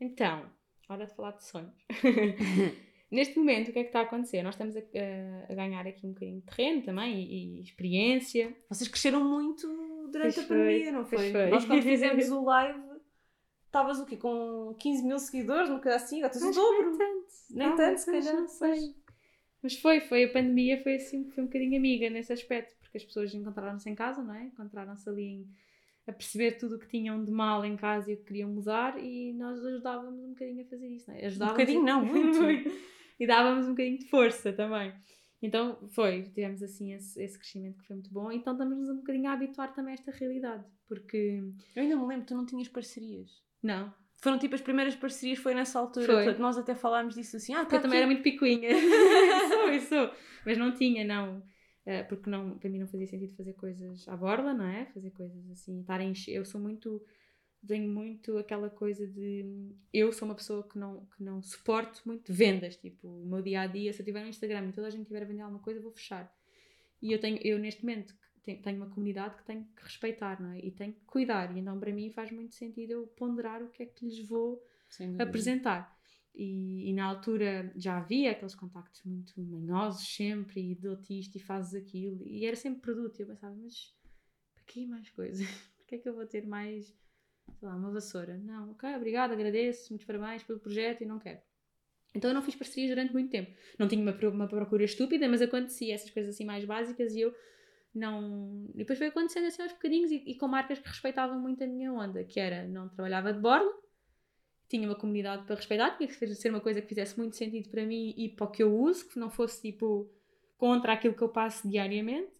Então, 0.00 0.50
hora 0.88 1.06
de 1.06 1.14
falar 1.14 1.32
de 1.32 1.44
sonhos. 1.44 1.86
Neste 3.10 3.38
momento, 3.38 3.68
o 3.68 3.72
que 3.72 3.78
é 3.78 3.82
que 3.82 3.88
está 3.88 4.00
a 4.00 4.02
acontecer? 4.02 4.42
Nós 4.42 4.54
estamos 4.54 4.76
a, 4.76 4.80
a, 5.48 5.54
ganhar 5.54 5.86
aqui 5.86 6.04
um 6.04 6.12
bocadinho 6.12 6.40
de 6.40 6.46
terreno 6.46 6.82
também 6.82 7.22
e, 7.22 7.58
e 7.58 7.62
experiência. 7.62 8.54
Vocês 8.68 8.88
cresceram 8.88 9.22
muito 9.22 9.66
durante 10.10 10.34
pois 10.34 10.38
a 10.38 10.48
pandemia, 10.48 10.92
não 10.92 11.06
foi? 11.06 11.30
foi? 11.30 11.46
Nós 11.46 11.64
quando 11.64 11.82
fizemos 11.82 12.28
o 12.30 12.42
live, 12.44 12.80
estavas 13.64 14.00
o 14.00 14.06
quê? 14.06 14.16
Com 14.16 14.74
15 14.78 15.04
mil 15.04 15.18
seguidores, 15.20 15.68
coisa 15.68 15.96
assim, 15.96 16.18
agora 16.18 16.32
tens 16.32 16.44
o 16.44 16.52
dobro. 16.52 16.90
Nem 16.90 16.98
tanto, 16.98 17.26
nem 17.50 17.68
não, 17.68 17.76
tanto 17.76 17.98
se 17.98 18.06
calhar. 18.06 18.34
Não 18.34 18.48
sei. 18.48 18.94
Mas 19.62 19.76
foi, 19.78 20.00
foi, 20.00 20.24
a 20.24 20.32
pandemia 20.32 20.82
foi 20.82 20.96
assim, 20.96 21.30
foi 21.30 21.44
um 21.44 21.46
bocadinho 21.46 21.78
amiga 21.78 22.10
nesse 22.10 22.32
aspecto, 22.32 22.76
porque 22.80 22.98
as 22.98 23.04
pessoas 23.04 23.32
encontraram-se 23.34 23.88
em 23.88 23.94
casa, 23.94 24.22
não 24.22 24.34
é? 24.34 24.44
Encontraram-se 24.46 25.08
ali 25.08 25.24
em 25.24 25.48
a 26.06 26.12
perceber 26.12 26.52
tudo 26.52 26.76
o 26.76 26.78
que 26.78 26.88
tinham 26.88 27.22
de 27.24 27.30
mal 27.30 27.64
em 27.64 27.76
casa 27.76 28.10
e 28.10 28.14
o 28.14 28.16
que 28.18 28.24
queriam 28.24 28.48
mudar 28.48 28.96
e 29.02 29.32
nós 29.32 29.64
ajudávamos 29.64 30.22
um 30.22 30.30
bocadinho 30.30 30.62
a 30.64 30.68
fazer 30.68 30.88
isso, 30.88 31.10
não 31.10 31.16
é? 31.16 31.26
Ajudávamos 31.26 31.52
um 31.52 31.64
bocadinho, 31.64 31.84
não, 31.84 32.04
muito. 32.06 32.70
e 33.18 33.26
dávamos 33.26 33.66
um 33.66 33.70
bocadinho 33.70 33.98
de 33.98 34.08
força 34.08 34.52
também. 34.52 34.94
Então 35.42 35.78
foi, 35.88 36.22
tivemos 36.22 36.62
assim 36.62 36.94
esse, 36.94 37.22
esse, 37.22 37.38
crescimento 37.38 37.78
que 37.78 37.86
foi 37.86 37.96
muito 37.96 38.12
bom. 38.12 38.32
Então 38.32 38.52
estamos-nos 38.52 38.88
um 38.88 38.96
bocadinho 38.96 39.28
a 39.28 39.32
habituar 39.32 39.74
também 39.74 39.92
a 39.92 39.94
esta 39.94 40.10
realidade, 40.10 40.64
porque. 40.88 41.42
Eu 41.74 41.82
ainda 41.82 41.96
me 41.96 42.06
lembro, 42.06 42.26
tu 42.26 42.34
não 42.34 42.46
tinhas 42.46 42.68
parcerias. 42.68 43.30
Não. 43.62 43.92
Foram 44.18 44.38
tipo 44.38 44.54
as 44.54 44.62
primeiras 44.62 44.96
parcerias, 44.96 45.38
foi 45.38 45.54
nessa 45.54 45.78
altura. 45.78 46.06
Foi. 46.06 46.14
Portanto, 46.16 46.38
nós 46.38 46.56
até 46.56 46.74
falámos 46.74 47.14
disso 47.14 47.36
assim. 47.36 47.52
Ah, 47.52 47.66
tá 47.66 47.76
eu 47.76 47.82
também 47.82 47.98
era 47.98 48.06
muito 48.06 48.22
picuinha. 48.22 48.70
sou, 49.48 49.68
eu 49.68 49.80
sou. 49.80 50.10
Mas 50.44 50.56
não 50.56 50.72
tinha, 50.72 51.04
não. 51.04 51.42
Eh, 51.86 52.02
porque 52.02 52.28
não, 52.28 52.58
para 52.58 52.68
mim 52.68 52.80
não 52.80 52.88
fazia 52.88 53.06
sentido 53.06 53.36
fazer 53.36 53.52
coisas 53.52 54.08
à 54.08 54.16
borla, 54.16 54.52
não 54.52 54.66
é? 54.66 54.86
Fazer 54.86 55.10
coisas 55.12 55.48
assim, 55.50 55.80
estar 55.80 56.00
em, 56.00 56.12
eu 56.26 56.44
sou 56.44 56.60
muito 56.60 57.00
tenho 57.66 57.88
muito 57.88 58.38
aquela 58.38 58.70
coisa 58.70 59.06
de 59.06 59.74
eu 59.92 60.12
sou 60.12 60.28
uma 60.28 60.34
pessoa 60.34 60.62
que 60.68 60.78
não 60.78 61.06
que 61.06 61.22
não 61.22 61.42
suporto 61.42 62.02
muito 62.04 62.32
vendas, 62.32 62.76
tipo, 62.76 63.08
o 63.08 63.26
meu 63.26 63.40
dia 63.40 63.62
a 63.62 63.66
dia, 63.66 63.92
se 63.92 64.02
eu 64.02 64.04
tiver 64.04 64.20
no 64.22 64.28
Instagram 64.28 64.68
e 64.68 64.72
toda 64.72 64.88
a 64.88 64.90
gente 64.90 65.06
tiver 65.06 65.22
a 65.22 65.26
vender 65.26 65.42
alguma 65.42 65.62
coisa, 65.62 65.80
vou 65.80 65.92
fechar. 65.92 66.32
E 67.00 67.12
eu 67.12 67.20
tenho 67.20 67.38
eu 67.42 67.58
neste 67.58 67.82
momento 67.82 68.14
tenho 68.44 68.76
uma 68.76 68.88
comunidade 68.88 69.36
que 69.36 69.44
tenho 69.44 69.64
que 69.64 69.82
respeitar, 69.82 70.40
não 70.40 70.52
é? 70.52 70.60
E 70.60 70.70
tenho 70.70 70.92
que 70.92 71.04
cuidar, 71.04 71.56
e 71.56 71.60
então 71.60 71.78
para 71.78 71.92
mim 71.92 72.10
faz 72.10 72.30
muito 72.32 72.54
sentido 72.54 72.90
eu 72.92 73.06
ponderar 73.08 73.62
o 73.62 73.68
que 73.68 73.82
é 73.84 73.86
que 73.86 74.06
lhes 74.06 74.26
vou 74.28 74.62
apresentar. 75.18 75.95
E, 76.38 76.90
e, 76.90 76.92
na 76.92 77.06
altura 77.06 77.72
já 77.74 77.96
havia 77.96 78.30
aqueles 78.30 78.54
contactos 78.54 79.02
muito 79.04 79.40
manhosos 79.40 80.06
sempre, 80.06 80.72
e 80.72 80.74
dou-te 80.74 81.18
isto 81.18 81.36
e 81.36 81.40
fazes 81.40 81.74
aquilo, 81.74 82.22
e 82.26 82.44
era 82.44 82.54
sempre 82.54 82.82
produto. 82.82 83.18
E 83.18 83.22
eu 83.22 83.26
pensava, 83.26 83.56
mas 83.56 83.96
para 84.54 84.64
que 84.64 84.86
mais 84.86 85.08
coisas? 85.10 85.46
Para 85.76 85.86
que 85.86 85.94
é 85.94 85.98
que 85.98 86.08
eu 86.08 86.14
vou 86.14 86.26
ter 86.26 86.44
mais, 86.46 86.86
sei 87.58 87.68
lá, 87.68 87.76
uma 87.76 87.90
vassoura? 87.90 88.36
Não, 88.38 88.72
ok, 88.72 88.96
obrigada, 88.96 89.32
agradeço, 89.32 89.90
muitos 89.90 90.04
parabéns 90.04 90.42
pelo 90.42 90.58
projeto 90.58 91.02
e 91.02 91.06
não 91.06 91.18
quero. 91.18 91.40
Então 92.12 92.30
eu 92.30 92.34
não 92.34 92.42
fiz 92.42 92.56
parcerias 92.56 92.90
durante 92.90 93.12
muito 93.12 93.30
tempo. 93.30 93.56
Não 93.78 93.86
tinha 93.86 94.02
uma, 94.02 94.12
uma 94.30 94.48
procura 94.48 94.84
estúpida, 94.84 95.28
mas 95.28 95.40
acontecia 95.40 95.94
essas 95.94 96.10
coisas 96.10 96.34
assim 96.34 96.44
mais 96.44 96.64
básicas 96.64 97.14
e 97.14 97.20
eu 97.20 97.34
não. 97.94 98.66
E 98.74 98.78
depois 98.78 98.98
foi 98.98 99.08
acontecendo 99.08 99.46
assim 99.46 99.62
aos 99.62 99.72
bocadinhos 99.72 100.10
e, 100.10 100.22
e 100.26 100.34
com 100.34 100.48
marcas 100.48 100.78
que 100.78 100.88
respeitavam 100.88 101.40
muito 101.40 101.62
a 101.62 101.66
minha 101.66 101.92
onda, 101.92 102.24
que 102.24 102.40
era 102.40 102.66
não 102.66 102.88
trabalhava 102.88 103.32
de 103.32 103.38
borla 103.38 103.85
tinha 104.68 104.88
uma 104.88 104.96
comunidade 104.96 105.44
para 105.44 105.56
respeitar, 105.56 105.96
tinha 105.96 106.08
que 106.08 106.34
ser 106.34 106.50
uma 106.50 106.60
coisa 106.60 106.80
que 106.80 106.88
fizesse 106.88 107.18
muito 107.18 107.36
sentido 107.36 107.68
para 107.68 107.84
mim 107.84 108.14
e 108.16 108.28
para 108.28 108.46
o 108.46 108.50
que 108.50 108.62
eu 108.62 108.74
uso, 108.74 109.08
que 109.08 109.18
não 109.18 109.30
fosse 109.30 109.62
tipo 109.62 110.10
contra 110.56 110.92
aquilo 110.92 111.14
que 111.14 111.22
eu 111.22 111.28
passo 111.28 111.68
diariamente. 111.68 112.30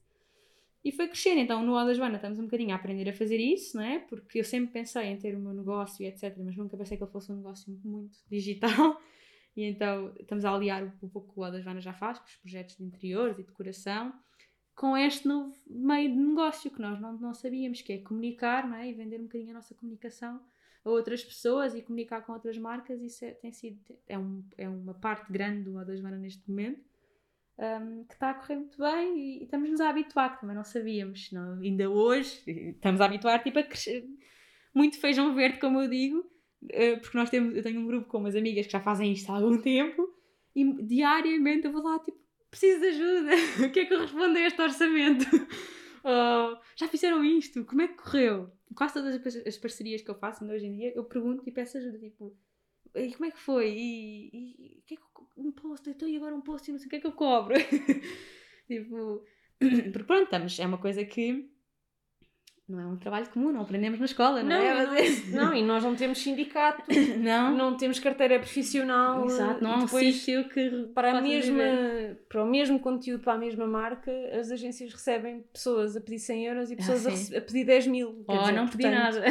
E 0.84 0.92
foi 0.92 1.08
crescendo. 1.08 1.40
Então, 1.40 1.64
no 1.64 1.72
Oda 1.72 1.92
Joana, 1.92 2.14
estamos 2.14 2.38
um 2.38 2.44
bocadinho 2.44 2.72
a 2.72 2.76
aprender 2.76 3.08
a 3.08 3.12
fazer 3.12 3.38
isso, 3.38 3.76
não 3.76 3.82
é? 3.82 3.98
Porque 3.98 4.38
eu 4.38 4.44
sempre 4.44 4.72
pensei 4.72 5.06
em 5.06 5.16
ter 5.16 5.34
o 5.34 5.40
meu 5.40 5.52
negócio 5.52 6.04
e 6.04 6.06
etc., 6.06 6.36
mas 6.44 6.56
nunca 6.56 6.76
pensei 6.76 6.96
que 6.96 7.02
ele 7.02 7.10
fosse 7.10 7.32
um 7.32 7.36
negócio 7.36 7.76
muito 7.84 8.18
digital. 8.28 9.00
E 9.56 9.64
então 9.64 10.12
estamos 10.20 10.44
a 10.44 10.52
aliar 10.52 10.84
um 10.84 11.08
pouco 11.08 11.32
que 11.32 11.40
o 11.40 11.50
da 11.50 11.58
Joana 11.58 11.80
já 11.80 11.94
faz, 11.94 12.18
com 12.18 12.26
os 12.26 12.36
projetos 12.36 12.76
de 12.76 12.84
interiores 12.84 13.38
e 13.38 13.42
decoração, 13.42 14.12
com 14.74 14.94
este 14.94 15.26
novo 15.26 15.56
meio 15.66 16.10
de 16.10 16.16
negócio 16.18 16.70
que 16.70 16.78
nós 16.78 17.00
não, 17.00 17.14
não 17.14 17.32
sabíamos, 17.32 17.80
que 17.80 17.94
é 17.94 17.98
comunicar 17.98 18.68
não 18.68 18.76
é? 18.76 18.90
e 18.90 18.92
vender 18.92 19.18
um 19.18 19.22
bocadinho 19.22 19.52
a 19.52 19.54
nossa 19.54 19.74
comunicação 19.74 20.38
a 20.86 20.90
outras 20.90 21.24
pessoas 21.24 21.74
e 21.74 21.82
comunicar 21.82 22.22
com 22.22 22.32
outras 22.32 22.56
marcas. 22.56 23.02
Isso 23.02 23.24
é, 23.24 23.32
tem 23.32 23.52
sido, 23.52 23.80
é, 24.06 24.16
um, 24.16 24.44
é 24.56 24.68
uma 24.68 24.94
parte 24.94 25.32
grande 25.32 25.64
do 25.64 25.84
da 25.84 25.96
Joana 25.96 26.16
neste 26.16 26.48
momento. 26.48 26.80
Um, 27.58 28.04
que 28.04 28.12
está 28.12 28.30
a 28.30 28.34
correr 28.34 28.56
muito 28.56 28.78
bem 28.78 29.18
e, 29.18 29.38
e 29.40 29.44
estamos-nos 29.44 29.80
a 29.80 29.88
habituar, 29.88 30.38
também 30.38 30.54
não 30.54 30.62
sabíamos. 30.62 31.32
Não, 31.32 31.58
ainda 31.58 31.90
hoje 31.90 32.42
estamos 32.46 33.00
a 33.00 33.06
habituar 33.06 33.42
tipo, 33.42 33.58
a 33.58 33.62
crescer 33.62 34.06
muito 34.74 35.00
feijão 35.00 35.34
verde, 35.34 35.58
como 35.58 35.80
eu 35.80 35.88
digo, 35.88 36.18
uh, 36.18 37.00
porque 37.00 37.16
nós 37.16 37.30
temos, 37.30 37.56
eu 37.56 37.62
tenho 37.62 37.80
um 37.80 37.86
grupo 37.86 38.08
com 38.08 38.18
umas 38.18 38.36
amigas 38.36 38.66
que 38.66 38.72
já 38.72 38.80
fazem 38.80 39.10
isto 39.10 39.32
há 39.32 39.36
algum 39.36 39.58
tempo 39.58 40.06
e 40.54 40.70
diariamente 40.82 41.66
eu 41.66 41.72
vou 41.72 41.82
lá 41.82 41.98
tipo, 41.98 42.18
preciso 42.50 42.80
de 42.80 42.86
ajuda, 42.88 43.30
o 43.66 43.70
que 43.72 43.80
é 43.80 43.84
que 43.86 43.94
eu 43.94 44.00
respondo 44.00 44.36
a 44.36 44.40
este 44.42 44.60
orçamento? 44.60 45.24
oh, 46.04 46.58
já 46.76 46.86
fizeram 46.88 47.24
isto? 47.24 47.64
Como 47.64 47.80
é 47.80 47.88
que 47.88 47.94
correu? 47.94 48.52
Quase 48.74 48.94
todas 48.94 49.46
as 49.46 49.56
parcerias 49.56 50.02
que 50.02 50.10
eu 50.10 50.14
faço 50.14 50.44
hoje 50.44 50.66
em 50.66 50.76
dia, 50.76 50.92
eu 50.94 51.04
pergunto 51.04 51.42
e 51.46 51.52
peço 51.52 51.78
ajuda, 51.78 51.98
tipo, 51.98 52.36
e 52.94 53.12
como 53.12 53.26
é 53.26 53.30
que 53.30 53.38
foi? 53.38 53.70
E, 53.70 54.26
e 54.32 54.82
que 54.86 54.94
é 54.94 54.96
que 54.96 55.02
um 55.36 55.52
post, 55.52 55.88
então 55.88 56.08
e 56.08 56.16
agora 56.16 56.34
um 56.34 56.40
post 56.40 56.68
e 56.68 56.72
não 56.72 56.78
sei 56.78 56.86
o 56.86 56.90
que 56.90 56.96
é 56.96 57.00
que 57.00 57.06
eu 57.06 57.12
cobro? 57.12 57.54
tipo, 58.66 59.24
porque 59.92 60.04
pronto, 60.04 60.24
estamos, 60.24 60.58
é 60.58 60.66
uma 60.66 60.78
coisa 60.78 61.04
que 61.04 61.50
não 62.68 62.80
é 62.80 62.86
um 62.86 62.96
trabalho 62.96 63.28
comum, 63.28 63.52
não 63.52 63.60
aprendemos 63.60 64.00
na 64.00 64.06
escola, 64.06 64.42
não, 64.42 64.48
não 64.48 64.56
é? 64.56 64.86
Não, 64.86 64.94
é 64.94 65.10
não, 65.30 65.54
e 65.54 65.62
nós 65.62 65.84
não 65.84 65.94
temos 65.94 66.18
sindicato, 66.18 66.82
não, 67.18 67.54
não 67.56 67.76
temos 67.76 68.00
carteira 68.00 68.38
profissional. 68.40 69.24
Exato, 69.24 69.62
não 69.62 69.72
há 69.72 69.76
um 69.84 69.88
sítio 69.88 70.48
que 70.48 70.88
para, 70.92 71.16
a 71.16 71.20
mesma, 71.20 71.64
para 72.28 72.42
o 72.42 72.46
mesmo 72.46 72.80
conteúdo, 72.80 73.22
para 73.22 73.34
a 73.34 73.38
mesma 73.38 73.66
marca, 73.66 74.10
as 74.36 74.50
agências 74.50 74.92
recebem 74.92 75.44
pessoas 75.52 75.96
a 75.96 76.00
pedir 76.00 76.18
100 76.18 76.44
euros 76.46 76.70
e 76.70 76.74
ah, 76.74 76.76
pessoas 76.76 77.06
ah, 77.06 77.36
a, 77.36 77.38
a, 77.38 77.40
pedir 77.40 77.64
10 77.64 77.86
mil. 77.86 78.24
Oh, 78.26 78.50
não 78.50 78.66
pedi 78.66 78.90
nada. 78.90 79.22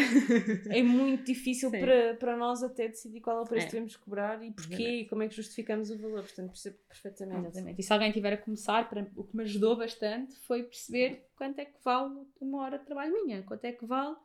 É 0.69 0.81
muito 0.81 1.25
difícil 1.25 1.69
para, 1.71 2.13
para 2.15 2.37
nós 2.37 2.63
até 2.63 2.87
decidir 2.87 3.19
qual 3.19 3.39
é 3.39 3.41
o 3.41 3.45
preço 3.45 3.65
é. 3.65 3.67
que 3.67 3.73
devemos 3.73 3.97
cobrar 3.97 4.41
e 4.41 4.51
porquê 4.51 5.01
e 5.01 5.05
como 5.05 5.23
é 5.23 5.27
que 5.27 5.35
justificamos 5.35 5.89
o 5.89 5.97
valor. 5.97 6.21
Portanto, 6.21 6.51
percebo 6.51 6.77
perfeitamente. 6.87 7.47
Exatamente. 7.47 7.79
E 7.81 7.83
se 7.83 7.91
alguém 7.91 8.11
tiver 8.13 8.31
a 8.31 8.37
começar, 8.37 8.89
para, 8.89 9.05
o 9.13 9.25
que 9.25 9.35
me 9.35 9.43
ajudou 9.43 9.75
bastante 9.75 10.35
foi 10.47 10.63
perceber 10.63 11.25
quanto 11.35 11.59
é 11.59 11.65
que 11.65 11.77
vale 11.83 12.25
uma 12.39 12.61
hora 12.61 12.79
de 12.79 12.85
trabalho 12.85 13.13
minha, 13.13 13.43
quanto 13.43 13.65
é 13.65 13.71
que 13.71 13.85
vale 13.85 14.15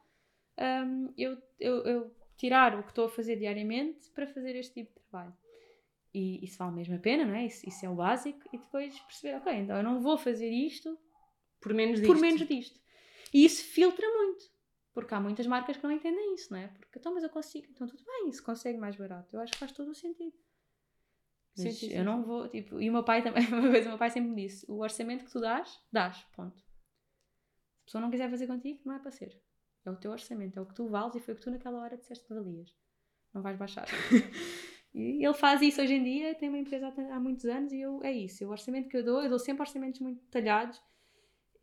um, 0.59 1.13
eu, 1.17 1.39
eu, 1.59 1.85
eu, 1.85 2.17
tirar 2.37 2.79
o 2.79 2.83
que 2.83 2.91
estou 2.91 3.07
a 3.07 3.11
fazer 3.11 3.37
diariamente 3.37 4.11
para 4.11 4.27
fazer 4.27 4.57
este 4.57 4.75
tipo 4.75 4.99
de 4.99 5.07
trabalho. 5.07 5.35
E 6.13 6.45
isso 6.45 6.59
vale 6.59 6.73
mesmo 6.73 6.97
a 6.97 6.99
pena, 6.99 7.25
não 7.25 7.35
é? 7.35 7.47
Isso, 7.47 7.69
isso 7.69 7.87
é 7.87 7.89
o 7.89 7.95
básico. 7.95 8.41
E 8.53 8.59
depois 8.59 8.99
perceber, 9.01 9.37
ok, 9.37 9.53
então 9.53 9.77
eu 9.77 9.83
não 9.83 10.01
vou 10.01 10.19
fazer 10.19 10.51
isto 10.51 10.99
por 11.61 11.73
menos 11.73 12.01
disto. 12.01 12.13
Por 12.13 12.21
menos 12.21 12.47
disto. 12.47 12.81
E 13.33 13.45
isso 13.45 13.65
filtra 13.65 14.07
muito. 14.09 14.45
Porque 14.93 15.15
há 15.15 15.21
muitas 15.21 15.47
marcas 15.47 15.77
que 15.77 15.85
não 15.85 15.93
entendem 15.93 16.35
isso, 16.35 16.53
não 16.53 16.59
é? 16.59 16.67
Porque 16.67 16.99
então, 16.99 17.15
mas 17.15 17.23
eu 17.23 17.31
consigo, 17.31 17.69
então 17.71 17.87
tudo 17.87 18.05
bem, 18.05 18.29
isso 18.29 18.43
consegue 18.43 18.77
mais 18.77 18.97
barato. 18.97 19.35
Eu 19.35 19.41
acho 19.41 19.53
que 19.53 19.59
faz 19.59 19.71
todo 19.71 19.91
o 19.91 19.95
sentido. 19.95 20.37
Mas 21.57 21.75
sim, 21.75 21.89
sim, 21.89 21.95
eu 21.95 22.05
não 22.05 22.25
vou, 22.25 22.49
tipo, 22.49 22.81
e 22.81 22.91
o 22.91 22.93
meu 22.93 23.05
pai 23.05 23.23
também, 23.23 23.47
uma 23.53 23.71
vez 23.71 23.87
o 23.87 23.91
meu 23.91 23.99
pai 23.99 24.11
sempre 24.11 24.31
me 24.31 24.43
disse: 24.43 24.67
o 24.69 24.81
orçamento 24.81 25.25
que 25.25 25.31
tu 25.31 25.41
dás, 25.41 25.81
dás, 25.93 26.19
ponto 26.35 26.70
pessoa 27.91 28.01
não 28.01 28.11
quiser 28.11 28.31
fazer 28.31 28.47
contigo, 28.47 28.81
não 28.85 28.95
é 28.95 28.99
para 29.01 29.11
ser. 29.11 29.37
É 29.85 29.91
o 29.91 29.97
teu 29.97 30.13
orçamento, 30.13 30.57
é 30.57 30.63
o 30.63 30.67
que 30.67 30.75
tu 30.75 30.89
vales 30.89 31.17
e 31.17 31.21
foi 31.21 31.35
o 31.35 31.37
que 31.37 31.43
tu 31.43 31.51
naquela 31.51 31.81
hora 31.81 31.97
disseste 31.97 32.25
que 32.25 32.33
valias. 32.33 32.73
Não 33.35 33.43
vais 33.43 33.57
baixar. 33.57 33.87
e 34.95 35.25
ele 35.25 35.35
faz 35.35 35.61
isso 35.61 35.83
hoje 35.83 35.95
em 35.95 36.05
dia, 36.05 36.35
tem 36.37 36.49
uma 36.49 36.59
empresa 36.59 36.95
há, 37.11 37.19
muitos 37.19 37.45
anos 37.47 37.73
e 37.73 37.81
eu, 37.81 38.01
é 38.05 38.13
isso. 38.13 38.47
O 38.47 38.51
orçamento 38.51 38.89
que 38.89 38.97
eu 38.97 39.05
dou, 39.05 39.21
eu 39.21 39.29
dou 39.29 39.39
sempre 39.41 39.63
orçamentos 39.63 40.01
muito 40.01 40.23
detalhados 40.23 40.81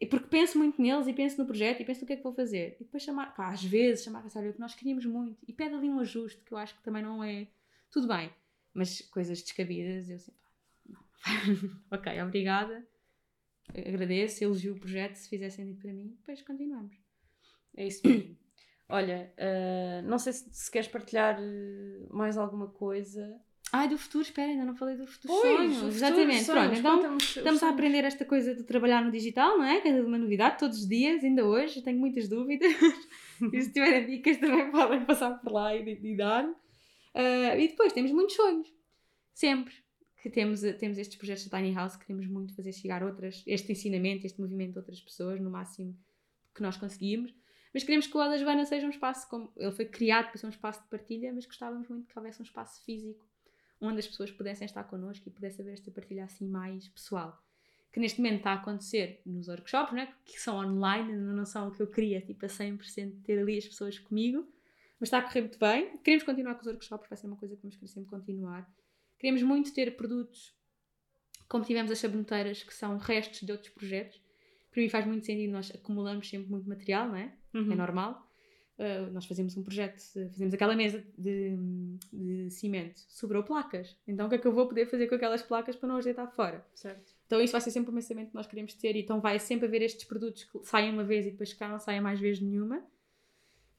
e 0.02 0.06
porque 0.06 0.28
penso 0.28 0.58
muito 0.58 0.82
neles 0.82 1.08
e 1.08 1.14
penso 1.14 1.38
no 1.38 1.46
projeto 1.46 1.82
e 1.82 1.86
penso 1.86 2.02
no 2.02 2.08
que 2.08 2.14
é 2.14 2.18
que 2.18 2.24
vou 2.24 2.34
fazer. 2.34 2.76
E 2.80 2.84
depois 2.84 3.04
chamar, 3.04 3.34
pá, 3.34 3.50
às 3.50 3.64
vezes 3.64 4.04
chamar 4.04 4.26
a 4.26 4.30
saber 4.30 4.50
o 4.50 4.54
que 4.54 4.60
nós 4.60 4.76
queríamos 4.76 5.06
muito 5.06 5.40
e 5.48 5.54
pede 5.54 5.76
ali 5.76 5.90
um 5.90 6.00
ajuste 6.00 6.42
que 6.44 6.52
eu 6.52 6.58
acho 6.58 6.76
que 6.76 6.84
também 6.84 7.04
não 7.04 7.24
é. 7.24 7.48
Tudo 7.90 8.06
bem, 8.06 8.30
mas 8.74 9.00
coisas 9.02 9.42
descabidas, 9.42 10.10
eu 10.10 10.20
sempre, 10.20 10.42
não. 10.90 11.00
ok, 11.90 12.22
obrigada 12.22 12.86
agradeço, 13.76 14.44
elogio 14.44 14.74
o 14.74 14.80
projeto, 14.80 15.16
se 15.16 15.30
fizer 15.30 15.50
sentido 15.50 15.80
para 15.80 15.94
mim, 15.94 16.16
depois 16.20 16.42
continuamos. 16.42 16.96
É 17.76 17.88
isso 17.88 18.08
mesmo. 18.08 18.38
Olha, 18.90 19.34
uh, 19.38 20.08
não 20.08 20.18
sei 20.18 20.32
se, 20.32 20.50
se 20.50 20.72
queres 20.72 20.88
partilhar 20.88 21.38
eh, 21.38 22.08
mais 22.10 22.38
alguma 22.38 22.70
coisa. 22.70 23.38
Ai, 23.74 23.90
do 23.90 23.98
futuro, 23.98 24.24
espera, 24.24 24.50
ainda 24.50 24.64
não 24.64 24.78
falei 24.78 24.96
do 24.96 25.06
futuro 25.06 25.34
pois, 25.34 25.58
sonhos. 25.58 25.74
Futuro, 25.74 25.92
Exatamente, 25.92 26.44
sonhos, 26.46 26.80
pronto, 26.80 27.00
então 27.06 27.18
estamos 27.18 27.64
a 27.64 27.70
aprender 27.70 28.06
esta 28.06 28.24
coisa 28.24 28.56
de 28.56 28.64
trabalhar 28.64 29.04
no 29.04 29.12
digital, 29.12 29.58
não 29.58 29.66
é? 29.66 29.82
Que 29.82 29.90
é 29.90 30.02
uma 30.02 30.18
novidade, 30.18 30.58
todos 30.58 30.80
os 30.80 30.88
dias, 30.88 31.22
ainda 31.22 31.46
hoje, 31.46 31.82
tenho 31.82 32.00
muitas 32.00 32.30
dúvidas. 32.30 32.72
e 33.52 33.62
se 33.62 33.74
tiverem 33.74 34.06
dicas 34.06 34.38
também 34.38 34.72
podem 34.72 35.04
passar 35.04 35.32
por 35.32 35.52
lá 35.52 35.76
e, 35.76 36.00
e 36.02 36.16
dar. 36.16 36.46
Uh, 36.46 37.60
e 37.60 37.68
depois 37.68 37.92
temos 37.92 38.14
muitos 38.14 38.38
sonhos, 38.38 38.74
sempre 39.34 39.74
que 40.30 40.34
temos, 40.36 40.62
temos 40.80 40.98
estes 40.98 41.18
projetos 41.18 41.48
da 41.48 41.58
Tiny 41.58 41.74
House, 41.74 41.96
queremos 41.96 42.28
muito 42.28 42.54
fazer 42.56 42.74
chegar 42.74 43.04
outras, 43.04 43.44
este 43.48 43.72
ensinamento, 43.72 44.26
este 44.26 44.40
movimento 44.40 44.78
a 44.78 44.82
outras 44.82 45.02
pessoas, 45.02 45.40
no 45.40 45.50
máximo 45.50 45.98
que 46.54 46.62
nós 46.62 46.76
conseguimos. 46.78 47.34
Mas 47.74 47.84
queremos 47.84 48.08
que 48.08 48.18
o 48.18 48.20
da 48.20 48.38
Joana 48.38 48.66
seja 48.66 48.88
um 48.88 48.90
espaço, 48.90 49.30
como 49.30 49.52
ele 49.56 49.72
foi 49.72 49.86
criado 49.86 50.28
para 50.28 50.38
ser 50.38 50.48
um 50.48 50.50
espaço 50.50 50.82
de 50.82 50.90
partilha, 50.90 51.32
mas 51.34 51.46
gostávamos 51.46 51.88
muito 51.88 52.08
que 52.08 52.18
houvesse 52.18 52.42
um 52.42 52.44
espaço 52.44 52.84
físico 52.84 53.26
onde 53.80 54.00
as 54.00 54.08
pessoas 54.08 54.32
pudessem 54.32 54.66
estar 54.66 54.84
connosco 54.86 55.28
e 55.28 55.32
pudessem 55.32 55.64
haver 55.64 55.74
esta 55.74 55.92
partilha 55.92 56.26
assim 56.26 56.48
mais 56.48 56.88
pessoal. 56.88 57.40
Que 57.92 58.00
neste 58.00 58.20
momento 58.20 58.38
está 58.40 58.52
a 58.52 58.56
acontecer 58.56 59.22
nos 59.26 59.48
workshops, 59.48 59.94
né? 59.94 60.14
que 60.26 60.40
são 60.40 60.58
online, 60.58 61.16
não 61.16 61.46
são 61.46 61.68
o 61.68 61.72
que 61.72 61.82
eu 61.82 61.88
queria, 61.88 62.20
tipo 62.22 62.46
a 62.46 62.50
100% 62.50 63.22
ter 63.24 63.40
ali 63.40 63.58
as 63.58 63.68
pessoas 63.68 64.00
comigo, 64.00 64.48
mas 65.00 65.08
está 65.08 65.20
a 65.20 65.22
correr 65.22 65.42
muito 65.42 65.60
bem. 65.60 65.98
Queremos 65.98 66.24
continuar 66.24 66.56
com 66.56 66.62
os 66.62 66.68
workshops, 66.68 67.08
vai 67.08 67.18
ser 67.18 67.28
uma 67.28 67.38
coisa 67.38 67.56
que 67.56 67.62
vamos 67.62 67.76
querer 67.76 67.88
sempre 67.88 68.10
continuar. 68.10 68.68
Queremos 69.18 69.42
muito 69.42 69.74
ter 69.74 69.96
produtos 69.96 70.58
como 71.48 71.64
tivemos 71.64 71.92
as 71.92 72.00
saboneteiras, 72.00 72.64
que 72.64 72.74
são 72.74 72.98
restos 72.98 73.42
de 73.42 73.52
outros 73.52 73.72
projetos. 73.72 74.22
Para 74.72 74.82
mim 74.82 74.90
faz 74.90 75.06
muito 75.06 75.26
sentido, 75.26 75.52
nós 75.52 75.72
acumulamos 75.74 76.30
sempre 76.30 76.50
muito 76.50 76.68
material, 76.68 77.08
não 77.08 77.16
é? 77.16 77.34
é 77.54 77.58
uhum. 77.58 77.72
É 77.72 77.76
normal. 77.76 78.28
Uh, 78.78 79.12
nós 79.12 79.26
fazemos 79.26 79.58
um 79.58 79.64
projeto, 79.64 80.00
fazemos 80.30 80.54
aquela 80.54 80.76
mesa 80.76 81.04
de, 81.18 81.58
de, 82.14 82.52
cimento, 82.52 83.00
sobrou 83.08 83.42
placas. 83.44 83.98
Então 84.08 84.28
o 84.28 84.30
que 84.30 84.36
é 84.36 84.38
que 84.38 84.46
eu 84.46 84.52
vou 84.52 84.68
poder 84.68 84.86
fazer 84.86 85.08
com 85.08 85.16
aquelas 85.16 85.42
placas 85.42 85.76
para 85.76 85.90
não 85.90 85.98
as 85.98 86.06
deitar 86.06 86.28
fora? 86.28 86.64
Certo. 86.76 87.12
Então 87.26 87.42
isso 87.42 87.54
vai 87.54 87.62
ser 87.62 87.72
sempre 87.72 87.90
um 87.90 87.96
pensamento 87.96 88.30
que 88.30 88.36
nós 88.36 88.46
queremos 88.46 88.76
ter 88.76 88.96
e 88.96 89.00
então 89.00 89.20
vai 89.20 89.40
sempre 89.40 89.66
haver 89.66 89.82
estes 89.82 90.06
produtos 90.06 90.44
que 90.44 90.60
saem 90.64 90.94
uma 90.94 91.04
vez 91.04 91.26
e 91.26 91.32
depois 91.32 91.54
cá 91.54 91.68
não 91.68 91.80
saem 91.80 92.02
mais 92.02 92.20
vezes 92.20 92.40
nenhuma. 92.40 92.86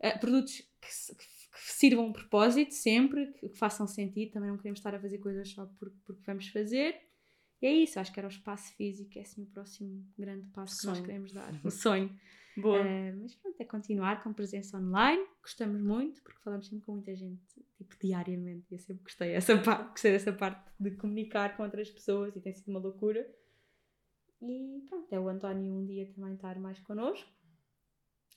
Uh, 0.01 0.19
produtos 0.19 0.63
que, 0.81 1.15
que 1.15 1.38
que 1.65 1.73
sirvam 1.73 2.07
um 2.07 2.13
propósito 2.13 2.73
sempre, 2.73 3.33
que, 3.33 3.49
façam 3.49 3.87
sentido. 3.87 4.33
Também 4.33 4.51
não 4.51 4.57
queremos 4.57 4.79
estar 4.79 4.95
a 4.95 5.01
fazer 5.01 5.19
coisas 5.19 5.49
só 5.51 5.67
porque, 5.79 5.97
porque 6.05 6.23
vamos 6.27 6.49
fazer. 6.49 6.97
E 7.61 7.67
é 7.67 7.73
isso, 7.73 7.99
acho 7.99 8.13
que 8.13 8.21
era 8.21 8.29
o 8.29 8.31
espaço 8.31 8.73
físico, 8.75 9.19
é 9.19 9.23
assim 9.23 9.43
o 9.43 9.47
próximo 9.47 10.07
grande 10.17 10.47
passo 10.51 10.77
sonho. 10.77 10.95
que 10.95 11.01
nós 11.01 11.07
queremos 11.07 11.33
dar. 11.33 11.53
O 11.65 11.71
sonho. 11.73 12.17
Boa. 12.57 12.81
Uh, 12.81 13.21
mas 13.21 13.35
pronto, 13.35 13.61
é 13.61 13.65
continuar 13.65 14.23
com 14.23 14.33
presença 14.33 14.79
online. 14.79 15.25
Gostamos 15.43 15.81
muito, 15.81 16.23
porque 16.23 16.41
falamos 16.41 16.69
sempre 16.69 16.85
com 16.85 16.93
muita 16.93 17.15
gente, 17.15 17.43
tipo, 17.77 17.97
diariamente. 18.01 18.67
E 18.71 18.75
eu 18.75 18.79
sempre 18.79 19.03
gostei 19.03 19.33
dessa 19.33 19.59
parte, 19.59 19.91
gostei 19.91 20.13
dessa 20.13 20.33
parte 20.33 20.71
de 20.79 20.91
comunicar 20.93 21.57
com 21.57 21.63
outras 21.65 21.91
pessoas 21.91 22.35
e 22.37 22.41
tem 22.41 22.55
sido 22.55 22.69
uma 22.69 22.81
loucura. 22.81 23.29
E 24.41 24.85
pronto, 24.89 25.13
é 25.13 25.19
o 25.19 25.29
António 25.29 25.75
um 25.75 25.85
dia 25.85 26.07
também 26.15 26.35
estar 26.35 26.59
mais 26.61 26.79
connosco 26.81 27.29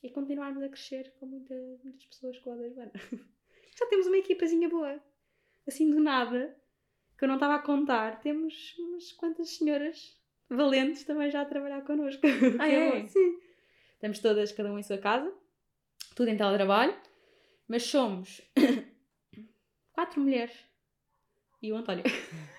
e 0.02 0.10
continuarmos 0.10 0.62
a 0.62 0.68
crescer 0.68 1.12
com 1.18 1.26
muita, 1.26 1.54
muitas 1.82 2.04
pessoas 2.06 2.38
com 2.38 2.52
a 2.52 2.56
Urbana. 2.56 2.92
Já 3.78 3.86
temos 3.86 4.06
uma 4.06 4.18
equipazinha 4.18 4.68
boa. 4.68 5.00
Assim 5.66 5.88
do 5.90 6.00
nada, 6.00 6.56
que 7.16 7.24
eu 7.24 7.28
não 7.28 7.36
estava 7.36 7.54
a 7.54 7.62
contar, 7.62 8.20
temos 8.20 8.76
umas 8.78 9.12
quantas 9.12 9.50
senhoras 9.50 10.20
valentes 10.48 11.04
também 11.04 11.30
já 11.30 11.42
a 11.42 11.46
trabalhar 11.46 11.82
connosco. 11.82 12.22
Ah, 12.58 12.68
é? 12.68 13.06
Sim. 13.06 13.38
Estamos 13.94 14.18
todas, 14.18 14.50
cada 14.52 14.72
um 14.72 14.78
em 14.78 14.82
sua 14.82 14.98
casa, 14.98 15.32
tudo 16.16 16.28
em 16.28 16.36
teletrabalho, 16.36 16.94
mas 17.68 17.84
somos 17.84 18.42
quatro 19.92 20.20
mulheres 20.20 20.56
e 21.62 21.72
o 21.72 21.76
António. 21.76 22.04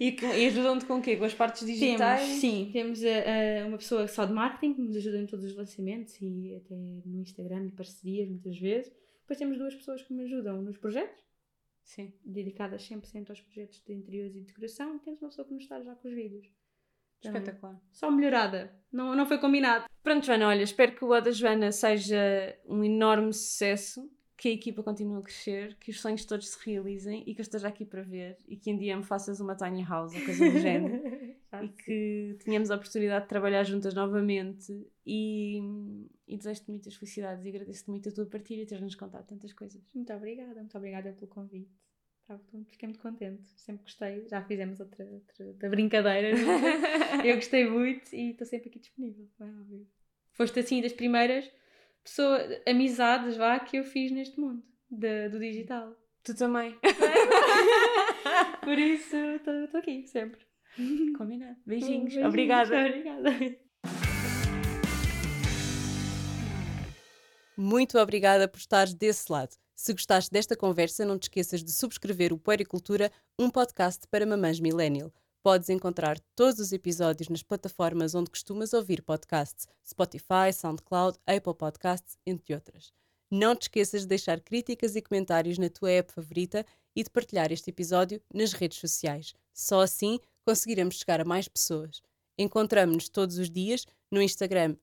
E, 0.00 0.16
e 0.20 0.46
ajudam-te 0.46 0.86
com 0.86 0.98
o 0.98 1.02
quê? 1.02 1.16
Com 1.16 1.24
as 1.24 1.34
partes 1.34 1.66
digitais? 1.66 2.20
Temos, 2.20 2.40
sim, 2.40 2.70
temos 2.72 3.00
uh, 3.02 3.66
uma 3.66 3.78
pessoa 3.78 4.06
só 4.06 4.24
de 4.24 4.32
marketing 4.32 4.74
que 4.74 4.80
nos 4.80 4.96
ajuda 4.96 5.18
em 5.18 5.26
todos 5.26 5.44
os 5.44 5.56
lançamentos 5.56 6.16
e 6.20 6.54
até 6.54 6.74
no 6.74 7.20
Instagram 7.20 7.66
e 7.66 7.72
parcerias 7.72 8.28
muitas 8.28 8.58
vezes. 8.58 8.92
Depois 9.20 9.38
temos 9.38 9.58
duas 9.58 9.74
pessoas 9.74 10.02
que 10.02 10.12
me 10.12 10.24
ajudam 10.24 10.62
nos 10.62 10.78
projetos, 10.78 11.22
sim. 11.82 12.12
dedicadas 12.24 12.88
100% 12.88 13.30
aos 13.30 13.40
projetos 13.40 13.82
de 13.84 13.92
interiores 13.92 14.36
e 14.36 14.40
decoração. 14.40 14.96
E 14.96 14.98
temos 15.00 15.20
uma 15.20 15.28
pessoa 15.28 15.46
que 15.46 15.54
nos 15.54 15.62
está 15.64 15.82
já 15.82 15.94
com 15.94 16.08
os 16.08 16.14
vídeos. 16.14 16.46
Também. 17.20 17.40
Espetacular. 17.42 17.80
Só 17.90 18.10
melhorada. 18.10 18.72
Não, 18.92 19.14
não 19.14 19.26
foi 19.26 19.38
combinado. 19.38 19.86
Pronto, 20.02 20.24
Joana, 20.24 20.48
olha, 20.48 20.62
espero 20.62 20.94
que 20.94 21.04
o 21.04 21.08
O 21.08 21.20
da 21.20 21.32
Joana 21.32 21.72
seja 21.72 22.56
um 22.64 22.84
enorme 22.84 23.32
sucesso 23.32 24.08
que 24.38 24.48
a 24.48 24.52
equipa 24.52 24.84
continue 24.84 25.18
a 25.18 25.22
crescer, 25.22 25.76
que 25.80 25.90
os 25.90 26.00
sonhos 26.00 26.24
todos 26.24 26.48
se 26.48 26.58
realizem 26.64 27.24
e 27.26 27.34
que 27.34 27.40
eu 27.40 27.42
esteja 27.42 27.66
aqui 27.66 27.84
para 27.84 28.02
ver 28.02 28.38
e 28.46 28.56
que 28.56 28.72
um 28.72 28.78
dia 28.78 28.96
me 28.96 29.02
faças 29.02 29.40
uma 29.40 29.56
tiny 29.56 29.82
house 29.82 30.14
ou 30.14 30.24
coisa 30.24 30.48
do 30.48 30.58
género 30.60 31.02
e 31.60 31.68
que 31.68 32.36
tenhamos 32.44 32.70
a 32.70 32.76
oportunidade 32.76 33.24
de 33.24 33.28
trabalhar 33.28 33.64
juntas 33.64 33.94
novamente 33.94 34.72
e, 35.04 35.58
e 36.28 36.36
desejo-te 36.36 36.70
muitas 36.70 36.94
felicidades 36.94 37.44
e 37.44 37.48
agradeço-te 37.48 37.90
muito 37.90 38.08
a 38.08 38.12
tua 38.12 38.26
partilha 38.26 38.62
e 38.62 38.66
teres-nos 38.66 38.94
contado 38.94 39.26
tantas 39.26 39.52
coisas. 39.52 39.82
Muito 39.92 40.12
obrigada, 40.12 40.54
muito 40.54 40.78
obrigada 40.78 41.12
pelo 41.12 41.26
convite. 41.26 41.74
Fiquei 42.68 42.88
muito 42.88 43.00
contente, 43.00 43.42
sempre 43.56 43.82
gostei. 43.82 44.28
Já 44.28 44.44
fizemos 44.44 44.78
outra, 44.78 45.04
outra, 45.04 45.68
brincadeira. 45.68 46.30
eu 47.26 47.34
gostei 47.34 47.68
muito 47.68 48.14
e 48.14 48.30
estou 48.30 48.46
sempre 48.46 48.68
aqui 48.68 48.78
disponível. 48.78 49.26
Foste 50.32 50.60
assim 50.60 50.80
das 50.80 50.92
primeiras 50.92 51.50
pessoa, 52.08 52.40
amizades 52.66 53.36
vá, 53.36 53.58
que 53.60 53.76
eu 53.76 53.84
fiz 53.84 54.10
neste 54.10 54.40
mundo 54.40 54.62
de, 54.90 55.28
do 55.28 55.38
digital. 55.38 55.94
Tu 56.24 56.34
também. 56.34 56.76
Por 58.64 58.78
isso, 58.78 59.16
estou 59.16 59.80
aqui 59.80 60.06
sempre. 60.06 60.40
Combinado. 61.16 61.56
Beijinhos. 61.66 62.14
Beijinhos. 62.14 62.26
Obrigada. 62.26 62.86
Obrigada. 62.86 63.58
Muito 67.56 67.98
obrigada 67.98 68.46
por 68.46 68.58
estares 68.58 68.94
desse 68.94 69.32
lado. 69.32 69.56
Se 69.74 69.92
gostaste 69.92 70.30
desta 70.30 70.56
conversa, 70.56 71.04
não 71.04 71.18
te 71.18 71.24
esqueças 71.24 71.64
de 71.64 71.72
subscrever 71.72 72.32
o 72.32 72.38
Puericultura, 72.38 73.10
um 73.36 73.50
podcast 73.50 74.06
para 74.08 74.24
mamães 74.24 74.60
millennial. 74.60 75.12
Podes 75.48 75.70
encontrar 75.70 76.20
todos 76.36 76.60
os 76.60 76.72
episódios 76.74 77.30
nas 77.30 77.42
plataformas 77.42 78.14
onde 78.14 78.30
costumas 78.30 78.74
ouvir 78.74 79.00
podcasts: 79.00 79.66
Spotify, 79.82 80.52
SoundCloud, 80.52 81.18
Apple 81.26 81.54
Podcasts, 81.54 82.18
entre 82.26 82.52
outras. 82.52 82.92
Não 83.30 83.56
te 83.56 83.62
esqueças 83.62 84.02
de 84.02 84.08
deixar 84.08 84.42
críticas 84.42 84.94
e 84.94 85.00
comentários 85.00 85.56
na 85.56 85.70
tua 85.70 85.90
app 85.90 86.12
favorita 86.12 86.66
e 86.94 87.02
de 87.02 87.08
partilhar 87.08 87.50
este 87.50 87.70
episódio 87.70 88.20
nas 88.30 88.52
redes 88.52 88.76
sociais. 88.76 89.32
Só 89.54 89.80
assim 89.80 90.20
conseguiremos 90.44 90.98
chegar 90.98 91.18
a 91.18 91.24
mais 91.24 91.48
pessoas. 91.48 92.02
Encontramos-nos 92.36 93.08
todos 93.08 93.38
os 93.38 93.48
dias 93.48 93.86
no 94.12 94.20
Instagram, 94.20 94.76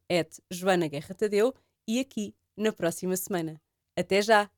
Joana 0.49 0.87
Guerra 0.87 1.13
Tadeu, 1.13 1.53
e 1.87 1.99
aqui 1.99 2.33
na 2.57 2.73
próxima 2.73 3.15
semana. 3.15 3.61
Até 3.95 4.19
já! 4.19 4.49